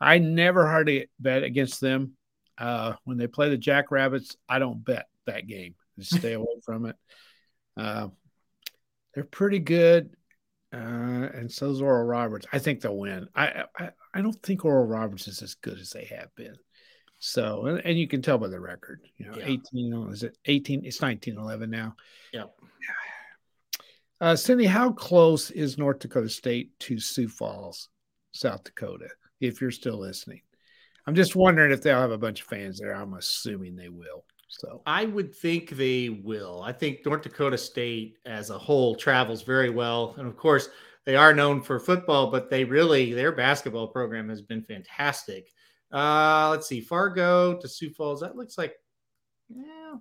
I 0.00 0.18
never 0.18 0.66
hardly 0.66 1.08
bet 1.18 1.44
against 1.44 1.80
them. 1.80 2.12
Uh, 2.58 2.94
when 3.04 3.18
they 3.18 3.26
play 3.26 3.48
the 3.50 3.56
Jackrabbits, 3.58 4.36
I 4.48 4.58
don't 4.58 4.84
bet 4.84 5.08
that 5.26 5.46
game. 5.46 5.74
Just 5.98 6.16
stay 6.16 6.32
away 6.34 6.60
from 6.64 6.86
it. 6.86 6.96
Uh, 7.76 8.08
they're 9.14 9.24
pretty 9.24 9.58
good, 9.58 10.14
uh, 10.72 10.76
and 10.78 11.50
so 11.50 11.70
is 11.70 11.80
Oral 11.82 12.04
Roberts. 12.06 12.46
I 12.52 12.58
think 12.58 12.80
they'll 12.80 12.96
win. 12.96 13.28
I, 13.34 13.64
I 13.78 13.90
I 14.14 14.20
don't 14.22 14.40
think 14.42 14.64
Oral 14.64 14.86
Roberts 14.86 15.28
is 15.28 15.42
as 15.42 15.54
good 15.54 15.78
as 15.78 15.90
they 15.90 16.04
have 16.06 16.34
been. 16.36 16.56
So, 17.18 17.64
and, 17.66 17.80
and 17.84 17.98
you 17.98 18.06
can 18.08 18.20
tell 18.20 18.36
by 18.38 18.48
the 18.48 18.60
record. 18.60 19.00
You 19.16 19.26
know, 19.26 19.36
Yeah. 19.38 19.44
eighteen. 19.46 19.92
oh, 19.94 20.08
Is 20.10 20.22
it 20.22 20.36
eighteen? 20.44 20.84
It's 20.84 21.00
nineteen 21.00 21.38
eleven 21.38 21.70
now. 21.70 21.96
Yep. 22.32 22.54
Uh, 24.18 24.34
Cindy, 24.34 24.64
how 24.64 24.90
close 24.92 25.50
is 25.50 25.76
North 25.76 25.98
Dakota 25.98 26.30
State 26.30 26.70
to 26.80 26.98
Sioux 26.98 27.28
Falls, 27.28 27.90
South 28.32 28.64
Dakota? 28.64 29.08
If 29.40 29.60
you're 29.60 29.70
still 29.70 29.98
listening, 29.98 30.40
I'm 31.06 31.14
just 31.14 31.36
wondering 31.36 31.72
if 31.72 31.82
they'll 31.82 32.00
have 32.00 32.10
a 32.10 32.18
bunch 32.18 32.40
of 32.40 32.46
fans 32.46 32.78
there. 32.78 32.94
I'm 32.94 33.14
assuming 33.14 33.76
they 33.76 33.88
will. 33.88 34.24
So 34.48 34.82
I 34.86 35.04
would 35.04 35.34
think 35.34 35.70
they 35.70 36.08
will. 36.08 36.62
I 36.62 36.72
think 36.72 37.04
North 37.04 37.22
Dakota 37.22 37.58
State 37.58 38.18
as 38.26 38.50
a 38.50 38.58
whole 38.58 38.94
travels 38.94 39.42
very 39.42 39.70
well. 39.70 40.14
And 40.18 40.26
of 40.26 40.36
course, 40.36 40.68
they 41.04 41.16
are 41.16 41.34
known 41.34 41.62
for 41.62 41.78
football, 41.78 42.30
but 42.30 42.50
they 42.50 42.64
really, 42.64 43.12
their 43.12 43.32
basketball 43.32 43.88
program 43.88 44.28
has 44.28 44.42
been 44.42 44.62
fantastic. 44.62 45.52
Uh, 45.92 46.48
let's 46.50 46.66
see, 46.66 46.80
Fargo 46.80 47.56
to 47.58 47.68
Sioux 47.68 47.90
Falls. 47.90 48.20
That 48.20 48.36
looks 48.36 48.58
like, 48.58 48.74
yeah, 49.48 49.94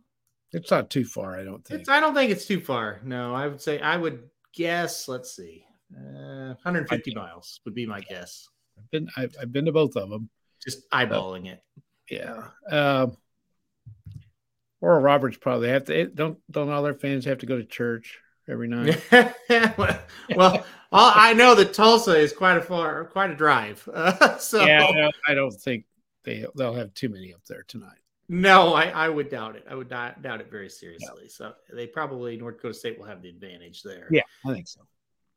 it's 0.51 0.71
not 0.71 0.89
too 0.89 1.05
far, 1.05 1.37
I 1.39 1.43
don't 1.43 1.63
think. 1.63 1.81
it's, 1.81 1.89
I 1.89 1.99
don't 1.99 2.15
think 2.15 2.31
it's 2.31 2.47
too 2.47 2.59
far. 2.59 3.01
No, 3.03 3.35
I 3.35 3.47
would 3.47 3.61
say, 3.61 3.79
I 3.79 3.97
would 3.97 4.23
guess, 4.53 5.07
let's 5.07 5.35
see, 5.35 5.63
uh, 5.95 6.55
150 6.63 7.13
miles 7.13 7.61
would 7.65 7.75
be 7.75 7.85
my 7.85 8.01
guess. 8.01 8.49
I've 8.77 8.89
been 8.91 9.07
I've, 9.15 9.35
I've 9.39 9.51
been 9.51 9.65
to 9.65 9.71
both 9.71 9.95
of 9.95 10.09
them. 10.09 10.29
Just 10.65 10.89
eyeballing 10.89 11.47
it. 11.47 11.61
Yeah. 12.09 12.47
Um, 12.69 13.17
Oral 14.81 15.01
Roberts 15.01 15.37
probably 15.37 15.69
have 15.69 15.85
to. 15.85 16.07
Don't 16.07 16.37
don't 16.51 16.69
all 16.69 16.83
their 16.83 16.93
fans 16.93 17.25
have 17.25 17.39
to 17.39 17.45
go 17.45 17.57
to 17.57 17.65
church 17.65 18.19
every 18.47 18.67
night? 18.67 19.01
well, 20.35 20.65
all, 20.91 21.11
I 21.15 21.33
know 21.33 21.55
that 21.55 21.73
Tulsa 21.73 22.15
is 22.15 22.31
quite 22.31 22.57
a 22.57 22.61
far, 22.61 23.05
quite 23.05 23.31
a 23.31 23.35
drive. 23.35 23.87
Uh, 23.91 24.37
so 24.37 24.63
Yeah, 24.63 24.89
no, 24.91 25.11
I 25.27 25.33
don't 25.33 25.51
think 25.51 25.85
they 26.23 26.45
they'll 26.55 26.75
have 26.75 26.93
too 26.93 27.09
many 27.09 27.33
up 27.33 27.43
there 27.47 27.63
tonight. 27.67 27.97
no, 28.27 28.73
I, 28.73 28.85
I 28.89 29.09
would 29.09 29.29
doubt 29.29 29.55
it. 29.55 29.65
I 29.69 29.75
would 29.75 29.89
doubt, 29.89 30.21
doubt 30.21 30.41
it 30.41 30.51
very 30.51 30.69
seriously. 30.69 31.29
So 31.29 31.53
they 31.73 31.87
probably 31.87 32.37
North 32.37 32.57
Dakota 32.57 32.73
State 32.73 32.99
will 32.99 33.05
have 33.05 33.21
the 33.21 33.29
advantage 33.29 33.83
there. 33.83 34.07
Yeah, 34.11 34.21
I 34.45 34.53
think 34.53 34.67
so. 34.67 34.81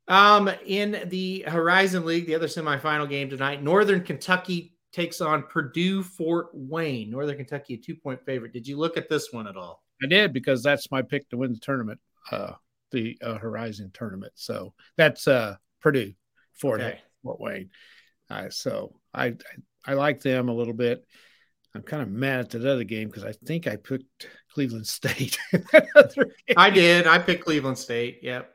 Um, 0.09 0.51
in 0.65 1.03
the 1.07 1.45
Horizon 1.47 2.07
League, 2.07 2.27
the 2.27 2.35
other 2.35 2.47
semifinal 2.47 3.09
game 3.09 3.29
tonight, 3.29 3.63
Northern 3.63 4.03
Kentucky 4.03 4.75
takes 4.93 5.21
on 5.21 5.45
Purdue 5.45 6.03
Fort 6.03 6.49
Wayne. 6.53 7.11
Northern 7.11 7.37
Kentucky, 7.37 7.75
a 7.75 7.77
two 7.77 7.95
point 7.95 8.25
favorite. 8.25 8.53
Did 8.53 8.67
you 8.67 8.77
look 8.77 8.97
at 8.97 9.09
this 9.09 9.33
one 9.33 9.47
at 9.47 9.57
all? 9.57 9.83
I 10.03 10.07
did 10.07 10.33
because 10.33 10.63
that's 10.63 10.91
my 10.91 11.03
pick 11.03 11.29
to 11.31 11.37
win 11.37 11.53
the 11.53 11.59
tournament, 11.59 12.01
uh, 12.31 12.53
the 12.93 13.19
uh, 13.23 13.39
Horizon 13.39 13.91
tournament. 13.93 14.33
So 14.37 14.75
that's 14.97 15.27
uh, 15.27 15.57
Purdue, 15.81 16.13
Fort 16.55 16.81
Okay. 16.81 17.01
Fort 17.23 17.41
Wayne. 17.41 17.71
Uh, 18.31 18.51
so 18.51 18.95
I, 19.13 19.27
I, 19.27 19.35
I 19.87 19.95
like 19.95 20.21
them 20.21 20.49
a 20.49 20.55
little 20.55 20.75
bit. 20.75 21.05
I'm 21.75 21.83
kind 21.83 22.03
of 22.03 22.09
mad 22.09 22.41
at 22.41 22.51
that 22.51 22.67
other 22.67 22.85
game 22.85 23.09
because 23.09 23.25
I 23.25 23.33
think 23.33 23.67
I 23.67 23.77
picked 23.77 24.29
Cleveland 24.53 24.87
State. 24.87 25.39
I 26.57 26.71
did. 26.71 27.07
I 27.07 27.19
picked 27.19 27.45
Cleveland 27.45 27.79
State. 27.79 28.21
Yep. 28.23 28.51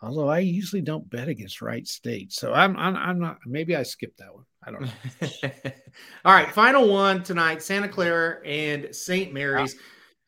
Although 0.00 0.28
I 0.28 0.38
usually 0.38 0.82
don't 0.82 1.08
bet 1.10 1.28
against 1.28 1.60
Wright 1.60 1.86
State, 1.86 2.32
so 2.32 2.52
I'm 2.52 2.76
I'm, 2.76 2.96
I'm 2.96 3.18
not. 3.18 3.38
Maybe 3.46 3.74
I 3.74 3.82
skipped 3.82 4.18
that 4.18 4.34
one. 4.34 4.44
I 4.62 4.70
don't 4.70 4.82
know. 4.82 5.50
All 6.24 6.32
right, 6.32 6.50
final 6.52 6.88
one 6.88 7.22
tonight: 7.22 7.62
Santa 7.62 7.88
Clara 7.88 8.38
and 8.46 8.94
St. 8.94 9.32
Mary's. 9.32 9.76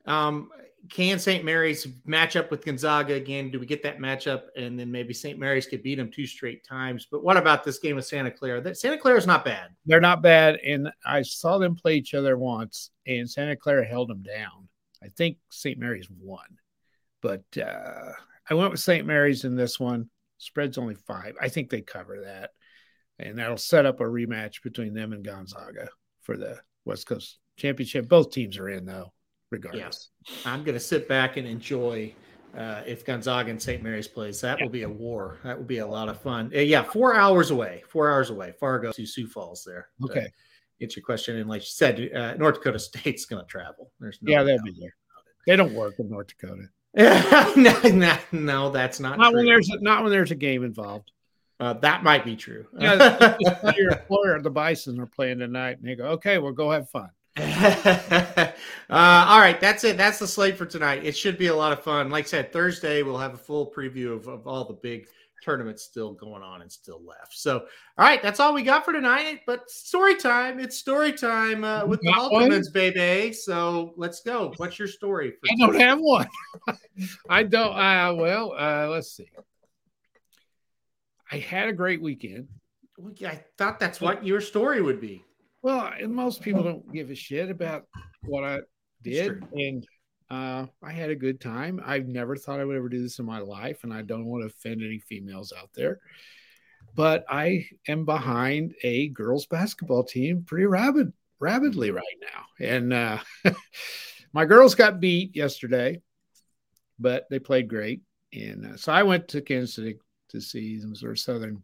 Um, 0.07 0.51
can 0.89 1.19
St. 1.19 1.45
Mary's 1.45 1.87
match 2.05 2.37
up 2.37 2.51
with 2.51 2.65
Gonzaga 2.65 3.15
again? 3.15 3.51
Do 3.51 3.61
we 3.61 3.67
get 3.67 3.83
that 3.83 3.99
matchup? 3.99 4.45
And 4.57 4.79
then 4.79 4.91
maybe 4.91 5.13
St. 5.13 5.39
Mary's 5.39 5.67
could 5.67 5.83
beat 5.83 5.97
them 5.97 6.11
two 6.11 6.27
straight 6.27 6.65
times. 6.65 7.07
But 7.11 7.23
what 7.23 7.37
about 7.37 7.65
this 7.65 7.79
game 7.79 7.97
with 7.97 8.07
Santa 8.07 8.31
Clara? 8.31 8.61
That 8.61 8.77
Santa 8.77 8.99
Clara 8.99 9.19
is 9.19 9.27
not 9.27 9.45
bad. 9.45 9.71
They're 9.87 10.01
not 10.01 10.23
bad, 10.23 10.57
and 10.67 10.91
I 11.05 11.23
saw 11.23 11.59
them 11.59 11.77
play 11.77 11.95
each 11.95 12.15
other 12.15 12.37
once, 12.37 12.91
and 13.07 13.29
Santa 13.31 13.57
Clara 13.57 13.85
held 13.85 14.09
them 14.09 14.23
down. 14.23 14.69
I 15.03 15.09
think 15.09 15.37
St. 15.51 15.79
Mary's 15.79 16.09
won, 16.11 16.59
but 17.23 17.45
uh, 17.57 18.13
I 18.51 18.55
went 18.55 18.73
with 18.73 18.81
St. 18.81 19.07
Mary's 19.07 19.45
in 19.45 19.55
this 19.57 19.79
one. 19.79 20.11
Spread's 20.39 20.79
only 20.79 20.95
five. 20.95 21.35
I 21.41 21.49
think 21.49 21.71
they 21.71 21.83
cover 21.83 22.23
that, 22.25 22.51
and 23.19 23.39
that'll 23.39 23.57
set 23.57 23.87
up 23.87 24.01
a 24.01 24.05
rematch 24.05 24.63
between 24.63 24.95
them 24.95 25.13
and 25.13 25.25
Gonzaga 25.25 25.89
for 26.23 26.37
the 26.37 26.59
West 26.85 27.07
Coast 27.07 27.39
Championship. 27.57 28.09
Both 28.09 28.33
teams 28.33 28.59
are 28.59 28.69
in 28.69 28.85
though 28.85 29.13
regardless. 29.51 30.11
Yes. 30.27 30.47
I'm 30.47 30.65
going 30.65 30.75
to 30.75 30.81
sit 30.81 31.09
back 31.09 31.37
and 31.37 31.47
enjoy 31.47 32.15
uh, 32.57 32.83
if 32.87 33.05
Gonzaga 33.05 33.51
and 33.51 33.61
St. 33.61 33.83
Mary's 33.83 34.09
plays. 34.09 34.41
That 34.41 34.59
yeah. 34.59 34.65
will 34.65 34.71
be 34.71 34.83
a 34.83 34.89
war. 34.89 35.39
That 35.45 35.59
will 35.59 35.65
be 35.65 35.79
a 35.79 35.87
lot 35.87 36.09
of 36.09 36.21
fun. 36.21 36.51
Uh, 36.55 36.61
yeah, 36.61 36.83
four 36.83 37.15
hours 37.15 37.51
away. 37.51 37.83
Four 37.89 38.11
hours 38.11 38.31
away. 38.31 38.53
Fargo 38.59 38.93
to 38.93 39.07
Sioux 39.07 39.27
Falls 39.27 39.63
there. 39.65 39.89
Okay. 40.05 40.29
It's 40.79 40.97
your 40.97 41.05
question, 41.05 41.37
and 41.37 41.49
like 41.49 41.61
you 41.61 41.69
said, 41.69 42.11
uh, 42.15 42.35
North 42.35 42.55
Dakota 42.55 42.79
State's 42.79 43.27
going 43.27 43.43
to 43.43 43.47
travel. 43.47 43.93
There's 44.01 44.19
no 44.23 44.33
yeah, 44.33 44.43
they'll 44.43 44.63
be 44.63 44.75
there. 44.81 44.97
They 45.47 45.57
don't 45.57 45.75
work 45.75 45.95
in 45.99 46.09
North 46.09 46.29
Dakota. 46.29 46.69
no, 46.97 47.81
no, 47.85 48.19
no, 48.33 48.71
that's 48.71 48.99
not. 48.99 49.19
Not 49.19 49.31
true. 49.31 49.39
when 49.39 49.47
there's 49.47 49.69
a, 49.71 49.81
not 49.81 50.03
when 50.03 50.11
there's 50.11 50.33
a 50.33 50.37
game 50.37 50.65
involved. 50.65 51.13
Uh, 51.61 51.75
that 51.75 52.03
might 52.03 52.25
be 52.25 52.35
true. 52.35 52.67
yeah, 52.79 53.37
your 53.77 53.91
employer, 53.91 54.41
the 54.43 54.51
Bison, 54.51 54.99
are 54.99 55.07
playing 55.07 55.39
tonight, 55.39 55.79
and 55.79 55.89
they 55.89 55.95
go, 55.95 56.05
"Okay, 56.07 56.39
well, 56.39 56.53
go 56.53 56.71
have 56.71 56.89
fun." 56.91 57.11
uh, 57.37 58.53
all 58.91 59.39
right, 59.39 59.61
that's 59.61 59.85
it. 59.85 59.97
That's 59.97 60.19
the 60.19 60.27
slate 60.27 60.57
for 60.57 60.67
tonight. 60.67 61.05
It 61.05 61.17
should 61.17 61.39
be 61.39 61.47
a 61.47 61.55
lot 61.55 61.73
of 61.73 61.83
fun. 61.83 62.11
Like 62.11 62.25
I 62.25 62.29
said, 62.29 62.53
Thursday 62.53 63.03
we'll 63.03 63.19
have 63.19 63.35
a 63.35 63.39
full 63.39 63.71
preview 63.71 64.13
of, 64.17 64.27
of 64.27 64.47
all 64.47 64.65
the 64.65 64.75
big 64.75 65.07
tournaments 65.43 65.83
still 65.83 66.13
going 66.13 66.43
on 66.43 66.63
and 66.63 66.71
still 66.71 67.01
left. 67.05 67.37
So, 67.37 67.59
all 67.61 68.05
right, 68.05 68.23
that's 68.23 68.41
all 68.41 68.55
we 68.55 68.63
got 68.63 68.85
for 68.85 68.93
tonight. 68.93 69.41
But 69.47 69.71
story 69.71 70.17
time. 70.17 70.61
It's 70.61 70.77
story 70.77 71.13
time 71.13 71.65
uh, 71.65 71.87
with 71.87 72.01
the 72.01 72.13
Ultimates, 72.13 72.71
baby. 72.71 73.33
So 73.33 73.93
let's 73.97 74.21
go. 74.21 74.53
What's 74.57 74.79
your 74.79 74.89
story? 74.89 75.35
I 75.51 75.55
don't 75.59 75.79
have 75.79 75.99
one. 75.99 76.29
I 77.29 77.43
don't. 77.43 77.73
Uh, 77.73 78.15
well, 78.15 78.55
uh, 78.57 78.89
let's 78.89 79.13
see. 79.13 79.29
I 81.31 81.39
had 81.39 81.69
a 81.69 81.73
great 81.73 82.03
weekend. 82.03 82.49
I 83.25 83.43
thought 83.57 83.79
that's 83.79 84.01
what 84.01 84.27
your 84.27 84.41
story 84.41 84.83
would 84.83 85.01
be. 85.01 85.25
Well, 85.63 85.91
most 86.09 86.43
people 86.43 86.63
don't 86.63 86.93
give 86.93 87.11
a 87.11 87.15
shit 87.15 87.51
about 87.51 87.87
what 88.23 88.45
I 88.45 88.61
did, 89.03 89.43
and 89.53 89.87
uh, 90.31 90.67
I 90.83 90.93
had 90.93 91.11
a 91.11 91.17
good 91.17 91.41
time. 91.41 91.81
I've 91.85 92.07
never 92.07 92.37
thought 92.37 92.61
I 92.61 92.65
would 92.65 92.77
ever 92.77 92.89
do 92.89 93.03
this 93.03 93.19
in 93.19 93.27
my 93.27 93.41
life, 93.41 93.83
and 93.83 93.93
I 93.93 94.03
don't 94.03 94.27
want 94.27 94.43
to 94.43 94.47
offend 94.47 94.83
any 94.83 95.01
females 95.01 95.53
out 95.59 95.71
there. 95.75 95.99
But 96.95 97.25
I 97.29 97.67
am 97.89 98.05
behind 98.05 98.75
a 98.83 99.09
girls 99.09 99.47
basketball 99.47 100.05
team 100.05 100.45
pretty 100.45 100.67
rapid, 100.67 101.13
rapidly 101.41 101.91
right 101.91 102.05
now, 102.21 102.67
and 102.67 102.93
uh, 102.93 103.19
my 104.33 104.45
girls 104.45 104.75
got 104.75 105.01
beat 105.01 105.35
yesterday, 105.35 106.01
but 106.99 107.27
they 107.29 107.39
played 107.39 107.69
great, 107.69 108.03
and 108.33 108.67
uh, 108.67 108.77
so 108.77 108.93
I 108.93 109.03
went 109.03 109.29
to 109.29 109.41
Kansas 109.41 109.75
City 109.75 109.99
to 110.31 110.41
see 110.41 110.79
the 110.79 110.87
Missouri 110.87 111.19
Southern 111.19 111.63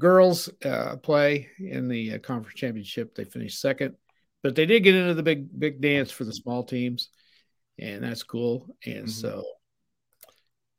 girls 0.00 0.48
uh, 0.64 0.96
play 0.96 1.48
in 1.58 1.88
the 1.88 2.14
uh, 2.14 2.18
conference 2.18 2.58
championship. 2.58 3.14
They 3.14 3.24
finished 3.24 3.60
second, 3.60 3.94
but 4.42 4.54
they 4.54 4.66
did 4.66 4.84
get 4.84 4.94
into 4.94 5.14
the 5.14 5.22
big 5.22 5.58
big 5.58 5.80
dance 5.80 6.10
for 6.10 6.24
the 6.24 6.32
small 6.32 6.64
teams, 6.64 7.10
and 7.78 8.02
that's 8.02 8.22
cool. 8.22 8.76
And 8.84 9.06
mm-hmm. 9.06 9.08
so 9.08 9.44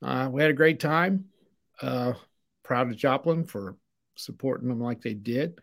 uh, 0.01 0.29
we 0.31 0.41
had 0.41 0.51
a 0.51 0.55
great 0.55 0.79
time. 0.79 1.25
Uh, 1.81 2.13
proud 2.63 2.89
of 2.89 2.97
Joplin 2.97 3.45
for 3.45 3.75
supporting 4.15 4.69
them 4.69 4.81
like 4.81 5.01
they 5.01 5.13
did. 5.13 5.59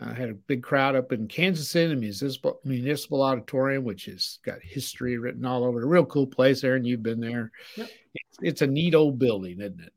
I 0.00 0.12
had 0.12 0.30
a 0.30 0.34
big 0.34 0.62
crowd 0.62 0.94
up 0.94 1.12
in 1.12 1.26
Kansas 1.26 1.70
City, 1.70 1.94
municipal 1.94 2.60
municipal 2.64 3.22
auditorium, 3.22 3.84
which 3.84 4.04
has 4.04 4.38
got 4.44 4.62
history 4.62 5.18
written 5.18 5.44
all 5.44 5.64
over. 5.64 5.82
A 5.82 5.86
real 5.86 6.04
cool 6.04 6.26
place 6.26 6.60
there, 6.60 6.76
and 6.76 6.86
you've 6.86 7.02
been 7.02 7.20
there. 7.20 7.50
Yep. 7.76 7.90
It's, 8.14 8.38
it's 8.42 8.62
a 8.62 8.66
neat 8.66 8.94
old 8.94 9.18
building, 9.18 9.60
isn't 9.60 9.80
it? 9.80 9.92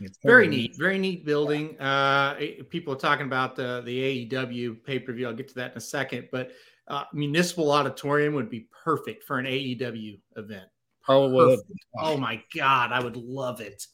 It's 0.00 0.18
very 0.22 0.48
neat, 0.48 0.76
very 0.76 0.98
neat 0.98 1.24
building. 1.24 1.78
Uh, 1.80 2.34
people 2.68 2.92
are 2.92 2.98
talking 2.98 3.26
about 3.26 3.56
the 3.56 3.82
the 3.84 4.26
AEW 4.28 4.84
pay 4.84 4.98
per 4.98 5.12
view. 5.12 5.28
I'll 5.28 5.34
get 5.34 5.48
to 5.48 5.54
that 5.54 5.72
in 5.72 5.78
a 5.78 5.82
second, 5.82 6.28
but 6.30 6.50
uh, 6.92 7.04
municipal 7.14 7.72
auditorium 7.72 8.34
would 8.34 8.50
be 8.50 8.68
perfect 8.84 9.24
for 9.24 9.38
an 9.38 9.46
AEW 9.46 10.20
event. 10.36 10.66
Oh, 11.08 11.56
oh 11.98 12.16
my 12.18 12.40
god, 12.54 12.92
I 12.92 13.02
would 13.02 13.16
love 13.16 13.60
it. 13.60 13.86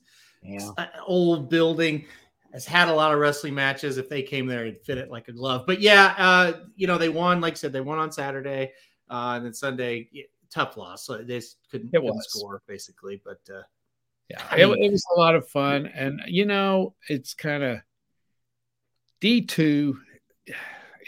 Yeah, 0.43 0.71
old 1.07 1.49
building 1.49 2.07
has 2.53 2.67
had 2.67 2.89
a 2.89 2.95
lot 2.95 3.15
of 3.15 3.21
wrestling 3.21 3.55
matches. 3.55 3.99
If 3.99 4.09
they 4.09 4.23
came 4.23 4.47
there, 4.47 4.67
it'd 4.67 4.85
fit 4.85 4.99
it 4.99 5.11
like 5.11 5.29
a 5.29 5.33
glove. 5.33 5.65
But 5.67 5.81
yeah, 5.81 6.15
uh, 6.19 6.53
you 6.77 6.87
know 6.87 6.99
they 6.99 7.09
won. 7.09 7.41
Like 7.41 7.55
I 7.55 7.57
said, 7.57 7.73
they 7.73 7.81
won 7.81 7.99
on 7.99 8.13
Saturday, 8.13 8.73
uh, 9.09 9.35
and 9.37 9.47
then 9.47 9.55
Sunday, 9.55 10.11
tough 10.51 10.77
loss. 10.77 11.07
So 11.07 11.19
they 11.19 11.41
couldn't, 11.71 11.91
couldn't 11.93 12.25
score 12.25 12.63
basically, 12.67 13.23
but. 13.25 13.41
Uh, 13.49 13.63
yeah, 14.29 14.57
it, 14.57 14.67
it, 14.67 14.93
was 14.93 15.07
a 15.17 15.19
lot 15.19 15.35
of 15.35 15.49
fun, 15.49 15.87
and 15.87 16.21
you 16.27 16.45
know, 16.45 16.95
it's 17.09 17.33
kind 17.33 17.63
of 17.63 17.79
D 19.23 19.41
two 19.41 19.99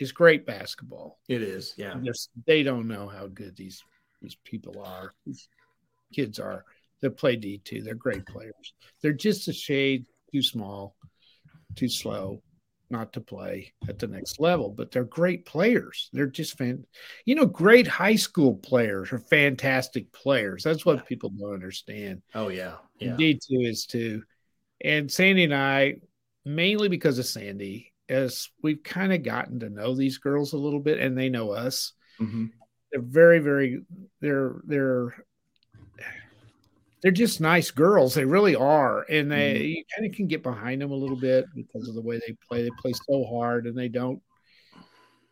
is 0.00 0.12
great 0.12 0.46
basketball. 0.46 1.18
It 1.28 1.42
is, 1.42 1.74
yeah. 1.76 1.94
Just, 2.02 2.30
they 2.46 2.62
don't 2.62 2.88
know 2.88 3.06
how 3.08 3.26
good 3.26 3.56
these 3.56 3.82
these 4.22 4.36
people 4.44 4.82
are. 4.84 5.14
These 5.26 5.48
kids 6.12 6.38
are. 6.38 6.64
They 7.00 7.08
play 7.08 7.36
D 7.36 7.60
two. 7.64 7.82
They're 7.82 7.94
great 7.94 8.26
players. 8.26 8.74
They're 9.00 9.12
just 9.12 9.48
a 9.48 9.52
shade 9.52 10.06
too 10.32 10.42
small, 10.42 10.94
too 11.74 11.88
slow, 11.88 12.42
not 12.90 13.12
to 13.14 13.20
play 13.20 13.72
at 13.88 13.98
the 13.98 14.06
next 14.06 14.38
level, 14.38 14.68
but 14.68 14.90
they're 14.90 15.04
great 15.04 15.46
players. 15.46 16.10
They're 16.12 16.26
just 16.26 16.58
fan, 16.58 16.84
you 17.24 17.34
know, 17.34 17.46
great 17.46 17.86
high 17.86 18.16
school 18.16 18.56
players 18.56 19.12
are 19.12 19.18
fantastic 19.18 20.12
players. 20.12 20.64
That's 20.64 20.84
what 20.84 21.06
people 21.06 21.30
don't 21.30 21.54
understand. 21.54 22.20
Oh 22.34 22.48
yeah, 22.48 22.74
yeah. 22.98 23.16
D 23.16 23.34
two 23.34 23.60
is 23.60 23.86
too, 23.86 24.22
and 24.84 25.10
Sandy 25.10 25.44
and 25.44 25.54
I, 25.54 25.96
mainly 26.44 26.88
because 26.88 27.18
of 27.18 27.26
Sandy, 27.26 27.89
as 28.10 28.48
we've 28.62 28.82
kind 28.82 29.12
of 29.12 29.22
gotten 29.22 29.60
to 29.60 29.70
know 29.70 29.94
these 29.94 30.18
girls 30.18 30.52
a 30.52 30.58
little 30.58 30.80
bit, 30.80 30.98
and 30.98 31.16
they 31.16 31.28
know 31.28 31.52
us. 31.52 31.92
Mm-hmm. 32.20 32.46
They're 32.92 33.02
very, 33.02 33.38
very. 33.38 33.82
They're 34.20 34.56
they're 34.64 35.14
they're 37.02 37.12
just 37.12 37.40
nice 37.40 37.70
girls. 37.70 38.14
They 38.14 38.24
really 38.24 38.56
are, 38.56 39.06
and 39.08 39.30
they 39.30 39.54
mm-hmm. 39.54 39.64
you 39.64 39.84
kind 39.96 40.10
of 40.10 40.14
can 40.14 40.26
get 40.26 40.42
behind 40.42 40.82
them 40.82 40.90
a 40.90 40.96
little 40.96 41.16
bit 41.16 41.46
because 41.54 41.88
of 41.88 41.94
the 41.94 42.02
way 42.02 42.18
they 42.18 42.36
play. 42.48 42.62
They 42.62 42.70
play 42.80 42.92
so 42.92 43.24
hard, 43.24 43.66
and 43.66 43.78
they 43.78 43.88
don't, 43.88 44.20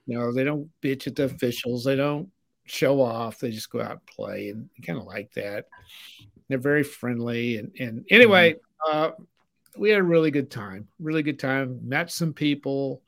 you 0.06 0.18
know, 0.18 0.32
they 0.32 0.44
don't 0.44 0.70
bitch 0.82 1.06
at 1.06 1.16
the 1.16 1.24
officials. 1.24 1.84
They 1.84 1.96
don't 1.96 2.30
show 2.64 3.02
off. 3.02 3.38
They 3.38 3.50
just 3.50 3.70
go 3.70 3.82
out 3.82 3.90
and 3.90 4.06
play, 4.06 4.50
and 4.50 4.70
kind 4.86 4.98
of 4.98 5.04
like 5.04 5.32
that. 5.34 5.66
They're 6.48 6.58
very 6.58 6.84
friendly, 6.84 7.58
and 7.58 7.72
and 7.78 8.06
anyway, 8.08 8.54
mm-hmm. 8.54 8.96
uh, 8.96 9.10
we 9.78 9.90
had 9.90 10.00
a 10.00 10.04
really 10.04 10.30
good 10.30 10.50
time. 10.50 10.88
Really 10.98 11.22
good 11.22 11.38
time. 11.38 11.80
Met 11.82 12.10
some 12.10 12.32
people. 12.32 13.02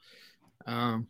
Um, 0.67 1.07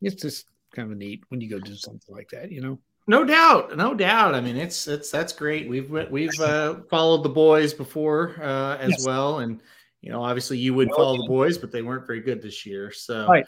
it's 0.00 0.22
just 0.22 0.46
kind 0.74 0.90
of 0.90 0.98
neat 0.98 1.22
when 1.28 1.40
you 1.40 1.50
go 1.50 1.58
do 1.58 1.74
something 1.74 2.14
like 2.14 2.30
that, 2.30 2.50
you 2.50 2.60
know. 2.60 2.78
No 3.06 3.24
doubt, 3.24 3.76
no 3.76 3.94
doubt. 3.94 4.34
I 4.34 4.40
mean, 4.40 4.56
it's 4.56 4.86
it's 4.86 5.10
that's 5.10 5.32
great. 5.32 5.68
We've 5.68 5.90
we've 6.10 6.38
uh, 6.40 6.76
followed 6.90 7.24
the 7.24 7.30
boys 7.30 7.74
before 7.74 8.36
uh, 8.40 8.76
as 8.76 8.90
yes. 8.90 9.06
well, 9.06 9.40
and 9.40 9.60
you 10.00 10.12
know, 10.12 10.22
obviously 10.22 10.58
you 10.58 10.74
would 10.74 10.90
follow 10.90 11.16
the 11.16 11.26
boys, 11.26 11.58
but 11.58 11.72
they 11.72 11.82
weren't 11.82 12.06
very 12.06 12.20
good 12.20 12.40
this 12.40 12.64
year. 12.64 12.92
So, 12.92 13.26
right. 13.26 13.44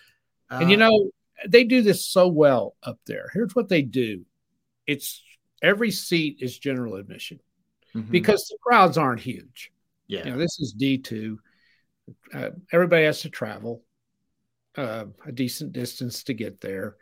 Uh, 0.51 0.59
and 0.63 0.71
you 0.71 0.77
know, 0.77 1.11
they 1.47 1.65
do 1.65 1.81
this 1.81 2.05
so 2.05 2.29
well 2.29 2.75
up 2.83 2.99
there. 3.07 3.31
Here's 3.33 3.55
what 3.55 3.69
they 3.69 3.83
do: 3.83 4.25
it's 4.87 5.23
every 5.63 5.91
seat 5.91 6.39
is 6.41 6.59
general 6.59 6.97
admission 6.97 7.39
mm-hmm. 7.95 8.11
because 8.11 8.49
the 8.49 8.59
crowds 8.63 8.99
aren't 8.99 9.21
huge. 9.21 9.71
Yeah, 10.13 10.25
you 10.25 10.31
know, 10.33 10.39
this 10.39 10.61
is 10.61 10.73
D 10.73 10.99
two. 10.99 11.39
Uh, 12.35 12.51
everybody 12.73 13.05
has 13.05 13.23
to 13.23 13.31
travel 13.31 13.83
uh, 14.77 15.07
a 15.27 15.33
decent 15.33 15.73
distance 15.73 16.25
to 16.25 16.35
get 16.35 16.61
there. 16.61 16.97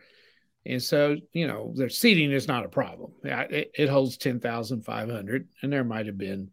And 0.66 0.82
so, 0.82 1.16
you 1.32 1.46
know, 1.46 1.72
their 1.74 1.88
seating 1.88 2.32
is 2.32 2.46
not 2.46 2.64
a 2.64 2.68
problem. 2.68 3.12
It, 3.24 3.70
it 3.74 3.88
holds 3.88 4.18
10,500, 4.18 5.48
and 5.62 5.72
there 5.72 5.84
might 5.84 6.06
have 6.06 6.18
been 6.18 6.50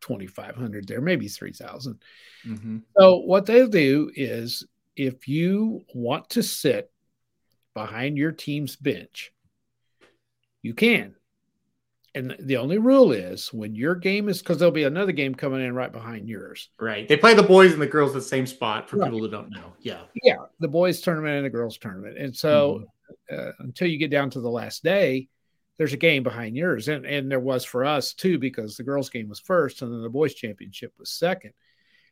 2,500 0.00 0.88
there, 0.88 1.00
maybe 1.00 1.28
3,000. 1.28 2.00
Mm-hmm. 2.46 2.78
So, 2.98 3.18
what 3.18 3.46
they'll 3.46 3.68
do 3.68 4.10
is 4.14 4.66
if 4.96 5.28
you 5.28 5.84
want 5.94 6.30
to 6.30 6.42
sit 6.42 6.90
behind 7.74 8.16
your 8.16 8.32
team's 8.32 8.74
bench, 8.74 9.32
you 10.62 10.72
can. 10.72 11.14
And 12.16 12.34
the 12.40 12.56
only 12.56 12.78
rule 12.78 13.12
is 13.12 13.52
when 13.52 13.74
your 13.74 13.94
game 13.94 14.30
is 14.30 14.38
because 14.38 14.58
there'll 14.58 14.72
be 14.72 14.84
another 14.84 15.12
game 15.12 15.34
coming 15.34 15.62
in 15.62 15.74
right 15.74 15.92
behind 15.92 16.30
yours. 16.30 16.70
Right. 16.80 17.06
They 17.06 17.18
play 17.18 17.34
the 17.34 17.42
boys 17.42 17.74
and 17.74 17.82
the 17.82 17.86
girls 17.86 18.14
the 18.14 18.22
same 18.22 18.46
spot 18.46 18.88
for 18.88 18.96
Right. 18.96 19.08
people 19.10 19.20
who 19.20 19.28
don't 19.30 19.50
know. 19.50 19.74
Yeah. 19.80 20.00
Yeah, 20.22 20.36
the 20.58 20.66
boys 20.66 21.02
tournament 21.02 21.36
and 21.36 21.44
the 21.44 21.50
girls 21.50 21.76
tournament. 21.76 22.16
And 22.16 22.34
so 22.34 22.84
uh, 23.30 23.50
until 23.58 23.88
you 23.88 23.98
get 23.98 24.10
down 24.10 24.30
to 24.30 24.40
the 24.40 24.48
last 24.48 24.82
day, 24.82 25.28
there's 25.76 25.92
a 25.92 25.98
game 25.98 26.22
behind 26.22 26.56
yours. 26.56 26.88
And 26.88 27.04
and 27.04 27.30
there 27.30 27.38
was 27.38 27.66
for 27.66 27.84
us 27.84 28.14
too, 28.14 28.38
because 28.38 28.78
the 28.78 28.82
girls 28.82 29.10
game 29.10 29.28
was 29.28 29.40
first 29.40 29.82
and 29.82 29.92
then 29.92 30.00
the 30.00 30.08
boys 30.08 30.32
championship 30.34 30.94
was 30.98 31.10
second. 31.10 31.52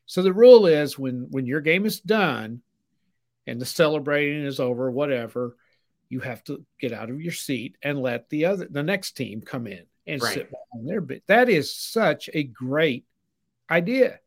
So 0.05 0.21
the 0.21 0.35
rule 0.35 0.67
is 0.67 0.99
when 0.99 1.29
when 1.31 1.47
your 1.47 1.63
game 1.63 1.87
is 1.87 1.99
done 1.99 2.61
and 3.47 3.59
the 3.59 3.65
celebrating 3.65 4.45
is 4.45 4.61
over, 4.61 4.91
whatever, 4.91 5.57
you 6.11 6.21
have 6.21 6.45
to 6.45 6.63
get 6.79 6.93
out 6.93 7.09
of 7.09 7.23
your 7.23 7.33
seat 7.33 7.79
and 7.83 7.99
let 7.99 8.29
the 8.29 8.45
other 8.45 8.69
the 8.71 8.83
next 8.83 9.13
team 9.13 9.41
come 9.41 9.67
in 9.67 9.85
and 10.07 10.23
Right. 10.23 10.35
sit 10.35 10.51
behind 10.51 10.89
their 10.89 11.01
bit. 11.01 11.23
That 11.27 11.49
is 11.49 11.75
such 11.75 12.29
a 12.33 12.43
great 12.45 13.05
idea. 13.71 14.21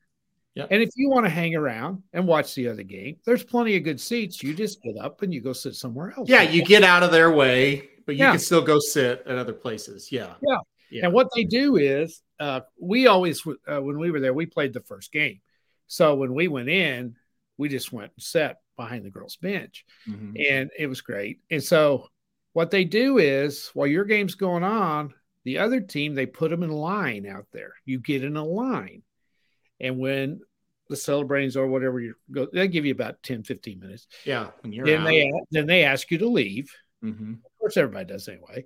Yep. 0.56 0.68
And 0.72 0.82
if 0.82 0.90
you 0.96 1.10
want 1.10 1.26
to 1.26 1.30
hang 1.30 1.56
around 1.56 2.02
and 2.14 2.26
watch 2.26 2.56
the 2.56 2.68
other 2.70 2.82
game, 2.84 3.18
there's 3.26 3.44
plenty 3.44 3.76
of 3.78 3.84
good 3.84 4.02
seats. 4.02 4.42
You 4.42 4.56
just 4.56 4.82
get 4.82 4.98
up 4.98 5.22
and 5.22 5.32
you 5.32 5.40
go 5.40 5.54
sit 5.54 5.76
somewhere 5.76 6.14
else. 6.18 6.28
Yeah. 6.30 6.42
You 6.42 6.64
get 6.66 6.84
out 6.84 7.04
of 7.04 7.12
their 7.12 7.32
way, 7.32 7.90
but 8.08 8.16
you 8.16 8.24
Yeah. 8.24 8.32
can 8.32 8.40
still 8.40 8.64
go 8.64 8.80
sit 8.80 9.22
at 9.28 9.38
other 9.38 9.54
places. 9.54 10.12
Yeah. 10.12 10.34
Yeah. 10.42 10.58
Yeah. 10.90 11.06
And 11.06 11.14
what 11.14 11.28
they 11.36 11.44
do 11.44 11.76
is, 11.76 12.24
uh, 12.40 12.62
we 12.80 13.06
always, 13.08 13.46
uh, 13.68 13.80
when 13.82 14.00
we 14.00 14.10
were 14.10 14.20
there, 14.20 14.34
we 14.34 14.46
played 14.48 14.74
the 14.74 14.82
first 14.82 15.12
game. 15.12 15.42
So 15.86 16.16
when 16.16 16.34
we 16.34 16.48
went 16.48 16.70
in, 16.70 17.18
we 17.58 17.70
just 17.70 17.92
went 17.92 18.12
and 18.16 18.24
sat 18.24 18.62
behind 18.78 19.06
the 19.06 19.10
girls' 19.10 19.36
bench, 19.36 19.86
Mhm. 20.08 20.50
and 20.50 20.72
it 20.78 20.88
was 20.88 21.02
great. 21.02 21.40
And 21.52 21.64
so 21.64 22.08
what 22.54 22.72
they 22.72 22.84
do 22.86 23.18
is, 23.18 23.70
while 23.74 23.88
your 23.88 24.06
game's 24.06 24.36
going 24.36 24.64
on, 24.64 25.14
the 25.48 25.60
other 25.60 25.80
team 25.80 26.14
they 26.14 26.26
put 26.26 26.52
them 26.52 26.62
in 26.62 26.70
line 26.70 27.26
out 27.26 27.46
there. 27.54 27.72
You 27.86 28.00
get 28.00 28.22
in 28.22 28.36
a 28.36 28.44
line, 28.44 29.02
and 29.80 29.98
when 29.98 30.42
the 30.90 30.98
celebrations 30.98 31.56
or 31.56 31.68
whatever 31.68 32.02
you 32.02 32.16
go, 32.30 32.48
they 32.52 32.68
give 32.68 32.86
you 32.86 32.92
about 32.92 33.24
10, 33.24 33.44
15 33.44 33.80
minutes. 33.80 34.08
Yeah. 34.26 34.50
When 34.62 34.74
you're 34.74 34.86
Then 34.86 35.02
out. 35.02 35.06
they 35.08 35.32
then 35.52 35.66
they 35.68 35.84
ask 35.86 36.12
you 36.12 36.18
to 36.18 36.28
leave. 36.28 36.70
Mhm. 37.02 37.36
Of 37.46 37.52
course, 37.60 37.78
everybody 37.78 38.06
does 38.06 38.28
anyway. 38.28 38.66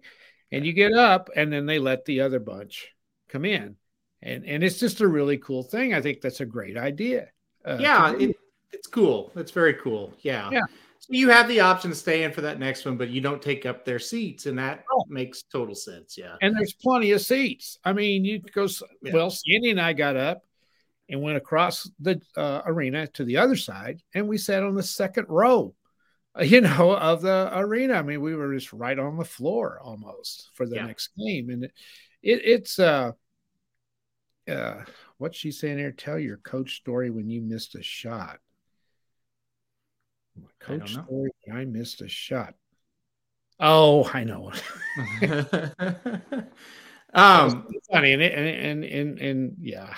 And 0.52 0.66
you 0.66 0.74
get 0.74 0.94
up, 0.94 1.30
and 1.36 1.54
then 1.54 1.68
they 1.68 1.78
let 1.78 2.04
the 2.06 2.22
other 2.22 2.40
bunch 2.40 2.88
come 3.30 3.46
in, 3.46 3.76
and 4.24 4.44
and 4.46 4.64
it's 4.64 4.80
just 4.80 5.02
a 5.02 5.08
really 5.08 5.38
cool 5.38 5.62
thing. 5.64 5.94
I 5.94 6.02
think 6.02 6.20
that's 6.22 6.42
a 6.42 6.46
great 6.48 6.78
idea. 6.78 7.30
uh, 7.64 7.78
yeah, 7.80 8.14
it, 8.18 8.36
it's 8.72 8.88
cool. 8.88 9.32
It's 9.36 9.52
very 9.52 9.76
cool. 9.76 10.14
Yeah. 10.22 10.50
Yeah. 10.52 10.66
You 11.12 11.30
have 11.30 11.48
the 11.48 11.60
option 11.60 11.90
to 11.92 11.96
stay 11.96 12.24
in 12.24 12.32
for 12.32 12.42
that 12.42 12.58
next 12.60 12.86
one, 12.86 12.96
but 12.98 13.10
you 13.10 13.20
don't 13.22 13.42
take 13.42 13.66
up 13.66 13.84
their 13.86 14.00
seats, 14.00 14.46
and 14.46 14.58
that 14.58 14.86
Oh. 14.92 15.04
makes 15.10 15.44
total 15.44 15.76
sense. 15.76 16.18
Yeah. 16.18 16.38
and 16.42 16.56
there's 16.56 16.74
plenty 16.74 17.12
of 17.12 17.22
seats. 17.22 17.78
I 17.84 17.94
mean, 17.94 18.24
you 18.26 18.42
could 18.42 18.54
go. 18.54 18.68
Yeah. 19.02 19.14
Well, 19.14 19.30
Sandy 19.30 19.72
and 19.72 19.82
I 19.82 19.94
got 19.94 20.16
up 20.16 20.44
and 21.10 21.22
went 21.22 21.36
across 21.38 21.90
the 22.00 22.22
uh, 22.38 22.62
arena 22.66 23.08
to 23.08 23.26
the 23.26 23.38
other 23.38 23.56
side, 23.58 24.02
and 24.14 24.28
we 24.30 24.38
sat 24.38 24.64
on 24.64 24.74
the 24.76 24.84
second 24.84 25.26
row. 25.30 25.76
uh, 26.40 26.44
You 26.44 26.62
know, 26.62 26.96
of 26.96 27.22
the 27.22 27.50
arena. 27.54 27.96
I 27.96 28.02
mean, 28.04 28.22
we 28.22 28.34
were 28.36 28.54
just 28.54 28.72
right 28.72 28.98
on 28.98 29.18
the 29.18 29.26
floor 29.26 29.80
almost 29.84 30.50
for 30.54 30.66
the 30.66 30.78
Yeah. 30.78 30.86
next 30.86 31.10
game, 31.18 31.50
and 31.50 31.66
it, 31.66 31.74
it 32.24 32.42
it's 32.46 32.80
uh, 32.80 33.12
uh, 34.48 34.84
what's 35.18 35.38
she 35.38 35.52
saying 35.52 35.78
here? 35.78 35.92
Tell 35.92 36.18
your 36.18 36.38
coach 36.38 36.78
story 36.78 37.10
when 37.10 37.30
you 37.30 37.42
missed 37.42 37.76
a 37.76 37.84
shot. 37.84 38.40
My 40.36 40.48
I 40.68 40.78
coach 40.78 40.94
story 40.94 41.32
I 41.54 41.66
missed 41.66 42.02
a 42.02 42.08
shot. 42.08 42.56
Oh, 43.60 44.10
I 44.14 44.24
know. 44.24 44.52
um. 47.14 47.68
funny 47.92 48.14
and, 48.14 48.22
and 48.24 48.48
and 48.48 48.84
and 48.86 49.20
and 49.20 49.56
yeah 49.60 49.94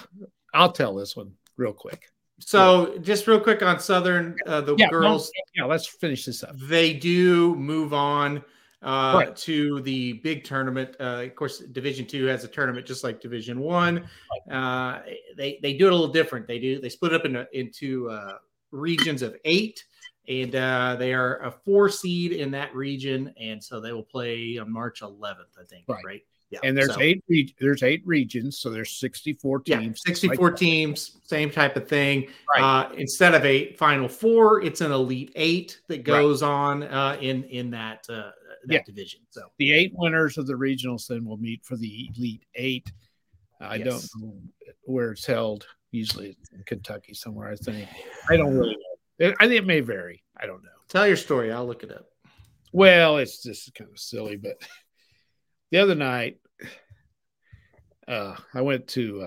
i'll 0.53 0.71
tell 0.71 0.95
this 0.95 1.15
one 1.15 1.31
real 1.57 1.73
quick 1.73 2.09
So 2.39 2.97
just 2.99 3.27
real 3.27 3.39
quick 3.39 3.61
on 3.61 3.79
Southern, 3.79 4.36
uh, 4.47 4.61
the 4.61 4.75
yeah 4.77 4.86
no, 4.88 4.91
girls, 4.91 5.31
yeah 5.55 5.65
let's 5.65 5.86
finish 5.88 6.25
this 6.25 6.43
up 6.43 6.55
they 6.59 6.93
do 6.93 7.55
move 7.55 7.93
on 7.93 8.43
uh, 8.84 9.13
Right. 9.15 9.36
to 9.38 9.79
the 9.81 10.13
big 10.23 10.43
tournament. 10.43 10.95
Uh, 10.99 11.23
of 11.23 11.36
course, 11.36 11.59
Division 11.59 12.05
Two 12.05 12.25
has 12.25 12.43
a 12.43 12.49
tournament 12.49 12.86
just 12.86 13.01
like 13.03 13.21
Division 13.21 13.59
One. 13.61 14.09
Uh, 14.51 14.99
they 15.38 15.57
they 15.61 15.73
do 15.73 15.88
it 15.88 15.93
a 15.93 15.95
little 15.95 16.11
different. 16.11 16.47
They 16.47 16.59
do 16.59 16.81
they 16.81 16.89
split 16.89 17.13
up 17.13 17.23
into 17.23 17.47
into 17.53 18.09
uh, 18.09 18.34
regions 18.71 19.21
of 19.21 19.38
eight, 19.45 19.86
and 20.28 20.55
uh, 20.55 20.95
they 20.97 21.13
are 21.13 21.38
a 21.43 21.51
four 21.51 21.89
seed 21.89 22.32
in 22.32 22.51
that 22.51 22.74
region, 22.76 23.34
and 23.39 23.63
so 23.63 23.80
they 23.80 23.91
will 23.91 24.03
play 24.03 24.57
on 24.57 24.71
March 24.71 25.01
11th, 25.01 25.57
I 25.59 25.63
think. 25.69 25.86
Right. 25.88 26.03
Right. 26.05 26.21
Yeah. 26.49 26.59
and 26.63 26.78
there's 26.78 26.93
so- 26.93 27.01
eight 27.01 27.24
reg- 27.28 27.55
there's 27.59 27.82
eight 27.82 28.03
regions 28.05 28.59
so 28.59 28.69
there's 28.69 28.91
64 28.99 29.61
teams. 29.61 29.67
Yeah, 29.69 29.80
teams 29.80 30.01
64 30.05 30.51
teams, 30.51 31.17
same 31.24 31.49
type 31.49 31.76
of 31.76 31.88
thing. 31.88 32.28
Right. 32.55 32.61
Uh, 32.91 32.93
instead 32.93 33.34
of 33.34 33.43
a 33.43 33.74
final 33.74 34.07
four, 34.07 34.61
it's 34.61 34.82
an 34.82 34.91
elite 34.91 35.32
eight 35.36 35.82
that 35.88 36.03
goes 36.03 36.43
on 36.43 36.84
uh, 36.84 37.17
in 37.19 37.43
in 37.45 37.71
that 37.71 38.05
uh, 38.07 38.30
that 38.65 38.74
Yeah. 38.74 38.84
division. 38.86 39.21
So 39.32 39.51
the 39.57 39.74
eight 39.74 39.93
winners 39.95 40.38
of 40.38 40.45
the 40.45 40.53
regionals 40.53 41.07
then 41.07 41.26
will 41.26 41.38
meet 41.38 41.65
for 41.65 41.76
the 41.76 42.09
elite 42.15 42.45
eight 42.55 42.91
i 43.59 43.76
Yes. 43.78 43.86
don't 43.88 44.21
know 44.24 44.36
where 44.84 45.11
it's 45.11 45.26
held 45.26 45.65
usually 45.91 46.36
in 46.53 46.63
kentucky 46.65 47.13
somewhere 47.13 47.49
i 47.49 47.55
think 47.55 47.88
i 48.30 48.36
don't 48.36 48.53
really 48.57 48.74
know 48.76 48.92
i 49.24 49.47
think 49.47 49.53
it 49.59 49.65
may 49.65 49.80
vary 49.80 50.24
i 50.38 50.45
don't 50.45 50.63
know 50.63 50.69
tell 50.89 51.07
your 51.07 51.17
story. 51.17 51.51
I'll 51.51 51.65
look 51.65 51.82
it 51.84 51.91
up. 51.91 52.05
Well, 52.71 53.17
it's 53.17 53.41
just 53.41 53.74
kind 53.74 53.89
of 53.89 53.97
silly, 53.99 54.36
but 54.38 54.61
the 55.71 55.80
other 55.80 55.95
night, 55.95 56.38
uh, 58.07 58.36
I 58.53 58.61
went 58.61 58.88
to 58.89 59.21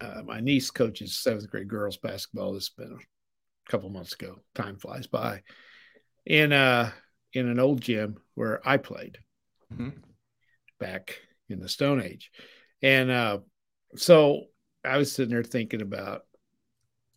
uh, 0.00 0.04
uh, 0.04 0.22
my 0.24 0.40
niece 0.40 0.70
coaches 0.72 1.16
seventh 1.16 1.48
grade 1.50 1.68
girls 1.68 1.98
basketball. 1.98 2.52
This 2.52 2.70
has 2.76 2.88
been 2.88 2.96
a 2.96 3.70
couple 3.70 3.90
months 3.90 4.14
ago. 4.14 4.40
Time 4.54 4.76
flies 4.76 5.06
by, 5.06 5.42
in 6.26 6.52
uh, 6.52 6.90
in 7.32 7.48
an 7.48 7.60
old 7.60 7.80
gym 7.80 8.16
where 8.34 8.60
I 8.68 8.76
played 8.78 9.18
Mhm. 9.72 10.02
back 10.80 11.20
in 11.48 11.60
the 11.60 11.68
Stone 11.68 12.02
Age, 12.02 12.30
and 12.82 13.10
uh, 13.10 13.38
so 13.96 14.46
I 14.84 14.96
was 14.98 15.12
sitting 15.12 15.32
there 15.32 15.44
thinking 15.44 15.80
about. 15.82 16.22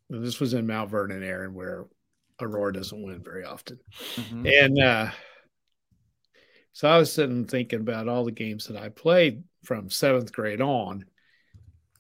This 0.10 0.39
was 0.39 0.53
in 0.53 0.68
Mount 0.68 0.89
Vernon, 0.89 1.24
Aaron, 1.24 1.53
where 1.53 1.86
Aurora 2.39 2.74
doesn't 2.74 3.01
win 3.01 3.24
very 3.24 3.43
often. 3.43 3.80
Mhm. 4.16 4.64
And 4.64 4.80
uh, 4.80 5.12
so 6.73 6.88
I 6.88 6.98
was 6.98 7.11
sitting 7.11 7.45
thinking 7.45 7.80
about 7.80 8.07
all 8.07 8.23
the 8.23 8.32
games 8.32 8.68
that 8.68 8.77
I 8.77 8.90
played 8.90 9.44
from 9.64 9.90
seventh 9.90 10.32
grade 10.32 10.61
on 10.61 11.06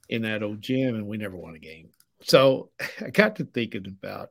in 0.09 0.21
that 0.21 0.43
old 0.43 0.61
gym, 0.61 0.95
and 0.95 1.07
we 1.07 1.17
never 1.17 1.35
won 1.35 1.55
a 1.55 1.59
game. 1.59 1.89
So 2.21 2.69
I 3.01 3.09
got 3.09 3.37
to 3.37 3.45
thinking 3.45 3.85
about 3.87 4.29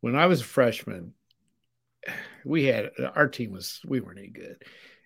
when 0.00 0.16
I 0.16 0.26
was 0.26 0.40
a 0.40 0.44
freshman, 0.44 1.14
we 2.44 2.64
had 2.64 2.90
our 3.14 3.28
team 3.28 3.52
was 3.52 3.80
we 3.84 4.00
weren't 4.00 4.18
any 4.18 4.28
good. 4.28 4.62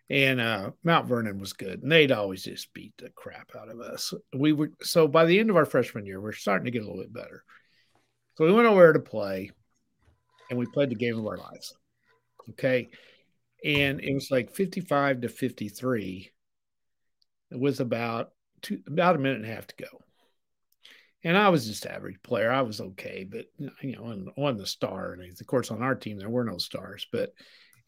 And 0.09 0.41
uh, 0.41 0.71
Mount 0.85 1.09
Vernon 1.09 1.39
was 1.39 1.53
good, 1.53 1.83
and 1.83 1.91
they'd 1.91 2.13
always 2.13 2.45
just 2.45 2.73
beat 2.73 2.95
the 2.99 3.11
crap 3.11 3.51
out 3.59 3.69
of 3.69 3.81
us. 3.81 4.15
We 4.33 4.53
were 4.53 4.71
so 4.83 5.09
by 5.09 5.25
the 5.25 5.41
end 5.41 5.51
of 5.51 5.57
our 5.57 5.65
freshman 5.65 6.07
year, 6.07 6.21
we're 6.21 6.33
starting 6.33 6.67
to 6.67 6.71
get 6.71 6.83
a 6.83 6.87
little 6.87 7.03
bit 7.03 7.13
better. 7.13 7.43
So 8.37 8.45
we 8.45 8.53
went 8.53 8.69
over 8.69 8.93
to 8.93 9.01
play, 9.01 9.51
and 10.51 10.59
we 10.59 10.67
played 10.67 10.91
the 10.91 10.95
game 10.95 11.19
of 11.19 11.27
our 11.27 11.39
lives. 11.39 11.75
Okay. 12.51 12.89
And 13.65 14.01
it 14.01 14.15
was 14.15 14.31
like 14.31 14.55
55 14.55 15.23
to 15.23 15.29
53 15.29 16.31
with 17.51 17.81
about 17.81 18.31
two, 18.63 18.81
about 18.87 19.17
a 19.17 19.19
minute 19.19 19.39
and 19.39 19.47
a 19.47 19.55
half 19.55 19.67
to 19.67 19.77
go. 19.77 20.01
And 21.25 21.37
I 21.37 21.49
was 21.49 21.67
just 21.67 21.87
average 21.87 22.23
player. 22.23 22.53
I 22.53 22.63
was 22.63 22.81
okay, 22.81 23.27
but 23.29 23.47
you 23.59 23.97
know, 23.97 24.33
wasn't 24.37 24.61
the 24.61 24.67
star. 24.67 25.13
And 25.13 25.23
of 25.23 25.47
course, 25.47 25.71
on 25.71 25.83
our 25.83 25.95
team, 25.95 26.19
there 26.19 26.31
were 26.31 26.45
no 26.45 26.59
stars. 26.59 27.07
But 27.11 27.33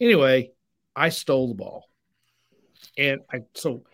anyway, 0.01 0.51
I 0.97 1.11
stole 1.11 1.49
the 1.49 1.55
ball. 1.55 1.85
And 2.96 3.20
I 3.32 3.40
so 3.55 3.84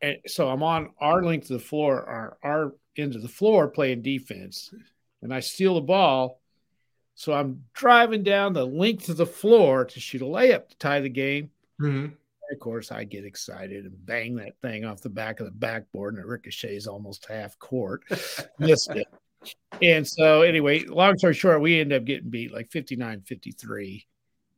and 0.00 0.18
so 0.26 0.48
I'm 0.48 0.62
on 0.62 0.90
our 1.00 1.22
length 1.22 1.50
of 1.50 1.60
the 1.60 1.64
floor, 1.64 2.04
our 2.04 2.38
our 2.42 2.74
end 2.96 3.14
of 3.14 3.22
the 3.22 3.28
floor 3.28 3.68
playing 3.68 4.02
defense, 4.02 4.72
and 5.22 5.32
I 5.32 5.40
steal 5.40 5.74
the 5.74 5.80
ball. 5.80 6.40
So 7.14 7.32
I'm 7.32 7.64
driving 7.74 8.22
down 8.22 8.52
the 8.52 8.66
length 8.66 9.08
of 9.08 9.16
the 9.16 9.26
floor 9.26 9.84
to 9.84 10.00
shoot 10.00 10.22
a 10.22 10.24
layup 10.24 10.68
to 10.68 10.78
tie 10.78 11.00
the 11.00 11.08
game. 11.08 11.50
Mhm. 11.80 12.16
Of 12.50 12.58
course, 12.58 12.90
I 12.92 13.04
get 13.04 13.24
excited 13.24 13.86
and 13.86 14.06
bang 14.06 14.34
that 14.36 14.58
thing 14.60 14.84
off 14.84 15.00
the 15.00 15.08
back 15.08 15.40
of 15.40 15.46
the 15.46 15.52
backboard, 15.52 16.14
and 16.14 16.22
it 16.22 16.26
ricochets 16.26 16.86
almost 16.86 17.26
half 17.26 17.58
court. 17.58 18.02
Missed 18.58 18.90
it. 18.90 19.06
And 19.80 20.06
so, 20.06 20.42
anyway, 20.42 20.84
long 20.84 21.16
story 21.16 21.34
short, 21.34 21.60
we 21.60 21.80
end 21.80 21.92
up 21.92 22.04
getting 22.04 22.30
beat 22.30 22.52
like 22.52 22.70
59 22.70 23.22
53. 23.22 24.06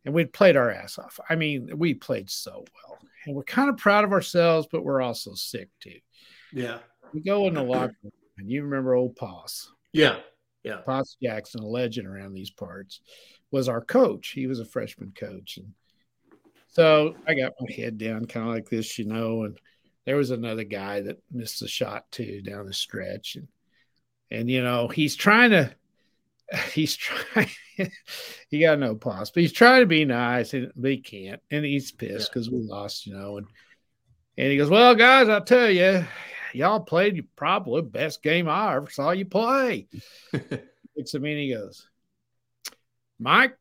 And 0.05 0.14
we'd 0.14 0.32
played 0.32 0.56
our 0.56 0.70
ass 0.70 0.98
off. 0.98 1.18
I 1.28 1.35
mean, 1.35 1.70
we 1.78 1.94
played 1.94 2.31
so 2.31 2.64
well. 2.74 2.98
And 3.26 3.35
we're 3.35 3.44
kind 3.44 3.70
of 3.70 3.78
proud 3.78 4.05
of 4.05 4.12
ourselves, 4.12 4.68
but 4.70 4.85
we're 4.85 5.01
also 5.01 5.35
sick 5.35 5.70
too. 5.81 5.98
Yeah. 6.52 6.78
We 7.12 7.22
go 7.22 7.47
in 7.47 7.55
the 7.55 7.62
locker 7.62 7.97
room, 8.02 8.12
and 8.39 8.51
you 8.51 8.62
remember 8.62 8.94
old 8.94 9.16
Poss. 9.16 9.70
Yeah. 9.93 10.18
Yeah. 10.62 10.78
Potts 10.78 11.16
Jackson, 11.22 11.62
a 11.62 11.66
legend 11.66 12.06
around 12.06 12.32
these 12.32 12.51
parts, 12.51 13.01
was 13.51 13.68
our 13.68 13.82
coach. 13.82 14.31
He 14.31 14.47
was 14.47 14.60
a 14.60 14.64
freshman 14.64 15.12
coach. 15.14 15.59
And 15.59 15.72
so 16.68 17.14
I 17.26 17.35
got 17.35 17.52
my 17.60 17.72
head 17.72 17.98
down 17.98 18.24
kind 18.26 18.48
of 18.48 18.55
like 18.55 18.68
this, 18.68 18.98
you 18.98 19.05
know, 19.05 19.44
and 19.44 19.59
there 20.06 20.16
was 20.16 20.31
another 20.31 20.64
guy 20.64 21.02
that 21.02 21.22
missed 21.31 21.62
a 21.62 21.68
shot 21.68 22.10
too 22.10 22.43
down 22.43 22.66
the 22.66 22.72
stretch. 22.72 23.36
And 23.36 23.48
and 24.31 24.51
you 24.51 24.62
know, 24.62 24.89
he's 24.89 25.14
trying 25.14 25.51
to 25.51 25.74
he's 26.73 26.97
trying 26.97 27.49
he 28.51 28.61
got 28.61 28.79
no 28.79 28.95
pause, 28.95 29.31
but 29.31 29.43
he's 29.43 29.53
trying 29.53 29.81
to 29.81 29.87
be 29.87 30.05
nice 30.05 30.55
and 30.55 30.73
but 30.77 30.91
he 30.91 30.99
can't. 30.99 31.41
And 31.51 31.65
he's 31.65 31.93
pissed 31.93 32.33
because 32.33 32.49
yeah. 32.49 32.55
we 32.55 32.62
lost, 32.62 33.07
you 33.07 33.15
know, 33.15 33.39
and 33.39 33.47
and 34.37 34.51
he 34.51 34.57
goes, 34.57 34.71
Well, 34.71 34.95
guys, 34.95 35.29
I'll 35.29 35.45
tell 35.45 35.71
you, 35.71 36.05
y'all 36.53 36.81
played 36.81 37.27
probably 37.37 37.83
best 37.83 38.23
game 38.23 38.49
I 38.49 38.77
ever 38.77 38.91
saw 38.91 39.11
you 39.11 39.27
play. 39.27 39.89
Looks 40.33 41.15
at 41.15 41.23
me 41.23 41.33
and 41.33 41.41
he 41.41 41.55
goes, 41.55 41.89
Mike, 43.19 43.57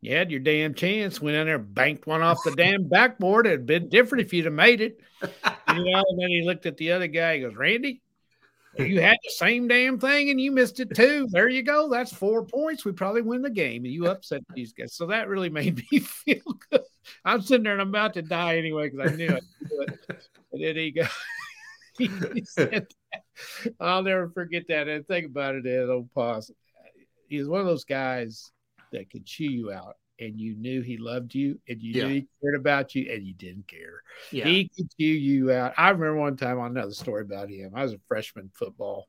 you 0.00 0.16
had 0.16 0.30
your 0.30 0.40
damn 0.40 0.74
chance. 0.74 1.20
Went 1.20 1.36
in 1.36 1.46
there, 1.46 1.58
banked 1.58 2.06
one 2.06 2.22
off 2.22 2.38
the 2.44 2.56
damn 2.56 2.88
backboard. 2.88 3.46
It'd 3.46 3.66
been 3.66 3.88
different 3.88 4.24
if 4.24 4.32
you'd 4.32 4.46
have 4.46 4.54
made 4.54 4.80
it. 4.80 4.98
You 5.22 5.84
know, 5.84 6.04
and 6.08 6.20
then 6.20 6.28
he 6.28 6.42
looked 6.44 6.66
at 6.66 6.76
the 6.76 6.92
other 6.92 7.06
guy. 7.06 7.36
He 7.36 7.42
goes, 7.42 7.54
Randy, 7.54 8.02
you 8.78 9.00
had 9.00 9.18
the 9.22 9.30
same 9.30 9.68
damn 9.68 9.98
thing 9.98 10.30
and 10.30 10.40
you 10.40 10.50
missed 10.50 10.80
it 10.80 10.94
too. 10.94 11.26
There 11.30 11.48
you 11.48 11.62
go. 11.62 11.88
That's 11.88 12.12
four 12.12 12.44
points. 12.44 12.84
We 12.84 12.92
probably 12.92 13.22
win 13.22 13.42
the 13.42 13.50
game. 13.50 13.84
And 13.84 13.92
you 13.92 14.06
upset 14.06 14.42
these 14.54 14.72
guys. 14.72 14.94
So 14.94 15.06
that 15.06 15.28
really 15.28 15.50
made 15.50 15.76
me 15.92 15.98
feel 16.00 16.42
good. 16.70 16.82
I'm 17.24 17.42
sitting 17.42 17.64
there 17.64 17.74
and 17.74 17.82
I'm 17.82 17.88
about 17.88 18.14
to 18.14 18.22
die 18.22 18.56
anyway 18.56 18.88
because 18.88 19.12
I 19.12 19.16
knew 19.16 19.28
it. 19.28 19.44
And 20.52 20.62
then 20.62 20.76
he 20.76 20.90
goes, 20.90 21.08
I'll 23.80 24.02
never 24.02 24.28
forget 24.30 24.64
that. 24.68 24.88
And 24.88 25.06
think 25.06 25.26
about 25.26 25.54
it, 25.54 25.66
Ed 25.66 25.88
old 25.88 26.12
Poss. 26.14 26.50
He's 27.28 27.48
one 27.48 27.60
of 27.60 27.66
those 27.66 27.84
guys 27.84 28.50
that 28.92 29.10
could 29.10 29.24
chew 29.24 29.44
you 29.44 29.72
out 29.72 29.96
and 30.22 30.40
you 30.40 30.54
knew 30.56 30.82
he 30.82 30.96
loved 30.96 31.34
you 31.34 31.58
and 31.68 31.80
you 31.82 31.92
yeah. 31.92 32.04
knew 32.04 32.14
he 32.14 32.28
cared 32.42 32.54
about 32.54 32.94
you 32.94 33.10
and 33.12 33.26
you 33.26 33.34
didn't 33.34 33.66
care. 33.66 34.02
Yeah. 34.30 34.44
He 34.44 34.68
could 34.68 34.88
chew 34.98 35.06
you 35.06 35.52
out. 35.52 35.74
I 35.76 35.90
remember 35.90 36.16
one 36.16 36.36
time 36.36 36.58
on 36.58 36.72
another 36.72 36.92
story 36.92 37.22
about 37.22 37.50
him. 37.50 37.72
I 37.74 37.82
was 37.82 37.92
a 37.92 38.00
freshman 38.08 38.50
football 38.54 39.08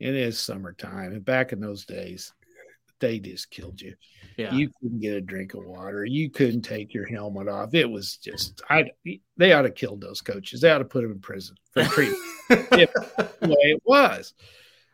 in 0.00 0.14
his 0.14 0.38
summertime. 0.38 1.12
And 1.12 1.24
back 1.24 1.52
in 1.52 1.60
those 1.60 1.84
days, 1.84 2.32
they 3.00 3.18
just 3.18 3.50
killed 3.50 3.80
you. 3.80 3.94
Yeah. 4.36 4.52
You 4.54 4.70
couldn't 4.80 5.00
get 5.00 5.14
a 5.14 5.20
drink 5.20 5.54
of 5.54 5.64
water. 5.64 6.04
You 6.04 6.30
couldn't 6.30 6.62
take 6.62 6.94
your 6.94 7.06
helmet 7.06 7.48
off. 7.48 7.74
It 7.74 7.88
was 7.88 8.16
just 8.16 8.62
I 8.70 8.90
they 9.36 9.52
ought 9.52 9.62
to 9.62 9.70
killed 9.70 10.00
those 10.00 10.20
coaches. 10.20 10.60
They 10.60 10.70
ought 10.70 10.78
to 10.78 10.84
put 10.84 11.02
them 11.02 11.12
in 11.12 11.20
prison 11.20 11.56
for 11.72 11.84
treatment. 11.84 12.20
the 12.48 13.48
way 13.48 13.70
it 13.72 13.82
was. 13.84 14.34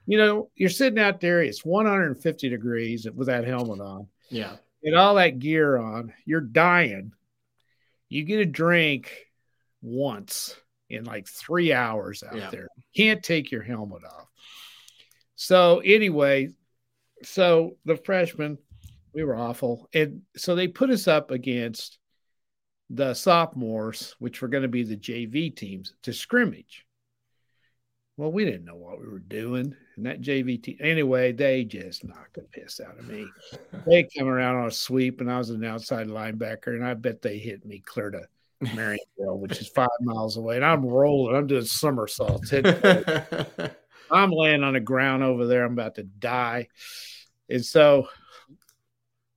You 0.07 0.19
know, 0.19 0.51
you're 0.57 0.70
sitting 0.70 0.98
out 0.98 1.20
there, 1.20 1.43
it's 1.43 1.65
150 1.65 2.48
degrees 2.48 3.07
with 3.15 3.28
that 3.28 3.47
helmet 3.47 3.81
on. 3.81 4.09
Yeah. 4.28 4.57
And 4.82 4.94
all 4.94 5.16
that 5.16 5.39
gear 5.39 5.77
on, 5.77 6.12
you're 6.24 6.40
dying. 6.40 7.12
You 8.09 8.24
get 8.24 8.40
a 8.40 8.47
drink 8.47 9.27
once 9.82 10.57
in 10.89 11.05
like 11.05 11.28
three 11.28 11.73
hours 11.73 12.23
out 12.23 12.36
yeah. 12.36 12.51
there. 12.51 12.69
Can't 12.97 13.23
take 13.23 13.51
your 13.51 13.62
helmet 13.62 14.05
off. 14.05 14.27
So 15.36 15.81
anyway, 15.81 16.51
so 17.23 17.77
the 17.85 17.97
freshmen, 17.97 18.59
we 19.15 19.24
were 19.24 19.36
awful. 19.36 19.89
And 19.94 20.23
so 20.36 20.55
they 20.55 20.69
put 20.69 20.90
us 20.90 21.09
up 21.09 21.31
against 21.31 21.98
the 22.90 23.15
sophomores, 23.15 24.16
which 24.19 24.43
were 24.43 24.48
going 24.48 24.62
to 24.62 24.69
be 24.69 24.82
the 24.82 24.97
JV 24.97 25.55
teams, 25.55 25.94
to 26.02 26.12
scrimmage. 26.12 26.85
Well, 28.20 28.32
we 28.32 28.44
didn't 28.44 28.66
know 28.66 28.74
what 28.74 29.01
we 29.01 29.09
were 29.09 29.18
doing. 29.18 29.74
And 29.97 30.05
that 30.05 30.20
JVT, 30.20 30.76
anyway, 30.78 31.32
they 31.32 31.64
just 31.64 32.05
knocked 32.05 32.34
the 32.34 32.42
piss 32.42 32.78
out 32.78 32.98
of 32.98 33.09
me. 33.09 33.26
they 33.86 34.06
come 34.18 34.28
around 34.28 34.56
on 34.56 34.66
a 34.66 34.70
sweep, 34.70 35.22
and 35.22 35.32
I 35.32 35.38
was 35.38 35.48
an 35.48 35.64
outside 35.64 36.06
linebacker, 36.06 36.66
and 36.66 36.84
I 36.84 36.92
bet 36.92 37.22
they 37.22 37.38
hit 37.38 37.64
me 37.64 37.78
clear 37.78 38.10
to 38.10 38.28
Marionville, 38.62 39.38
which 39.38 39.59
is 39.59 39.68
five 39.68 39.88
miles 40.02 40.36
away. 40.36 40.56
And 40.56 40.66
I'm 40.66 40.84
rolling, 40.84 41.34
I'm 41.34 41.47
doing 41.47 41.64
somersaults. 41.64 42.52
I'm 44.12 44.30
laying 44.30 44.64
on 44.64 44.74
the 44.74 44.80
ground 44.80 45.22
over 45.22 45.47
there. 45.47 45.64
I'm 45.64 45.72
about 45.72 45.94
to 45.94 46.02
die. 46.02 46.68
And 47.48 47.64
so 47.64 48.06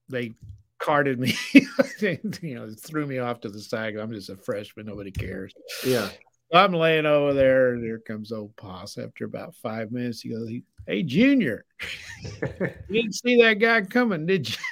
they 0.09 0.33
carted 0.77 1.21
me, 1.21 1.35
you 2.01 2.55
know, 2.55 2.69
threw 2.77 3.07
me 3.07 3.19
off 3.19 3.39
to 3.39 3.49
the 3.49 3.61
side. 3.61 3.95
I'm 3.95 4.11
just 4.11 4.29
a 4.29 4.35
freshman. 4.35 4.87
Nobody 4.87 5.11
cares. 5.11 5.53
Yeah. 5.85 6.09
I'm 6.53 6.73
laying 6.73 7.05
over 7.05 7.33
there, 7.33 7.73
and 7.73 7.83
here 7.83 7.99
comes 7.99 8.31
old 8.31 8.55
Poss. 8.55 8.97
After 8.97 9.25
about 9.25 9.55
five 9.55 9.91
minutes, 9.91 10.21
he 10.21 10.29
goes, 10.29 10.49
Hey, 10.85 11.01
Junior, 11.01 11.65
you 12.23 13.01
didn't 13.01 13.15
see 13.15 13.41
that 13.41 13.55
guy 13.59 13.81
coming, 13.81 14.25
did 14.25 14.49
you? 14.49 14.55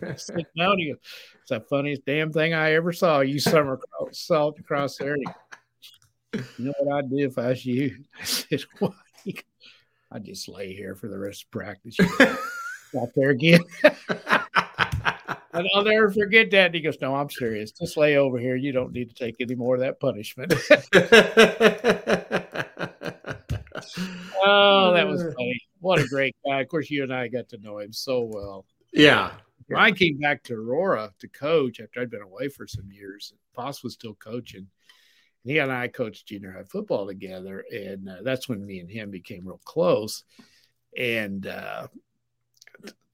It's 0.00 0.26
the 1.50 1.60
funniest 1.68 2.06
damn 2.06 2.32
thing 2.32 2.54
I 2.54 2.72
ever 2.72 2.94
saw. 2.94 3.20
You 3.20 3.38
summer 3.38 3.78
salt 4.10 4.58
across 4.58 4.96
there. 4.96 5.18
you 5.18 6.42
know 6.58 6.72
what 6.78 6.96
I'd 6.96 7.10
do 7.10 7.18
if 7.18 7.36
I 7.36 7.48
was 7.48 7.66
you? 7.66 7.94
I 8.20 8.24
said, 8.24 8.62
What? 8.78 8.94
I 10.10 10.18
just 10.18 10.48
lay 10.48 10.72
here 10.72 10.94
for 10.94 11.08
the 11.08 11.18
rest 11.18 11.44
of 11.44 11.50
practice. 11.50 11.98
Out 12.98 13.10
there 13.14 13.30
again. 13.30 13.60
And 15.52 15.68
I'll 15.74 15.84
never 15.84 16.10
forget 16.10 16.50
that. 16.52 16.66
And 16.66 16.74
he 16.74 16.80
goes, 16.80 17.00
No, 17.00 17.14
I'm 17.14 17.30
serious. 17.30 17.72
Just 17.72 17.96
lay 17.96 18.16
over 18.16 18.38
here. 18.38 18.56
You 18.56 18.72
don't 18.72 18.92
need 18.92 19.08
to 19.08 19.14
take 19.14 19.36
any 19.40 19.54
more 19.54 19.74
of 19.74 19.80
that 19.80 20.00
punishment. 20.00 20.52
oh, 24.42 24.92
that 24.94 25.06
was 25.06 25.22
funny. 25.22 25.60
What 25.80 25.98
a 25.98 26.06
great 26.06 26.36
guy. 26.46 26.60
Of 26.60 26.68
course, 26.68 26.90
you 26.90 27.02
and 27.02 27.12
I 27.12 27.28
got 27.28 27.48
to 27.50 27.58
know 27.58 27.78
him 27.78 27.92
so 27.92 28.28
well. 28.30 28.66
Yeah. 28.92 29.32
I 29.76 29.92
came 29.92 30.18
back 30.18 30.42
to 30.44 30.54
Aurora 30.54 31.12
to 31.20 31.28
coach 31.28 31.80
after 31.80 32.00
I'd 32.00 32.10
been 32.10 32.22
away 32.22 32.48
for 32.48 32.66
some 32.66 32.90
years. 32.90 33.32
Poss 33.54 33.84
was 33.84 33.94
still 33.94 34.14
coaching 34.14 34.66
And 35.44 35.52
he 35.52 35.58
and 35.58 35.70
I 35.70 35.88
coached 35.88 36.26
junior 36.26 36.52
high 36.52 36.64
football 36.64 37.06
together, 37.06 37.64
and 37.72 38.08
uh, 38.08 38.16
that's 38.22 38.48
when 38.48 38.66
me 38.66 38.80
and 38.80 38.90
him 38.90 39.10
became 39.10 39.46
real 39.46 39.60
close. 39.64 40.24
And 40.98 41.46
uh, 41.46 41.86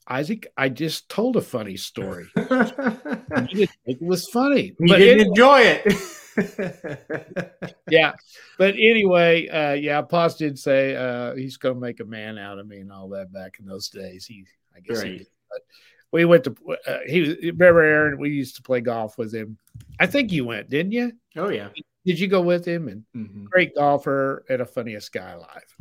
Isaac, 0.09 0.47
I 0.57 0.69
just 0.69 1.09
told 1.09 1.37
a 1.37 1.41
funny 1.41 1.77
story. 1.77 2.27
it 2.37 4.01
was 4.01 4.29
funny. 4.33 4.75
You 4.79 4.89
but 4.89 4.99
didn't 4.99 5.29
enjoy 5.29 5.61
it. 5.63 5.93
yeah, 7.91 8.13
but 8.59 8.75
anyway, 8.75 9.49
uh, 9.49 9.73
yeah, 9.73 10.03
Poss 10.03 10.37
did 10.37 10.59
say 10.59 10.95
uh, 10.95 11.35
he's 11.35 11.57
going 11.57 11.75
to 11.75 11.81
make 11.81 12.01
a 12.01 12.05
man 12.05 12.39
out 12.39 12.59
of 12.59 12.67
me 12.67 12.79
and 12.79 12.93
all 12.93 13.09
that 13.11 13.33
back 13.33 13.57
in 13.59 13.67
those 13.67 13.89
days. 13.89 14.27
He, 14.27 14.45
I 14.77 14.81
guess, 14.81 14.99
right. 14.99 15.13
he 15.13 15.19
did. 15.19 15.27
But 15.51 15.63
we 16.13 16.25
went 16.25 16.45
to 16.45 16.55
uh, 16.87 16.99
he 17.07 17.37
remember 17.43 17.81
Aaron. 17.81 18.19
We 18.19 18.31
used 18.31 18.57
to 18.57 18.63
play 18.63 18.81
golf 18.81 19.19
with 19.19 19.35
him. 19.35 19.59
I 19.99 20.07
think 20.07 20.31
you 20.31 20.45
went, 20.45 20.71
didn't 20.71 20.93
you? 20.93 21.13
Oh 21.37 21.49
yeah. 21.49 21.69
Did 22.05 22.21
you 22.21 22.29
go 22.29 22.41
with 22.41 22.65
him? 22.65 22.89
And 22.89 23.05
mm-hmm. 23.17 23.45
great 23.47 23.75
golfer 23.75 24.45
and 24.49 24.63
a 24.63 24.67
funniest 24.67 25.13
guy 25.13 25.33
alive. 25.33 25.77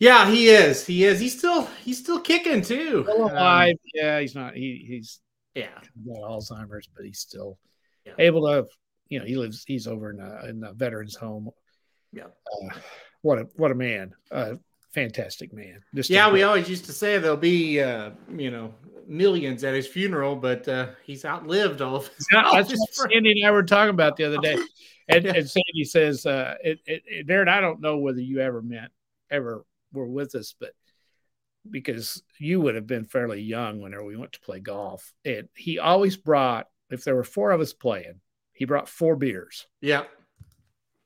Yeah, 0.00 0.30
he 0.30 0.48
is. 0.48 0.86
He 0.86 1.04
is. 1.04 1.20
He's 1.20 1.36
still 1.36 1.66
he's 1.84 1.98
still 1.98 2.20
kicking 2.20 2.62
too. 2.62 3.04
Still 3.04 3.24
um, 3.24 3.30
alive. 3.30 3.74
Um, 3.74 3.90
yeah, 3.94 4.18
he's 4.18 4.34
not. 4.34 4.54
He 4.54 4.84
he's 4.88 5.20
yeah 5.54 5.68
got 6.06 6.16
Alzheimer's, 6.16 6.88
but 6.96 7.04
he's 7.04 7.20
still 7.20 7.58
yeah. 8.04 8.14
able 8.18 8.42
to. 8.46 8.66
You 9.08 9.18
know, 9.18 9.26
he 9.26 9.36
lives. 9.36 9.62
He's 9.66 9.86
over 9.86 10.10
in 10.10 10.20
a, 10.20 10.46
in 10.48 10.64
a 10.64 10.72
veterans 10.72 11.16
home. 11.16 11.50
Yeah. 12.12 12.24
Uh, 12.24 12.78
what 13.20 13.38
a 13.38 13.48
what 13.56 13.70
a 13.70 13.74
man. 13.74 14.12
Uh, 14.30 14.54
fantastic 14.94 15.52
man. 15.52 15.80
Just 15.94 16.08
yeah, 16.08 16.30
we 16.30 16.44
always 16.44 16.68
used 16.70 16.86
to 16.86 16.92
say 16.92 17.18
there'll 17.18 17.36
be 17.36 17.80
uh, 17.80 18.10
you 18.34 18.50
know 18.50 18.74
millions 19.06 19.64
at 19.64 19.74
his 19.74 19.86
funeral, 19.86 20.34
but 20.34 20.66
uh, 20.66 20.88
he's 21.04 21.26
outlived 21.26 21.82
all 21.82 21.96
of 21.96 22.08
his. 22.08 22.26
Not, 22.32 22.54
that's 22.54 22.70
what 22.70 23.10
Sandy 23.12 23.32
and 23.32 23.46
I 23.46 23.50
were 23.50 23.64
talking 23.64 23.90
about 23.90 24.16
the 24.16 24.24
other 24.24 24.38
day. 24.38 24.56
And, 25.08 25.26
and 25.36 25.50
Sandy 25.50 25.84
says, 25.84 26.24
uh, 26.24 26.54
it, 26.62 26.78
it, 26.86 27.02
it, 27.06 27.26
Darren, 27.26 27.48
I 27.48 27.60
don't 27.60 27.80
know 27.80 27.98
whether 27.98 28.20
you 28.20 28.38
ever 28.38 28.62
met, 28.62 28.90
ever 29.28 29.64
were 29.92 30.06
with 30.06 30.34
us, 30.34 30.54
but 30.58 30.70
because 31.68 32.22
you 32.38 32.60
would 32.60 32.74
have 32.74 32.86
been 32.86 33.04
fairly 33.04 33.42
young 33.42 33.80
whenever 33.80 34.04
we 34.04 34.16
went 34.16 34.32
to 34.32 34.40
play 34.40 34.60
golf. 34.60 35.12
And 35.24 35.48
he 35.54 35.78
always 35.78 36.16
brought, 36.16 36.68
if 36.90 37.04
there 37.04 37.14
were 37.14 37.24
four 37.24 37.50
of 37.50 37.60
us 37.60 37.72
playing, 37.72 38.20
he 38.52 38.64
brought 38.64 38.88
four 38.88 39.16
beers. 39.16 39.66
Yeah. 39.80 40.04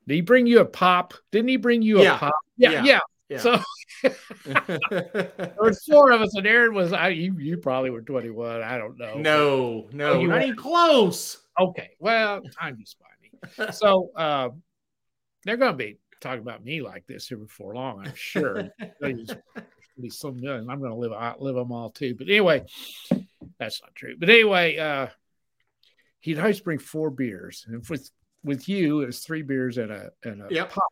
Did 0.07 0.15
he 0.15 0.21
bring 0.21 0.47
you 0.47 0.61
a 0.61 0.65
pop? 0.65 1.15
Didn't 1.33 1.49
he 1.49 1.57
bring 1.57 1.83
you 1.83 2.03
yeah. 2.03 2.17
a 2.17 2.19
pop? 2.19 2.35
Yeah, 2.57 2.71
yeah. 2.71 2.85
yeah. 2.85 3.01
yeah. 3.29 3.39
So 3.39 3.59
there 4.45 5.55
was 5.59 5.83
four 5.85 6.13
of 6.13 6.21
us, 6.21 6.35
and 6.35 6.47
Aaron 6.47 6.75
was 6.75 6.93
I 6.93 7.09
you 7.09 7.39
you 7.39 7.57
probably 7.57 7.89
were 7.89 8.03
21. 8.03 8.63
I 8.63 8.77
don't 8.77 8.99
know. 8.99 9.15
No, 9.15 9.89
no, 9.93 10.13
oh, 10.13 10.21
you 10.21 10.29
not 10.29 10.43
even 10.43 10.57
close. 10.57 11.39
Okay. 11.59 11.91
Well, 11.99 12.43
time 12.61 12.77
just 12.79 12.99
by 12.99 13.07
so 13.73 14.11
uh, 14.17 14.51
they're 15.45 15.57
going 15.57 15.73
to 15.73 15.77
be 15.77 15.99
talking 16.25 16.41
about 16.41 16.65
me 16.65 16.83
like 16.83 17.07
this 17.07 17.29
here 17.29 17.39
before 17.39 17.75
long, 17.75 18.05
I'm 18.05 18.15
sure. 18.15 18.69
be 20.01 20.11
some 20.11 20.41
million. 20.41 20.69
I'm 20.69 20.81
going 20.81 20.91
to 20.91 20.97
live 20.97 21.13
live 21.39 21.55
them 21.55 21.71
all 21.71 21.91
too. 21.91 22.15
But 22.17 22.29
anyway, 22.29 22.65
that's 23.59 23.81
not 23.81 23.95
true. 23.95 24.17
But 24.19 24.31
anyway, 24.31 24.77
uh, 24.77 25.09
he'd 26.21 26.39
always 26.39 26.61
bring 26.61 26.79
four 26.79 27.11
beers, 27.11 27.65
and 27.69 27.87
with 27.89 28.11
with 28.43 28.69
you, 28.69 29.03
it 29.03 29.07
was 29.07 29.21
three 29.21 29.43
beers 29.43 29.79
and 29.79 29.93
a 29.93 30.11
and 30.25 30.43
a 30.43 30.49
yep. 30.51 30.71
pop. 30.71 30.85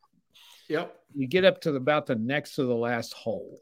Yep. 0.69 0.97
You 1.15 1.27
get 1.27 1.45
up 1.45 1.61
to 1.63 1.73
the, 1.73 1.79
about 1.79 2.07
the 2.07 2.15
next 2.15 2.55
to 2.55 2.65
the 2.65 2.75
last 2.75 3.13
hole, 3.13 3.61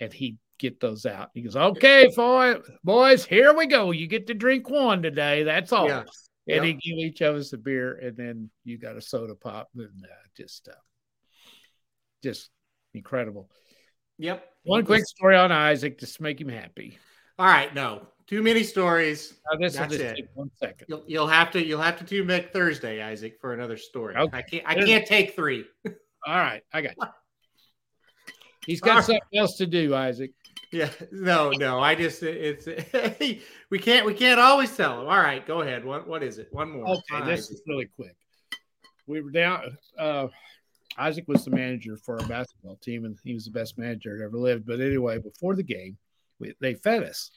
and 0.00 0.12
he'd 0.12 0.38
get 0.58 0.80
those 0.80 1.04
out. 1.04 1.30
He 1.34 1.42
goes, 1.42 1.56
"Okay, 1.56 2.08
boy, 2.14 2.56
boys, 2.84 3.24
here 3.24 3.54
we 3.54 3.66
go. 3.66 3.90
You 3.90 4.06
get 4.06 4.28
to 4.28 4.34
drink 4.34 4.70
one 4.70 5.02
today. 5.02 5.42
That's 5.42 5.72
all." 5.72 5.88
Yeah. 5.88 6.04
And 6.48 6.64
Yep. 6.64 6.64
he 6.64 6.72
give 6.74 6.98
each 6.98 7.20
of 7.22 7.34
us 7.34 7.52
a 7.52 7.58
beer, 7.58 7.94
and 7.96 8.16
then 8.16 8.50
you 8.62 8.78
got 8.78 8.96
a 8.96 9.00
soda 9.00 9.34
pop, 9.34 9.68
and 9.74 10.04
uh, 10.04 10.28
just, 10.36 10.68
uh, 10.68 10.74
just 12.22 12.50
incredible. 12.94 13.50
Yep. 14.18 14.44
One 14.64 14.84
quick 14.84 15.04
story 15.06 15.36
on 15.36 15.52
Isaac 15.52 15.98
just 15.98 16.16
to 16.16 16.22
make 16.22 16.40
him 16.40 16.48
happy. 16.48 16.98
All 17.38 17.46
right, 17.46 17.72
no. 17.74 18.08
Too 18.26 18.42
many 18.42 18.64
stories. 18.64 19.34
Now, 19.50 19.58
this 19.58 19.76
That's 19.76 19.92
just 19.92 20.18
it. 20.18 20.30
one 20.34 20.50
second. 20.56 20.86
You'll 20.88 21.04
you'll 21.06 21.28
have 21.28 21.52
to 21.52 21.64
you'll 21.64 21.80
have 21.80 21.98
to 21.98 22.04
do 22.04 22.24
back 22.24 22.52
Thursday, 22.52 23.00
Isaac, 23.00 23.38
for 23.40 23.52
another 23.52 23.76
story. 23.76 24.16
Okay. 24.16 24.36
I 24.36 24.42
can't 24.42 24.64
I 24.66 24.74
can't 24.74 25.06
take 25.06 25.36
three. 25.36 25.64
All 26.26 26.36
right, 26.36 26.62
I 26.72 26.80
got 26.80 26.94
you. 26.96 27.06
He's 28.66 28.80
got 28.80 28.96
All 28.96 29.02
something 29.02 29.20
else 29.38 29.56
to 29.58 29.66
do, 29.66 29.94
Isaac. 29.94 30.32
Yeah, 30.72 30.90
no, 31.12 31.50
no. 31.50 31.78
I 31.78 31.94
just 31.94 32.20
it's 32.24 32.66
we 33.70 33.78
can't 33.78 34.04
we 34.04 34.14
can't 34.14 34.40
always 34.40 34.76
tell 34.76 35.02
him. 35.02 35.08
All 35.08 35.20
right, 35.20 35.46
go 35.46 35.60
ahead. 35.60 35.84
What 35.84 36.08
what 36.08 36.24
is 36.24 36.38
it? 36.38 36.48
One 36.50 36.70
more. 36.72 36.84
Okay, 36.88 37.02
All 37.14 37.24
this 37.24 37.42
right. 37.42 37.54
is 37.54 37.62
really 37.68 37.88
quick. 37.94 38.16
We 39.06 39.20
were 39.20 39.30
down. 39.30 39.78
Uh, 39.96 40.26
Isaac 40.98 41.24
was 41.28 41.44
the 41.44 41.50
manager 41.50 41.96
for 41.96 42.20
our 42.20 42.26
basketball 42.26 42.76
team, 42.76 43.04
and 43.04 43.18
he 43.24 43.34
was 43.34 43.44
the 43.44 43.50
best 43.50 43.78
manager 43.78 44.16
that 44.16 44.24
ever 44.24 44.38
lived. 44.38 44.66
But 44.66 44.80
anyway, 44.80 45.18
before 45.18 45.54
the 45.54 45.62
game, 45.62 45.98
we, 46.38 46.54
they 46.60 46.74
fed 46.74 47.02
us. 47.02 47.30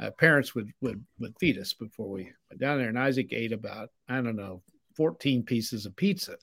Uh, 0.00 0.10
parents 0.12 0.54
would, 0.54 0.70
would 0.80 1.04
would 1.18 1.34
feed 1.40 1.58
us 1.58 1.72
before 1.72 2.08
we 2.08 2.24
went 2.50 2.60
down 2.60 2.78
there, 2.78 2.88
and 2.88 2.98
Isaac 2.98 3.32
ate 3.32 3.52
about 3.52 3.90
I 4.08 4.20
don't 4.20 4.36
know 4.36 4.62
fourteen 4.96 5.42
pieces 5.42 5.86
of 5.86 5.96
pizza, 5.96 6.36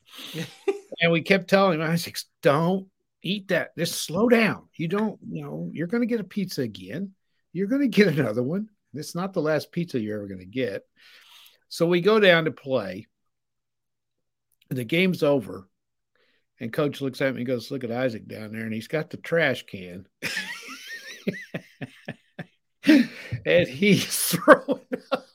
and 1.01 1.11
we 1.11 1.21
kept 1.21 1.49
telling 1.49 1.79
him, 1.79 1.89
Isaac, 1.89 2.17
don't 2.41 2.87
eat 3.25 3.47
that. 3.49 3.75
Just 3.77 4.03
slow 4.03 4.29
down. 4.29 4.67
You 4.75 4.87
don't, 4.87 5.19
you 5.29 5.43
know, 5.43 5.69
you're 5.73 5.87
going 5.87 6.01
to 6.01 6.07
get 6.07 6.19
a 6.19 6.25
pizza 6.25 6.61
again. 6.61 7.13
You're 7.51 7.67
going 7.67 7.81
to 7.81 7.87
get 7.87 8.07
another 8.07 8.43
one. 8.43 8.69
It's 8.93 9.15
not 9.15 9.33
the 9.33 9.41
last 9.41 9.71
pizza 9.71 9.99
you're 9.99 10.17
ever 10.17 10.27
going 10.27 10.39
to 10.39 10.45
get. 10.45 10.83
So 11.67 11.85
we 11.87 12.01
go 12.01 12.19
down 12.19 12.45
to 12.45 12.51
play. 12.51 13.07
The 14.69 14.85
game's 14.85 15.23
over. 15.23 15.67
And 16.59 16.71
coach 16.71 17.01
looks 17.01 17.21
at 17.21 17.33
me 17.33 17.41
and 17.41 17.47
goes, 17.47 17.71
Look 17.71 17.83
at 17.83 17.91
Isaac 17.91 18.27
down 18.27 18.51
there. 18.51 18.63
And 18.63 18.73
he's 18.73 18.87
got 18.87 19.09
the 19.09 19.17
trash 19.17 19.65
can. 19.65 20.05
and 23.45 23.67
he's 23.67 24.05
throwing 24.35 24.81
up 25.11 25.25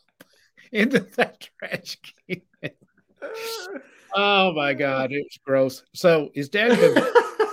into 0.72 1.00
that 1.16 1.48
trash 1.58 1.98
can. 2.28 2.42
Oh 4.14 4.52
my 4.52 4.74
God. 4.74 5.12
It 5.12 5.24
was 5.24 5.38
gross. 5.44 5.82
So 5.94 6.30
his 6.34 6.48
dad 6.48 6.70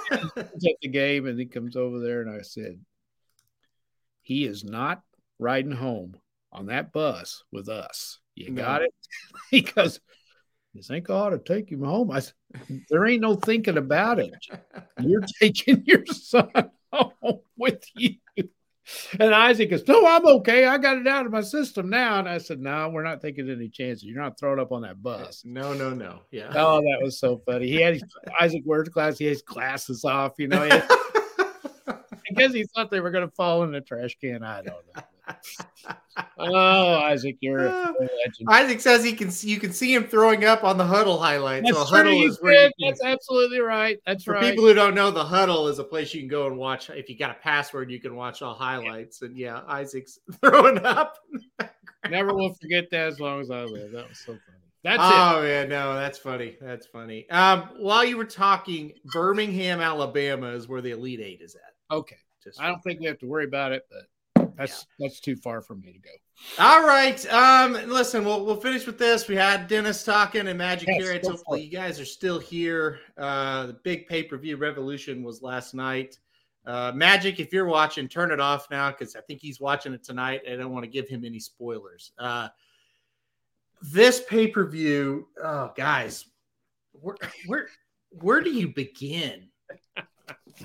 comes 0.10 0.32
at 0.38 0.52
the 0.82 0.88
game 0.88 1.28
and 1.28 1.40
he 1.40 1.46
comes 1.46 1.76
over 1.76 2.00
there 2.00 2.22
and 2.22 2.30
I 2.32 2.42
said, 2.42 2.80
He 4.22 4.46
is 4.46 4.64
not 4.64 5.02
riding 5.40 5.72
home 5.72 6.16
on 6.52 6.68
that 6.68 6.94
bus 6.94 7.44
with 7.52 7.70
us. 7.70 8.20
You 8.36 8.52
No. 8.52 8.62
got 8.62 8.82
it? 8.84 8.94
He 9.52 9.62
goes, 9.62 10.00
You 10.78 10.84
think 10.84 11.10
I 11.10 11.14
ought 11.16 11.30
to 11.32 11.40
take 11.40 11.72
him 11.72 11.82
home? 11.84 12.12
I 12.12 12.20
said, 12.20 12.34
There 12.90 13.08
ain't 13.08 13.22
no 13.22 13.34
thinking 13.34 13.78
about 13.78 14.20
it. 14.20 14.32
You're 15.02 15.24
taking 15.42 15.84
your 15.88 16.06
son 16.06 16.52
home 16.94 17.40
with 17.58 17.84
you. 17.96 18.14
And 19.20 19.34
Isaac 19.34 19.72
goes, 19.72 19.88
No, 19.88 20.06
I'm 20.06 20.26
okay. 20.28 20.66
I 20.66 20.78
got 20.78 21.00
it 21.00 21.08
out 21.08 21.26
of 21.26 21.32
my 21.32 21.42
system 21.42 21.90
now. 21.90 22.20
And 22.20 22.30
I 22.30 22.38
said, 22.38 22.60
No, 22.60 22.90
we're 22.90 23.02
not 23.02 23.22
taking 23.22 23.50
any 23.50 23.70
chances. 23.70 24.04
You're 24.04 24.22
not 24.22 24.40
throwing 24.40 24.60
up 24.60 24.72
on 24.72 24.84
that 24.84 25.02
bus. 25.02 25.42
no, 25.44 25.74
no, 25.74 25.90
no. 25.90 26.20
Yeah. 26.30 26.54
Oh, 26.56 26.80
that 26.80 27.00
was 27.02 27.20
so 27.20 27.42
funny. 27.44 27.68
He 27.68 27.82
had 27.82 27.96
his, 27.96 28.04
Isaac 28.40 28.62
wears 28.64 28.88
class. 28.90 29.18
He 29.18 29.26
has 29.26 29.42
glasses 29.42 30.06
off. 30.06 30.34
You 30.38 30.50
know, 30.50 30.62
had- 30.62 30.88
I 31.88 32.34
guess 32.36 32.54
he 32.54 32.66
thought 32.76 32.92
they 32.92 33.00
were 33.00 33.10
going 33.12 33.28
to 33.28 33.34
fall 33.36 33.64
in 33.64 33.72
the 33.72 33.82
trash 33.82 34.16
can. 34.22 34.44
I 34.44 34.62
don't 34.62 34.86
know. 34.96 35.02
Oh, 36.40 36.96
Isaac, 36.96 37.38
you're 37.42 37.68
a 37.68 37.70
legend. 38.00 38.48
Isaac 38.48 38.82
says 38.82 39.04
he 39.04 39.14
can 39.14 39.30
see, 39.30 39.50
you 39.50 39.60
can 39.60 39.72
see 39.72 39.94
him 39.94 40.06
throwing 40.06 40.46
up 40.46 40.64
on 40.64 40.78
the 40.78 40.84
Hudl 40.84 41.20
highlight. 41.20 41.66
so 41.68 41.74
That's 41.74 41.92
Hudl 41.92 42.28
is 42.28 42.38
where 42.42 42.72
That's 42.80 43.04
absolutely 43.04 43.60
right. 43.60 44.00
That's 44.06 44.24
for 44.24 44.34
right. 44.34 44.44
people 44.44 44.66
who 44.66 44.74
don't 44.74 44.96
know, 44.96 45.12
the 45.12 45.24
Hudl 45.24 45.70
is 45.70 45.80
a 45.80 45.84
place 45.84 46.14
you 46.14 46.22
can 46.22 46.30
go 46.30 46.48
and 46.48 46.58
watch. 46.58 46.90
If 46.90 47.10
you 47.10 47.18
got 47.18 47.32
a 47.32 47.40
password, 47.40 47.92
you 47.92 48.00
can 48.00 48.16
watch 48.16 48.42
all 48.42 48.56
highlights. 48.56 49.22
And 49.22 49.38
yeah, 49.38 49.62
Isaac's 49.68 50.20
throwing 50.42 50.84
up. 50.86 51.18
Never 52.10 52.34
will 52.34 52.54
forget 52.56 52.90
that 52.92 53.08
as 53.08 53.20
long 53.20 53.42
as 53.42 53.52
I 53.52 53.64
live. 53.64 53.92
That 53.92 54.10
was 54.10 54.20
so 54.20 54.34
funny. 54.34 54.42
That's 54.84 55.02
oh 55.02 55.44
yeah, 55.44 55.66
no, 55.66 55.96
that's 55.96 56.18
funny. 56.18 56.56
That's 56.62 56.86
funny. 56.86 57.30
Um, 57.30 57.70
while 57.78 58.06
you 58.06 58.16
were 58.16 58.26
talking, 58.26 58.94
Birmingham, 59.12 59.82
Alabama 59.82 60.48
is 60.50 60.68
where 60.68 60.82
the 60.82 60.92
Elite 60.92 61.20
Eight 61.20 61.42
is 61.42 61.56
at. 61.56 61.96
Okay. 61.96 62.16
Just 62.44 62.62
I 62.62 62.68
don't 62.68 62.82
think 62.82 63.02
we 63.02 63.08
have 63.08 63.20
to 63.20 63.26
worry 63.26 63.44
about 63.46 63.74
it, 63.74 63.86
but 63.90 64.04
that's 64.58 64.88
that's 65.00 65.20
too 65.20 65.36
far 65.36 65.62
for 65.62 65.76
me 65.76 65.94
to 65.94 66.00
go. 66.00 66.10
All 66.60 66.86
right. 66.86 67.24
Um, 67.32 67.74
listen, 67.88 68.26
we'll 68.26 68.46
we'll 68.46 68.60
finish 68.60 68.86
with 68.86 68.98
this. 68.98 69.28
We 69.28 69.36
had 69.36 69.68
Dennis 69.68 70.04
talking 70.04 70.48
and 70.48 70.58
Magic 70.58 70.88
Yes, 70.88 71.04
Carrots. 71.04 71.28
Hopefully, 71.28 71.62
you 71.64 71.72
guys 71.72 72.00
are 72.00 72.06
still 72.06 72.40
here. 72.40 73.00
Uh, 73.18 73.68
the 73.68 73.74
big 73.74 74.08
pay 74.08 74.24
per 74.24 74.38
view 74.38 74.58
revolution 74.58 75.24
was 75.24 75.42
last 75.42 75.74
night. 75.74 76.18
Uh, 76.66 76.92
Magic, 76.94 77.40
if 77.40 77.54
you're 77.54 77.66
watching, 77.66 78.08
turn 78.08 78.32
it 78.32 78.40
off 78.40 78.68
now 78.70 78.92
because 78.92 79.16
I 79.16 79.22
think 79.22 79.42
he's 79.42 79.60
watching 79.60 79.94
it 79.94 80.04
tonight. 80.04 80.42
I 80.52 80.56
don't 80.56 80.74
want 80.74 80.84
to 80.84 80.92
give 80.92 81.08
him 81.08 81.24
any 81.24 81.40
spoilers. 81.40 82.12
Uh, 82.18 82.50
this 83.82 84.22
pay 84.28 84.48
per 84.48 84.66
view, 84.66 85.28
oh 85.42 85.72
guys, 85.76 86.26
where 86.94 87.16
where 87.46 87.68
where 88.10 88.42
do 88.42 88.52
you 88.52 88.70
begin? 88.70 89.50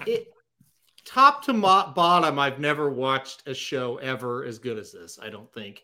It 0.06 0.28
top 1.12 1.44
to 1.44 1.52
bottom, 1.52 2.39
I've 2.39 2.59
never 2.59 2.90
watched 2.90 3.47
a 3.47 3.55
show 3.55 3.98
ever 3.98 4.44
as 4.44 4.59
good 4.59 4.78
as 4.78 4.93
this. 4.93 5.18
I 5.20 5.28
don't 5.28 5.52
think 5.52 5.82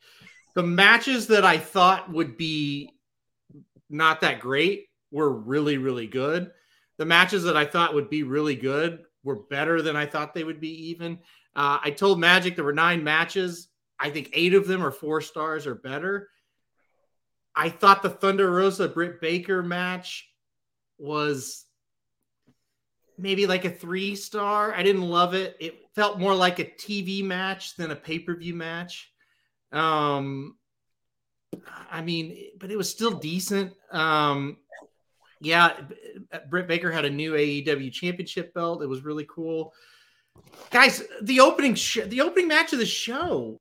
the 0.55 0.63
matches 0.63 1.27
that 1.29 1.45
I 1.45 1.59
thought 1.59 2.11
would 2.11 2.37
be 2.37 2.91
not 3.91 4.21
that 4.23 4.41
great 4.41 4.89
were 5.11 5.33
really 5.33 5.79
really 5.79 6.07
good. 6.07 6.51
The 6.97 7.05
matches 7.05 7.45
that 7.45 7.57
I 7.57 7.65
thought 7.65 7.95
would 7.95 8.11
be 8.11 8.23
really 8.23 8.57
good 8.57 9.05
were 9.23 9.43
better 9.51 9.83
than 9.83 9.97
I 9.97 10.07
thought 10.07 10.35
they 10.35 10.45
would 10.45 10.61
be. 10.61 10.91
Even 10.91 11.19
uh, 11.55 11.79
I 11.83 11.91
told 11.91 12.21
Magic 12.21 12.57
there 12.57 12.65
were 12.65 12.73
nine 12.73 13.05
matches. 13.05 13.69
I 14.01 14.11
think 14.11 14.31
eight 14.33 14.55
of 14.55 14.67
them 14.67 14.85
are 14.85 14.91
four 14.91 15.21
stars 15.21 15.67
or 15.67 15.75
better. 15.75 16.29
I 17.55 17.69
thought 17.69 18.03
the 18.03 18.11
Thunder 18.11 18.51
Rosa 18.51 18.89
Britt 18.89 19.21
Baker 19.21 19.63
match 19.63 20.31
was 20.99 21.65
maybe 23.19 23.47
like 23.47 23.65
a 23.65 23.71
three 23.71 24.15
star. 24.15 24.73
I 24.75 24.83
didn't 24.83 25.03
love 25.03 25.35
it. 25.35 25.57
It 25.61 25.75
felt 25.95 26.19
more 26.19 26.35
like 26.35 26.59
a 26.59 26.65
TV 26.65 27.23
match 27.25 27.77
than 27.77 27.91
a 27.91 27.97
pay 27.97 28.19
per 28.19 28.37
view 28.37 28.55
match. 28.55 29.13
Um, 29.73 30.57
I 31.91 32.03
mean, 32.03 32.37
but 32.59 32.71
it 32.71 32.77
was 32.77 32.89
still 32.89 33.11
decent. 33.11 33.73
Um, 33.91 34.59
yeah, 35.41 35.77
Britt 36.49 36.69
Baker 36.69 36.91
had 36.91 37.05
a 37.05 37.11
new 37.11 37.33
AEW 37.33 37.93
championship 37.93 38.55
belt. 38.55 38.83
It 38.83 38.89
was 38.89 39.05
really 39.05 39.27
cool. 39.29 39.73
Guys, 40.71 41.03
the 41.23 41.41
opening 41.41 41.75
sh- 41.75 42.07
the 42.07 42.21
opening 42.21 42.49
match 42.49 42.73
of 42.73 42.79
the 42.79 42.87
show, 42.87 43.61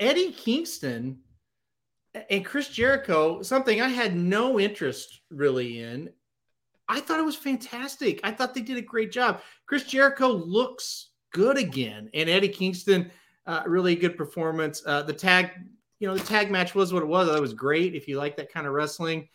Eddie 0.00 0.32
Kingston 0.32 1.18
and 2.30 2.44
Chris 2.44 2.68
Jericho, 2.68 3.42
something 3.42 3.80
I 3.80 3.88
had 3.88 4.16
no 4.16 4.58
interest 4.58 5.20
really 5.30 5.80
in. 5.80 6.10
I 6.88 7.00
thought 7.00 7.20
it 7.20 7.24
was 7.24 7.36
fantastic. 7.36 8.20
I 8.24 8.30
thought 8.30 8.54
they 8.54 8.62
did 8.62 8.78
a 8.78 8.82
great 8.82 9.12
job. 9.12 9.42
Chris 9.66 9.84
Jericho 9.84 10.28
looks 10.28 11.10
good 11.32 11.58
again, 11.58 12.08
and 12.14 12.28
Eddie 12.30 12.48
Kingston, 12.48 13.10
uh, 13.46 13.62
really 13.66 13.94
good 13.94 14.16
performance. 14.16 14.82
Uh, 14.86 15.02
the 15.02 15.12
tag, 15.12 15.50
you 16.00 16.08
know, 16.08 16.16
the 16.16 16.24
tag 16.24 16.50
match 16.50 16.74
was 16.74 16.92
what 16.92 17.02
it 17.02 17.06
was. 17.06 17.28
That 17.28 17.40
was 17.40 17.52
great 17.54 17.94
if 17.94 18.08
you 18.08 18.16
like 18.16 18.36
that 18.36 18.52
kind 18.52 18.66
of 18.66 18.72
wrestling. 18.72 19.28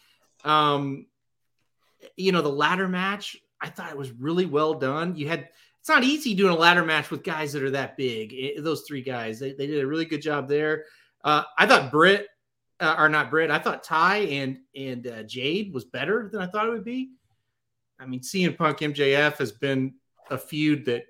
Um, 0.43 1.05
you 2.17 2.31
know, 2.31 2.41
the 2.41 2.49
ladder 2.49 2.87
match, 2.87 3.37
I 3.61 3.69
thought 3.69 3.91
it 3.91 3.97
was 3.97 4.11
really 4.11 4.45
well 4.45 4.73
done. 4.73 5.15
You 5.15 5.27
had 5.27 5.49
it's 5.79 5.89
not 5.89 6.03
easy 6.03 6.33
doing 6.33 6.53
a 6.53 6.57
ladder 6.57 6.83
match 6.85 7.11
with 7.11 7.23
guys 7.23 7.51
that 7.53 7.61
are 7.63 7.71
that 7.71 7.97
big. 7.97 8.33
It- 8.33 8.63
those 8.63 8.83
three 8.87 9.01
guys, 9.01 9.39
they, 9.39 9.53
they 9.53 9.67
did 9.67 9.83
a 9.83 9.87
really 9.87 10.05
good 10.05 10.21
job 10.21 10.47
there. 10.47 10.85
Uh, 11.23 11.43
I 11.57 11.65
thought 11.67 11.91
Britt, 11.91 12.27
uh, 12.79 12.95
or 12.97 13.09
not 13.09 13.29
Britt, 13.29 13.51
I 13.51 13.59
thought 13.59 13.83
Ty 13.83 14.17
and 14.17 14.59
and 14.75 15.05
uh, 15.07 15.23
Jade 15.23 15.73
was 15.73 15.85
better 15.85 16.29
than 16.31 16.41
I 16.41 16.47
thought 16.47 16.67
it 16.67 16.71
would 16.71 16.83
be. 16.85 17.11
I 18.03 18.05
mean, 18.05 18.19
CM 18.19 18.57
Punk 18.57 18.79
MJF 18.79 19.37
has 19.37 19.51
been 19.51 19.93
a 20.29 20.37
feud 20.37 20.85
that 20.85 21.05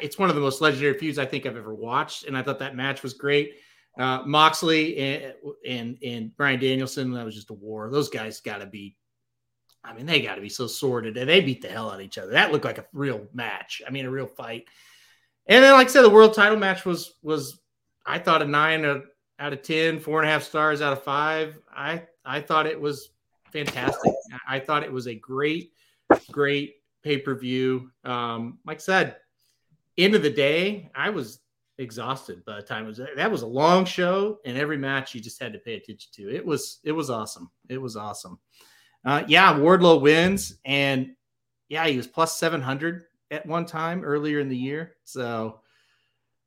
it's 0.00 0.18
one 0.18 0.28
of 0.28 0.34
the 0.34 0.40
most 0.40 0.60
legendary 0.60 0.98
feuds 0.98 1.18
I 1.18 1.26
think 1.26 1.46
I've 1.46 1.56
ever 1.56 1.74
watched, 1.74 2.24
and 2.24 2.36
I 2.36 2.42
thought 2.42 2.58
that 2.58 2.76
match 2.76 3.02
was 3.02 3.14
great. 3.14 3.54
Uh, 3.98 4.22
Moxley 4.26 4.96
and, 4.96 5.34
and 5.66 5.98
and 6.04 6.36
Bryan 6.36 6.60
Danielson, 6.60 7.12
that 7.12 7.24
was 7.24 7.34
just 7.34 7.50
a 7.50 7.54
war. 7.54 7.90
Those 7.90 8.08
guys 8.08 8.40
got 8.40 8.58
to 8.58 8.66
be, 8.66 8.96
I 9.82 9.92
mean, 9.92 10.06
they 10.06 10.20
got 10.20 10.34
to 10.34 10.40
be 10.40 10.48
so 10.48 10.66
sordid, 10.66 11.16
and 11.16 11.28
they 11.28 11.40
beat 11.40 11.62
the 11.62 11.68
hell 11.68 11.88
out 11.88 11.96
of 11.96 12.00
each 12.00 12.18
other. 12.18 12.32
That 12.32 12.52
looked 12.52 12.64
like 12.64 12.78
a 12.78 12.86
real 12.92 13.26
match. 13.32 13.80
I 13.86 13.90
mean, 13.90 14.06
a 14.06 14.10
real 14.10 14.26
fight. 14.26 14.66
And 15.46 15.64
then, 15.64 15.72
like 15.72 15.88
I 15.88 15.90
said, 15.90 16.02
the 16.02 16.10
world 16.10 16.34
title 16.34 16.58
match 16.58 16.84
was 16.84 17.14
was 17.22 17.60
I 18.04 18.18
thought 18.18 18.42
a 18.42 18.46
nine 18.46 18.84
out 18.84 19.52
of 19.52 19.62
ten, 19.62 20.00
four 20.00 20.20
and 20.20 20.28
a 20.28 20.32
half 20.32 20.42
stars 20.42 20.82
out 20.82 20.92
of 20.92 21.02
five. 21.02 21.58
I 21.74 22.02
I 22.24 22.40
thought 22.40 22.66
it 22.66 22.80
was 22.80 23.10
fantastic. 23.52 24.12
I 24.46 24.58
thought 24.58 24.82
it 24.82 24.92
was 24.92 25.06
a 25.06 25.14
great, 25.14 25.72
great 26.30 26.76
pay 27.02 27.18
per 27.18 27.34
view. 27.34 27.90
Um, 28.04 28.58
like 28.66 28.78
I 28.78 28.80
said, 28.80 29.16
end 29.96 30.14
of 30.14 30.22
the 30.22 30.30
day, 30.30 30.90
I 30.94 31.10
was 31.10 31.40
exhausted 31.78 32.44
by 32.44 32.56
the 32.56 32.62
time 32.62 32.84
it 32.84 32.88
was 32.88 33.00
that 33.16 33.30
was 33.30 33.42
a 33.42 33.46
long 33.46 33.84
show, 33.84 34.38
and 34.44 34.56
every 34.56 34.76
match 34.76 35.14
you 35.14 35.20
just 35.20 35.40
had 35.40 35.52
to 35.52 35.58
pay 35.58 35.74
attention 35.74 36.10
to. 36.14 36.34
It 36.34 36.44
was 36.44 36.80
it 36.84 36.92
was 36.92 37.10
awesome. 37.10 37.50
It 37.68 37.78
was 37.78 37.96
awesome. 37.96 38.38
Uh, 39.04 39.24
yeah, 39.28 39.54
Wardlow 39.54 40.00
wins, 40.00 40.58
and 40.64 41.14
yeah, 41.68 41.86
he 41.86 41.96
was 41.96 42.06
plus 42.06 42.38
seven 42.38 42.60
hundred 42.60 43.04
at 43.30 43.46
one 43.46 43.66
time 43.66 44.04
earlier 44.04 44.40
in 44.40 44.48
the 44.48 44.56
year. 44.56 44.96
So, 45.04 45.60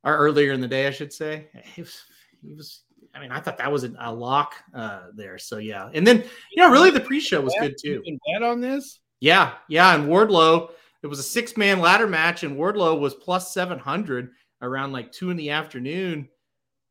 or 0.03 0.18
earlier 0.18 0.52
in 0.52 0.61
the 0.61 0.68
day, 0.68 0.88
I 0.88 0.91
should 0.91 1.14
say. 1.14 1.48
He 1.76 1.82
was, 1.82 2.03
he 2.41 2.53
was. 2.53 2.82
I 3.13 3.19
mean, 3.19 3.31
I 3.31 3.39
thought 3.39 3.57
that 3.57 3.71
was 3.71 3.83
a 3.83 4.13
lock 4.13 4.55
uh, 4.73 5.07
there. 5.13 5.38
So 5.38 5.57
yeah, 5.57 5.89
and 5.93 6.05
then 6.05 6.23
you 6.55 6.63
know, 6.63 6.71
really 6.71 6.91
the 6.91 6.99
pre-show 6.99 7.41
was 7.41 7.55
good 7.59 7.75
too. 7.81 8.01
Bet 8.33 8.43
on 8.43 8.61
this? 8.61 8.99
Yeah, 9.19 9.53
yeah, 9.67 9.93
and 9.95 10.07
Wardlow. 10.07 10.71
It 11.03 11.07
was 11.07 11.19
a 11.19 11.23
six-man 11.23 11.79
ladder 11.79 12.07
match, 12.07 12.43
and 12.43 12.55
Wardlow 12.55 12.99
was 12.99 13.15
plus 13.15 13.53
seven 13.53 13.79
hundred 13.79 14.29
around 14.61 14.91
like 14.91 15.11
two 15.11 15.29
in 15.29 15.38
the 15.38 15.49
afternoon, 15.49 16.29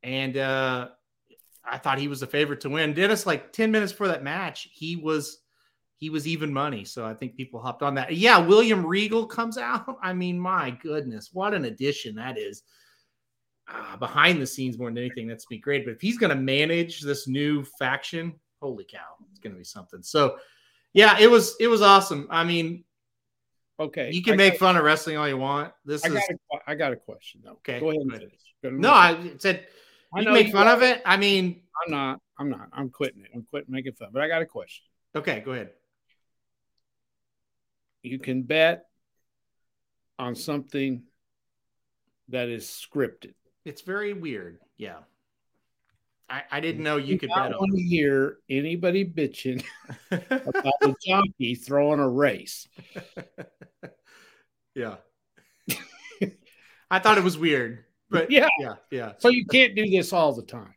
and 0.02 0.36
uh, 0.36 0.88
I 1.64 1.78
thought 1.78 1.98
he 1.98 2.09
was 2.09 2.20
the 2.20 2.26
favorite 2.26 2.60
to 2.62 2.70
win. 2.70 2.92
Dennis, 2.92 3.24
like 3.26 3.52
ten 3.52 3.70
minutes 3.70 3.92
before 3.92 4.09
that 4.09 4.24
match, 4.24 4.68
he 4.72 4.97
was 4.97 5.38
he 5.97 6.10
was 6.10 6.26
even 6.26 6.52
money. 6.52 6.84
So 6.84 7.06
I 7.06 7.14
think 7.14 7.36
people 7.36 7.60
hopped 7.60 7.82
on 7.82 7.94
that. 7.94 8.14
Yeah, 8.14 8.38
William 8.38 8.84
Regal 8.84 9.26
comes 9.26 9.59
out. 9.59 9.98
I 10.02 10.12
mean, 10.12 10.38
my 10.38 10.70
goodness, 10.70 11.30
what 11.32 11.55
an 11.55 11.66
addition 11.66 12.14
that 12.16 12.38
is. 12.38 12.62
Uh, 13.72 13.97
behind 13.97 14.42
the 14.42 14.47
scenes 14.47 14.78
more 14.78 14.88
than 14.88 14.98
anything, 14.98 15.28
that's 15.28 15.47
be 15.47 15.59
great. 15.59 15.84
But 15.84 15.92
if 15.92 16.01
he's 16.01 16.18
going 16.18 16.30
to 16.30 16.36
manage 16.36 17.02
this 17.02 17.28
new 17.28 17.64
faction, 17.78 18.34
holy 18.60 18.84
cow, 18.84 18.98
it's 19.30 19.38
going 19.38 19.52
to 19.52 19.59
be 19.59 19.64
something. 19.64 20.02
So, 20.02 20.36
yeah, 20.92 21.18
it 21.20 21.30
was 21.30 21.55
it 21.60 21.68
was 21.68 21.80
awesome. 21.80 22.26
I 22.30 22.42
mean, 22.42 22.84
okay, 23.78 24.10
you 24.12 24.22
can 24.22 24.34
I 24.34 24.36
make 24.36 24.52
got, 24.55 24.60
fun 24.60 24.76
of 24.76 24.82
wrestling 24.82 25.18
all 25.18 25.28
you 25.28 25.36
want. 25.36 25.72
This 25.84 26.05
I 26.05 26.09
is 26.09 26.14
got, 26.14 26.22
a, 26.30 26.70
I 26.70 26.74
got 26.74 26.92
a 26.92 26.97
question 26.97 27.42
though. 27.44 27.52
Okay, 27.52 27.78
go 27.78 27.90
ahead 27.90 28.01
and 28.01 28.10
go 28.10 28.16
ahead. 28.16 28.30
finish. 28.62 28.80
no. 28.80 28.90
I 28.90 29.32
said 29.38 29.66
I 30.12 30.20
you 30.20 30.32
make 30.32 30.51
fun 30.51 30.66
are. 30.66 30.74
of 30.74 30.82
it. 30.82 31.01
I 31.05 31.16
mean, 31.16 31.62
I'm 31.84 31.92
not. 31.92 32.20
I'm 32.38 32.51
not. 32.51 32.68
I'm 32.72 32.90
quitting 32.90 33.22
it. 33.22 33.30
I'm 33.34 33.47
quitting 33.51 33.70
making 33.70 33.92
fun. 33.92 34.09
But 34.12 34.22
I 34.22 34.28
got 34.28 34.42
a 34.42 34.47
question. 34.47 34.84
okay, 35.14 35.40
go 35.40 35.52
ahead. 35.52 35.70
You 38.02 38.18
can 38.18 38.42
bet 38.42 38.86
on 40.18 40.34
something 40.34 41.02
that 42.28 42.48
is 42.48 42.64
scripted. 42.66 43.34
It's 43.65 43.82
very 43.82 44.12
weird. 44.12 44.59
Yeah. 44.77 44.99
I, 46.28 46.43
I 46.51 46.61
didn't 46.61 46.85
know 46.85 46.97
you 46.97 47.19
could 47.19 47.28
bet 47.28 47.51
want 47.51 47.55
on 47.55 47.70
to 47.73 47.82
hear 47.82 48.39
anybody 48.49 49.05
bitching 49.05 49.65
about 50.11 50.74
the 50.81 50.95
jockey 51.05 51.57
throwing 51.57 51.99
a 51.99 52.09
race. 52.09 52.69
yeah. 54.74 54.97
I 56.91 56.99
thought 57.01 57.19
it 57.19 57.24
was 57.24 57.37
weird, 57.37 57.85
but 58.11 58.31
Yeah. 58.31 58.49
yeah, 58.61 58.74
yeah. 58.91 59.12
So 59.19 59.28
you 59.28 59.45
can't 59.47 59.74
do 59.74 59.89
this 59.91 60.12
all 60.12 60.32
the 60.32 60.43
time. 60.43 60.74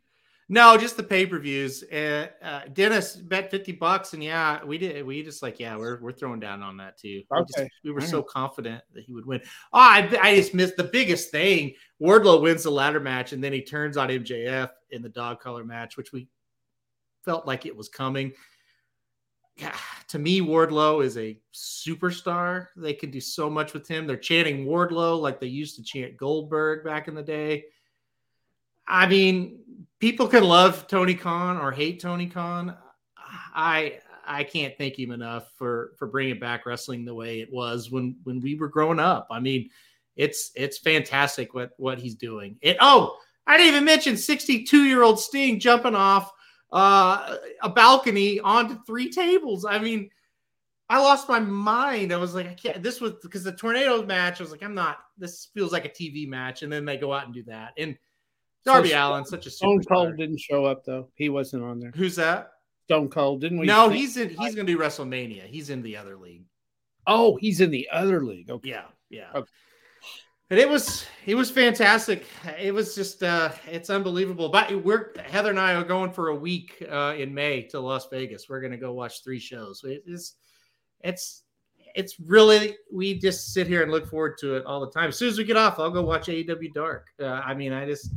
No, 0.50 0.76
just 0.76 0.96
the 0.98 1.02
pay 1.02 1.24
per 1.24 1.38
views. 1.38 1.82
Uh, 1.84 2.28
uh, 2.42 2.60
Dennis 2.72 3.16
bet 3.16 3.50
fifty 3.50 3.72
bucks, 3.72 4.12
and 4.12 4.22
yeah, 4.22 4.62
we 4.62 4.76
did. 4.76 5.04
We 5.06 5.22
just 5.22 5.42
like, 5.42 5.58
yeah, 5.58 5.76
we're 5.76 5.98
we're 6.00 6.12
throwing 6.12 6.40
down 6.40 6.62
on 6.62 6.76
that 6.76 6.98
too. 6.98 7.22
We, 7.30 7.38
just- 7.46 7.58
Okay. 7.58 7.70
we 7.82 7.90
were 7.92 8.02
All 8.02 8.06
so 8.06 8.22
confident 8.22 8.82
that 8.92 9.04
he 9.04 9.14
would 9.14 9.24
win. 9.24 9.40
Oh, 9.72 9.78
I, 9.80 10.18
I 10.20 10.36
just 10.36 10.52
missed 10.52 10.76
the 10.76 10.84
biggest 10.84 11.30
thing. 11.30 11.74
Wardlow 12.00 12.42
wins 12.42 12.64
the 12.64 12.70
ladder 12.70 13.00
match, 13.00 13.32
and 13.32 13.42
then 13.42 13.52
he 13.54 13.62
turns 13.62 13.96
on 13.96 14.08
MJF 14.10 14.70
in 14.90 15.00
the 15.00 15.08
dog 15.08 15.40
collar 15.40 15.64
match, 15.64 15.96
which 15.96 16.12
we 16.12 16.28
felt 17.24 17.46
like 17.46 17.64
it 17.64 17.74
was 17.74 17.88
coming. 17.88 18.32
Yeah, 19.56 19.74
to 20.08 20.18
me, 20.18 20.40
Wardlow 20.40 21.02
is 21.04 21.16
a 21.16 21.38
superstar. 21.54 22.66
They 22.76 22.92
can 22.92 23.10
do 23.10 23.20
so 23.20 23.48
much 23.48 23.72
with 23.72 23.86
him. 23.88 24.06
They're 24.06 24.16
chanting 24.16 24.66
Wardlow 24.66 25.20
like 25.20 25.40
they 25.40 25.46
used 25.46 25.76
to 25.76 25.82
chant 25.82 26.16
Goldberg 26.16 26.84
back 26.84 27.08
in 27.08 27.14
the 27.14 27.22
day. 27.22 27.64
I 28.86 29.06
mean, 29.06 29.60
people 29.98 30.28
can 30.28 30.44
love 30.44 30.86
Tony 30.86 31.14
Khan 31.14 31.56
or 31.56 31.72
hate 31.72 32.00
Tony 32.00 32.26
Khan. 32.26 32.76
I 33.54 34.00
I 34.26 34.44
can't 34.44 34.76
thank 34.76 34.98
him 34.98 35.10
enough 35.10 35.52
for 35.56 35.92
for 35.98 36.06
bringing 36.06 36.38
back 36.38 36.66
wrestling 36.66 37.04
the 37.04 37.14
way 37.14 37.40
it 37.40 37.52
was 37.52 37.90
when 37.90 38.16
when 38.24 38.40
we 38.40 38.54
were 38.54 38.68
growing 38.68 39.00
up. 39.00 39.26
I 39.30 39.40
mean, 39.40 39.70
it's 40.16 40.50
it's 40.54 40.78
fantastic 40.78 41.54
what 41.54 41.72
what 41.76 41.98
he's 41.98 42.14
doing. 42.14 42.56
It 42.60 42.76
oh, 42.80 43.16
I 43.46 43.56
didn't 43.56 43.74
even 43.74 43.84
mention 43.84 44.16
62 44.16 44.84
year 44.84 45.02
old 45.02 45.20
Sting 45.20 45.60
jumping 45.60 45.94
off 45.94 46.32
uh, 46.72 47.36
a 47.62 47.68
balcony 47.68 48.40
onto 48.40 48.82
three 48.84 49.10
tables. 49.10 49.64
I 49.64 49.78
mean, 49.78 50.10
I 50.88 51.00
lost 51.00 51.28
my 51.28 51.40
mind. 51.40 52.12
I 52.12 52.16
was 52.16 52.34
like, 52.34 52.46
I 52.46 52.54
can't. 52.54 52.82
This 52.82 53.00
was 53.00 53.14
because 53.22 53.44
the 53.44 53.52
tornado 53.52 54.04
match. 54.04 54.40
I 54.40 54.42
was 54.42 54.52
like, 54.52 54.62
I'm 54.62 54.74
not. 54.74 54.98
This 55.16 55.48
feels 55.54 55.72
like 55.72 55.84
a 55.84 55.88
TV 55.88 56.28
match, 56.28 56.62
and 56.62 56.72
then 56.72 56.84
they 56.84 56.96
go 56.96 57.12
out 57.12 57.24
and 57.24 57.34
do 57.34 57.42
that. 57.44 57.72
And 57.78 57.96
Darby 58.64 58.90
So 58.90 58.98
Allin, 58.98 59.24
such 59.24 59.46
a 59.46 59.50
Stone. 59.50 59.82
Cold 59.84 60.16
didn't 60.16 60.40
show 60.40 60.64
up 60.64 60.84
though. 60.84 61.08
He 61.14 61.28
wasn't 61.28 61.64
on 61.64 61.80
there. 61.80 61.92
Who's 61.94 62.16
that? 62.16 62.52
Stone 62.84 63.08
Cold 63.10 63.40
didn't 63.40 63.58
we? 63.58 63.66
no, 63.66 63.88
he's 63.88 64.16
in. 64.16 64.28
He's 64.28 64.54
going 64.54 64.66
to 64.66 64.72
do 64.72 64.78
WrestleMania. 64.78 65.44
He's 65.46 65.70
in 65.70 65.82
the 65.82 65.96
other 65.96 66.16
league. 66.16 66.44
Oh, 67.06 67.36
he's 67.36 67.60
in 67.60 67.70
the 67.70 67.88
other 67.92 68.24
league. 68.24 68.50
Okay. 68.50 68.70
Yeah, 68.70 68.84
yeah. 69.10 69.30
Okay. 69.34 69.50
And 70.50 70.60
it 70.60 70.68
was 70.68 71.06
it 71.26 71.34
was 71.34 71.50
fantastic. 71.50 72.26
It 72.60 72.72
was 72.72 72.94
just 72.94 73.22
uh 73.22 73.50
it's 73.66 73.88
unbelievable. 73.88 74.50
But 74.50 74.84
we're 74.84 75.12
Heather 75.26 75.50
and 75.50 75.58
I 75.58 75.74
are 75.74 75.84
going 75.84 76.12
for 76.12 76.28
a 76.28 76.34
week 76.34 76.84
uh 76.90 77.14
in 77.16 77.32
May 77.34 77.62
to 77.68 77.80
Las 77.80 78.08
Vegas. 78.10 78.48
We're 78.48 78.60
gonna 78.60 78.76
go 78.76 78.92
watch 78.92 79.24
three 79.24 79.40
shows. 79.40 79.82
It's 79.84 80.34
it's 81.00 81.42
it's 81.94 82.20
really 82.20 82.76
we 82.92 83.18
just 83.18 83.54
sit 83.54 83.66
here 83.66 83.82
and 83.82 83.90
look 83.90 84.06
forward 84.06 84.36
to 84.38 84.56
it 84.56 84.66
all 84.66 84.80
the 84.80 84.90
time. 84.90 85.08
As 85.08 85.16
soon 85.16 85.28
as 85.28 85.38
we 85.38 85.44
get 85.44 85.56
off, 85.56 85.78
I'll 85.78 85.90
go 85.90 86.02
watch 86.02 86.26
AEW 86.26 86.74
Dark. 86.74 87.08
Uh, 87.18 87.26
I 87.26 87.54
mean, 87.54 87.72
I 87.72 87.86
just 87.86 88.12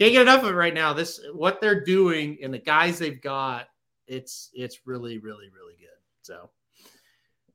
can't 0.00 0.12
get 0.12 0.22
enough 0.22 0.42
of 0.42 0.48
it 0.48 0.54
right 0.54 0.72
now. 0.72 0.94
This 0.94 1.20
what 1.34 1.60
they're 1.60 1.84
doing 1.84 2.38
and 2.42 2.54
the 2.54 2.58
guys 2.58 2.98
they've 2.98 3.20
got, 3.20 3.68
it's 4.06 4.50
it's 4.54 4.86
really, 4.86 5.18
really, 5.18 5.50
really 5.54 5.74
good. 5.78 5.88
So 6.22 6.48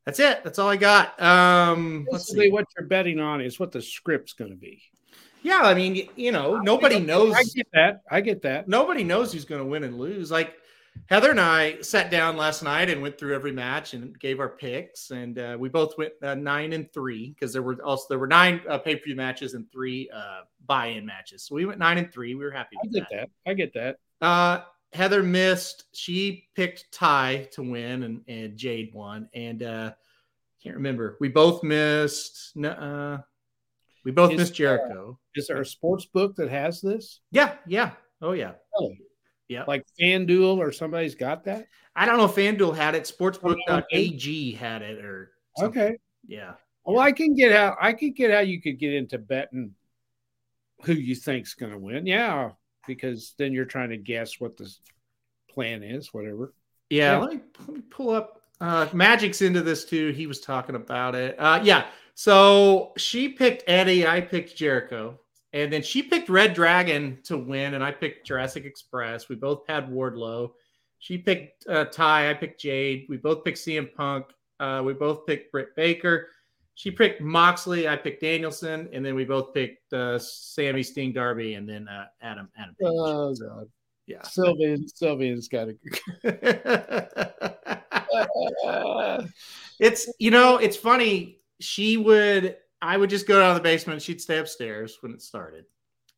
that's 0.06 0.20
it. 0.20 0.44
That's 0.44 0.60
all 0.60 0.70
I 0.70 0.78
got. 0.78 1.20
Um 1.20 2.06
let's 2.12 2.26
Basically, 2.26 2.46
see. 2.46 2.52
what 2.52 2.66
you're 2.78 2.88
betting 2.88 3.20
on 3.20 3.42
is 3.42 3.60
what 3.60 3.72
the 3.72 3.82
script's 3.82 4.34
going 4.34 4.52
to 4.52 4.58
be. 4.58 4.80
Yeah, 5.42 5.62
I 5.64 5.74
mean, 5.74 6.08
you 6.16 6.32
know, 6.32 6.58
nobody 6.60 7.00
knows. 7.00 7.34
I 7.34 7.44
get 7.44 7.68
that. 7.74 8.02
I 8.12 8.22
get 8.22 8.44
that. 8.44 8.68
Nobody 8.68 9.04
knows 9.04 9.34
who's 9.34 9.46
going 9.46 9.62
to 9.62 9.66
win 9.66 9.84
and 9.84 9.98
lose. 9.98 10.30
Like 10.30 10.56
Heather 11.08 11.32
and 11.32 11.40
I 11.40 11.82
sat 11.82 12.10
down 12.10 12.36
last 12.36 12.64
night 12.64 12.90
and 12.90 13.02
went 13.02 13.18
through 13.18 13.36
every 13.36 13.52
match 13.52 13.94
and 13.94 14.18
gave 14.20 14.40
our 14.40 14.50
picks, 14.50 15.12
and 15.12 15.38
uh, 15.38 15.56
we 15.60 15.70
both 15.70 15.98
went 15.98 16.14
uh, 16.24 16.34
nine 16.34 16.74
and 16.74 16.92
three 16.92 17.30
because 17.30 17.54
there 17.54 17.62
were 17.62 17.76
also 17.84 18.06
there 18.10 18.20
were 18.20 18.28
nine 18.28 18.62
uh, 18.68 18.80
pay 18.80 18.96
per 18.96 19.04
view 19.04 19.16
matches 19.16 19.54
and 19.54 19.72
three 19.72 20.10
uh, 20.14 20.42
buy 20.66 20.88
in 20.88 21.06
matches. 21.06 21.44
So 21.44 21.56
we 21.56 21.66
went 21.66 21.78
nine 21.78 22.00
and 22.00 22.12
three. 22.12 22.34
We 22.34 22.44
were 22.44 22.52
happy 22.52 22.76
I 22.84 22.88
get 22.88 23.10
that. 23.10 23.30
that. 23.46 23.52
I 23.52 23.54
get 23.54 23.74
that. 23.76 23.98
Uh, 24.20 24.62
Heather 24.94 25.22
missed. 25.22 25.86
She 25.94 26.48
picked 26.56 26.92
Ty 26.92 27.50
to 27.52 27.62
win, 27.62 28.04
and, 28.04 28.22
and 28.28 28.58
Jade 28.58 28.92
won. 28.94 29.30
And 29.34 29.62
uh, 29.62 29.92
can't 30.64 30.76
remember. 30.76 31.18
We 31.20 31.30
both 31.30 31.62
missed. 31.62 32.58
Uh, 32.58 33.20
we 34.04 34.12
both 34.12 34.32
Is, 34.32 34.38
missed 34.38 34.54
uh, 34.54 34.56
Jericho. 34.56 35.20
Is 35.36 35.48
there 35.48 35.62
a 35.62 35.66
sports 35.66 36.06
book 36.06 36.36
that 36.38 36.50
has 36.50 36.82
this? 36.82 37.20
Yeah, 37.32 37.56
yeah. 37.68 37.92
Oh 38.22 38.32
yeah. 38.32 38.54
Really? 38.80 39.02
Yeah. 39.48 39.64
Like 39.68 39.86
FanDuel 40.00 40.58
or 40.58 40.72
somebody's 40.72 41.16
got 41.16 41.44
that? 41.46 41.68
I 41.96 42.06
don't 42.06 42.18
know 42.18 42.26
if 42.26 42.36
FanDuel 42.36 42.76
had 42.76 42.96
it. 42.96 43.04
Sportsbook.ag 43.04 44.54
had 44.54 44.82
it 44.82 45.06
or 45.06 45.32
something. 45.58 45.82
Okay. 45.82 45.98
Yeah. 46.28 46.54
Well, 46.84 47.00
I 47.00 47.12
can 47.12 47.34
get 47.34 47.52
how 47.52 47.76
I 47.80 47.94
can 47.94 48.12
get 48.12 48.32
how 48.32 48.40
you 48.40 48.62
could 48.62 48.80
get 48.80 48.94
into 48.94 49.18
betting 49.18 49.74
who 50.84 50.94
you 50.94 51.16
think's 51.16 51.54
going 51.54 51.72
to 51.72 51.80
win. 51.80 52.06
Yeah, 52.06 52.52
because 52.88 53.34
then 53.38 53.54
you're 53.54 53.66
trying 53.66 53.90
to 53.90 53.98
guess 53.98 54.40
what 54.40 54.58
the 54.58 54.72
plan 55.50 55.84
is, 55.84 56.14
whatever. 56.14 56.54
Yeah. 56.90 57.14
Yeah. 57.14 57.18
Let, 57.18 57.34
me, 57.34 57.40
let 57.68 57.76
me 57.78 57.82
pull 57.90 58.12
up. 58.12 58.42
Uh, 58.62 58.88
Magic's 58.94 59.42
into 59.42 59.62
this 59.62 59.86
too. 59.86 60.12
He 60.12 60.28
was 60.28 60.40
talking 60.40 60.76
about 60.76 61.16
it. 61.16 61.36
Uh, 61.40 61.60
yeah. 61.64 61.86
So 62.14 62.94
she 62.98 63.30
picked 63.30 63.64
Eddie. 63.68 64.08
I 64.08 64.22
picked 64.22 64.56
Jericho. 64.56 65.20
And 65.56 65.72
then 65.72 65.82
she 65.82 66.04
picked 66.04 66.28
Red 66.28 66.54
Dragon 66.54 67.18
to 67.24 67.38
win, 67.38 67.76
and 67.76 67.84
I 67.84 67.90
picked 67.90 68.28
Jurassic 68.28 68.66
Express. 68.66 69.30
We 69.30 69.38
both 69.38 69.64
had 69.70 69.90
Wardlow. 69.90 70.52
She 71.00 71.18
picked 71.18 71.66
uh, 71.68 71.86
Ty. 71.86 72.30
I 72.30 72.34
picked 72.34 72.60
Jade. 72.60 73.06
We 73.08 73.16
both 73.16 73.46
picked 73.46 73.60
CM 73.60 73.88
Punk. 73.96 74.26
Uh, 74.60 74.84
we 74.86 74.92
both 74.92 75.26
picked 75.26 75.54
Britt 75.54 75.74
Baker. 75.78 76.28
She 76.74 76.92
picked 76.92 77.22
Moxley. 77.22 77.88
I 77.88 77.96
picked 77.96 78.20
Danielson, 78.20 78.90
and 78.92 79.06
then 79.06 79.16
we 79.16 79.24
both 79.24 79.54
picked 79.54 79.94
uh, 79.94 80.20
Sammy 80.20 80.84
Sting 80.84 81.14
Darby, 81.14 81.54
and 81.54 81.70
then 81.70 81.88
uh, 81.88 82.08
Adam 82.22 82.50
Adam. 82.60 82.76
Oh 82.84 83.34
So, 83.34 83.48
God, 83.48 83.70
yeah. 84.08 84.24
Sylvian, 84.24 84.92
Sylvian's 84.92 85.48
got 85.48 85.70
to. 85.70 85.78
it's 89.80 90.12
you 90.20 90.32
know 90.32 90.58
it's 90.58 90.76
funny 90.76 91.40
she 91.62 91.96
would 91.96 92.58
i 92.82 92.98
would 92.98 93.10
just 93.10 93.28
go 93.28 93.40
down 93.40 93.54
to 93.54 93.60
the 93.60 93.64
basement 93.64 94.02
she'd 94.02 94.22
stay 94.22 94.38
upstairs 94.38 94.98
when 95.02 95.14
it 95.14 95.22
started 95.22 95.66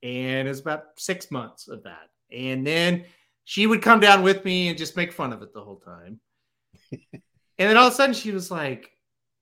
and 0.04 0.48
it 0.48 0.52
was 0.52 0.60
about 0.60 0.84
six 0.98 1.32
months 1.32 1.68
of 1.68 1.84
that 1.84 2.10
and 2.32 2.66
then 2.66 3.06
she 3.46 3.66
would 3.66 3.82
come 3.82 4.00
down 4.00 4.24
with 4.24 4.44
me 4.44 4.68
and 4.68 4.78
just 4.78 4.98
make 4.98 5.12
fun 5.12 5.34
of 5.34 5.42
it 5.42 5.54
the 5.54 5.64
whole 5.64 5.80
time 5.80 6.20
and 6.92 7.22
then 7.58 7.78
all 7.78 7.88
of 7.88 7.94
a 7.94 7.96
sudden 7.96 8.14
she 8.14 8.32
was 8.32 8.52
like 8.52 8.92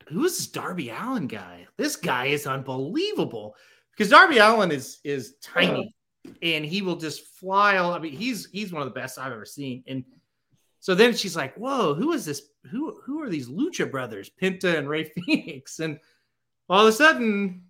who's 0.07 0.37
this 0.37 0.47
darby 0.47 0.89
allin 0.89 1.27
guy 1.27 1.65
this 1.77 1.95
guy 1.95 2.25
is 2.25 2.47
unbelievable 2.47 3.55
because 3.95 4.09
Darby 4.09 4.37
Allin 4.37 4.71
is 4.71 4.99
is 5.03 5.35
tiny, 5.41 5.95
and 6.41 6.65
he 6.65 6.81
will 6.81 6.97
just 6.97 7.25
fly 7.37 7.77
all. 7.77 7.93
I 7.93 7.99
mean, 7.99 8.13
he's 8.13 8.49
he's 8.51 8.71
one 8.71 8.81
of 8.81 8.87
the 8.87 8.99
best 8.99 9.17
I've 9.17 9.31
ever 9.31 9.45
seen. 9.45 9.83
And 9.87 10.03
so 10.79 10.95
then 10.95 11.13
she's 11.13 11.35
like, 11.35 11.55
"Whoa, 11.55 11.93
who 11.93 12.11
is 12.11 12.25
this? 12.25 12.41
Who 12.71 12.99
who 13.05 13.21
are 13.21 13.29
these 13.29 13.49
Lucha 13.49 13.89
brothers, 13.89 14.29
Penta 14.41 14.77
and 14.77 14.89
Rey 14.89 15.03
Fenix?" 15.25 15.79
And 15.79 15.99
all 16.69 16.81
of 16.81 16.87
a 16.87 16.91
sudden, 16.91 17.63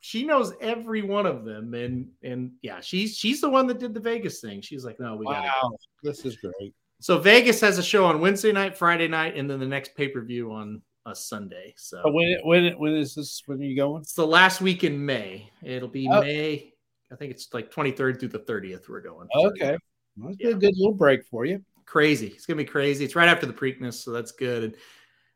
she 0.00 0.24
knows 0.24 0.52
every 0.60 1.02
one 1.02 1.26
of 1.26 1.44
them. 1.44 1.74
And 1.74 2.08
and 2.22 2.52
yeah, 2.62 2.80
she's 2.80 3.16
she's 3.16 3.40
the 3.40 3.50
one 3.50 3.66
that 3.68 3.78
did 3.78 3.94
the 3.94 4.00
Vegas 4.00 4.40
thing. 4.40 4.60
She's 4.60 4.84
like, 4.84 5.00
"No, 5.00 5.16
we 5.16 5.26
got 5.26 5.44
Wow, 5.44 5.76
this 6.02 6.24
is 6.24 6.36
great. 6.36 6.74
So 7.00 7.18
Vegas 7.18 7.60
has 7.60 7.78
a 7.78 7.82
show 7.82 8.06
on 8.06 8.20
Wednesday 8.20 8.52
night, 8.52 8.76
Friday 8.76 9.08
night, 9.08 9.36
and 9.36 9.50
then 9.50 9.60
the 9.60 9.66
next 9.66 9.94
pay 9.96 10.08
per 10.08 10.22
view 10.22 10.52
on 10.52 10.80
a 11.06 11.14
Sunday. 11.14 11.74
So 11.76 12.00
But 12.02 12.12
when 12.12 12.38
when 12.44 12.72
when 12.78 12.94
is 12.94 13.14
this? 13.14 13.42
When 13.46 13.58
are 13.60 13.64
you 13.64 13.76
going? 13.76 14.02
it's 14.02 14.14
the 14.14 14.26
last 14.26 14.60
week 14.60 14.84
in 14.84 15.04
May. 15.04 15.50
It'll 15.62 15.88
be 15.88 16.08
Oh. 16.10 16.20
May. 16.20 16.72
I 17.12 17.14
think 17.16 17.30
it's 17.30 17.52
like 17.54 17.70
23rd 17.70 18.18
through 18.18 18.30
the 18.30 18.40
30th. 18.40 18.88
We're 18.88 19.00
going. 19.00 19.28
So, 19.32 19.46
Okay, 19.50 19.76
that's 20.16 20.36
Yeah. 20.40 20.48
a 20.50 20.54
good 20.54 20.74
little 20.76 20.94
break 20.94 21.24
for 21.26 21.44
you. 21.44 21.64
crazy. 21.84 22.26
It's 22.28 22.46
gonna 22.46 22.56
be 22.56 22.64
crazy. 22.64 23.04
It's 23.04 23.14
right 23.14 23.28
after 23.28 23.46
the 23.46 23.52
Preakness, 23.52 23.94
so 24.02 24.10
that's 24.10 24.32
good. 24.32 24.64
And 24.64 24.76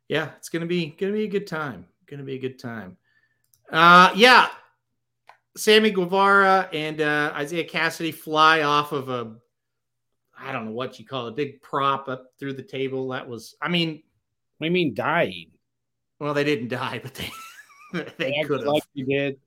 yeah, 0.08 0.32
it's 0.36 0.48
gonna 0.48 0.66
be 0.66 0.86
gonna 0.98 1.12
be 1.12 1.24
a 1.24 1.28
good 1.28 1.46
time. 1.46 1.86
Gonna 2.06 2.24
be 2.24 2.34
a 2.34 2.38
good 2.40 2.58
time. 2.58 2.96
Uh, 3.70 4.12
yeah. 4.14 4.48
Sammy 5.56 5.90
Guevara 5.90 6.68
and 6.72 7.00
uh, 7.00 7.34
Isiah 7.40 7.64
Kassidy 7.68 8.14
fly 8.14 8.62
off 8.62 8.92
of 8.92 9.08
a, 9.08 9.34
I 10.38 10.52
don't 10.52 10.66
know 10.66 10.70
what 10.72 10.98
you 10.98 11.04
call 11.06 11.26
it, 11.26 11.30
a 11.30 11.34
big 11.34 11.60
prop 11.60 12.08
up 12.08 12.26
through 12.38 12.54
the 12.54 12.62
table. 12.62 13.08
That 13.08 13.28
was, 13.28 13.56
I 13.60 13.68
mean, 13.68 14.02
you 14.60 14.70
mean 14.70 14.94
dying? 14.94 15.50
well, 16.18 16.34
they 16.34 16.44
didn't 16.44 16.68
die, 16.68 17.00
but 17.02 17.14
they 17.14 17.30
they 18.18 18.34
Yeah, 18.36 18.44
could 18.44 18.60
have. 18.60 18.68
like 18.68 18.82
you 18.94 19.06
did. 19.06 19.38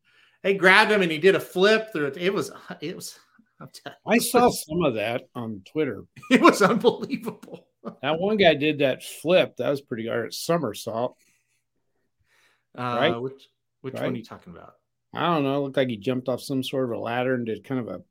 they 0.42 0.56
grabbed 0.56 0.92
him 0.92 1.02
and 1.04 1.12
he 1.12 1.20
did 1.20 1.36
a 1.36 1.40
flip 1.40 1.94
through 1.94 2.08
it. 2.08 2.18
It 2.18 2.34
was 2.34 2.52
it 2.82 2.96
was 2.96 3.18
you, 3.62 3.92
I 4.08 4.18
saw 4.20 4.50
some 4.50 4.84
of 4.84 4.96
that 4.96 5.24
on 5.36 5.62
Twitter. 5.72 6.04
it 6.32 6.42
was 6.42 6.62
unbelievable. 6.62 7.68
That 8.02 8.20
one 8.20 8.38
guy 8.38 8.56
did 8.56 8.80
that 8.80 9.04
flip. 9.04 9.58
That 9.58 9.70
was 9.70 9.82
pretty 9.82 10.10
or 10.10 10.32
somersault. 10.32 11.16
Uh, 12.78 12.82
Right? 13.00 13.18
Which 13.22 13.48
which 13.84 13.94
Right. 13.94 14.04
one 14.04 14.14
are 14.14 14.18
you 14.18 14.24
talking 14.24 14.54
about? 14.54 14.74
I 15.14 15.28
don't 15.28 15.44
know. 15.44 15.58
It 15.58 15.60
looked 15.60 15.78
like 15.78 15.90
he 15.90 15.98
jumped 15.98 16.28
off 16.28 16.42
some 16.42 16.64
sort 16.64 16.86
of 16.86 16.98
a 16.98 17.00
ladder 17.00 17.36
and 17.36 17.46
did 17.46 17.64
kind 17.64 17.80
of 17.80 17.88
a 17.88 18.02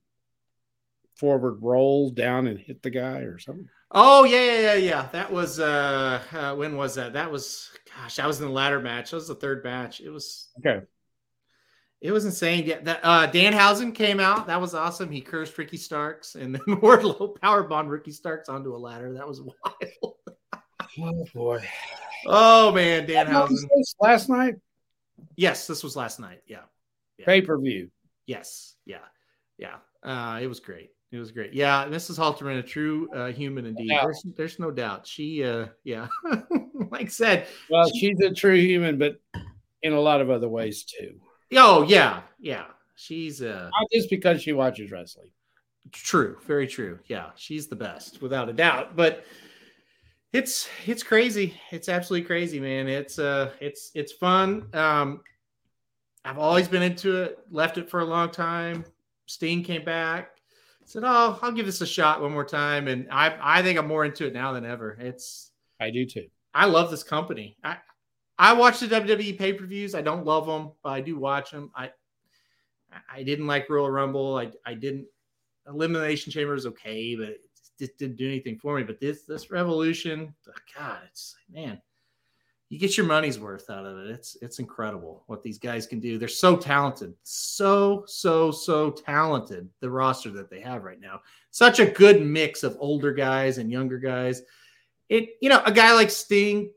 forward 1.17 1.59
roll 1.61 2.11
down 2.11 2.47
and 2.47 2.59
hit 2.59 2.83
the 2.83 2.91
guy 2.91 3.19
or 3.21 3.39
something. 3.39 3.69
Oh 3.91 4.25
yeah 4.25 4.43
yeah 4.45 4.61
yeah 4.61 4.75
yeah. 4.75 5.09
That 5.13 5.33
was 5.33 5.59
uh, 5.61 6.23
uh 6.33 6.55
when 6.55 6.77
was 6.77 6.95
that? 6.95 7.13
That 7.15 7.31
was 7.31 7.71
gosh, 7.95 8.19
I 8.19 8.27
was 8.27 8.41
in 8.41 8.47
the 8.47 8.53
ladder 8.53 8.81
match. 8.81 9.11
That 9.11 9.17
was 9.17 9.29
the 9.29 9.35
third 9.35 9.65
match. 9.65 10.01
It 10.01 10.11
was 10.11 10.49
Okay. 10.65 10.85
it 12.01 12.13
was 12.13 12.25
insane. 12.25 12.65
Yeah, 12.67 12.81
that 12.83 13.01
uh 13.03 13.27
Danhausen 13.31 13.95
came 13.95 14.21
out. 14.21 14.47
That 14.47 14.61
was 14.61 14.75
awesome. 14.75 15.11
He 15.11 15.21
cursed 15.21 15.59
Ricky 15.59 15.77
Starks 15.77 16.35
and 16.37 16.55
then 16.55 16.63
Wardlow 16.81 17.39
power 17.41 17.63
bomb 17.65 17.89
Ricky 17.89 18.13
Starks 18.13 18.49
onto 18.49 18.75
a 18.75 18.79
ladder. 18.79 19.13
That 19.15 19.27
was 19.29 19.41
wild. 19.43 20.15
Oh 20.99 21.25
boy. 21.35 21.65
Oh 22.27 22.73
man, 22.73 23.07
Danhausen. 23.07 23.69
Last 24.01 24.29
night, 24.29 24.55
Yes, 25.37 25.67
this 25.67 25.83
was 25.83 25.97
last 25.97 26.21
night. 26.21 26.41
Yeah. 26.47 26.63
pay 27.25 27.41
per 27.41 27.59
view. 27.59 27.91
Yes. 28.27 28.75
Yeah. 28.87 28.99
Yeah. 29.59 29.77
Uh, 30.03 30.39
it 30.41 30.47
was 30.47 30.61
great. 30.61 30.91
It 31.11 31.19
was 31.19 31.31
great. 31.31 31.53
Yeah. 31.53 31.87
Mrs. 31.87 32.19
Halterman, 32.19 32.59
a 32.59 32.63
true 32.63 33.09
uh, 33.15 33.27
human 33.27 33.67
indeed. 33.67 33.89
Yeah. 33.91 34.03
There's, 34.03 34.23
there's 34.37 34.59
no 34.59 34.71
doubt. 34.71 35.07
She, 35.07 35.45
uh, 35.45 35.67
yeah, 35.85 36.09
like 36.91 37.03
I 37.03 37.07
said, 37.07 37.47
Well, 37.71 37.91
she's 37.95 38.19
a 38.21 38.33
true 38.33 38.57
human, 38.59 38.99
but 38.99 39.21
in 39.83 39.93
a 39.93 40.01
lot 40.01 40.21
of 40.21 40.31
other 40.31 40.49
ways 40.49 40.85
too. 40.85 41.21
oh, 41.55 41.83
yeah. 41.83 42.23
Yeah. 42.41 42.65
She's, 42.97 43.43
uh, 43.43 43.69
Not 43.79 43.89
just 43.93 44.09
because 44.11 44.43
she 44.43 44.53
watches 44.53 44.91
wrestling. 44.91 45.29
true. 45.93 46.39
Very 46.47 46.67
true. 46.67 46.99
Yeah. 47.07 47.31
She's 47.37 47.67
the 47.69 47.77
best 47.77 48.23
without 48.23 48.49
a 48.49 48.53
doubt. 48.53 48.97
But, 48.97 49.25
it's 50.33 50.69
it's 50.87 51.03
crazy. 51.03 51.55
It's 51.71 51.89
absolutely 51.89 52.27
crazy, 52.27 52.59
man. 52.59 52.89
It's 52.89 53.19
uh 53.19 53.53
it's 53.61 53.91
it's 53.95 54.13
fun. 54.13 54.67
Um 54.73 55.21
I've 56.25 56.39
always 56.39 56.69
been 56.69 56.83
into 56.83 57.23
it, 57.23 57.39
left 57.51 57.79
it 57.79 57.91
for 57.91 58.01
a 58.01 58.05
long 58.05 58.31
time. 58.31 58.85
Steen 59.27 59.65
came 59.65 59.85
back, 59.85 60.37
said, 60.85 61.03
Oh, 61.05 61.39
I'll 61.43 61.53
give 61.53 61.67
this 61.67 61.81
a 61.81 61.87
shot 61.87 62.23
one 62.23 62.33
more 62.33 62.45
time. 62.45 62.89
And 62.89 63.09
I 63.11 63.37
I 63.41 63.63
think 63.63 63.79
I'm 63.79 63.87
more 63.87 64.05
into 64.05 64.27
it 64.27 64.33
now 64.33 64.53
than 64.53 64.65
ever. 64.65 64.97
It's 64.99 65.51
I 65.81 65.91
do 65.91 66.07
too. 66.07 66.29
I 66.55 66.67
love 66.67 66.91
this 66.91 67.03
company. 67.03 67.57
I 67.63 67.77
I 68.39 68.55
watch 68.55 68.81
the 68.81 68.87
WWE 68.87 69.39
pay-per-views. 69.39 69.95
I 69.95 70.03
don't 70.03 70.25
love 70.25 70.47
them, 70.47 70.73
but 70.83 70.91
I 70.91 71.01
do 71.01 71.19
watch 71.19 71.51
them. 71.51 71.71
I 71.77 71.91
I 73.11 73.23
didn't 73.23 73.47
like 73.47 73.69
Royal 73.69 73.91
Rumble. 73.91 74.37
I 74.37 74.51
I 74.65 74.75
didn't 74.75 75.07
Elimination 75.69 76.33
Chamber 76.33 76.55
is 76.55 76.67
okay, 76.67 77.15
but 77.17 77.37
just 77.83 77.99
didn't 77.99 78.17
do 78.17 78.29
anything 78.29 78.59
for 78.59 78.77
me. 78.77 78.85
But 78.85 79.01
this 79.01 79.23
this 79.25 79.51
Revolution, 79.51 80.35
oh, 80.49 80.53
God, 80.77 80.99
it's 81.11 81.35
man, 81.53 81.81
you 82.69 82.79
get 82.79 82.97
your 82.97 83.07
money's 83.07 83.39
worth 83.39 83.69
out 83.71 83.85
of 83.85 83.99
it. 83.99 84.11
It's 84.11 84.37
it's 84.41 84.59
incredible 84.59 85.25
what 85.27 85.43
these 85.43 85.59
guys 85.59 85.87
can 85.87 86.01
do. 86.01 86.17
They're 86.17 86.29
so 86.29 86.57
talented, 86.57 87.15
so 87.23 88.05
so 88.07 88.51
so 88.51 88.91
talented. 88.91 89.69
The 89.81 89.91
roster 89.91 90.31
that 90.31 90.49
they 90.49 90.61
have 90.61 90.85
right 90.85 91.01
now, 91.01 91.21
such 91.51 91.81
a 91.81 91.91
good 91.91 92.25
mix 92.25 92.63
of 92.63 92.77
older 92.79 93.13
guys 93.13 93.59
and 93.59 93.71
younger 93.71 93.99
guys. 93.99 94.43
It 95.09 95.31
you 95.41 95.49
know 95.49 95.63
a 95.67 95.73
guy 95.73 95.93
like 95.93 96.11
Sting, 96.11 96.71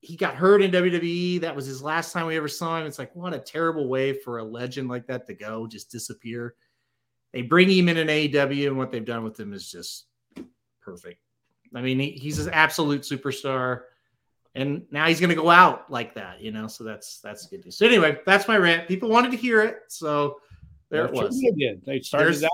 he 0.00 0.16
got 0.16 0.36
hurt 0.36 0.62
in 0.62 0.70
WWE. 0.70 1.40
That 1.40 1.56
was 1.56 1.66
his 1.66 1.82
last 1.82 2.12
time 2.12 2.26
we 2.26 2.36
ever 2.36 2.48
saw 2.48 2.80
him. 2.80 2.86
It's 2.86 2.98
like 2.98 3.14
what 3.14 3.34
a 3.34 3.40
terrible 3.40 3.88
way 3.88 4.12
for 4.12 4.38
a 4.38 4.44
legend 4.44 4.88
like 4.88 5.06
that 5.08 5.26
to 5.26 5.34
go, 5.34 5.66
just 5.66 5.90
disappear. 5.90 6.54
They 7.32 7.42
bring 7.42 7.68
him 7.70 7.88
in 7.88 7.96
an 7.96 8.08
AEW, 8.08 8.68
and 8.68 8.78
what 8.78 8.90
they've 8.90 9.04
done 9.04 9.22
with 9.22 9.38
him 9.38 9.52
is 9.52 9.70
just 9.70 10.06
perfect. 10.90 11.20
I 11.74 11.82
mean, 11.82 11.98
he, 12.00 12.10
he's 12.10 12.38
an 12.44 12.52
absolute 12.52 13.02
superstar, 13.02 13.82
and 14.54 14.82
now 14.90 15.06
he's 15.06 15.20
going 15.20 15.30
to 15.30 15.36
go 15.36 15.50
out 15.50 15.90
like 15.90 16.14
that, 16.14 16.40
you 16.40 16.50
know. 16.50 16.66
So 16.66 16.84
that's 16.84 17.20
that's 17.20 17.46
good 17.46 17.64
news. 17.64 17.76
So 17.76 17.86
anyway, 17.86 18.18
that's 18.26 18.48
my 18.48 18.56
rant. 18.56 18.88
People 18.88 19.08
wanted 19.08 19.30
to 19.30 19.36
hear 19.36 19.62
it, 19.62 19.76
so 19.88 20.40
there 20.90 21.04
it 21.04 21.14
That's 21.14 21.22
was. 21.22 21.40
They 21.40 21.50
did. 21.52 21.84
They 21.84 22.00
started 22.00 22.34
There's- 22.34 22.44
out 22.44 22.50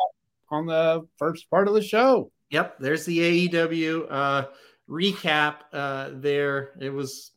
on 0.50 0.66
the 0.66 1.06
first 1.16 1.50
part 1.50 1.66
of 1.68 1.74
the 1.74 1.82
show. 1.82 2.30
Yep, 2.50 2.78
there's 2.78 3.04
the 3.04 3.48
AEW 3.48 4.06
uh, 4.08 4.46
recap 4.88 5.56
uh, 5.72 6.10
there. 6.12 6.74
It 6.80 6.90
was 6.90 7.32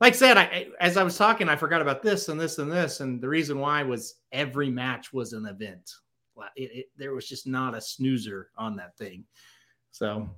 like 0.00 0.12
I 0.12 0.16
said, 0.16 0.36
I 0.36 0.68
as 0.80 0.96
I 0.96 1.02
was 1.02 1.16
talking, 1.16 1.48
I 1.48 1.56
forgot 1.56 1.82
about 1.82 2.02
this 2.02 2.28
and 2.28 2.38
this 2.40 2.58
and 2.58 2.70
this, 2.70 3.00
and 3.00 3.20
the 3.20 3.28
reason 3.28 3.58
why 3.58 3.82
was 3.82 4.16
every 4.30 4.70
match 4.70 5.12
was 5.12 5.32
an 5.32 5.46
event. 5.46 5.90
It, 6.54 6.70
it, 6.72 6.86
there 6.96 7.14
was 7.14 7.28
just 7.28 7.48
not 7.48 7.74
a 7.74 7.80
snoozer 7.80 8.50
on 8.56 8.76
that 8.76 8.96
thing, 8.96 9.24
so 9.90 10.28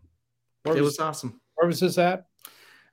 Where 0.65 0.77
it 0.77 0.81
was, 0.81 0.93
was 0.93 0.99
awesome. 1.01 1.41
where 1.55 1.67
was 1.69 1.81
this 1.81 1.99
at? 1.99 2.27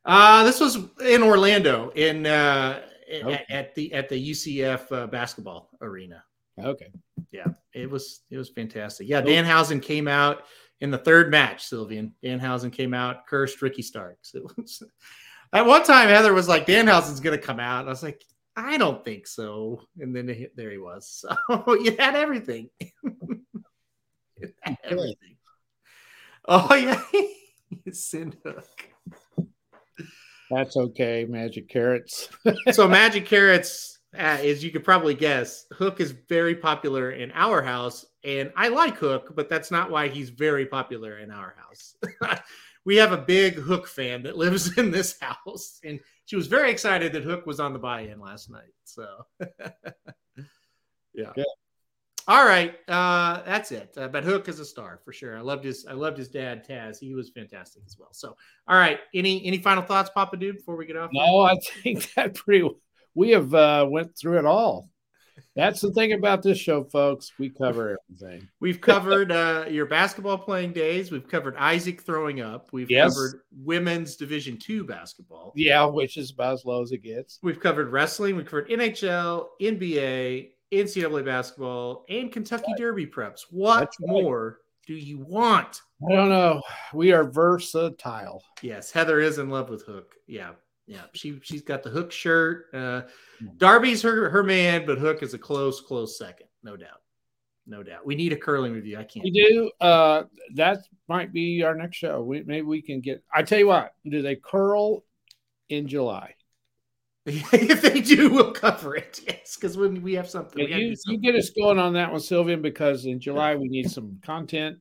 Uh, 0.05 0.43
this 0.43 0.59
was 0.59 0.77
in 1.05 1.21
Orlando, 1.23 1.89
in 1.91 2.25
uh, 2.25 2.81
Okay. 3.09 3.33
at, 3.33 3.51
at 3.51 3.75
the 3.75 3.93
at 3.93 4.09
the 4.09 4.31
UCF 4.31 4.91
uh, 4.91 5.07
basketball 5.07 5.69
arena. 5.81 6.23
Okay. 6.61 6.87
yeah, 7.31 7.45
it 7.73 7.89
was 7.89 8.21
it 8.29 8.37
was 8.37 8.49
fantastic. 8.49 9.07
Yeah, 9.07 9.21
Danhausen 9.21 9.81
came 9.81 10.07
out 10.09 10.43
in 10.81 10.91
the 10.91 10.97
third 10.97 11.31
match. 11.31 11.63
Sylvian 11.69 12.11
Danhausen 12.23 12.71
came 12.71 12.93
out, 12.93 13.25
cursed 13.27 13.61
Ricky 13.61 13.81
Starks. 13.81 14.33
It 14.35 14.43
was 14.57 14.83
at 15.53 15.65
one 15.65 15.83
time 15.83 16.09
Heather 16.09 16.33
was 16.33 16.49
like, 16.49 16.65
Danhausen's 16.67 17.21
going 17.21 17.39
to 17.39 17.45
come 17.45 17.59
out, 17.61 17.79
and 17.81 17.87
I 17.89 17.91
was 17.91 18.03
like, 18.03 18.21
I 18.57 18.77
don't 18.77 19.05
think 19.05 19.25
so. 19.27 19.81
And 19.99 20.13
then 20.13 20.47
there 20.55 20.71
he 20.71 20.77
was. 20.77 21.23
So 21.47 21.73
you 21.81 21.95
had 21.97 22.15
everything. 22.15 22.69
You 22.81 24.51
had 24.61 24.77
everything. 24.83 25.36
Oh 26.47 26.73
yeah, 26.75 27.01
Sin 27.91 28.33
Hook. 28.45 28.89
That's 30.49 30.77
okay. 30.77 31.25
Magic 31.25 31.67
carrots. 31.67 32.29
so 32.71 32.87
magic 32.87 33.25
carrots 33.25 33.97
uh, 34.15 34.39
as 34.41 34.63
you 34.63 34.71
could 34.71 34.83
probably 34.83 35.13
guess 35.13 35.65
hook 35.73 35.99
is 35.99 36.11
very 36.29 36.55
popular 36.55 37.11
in 37.11 37.31
our 37.33 37.61
house 37.61 38.05
and 38.23 38.51
i 38.55 38.69
like 38.69 38.97
hook 38.97 39.33
but 39.35 39.49
that's 39.49 39.69
not 39.69 39.91
why 39.91 40.07
he's 40.07 40.29
very 40.29 40.65
popular 40.65 41.19
in 41.19 41.29
our 41.29 41.55
house 41.57 41.95
we 42.85 42.95
have 42.95 43.11
a 43.11 43.17
big 43.17 43.55
hook 43.55 43.85
fan 43.85 44.23
that 44.23 44.37
lives 44.37 44.77
in 44.77 44.89
this 44.89 45.19
house 45.19 45.79
and 45.83 45.99
she 46.25 46.37
was 46.37 46.47
very 46.47 46.71
excited 46.71 47.11
that 47.11 47.23
hook 47.23 47.45
was 47.45 47.59
on 47.59 47.73
the 47.73 47.79
buy-in 47.79 48.19
last 48.19 48.49
night 48.49 48.73
so 48.85 49.25
yeah 51.13 51.33
Yeah. 51.35 51.43
All 52.27 52.45
right 52.45 52.75
uh 52.89 53.41
that's 53.43 53.71
it 53.71 53.93
uh, 53.97 54.07
but 54.07 54.23
hook 54.23 54.47
is 54.49 54.59
a 54.59 54.65
star 54.65 54.99
for 55.05 55.13
sure 55.13 55.37
i 55.37 55.41
loved 55.41 55.63
his 55.63 55.85
i 55.87 55.93
loved 55.93 56.17
his 56.17 56.27
dad 56.29 56.67
taz 56.67 56.99
he 56.99 57.13
was 57.13 57.29
fantastic 57.29 57.81
as 57.85 57.97
well 57.97 58.11
so 58.11 58.35
all 58.67 58.77
right 58.77 58.99
any 59.13 59.45
any 59.45 59.57
final 59.59 59.83
thoughts 59.83 60.09
papa 60.13 60.35
dude 60.37 60.57
before 60.57 60.75
we 60.75 60.85
get 60.85 60.97
off 60.97 61.09
no, 61.13 61.39
I 61.41 61.55
think 61.83 62.13
that 62.15 62.35
pretty. 62.35 62.67
We 63.15 63.31
have 63.31 63.51
uh, 63.53 63.87
went 63.89 64.15
through 64.15 64.37
it 64.37 64.45
all. 64.45 64.89
That's 65.55 65.81
the 65.81 65.91
thing 65.91 66.13
about 66.13 66.43
this 66.43 66.59
show, 66.59 66.83
folks. 66.83 67.31
We 67.39 67.49
cover 67.49 67.97
everything. 68.19 68.47
We've 68.59 68.79
covered 68.79 69.31
uh, 69.31 69.65
your 69.69 69.87
basketball 69.87 70.37
playing 70.37 70.73
days. 70.73 71.11
We've 71.11 71.27
covered 71.27 71.55
Isaac 71.57 72.01
throwing 72.01 72.41
up. 72.41 72.69
We've 72.73 72.91
Yes. 72.91 73.15
covered 73.15 73.41
women's 73.55 74.17
Division 74.17 74.57
two 74.57 74.83
basketball. 74.83 75.53
Yeah, 75.55 75.85
which 75.85 76.17
is 76.17 76.29
about 76.31 76.53
as 76.53 76.65
low 76.65 76.83
as 76.83 76.91
it 76.91 77.01
gets. 77.01 77.39
We've 77.41 77.59
covered 77.59 77.89
wrestling. 77.91 78.35
We've 78.35 78.45
covered 78.45 78.69
NHL, 78.69 79.47
NBA, 79.59 80.49
NCAA 80.71 81.25
basketball, 81.25 82.05
and 82.09 82.31
Kentucky 82.31 82.73
Derby 82.77 83.07
preps. 83.07 83.41
What 83.49 83.79
right. 83.79 83.89
more 83.99 84.59
do 84.85 84.93
you 84.93 85.19
want? 85.19 85.81
I 86.09 86.13
don't 86.13 86.29
know. 86.29 86.61
We 86.93 87.11
are 87.11 87.23
versatile. 87.23 88.43
Yes, 88.61 88.91
Heather 88.91 89.19
is 89.19 89.37
in 89.37 89.49
love 89.49 89.69
with 89.69 89.85
Hook. 89.85 90.15
Yeah, 90.27 90.51
yeah. 90.85 91.03
She 91.13 91.39
she's 91.43 91.61
got 91.61 91.83
the 91.83 91.89
Hook 91.89 92.11
shirt. 92.11 92.65
Uh, 92.73 93.03
Darby's 93.57 94.01
her 94.01 94.29
her 94.29 94.43
man, 94.43 94.85
but 94.85 94.97
Hook 94.97 95.23
is 95.23 95.33
a 95.33 95.37
close 95.37 95.81
close 95.81 96.17
second, 96.17 96.47
no 96.63 96.77
doubt, 96.77 97.01
no 97.65 97.83
doubt. 97.83 98.05
We 98.05 98.15
need 98.15 98.33
a 98.33 98.37
curling 98.37 98.73
review. 98.73 98.97
I 98.97 99.03
can't. 99.03 99.23
We 99.23 99.31
do. 99.31 99.71
Uh, 99.79 100.23
that 100.55 100.79
might 101.07 101.33
be 101.33 101.63
our 101.63 101.75
next 101.75 101.97
show. 101.97 102.21
We 102.21 102.43
maybe 102.43 102.65
we 102.65 102.81
can 102.81 103.01
get. 103.01 103.23
I 103.33 103.43
tell 103.43 103.59
you 103.59 103.67
what. 103.67 103.93
Do 104.09 104.21
they 104.21 104.35
curl 104.35 105.03
in 105.69 105.87
July? 105.87 106.33
if 107.53 107.81
they 107.81 107.99
do, 108.01 108.29
we'll 108.31 108.51
cover 108.53 108.95
it. 108.95 109.21
Yes, 109.27 109.55
because 109.57 109.75
when 109.77 110.01
we 110.01 110.13
have 110.13 110.29
something, 110.29 110.63
we 110.63 110.69
gotta 110.69 110.81
do 110.81 110.87
You, 110.87 110.95
you 111.07 111.17
get 111.17 111.35
us 111.35 111.49
going 111.49 111.77
on 111.79 111.93
that 111.93 112.11
one, 112.11 112.21
Sylvian, 112.21 112.61
because 112.61 113.05
in 113.05 113.19
July 113.19 113.55
we 113.55 113.67
need 113.67 113.89
some 113.91 114.19
content. 114.25 114.77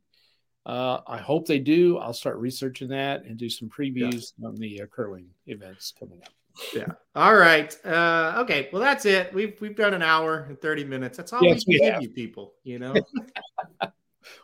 Uh, 0.64 1.00
I 1.06 1.18
hope 1.18 1.46
they 1.46 1.58
do. 1.60 1.98
I'll 1.98 2.12
start 2.12 2.36
researching 2.38 2.88
that 2.88 3.24
and 3.24 3.36
do 3.36 3.48
some 3.48 3.68
previews 3.68 4.32
on 4.44 4.56
the 4.56 4.82
uh, 4.82 4.86
curling 4.86 5.26
events 5.46 5.92
coming 5.98 6.20
up. 6.22 6.32
Yeah. 6.74 6.86
All 7.14 7.34
right. 7.36 7.76
Uh, 7.84 8.34
okay. 8.38 8.68
Well, 8.72 8.82
that's 8.82 9.04
it. 9.04 9.32
We've 9.34 9.60
we've 9.60 9.76
done 9.76 9.94
an 9.94 10.02
hour 10.02 10.46
and 10.48 10.60
thirty 10.60 10.84
minutes. 10.84 11.16
That's 11.16 11.32
all 11.32 11.42
Yes, 11.44 11.64
we 11.66 11.78
can 11.78 11.84
give 11.86 11.94
have. 11.94 12.02
you 12.02 12.10
people. 12.10 12.54
You 12.64 12.78
know. 12.78 12.94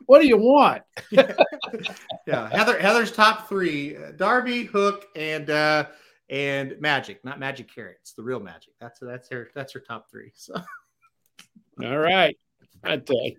What 0.07 0.21
do 0.21 0.29
you 0.29 0.37
want? 0.37 0.83
yeah. 1.11 2.49
Heather 2.51 2.79
Heather's 2.79 3.11
top 3.13 3.49
three: 3.49 3.97
uh, 3.97 4.13
Darby, 4.13 4.65
Hook, 4.65 5.07
and 5.17 5.51
uh, 5.51 5.87
and 6.33 6.75
Magic. 6.81 7.25
Not 7.25 7.39
Magic 7.39 7.73
Carrots, 7.73 8.15
the 8.15 8.23
real 8.25 8.41
Magic. 8.41 8.73
That's 8.81 8.99
that's 9.01 9.29
her 9.29 9.51
that's 9.55 9.73
her 9.75 9.81
top 9.81 10.11
three. 10.11 10.33
So. 10.35 10.55
All 11.85 11.99
right. 11.99 12.37
I 12.83 12.97
tell 12.97 13.25
you. 13.25 13.37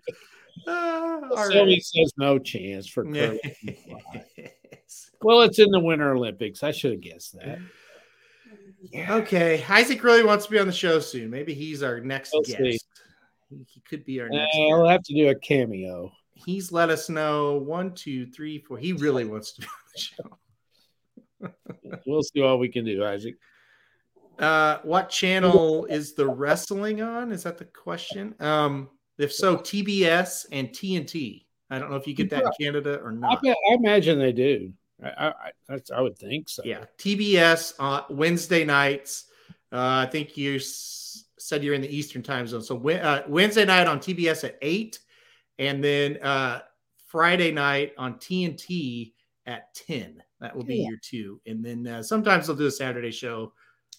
Uh, 0.66 1.20
all 1.36 1.46
Sylvie 1.50 1.72
right. 1.74 1.82
says 1.84 2.12
no 2.16 2.38
chance 2.38 2.88
for 2.88 3.04
curling. 3.04 3.38
Yes. 3.66 5.10
well, 5.22 5.42
it's 5.42 5.58
in 5.58 5.70
the 5.70 5.80
Winter 5.80 6.12
Olympics. 6.14 6.62
I 6.62 6.70
should 6.70 6.92
have 6.92 7.00
guessed 7.00 7.36
that. 7.38 7.58
Okay, 9.08 9.64
Isaac 9.68 10.02
really 10.04 10.22
wants 10.24 10.44
to 10.46 10.50
be 10.50 10.58
on 10.58 10.66
the 10.66 10.72
show 10.72 11.00
soon. 11.00 11.30
Maybe 11.30 11.54
he's 11.54 11.82
our 11.82 12.00
next 12.00 12.32
We'll 12.32 12.42
guest. 12.42 12.58
see. 12.58 12.78
He, 13.50 13.64
he 13.66 13.80
could 13.80 14.04
be 14.04 14.20
our 14.20 14.26
Uh, 14.26 14.30
next. 14.30 14.56
I'll 14.56 14.82
guest. 14.84 14.90
have 14.92 15.02
to 15.04 15.14
do 15.14 15.28
a 15.30 15.34
cameo. 15.34 16.12
He's 16.34 16.70
let 16.70 16.90
us 16.90 17.08
know 17.08 17.56
one, 17.58 17.94
two, 17.94 18.26
three, 18.26 18.58
four. 18.58 18.76
He 18.78 18.92
really 18.92 19.24
wants 19.24 19.52
to 19.54 19.60
be 19.62 19.66
on 19.66 19.72
the 19.94 20.00
show. 20.00 20.38
We'll 22.06 22.22
see 22.22 22.40
what 22.40 22.58
we 22.58 22.68
can 22.68 22.84
do, 22.84 23.04
Isaac. 23.04 23.36
Uh, 24.38 24.78
what 24.82 25.10
channel 25.10 25.84
is 25.86 26.14
the 26.14 26.26
wrestling 26.26 27.00
on? 27.02 27.30
Is 27.32 27.44
that 27.44 27.56
the 27.58 27.64
question? 27.64 28.34
Um, 28.40 28.90
if 29.18 29.32
so, 29.32 29.56
TBS 29.56 30.46
and 30.50 30.68
TNT. 30.70 31.44
I 31.70 31.78
don't 31.78 31.90
know 31.90 31.96
if 31.96 32.06
you 32.06 32.14
get 32.14 32.30
that 32.30 32.42
in 32.42 32.50
Canada 32.60 33.00
or 33.02 33.12
not. 33.12 33.42
bet, 33.42 33.56
I 33.70 33.74
imagine 33.74 34.18
they 34.18 34.32
do. 34.32 34.72
I, 35.02 35.08
I, 35.08 35.26
I, 35.28 35.50
that's, 35.68 35.90
I 35.90 36.00
would 36.00 36.18
think 36.18 36.48
so. 36.48 36.62
Yeah, 36.64 36.84
TBS 36.98 37.74
on 37.78 38.04
Wednesday 38.10 38.64
nights. 38.64 39.26
Uh, 39.72 40.04
I 40.06 40.08
think 40.10 40.36
you 40.36 40.56
s- 40.56 41.24
said 41.38 41.64
you're 41.64 41.74
in 41.74 41.80
the 41.80 41.96
Eastern 41.96 42.22
time 42.22 42.46
zone. 42.46 42.62
So 42.62 42.76
uh, 42.88 43.22
Wednesday 43.28 43.64
night 43.64 43.86
on 43.86 43.98
TBS 43.98 44.44
at 44.44 44.58
eight, 44.62 44.98
and 45.58 45.82
then 45.82 46.18
uh, 46.22 46.60
Friday 47.06 47.50
night 47.50 47.92
on 47.98 48.14
TNT 48.14 49.12
at 49.46 49.74
ten. 49.74 50.22
That 50.44 50.54
will 50.54 50.62
be 50.64 50.76
Yeah. 50.76 50.90
your 50.90 50.98
two, 50.98 51.40
and 51.46 51.64
then 51.64 51.86
uh, 51.86 52.02
sometimes 52.02 52.46
they'll 52.46 52.56
do 52.56 52.66
a 52.66 52.70
Saturday 52.70 53.10
show 53.10 53.54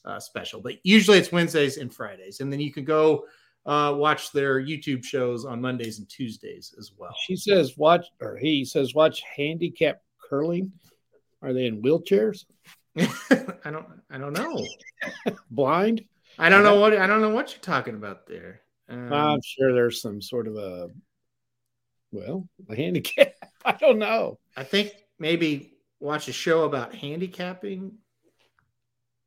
uh, 0.06 0.20
special, 0.20 0.62
but 0.62 0.76
usually 0.84 1.18
it's 1.18 1.32
Wednesdays 1.32 1.78
and 1.78 1.92
Fridays, 1.92 2.40
and 2.40 2.54
then 2.54 2.60
you 2.60 2.72
can 2.72 2.86
go 2.86 3.26
uh, 3.66 3.96
watch 3.98 4.32
their 4.32 4.62
YouTube 4.62 5.04
shows 5.04 5.44
on 5.44 5.60
Mondays 5.60 5.98
and 5.98 6.08
Tuesdays 6.08 6.76
as 6.78 6.92
well. 6.96 7.16
She 7.26 7.36
says, 7.36 7.76
watch, 7.78 8.06
or 8.22 8.38
he 8.38 8.64
says, 8.64 8.94
watch 8.94 9.24
handicap 9.24 10.04
curling. 10.30 10.72
Are 11.42 11.52
they 11.52 11.66
in 11.66 11.82
wheelchairs? 11.82 12.46
I 12.96 13.72
don't, 13.72 13.88
I 14.12 14.20
don't 14.20 14.34
know. 14.34 14.64
Blind? 15.50 16.06
I 16.38 16.50
don't 16.50 16.64
know 16.64 16.80
what 16.80 16.96
I 16.96 17.08
don't 17.08 17.22
know 17.22 17.30
what 17.30 17.52
you're 17.54 17.62
talking 17.62 17.96
about 17.96 18.28
there. 18.28 18.62
Um, 18.88 19.12
I'm 19.12 19.42
sure 19.44 19.74
there's 19.74 20.00
some 20.00 20.22
sort 20.22 20.48
of 20.48 20.58
a, 20.58 20.90
well, 22.12 22.48
a 22.70 22.76
handicap. 22.76 23.34
I 23.66 23.72
don't 23.72 23.98
know. 23.98 24.38
I 24.56 24.64
think 24.64 24.92
maybe 25.18 25.75
watch 26.00 26.28
a 26.28 26.34
show 26.34 26.64
about 26.64 26.94
handicapping. 26.94 27.94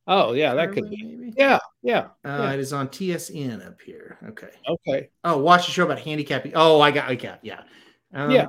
Oh, 0.07 0.33
yeah, 0.33 0.55
that 0.55 0.73
could 0.73 0.89
be. 0.89 1.03
maybe. 1.03 1.35
Yeah, 1.37 1.59
yeah. 1.83 2.07
Uh, 2.25 2.39
yeah. 2.43 2.53
It 2.53 2.61
is 2.61 2.73
on 2.73 2.89
TSN 2.89 3.67
up 3.67 3.81
here. 3.83 4.17
Okay. 4.29 4.49
Okay. 4.67 5.11
Oh, 5.23 5.37
watch 5.39 5.69
a 5.69 5.71
show 5.71 5.85
about 5.85 5.99
handicapping. 6.01 6.53
Oh, 6.55 6.81
I 6.81 6.91
got. 6.91 7.09
I 7.11 7.15
got. 7.15 7.41
Yeah. 7.45 7.63
Um, 8.15 8.31
Yeah. 8.31 8.47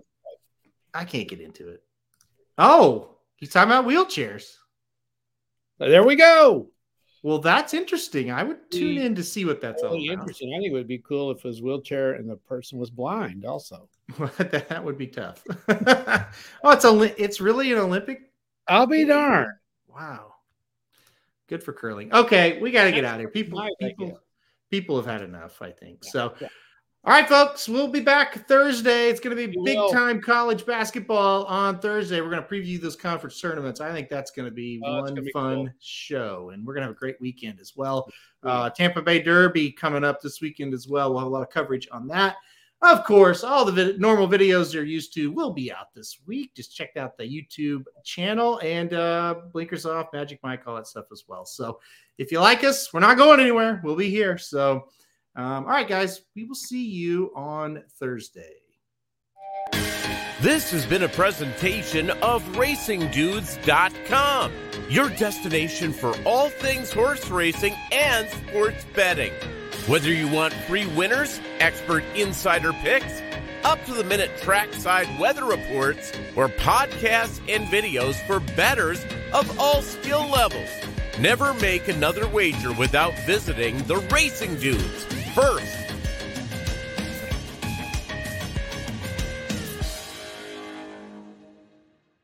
I 0.93 1.05
can't 1.05 1.27
get 1.27 1.41
into 1.41 1.67
it. 1.69 1.83
Oh, 2.57 3.17
he's 3.35 3.49
talking 3.51 3.71
about 3.71 3.85
wheelchairs. 3.85 4.53
There 5.77 6.03
we 6.03 6.15
go. 6.15 6.71
Well, 7.21 7.39
that's 7.39 7.73
interesting. 7.73 8.31
I 8.31 8.43
would 8.43 8.71
tune 8.71 8.97
in 8.97 9.15
to 9.15 9.23
see 9.23 9.43
what 9.45 9.59
that's 9.61 9.83
all 9.83 9.89
about. 9.89 9.99
interesting. 10.01 10.53
I 10.53 10.59
think 10.59 10.71
it 10.71 10.73
would 10.73 10.87
be 10.87 10.97
cool 10.99 11.31
if 11.31 11.39
it 11.39 11.45
was 11.45 11.61
wheelchair 11.61 12.13
and 12.13 12.29
the 12.29 12.37
person 12.37 12.79
was 12.79 12.89
blind 12.89 13.45
also. 13.45 13.89
that 14.37 14.83
would 14.83 14.97
be 14.97 15.07
tough. 15.07 15.43
oh, 16.63 16.71
it's 16.71 16.85
a. 16.85 17.23
It's 17.23 17.39
really 17.39 17.71
an 17.71 17.79
Olympic 17.79 18.29
I'll 18.69 18.85
be 18.87 19.03
darned. 19.03 19.51
Wow. 19.87 20.35
Good 21.47 21.63
for 21.63 21.73
curling. 21.73 22.13
Okay, 22.13 22.59
we 22.61 22.69
got 22.71 22.83
to 22.83 22.91
get 22.91 23.03
out 23.03 23.15
of 23.15 23.21
here. 23.21 23.29
People, 23.29 23.67
people, 23.81 24.19
people 24.69 24.95
have 24.95 25.07
had 25.07 25.23
enough. 25.23 25.61
I 25.61 25.71
think 25.71 26.03
so. 26.03 26.33
yeah. 26.39 26.47
All 27.05 27.13
right, 27.13 27.27
folks, 27.27 27.67
we'll 27.67 27.87
be 27.87 28.01
back 28.01 28.47
Thursday. 28.47 29.09
It's 29.09 29.21
going 29.21 29.35
to 29.35 29.47
be 29.47 29.57
big 29.63 29.79
time 29.91 30.21
college 30.21 30.65
basketball 30.65 31.45
on 31.45 31.79
Thursday. 31.79 32.19
We're 32.21 32.29
going 32.29 32.43
to 32.43 32.47
preview 32.47 32.79
those 32.79 32.97
conference 32.97 33.39
tournaments. 33.39 33.79
I 33.79 33.91
think 33.93 34.09
that's 34.09 34.31
going 34.31 34.47
to 34.47 34.53
be 34.53 34.81
Oh, 34.85 35.01
one 35.01 35.15
be 35.15 35.31
fun 35.31 35.55
cool. 35.55 35.69
show, 35.79 36.49
and 36.53 36.67
we're 36.67 36.73
going 36.73 36.81
to 36.81 36.87
have 36.87 36.95
a 36.95 36.99
great 36.99 37.19
weekend 37.21 37.59
as 37.61 37.73
well. 37.75 38.07
Uh, 38.43 38.69
Tampa 38.69 39.01
Bay 39.01 39.21
Derby 39.21 39.71
coming 39.71 40.03
up 40.03 40.21
this 40.21 40.41
weekend 40.41 40.73
as 40.73 40.87
well. 40.87 41.09
We'll 41.11 41.19
have 41.19 41.27
a 41.27 41.31
lot 41.31 41.41
of 41.41 41.49
coverage 41.49 41.87
on 41.91 42.05
that. 42.09 42.35
Of 42.81 43.03
course, 43.03 43.43
all 43.43 43.65
the 43.65 43.95
normal 43.97 44.29
videos 44.29 44.73
you're 44.73 44.85
used 44.85 45.13
to 45.15 45.31
will 45.31 45.51
be 45.51 45.71
out 45.71 45.93
this 45.93 46.19
week. 46.25 46.55
Just 46.55 46.73
check 46.73 46.95
out 46.95 47.17
the 47.17 47.25
YouTube 47.25 47.83
channel 48.05 48.57
and 48.63 48.93
uh, 48.93 49.35
Blinkers 49.51 49.85
Off, 49.85 50.07
Magic 50.13 50.39
Mike, 50.43 50.61
all 50.65 50.77
that 50.77 50.87
stuff 50.87 51.07
as 51.11 51.25
well. 51.27 51.45
So 51.45 51.81
if 52.17 52.31
you 52.31 52.39
like 52.39 52.63
us, 52.63 52.93
we're 52.93 53.01
not 53.01 53.17
going 53.17 53.41
anywhere. 53.41 53.81
We'll 53.83 53.97
be 53.97 54.09
here. 54.09 54.37
So, 54.37 54.87
um, 55.35 55.65
all 55.65 55.71
right, 55.71 55.89
guys, 55.89 56.21
we 56.35 56.45
will 56.45 56.55
see 56.55 56.85
you 56.85 57.33
on 57.35 57.83
Thursday. 57.99 58.53
This 60.41 60.71
has 60.71 60.85
been 60.85 61.03
a 61.03 61.09
presentation 61.09 62.11
of 62.11 62.41
RacingDudes.com, 62.53 64.53
your 64.89 65.09
destination 65.09 65.91
for 65.91 66.15
all 66.25 66.47
things 66.47 66.93
horse 66.93 67.29
racing 67.29 67.75
and 67.91 68.29
sports 68.29 68.85
betting. 68.95 69.33
Whether 69.89 70.13
you 70.13 70.27
want 70.27 70.53
free 70.53 70.85
winners, 70.85 71.41
expert 71.57 72.03
insider 72.15 72.73
picks, 72.73 73.23
up 73.63 73.83
to 73.85 73.93
the 73.95 74.03
minute 74.03 74.29
trackside 74.39 75.07
weather 75.19 75.45
reports, 75.45 76.11
or 76.35 76.47
podcasts 76.47 77.41
and 77.49 77.65
videos 77.69 78.13
for 78.27 78.39
bettors 78.55 79.03
of 79.33 79.59
all 79.59 79.81
skill 79.81 80.27
levels. 80.29 80.69
Never 81.17 81.55
make 81.55 81.87
another 81.87 82.27
wager 82.27 82.71
without 82.71 83.17
visiting 83.25 83.79
the 83.87 83.97
Racing 84.13 84.57
Dudes. 84.57 85.05
First, 85.33 85.78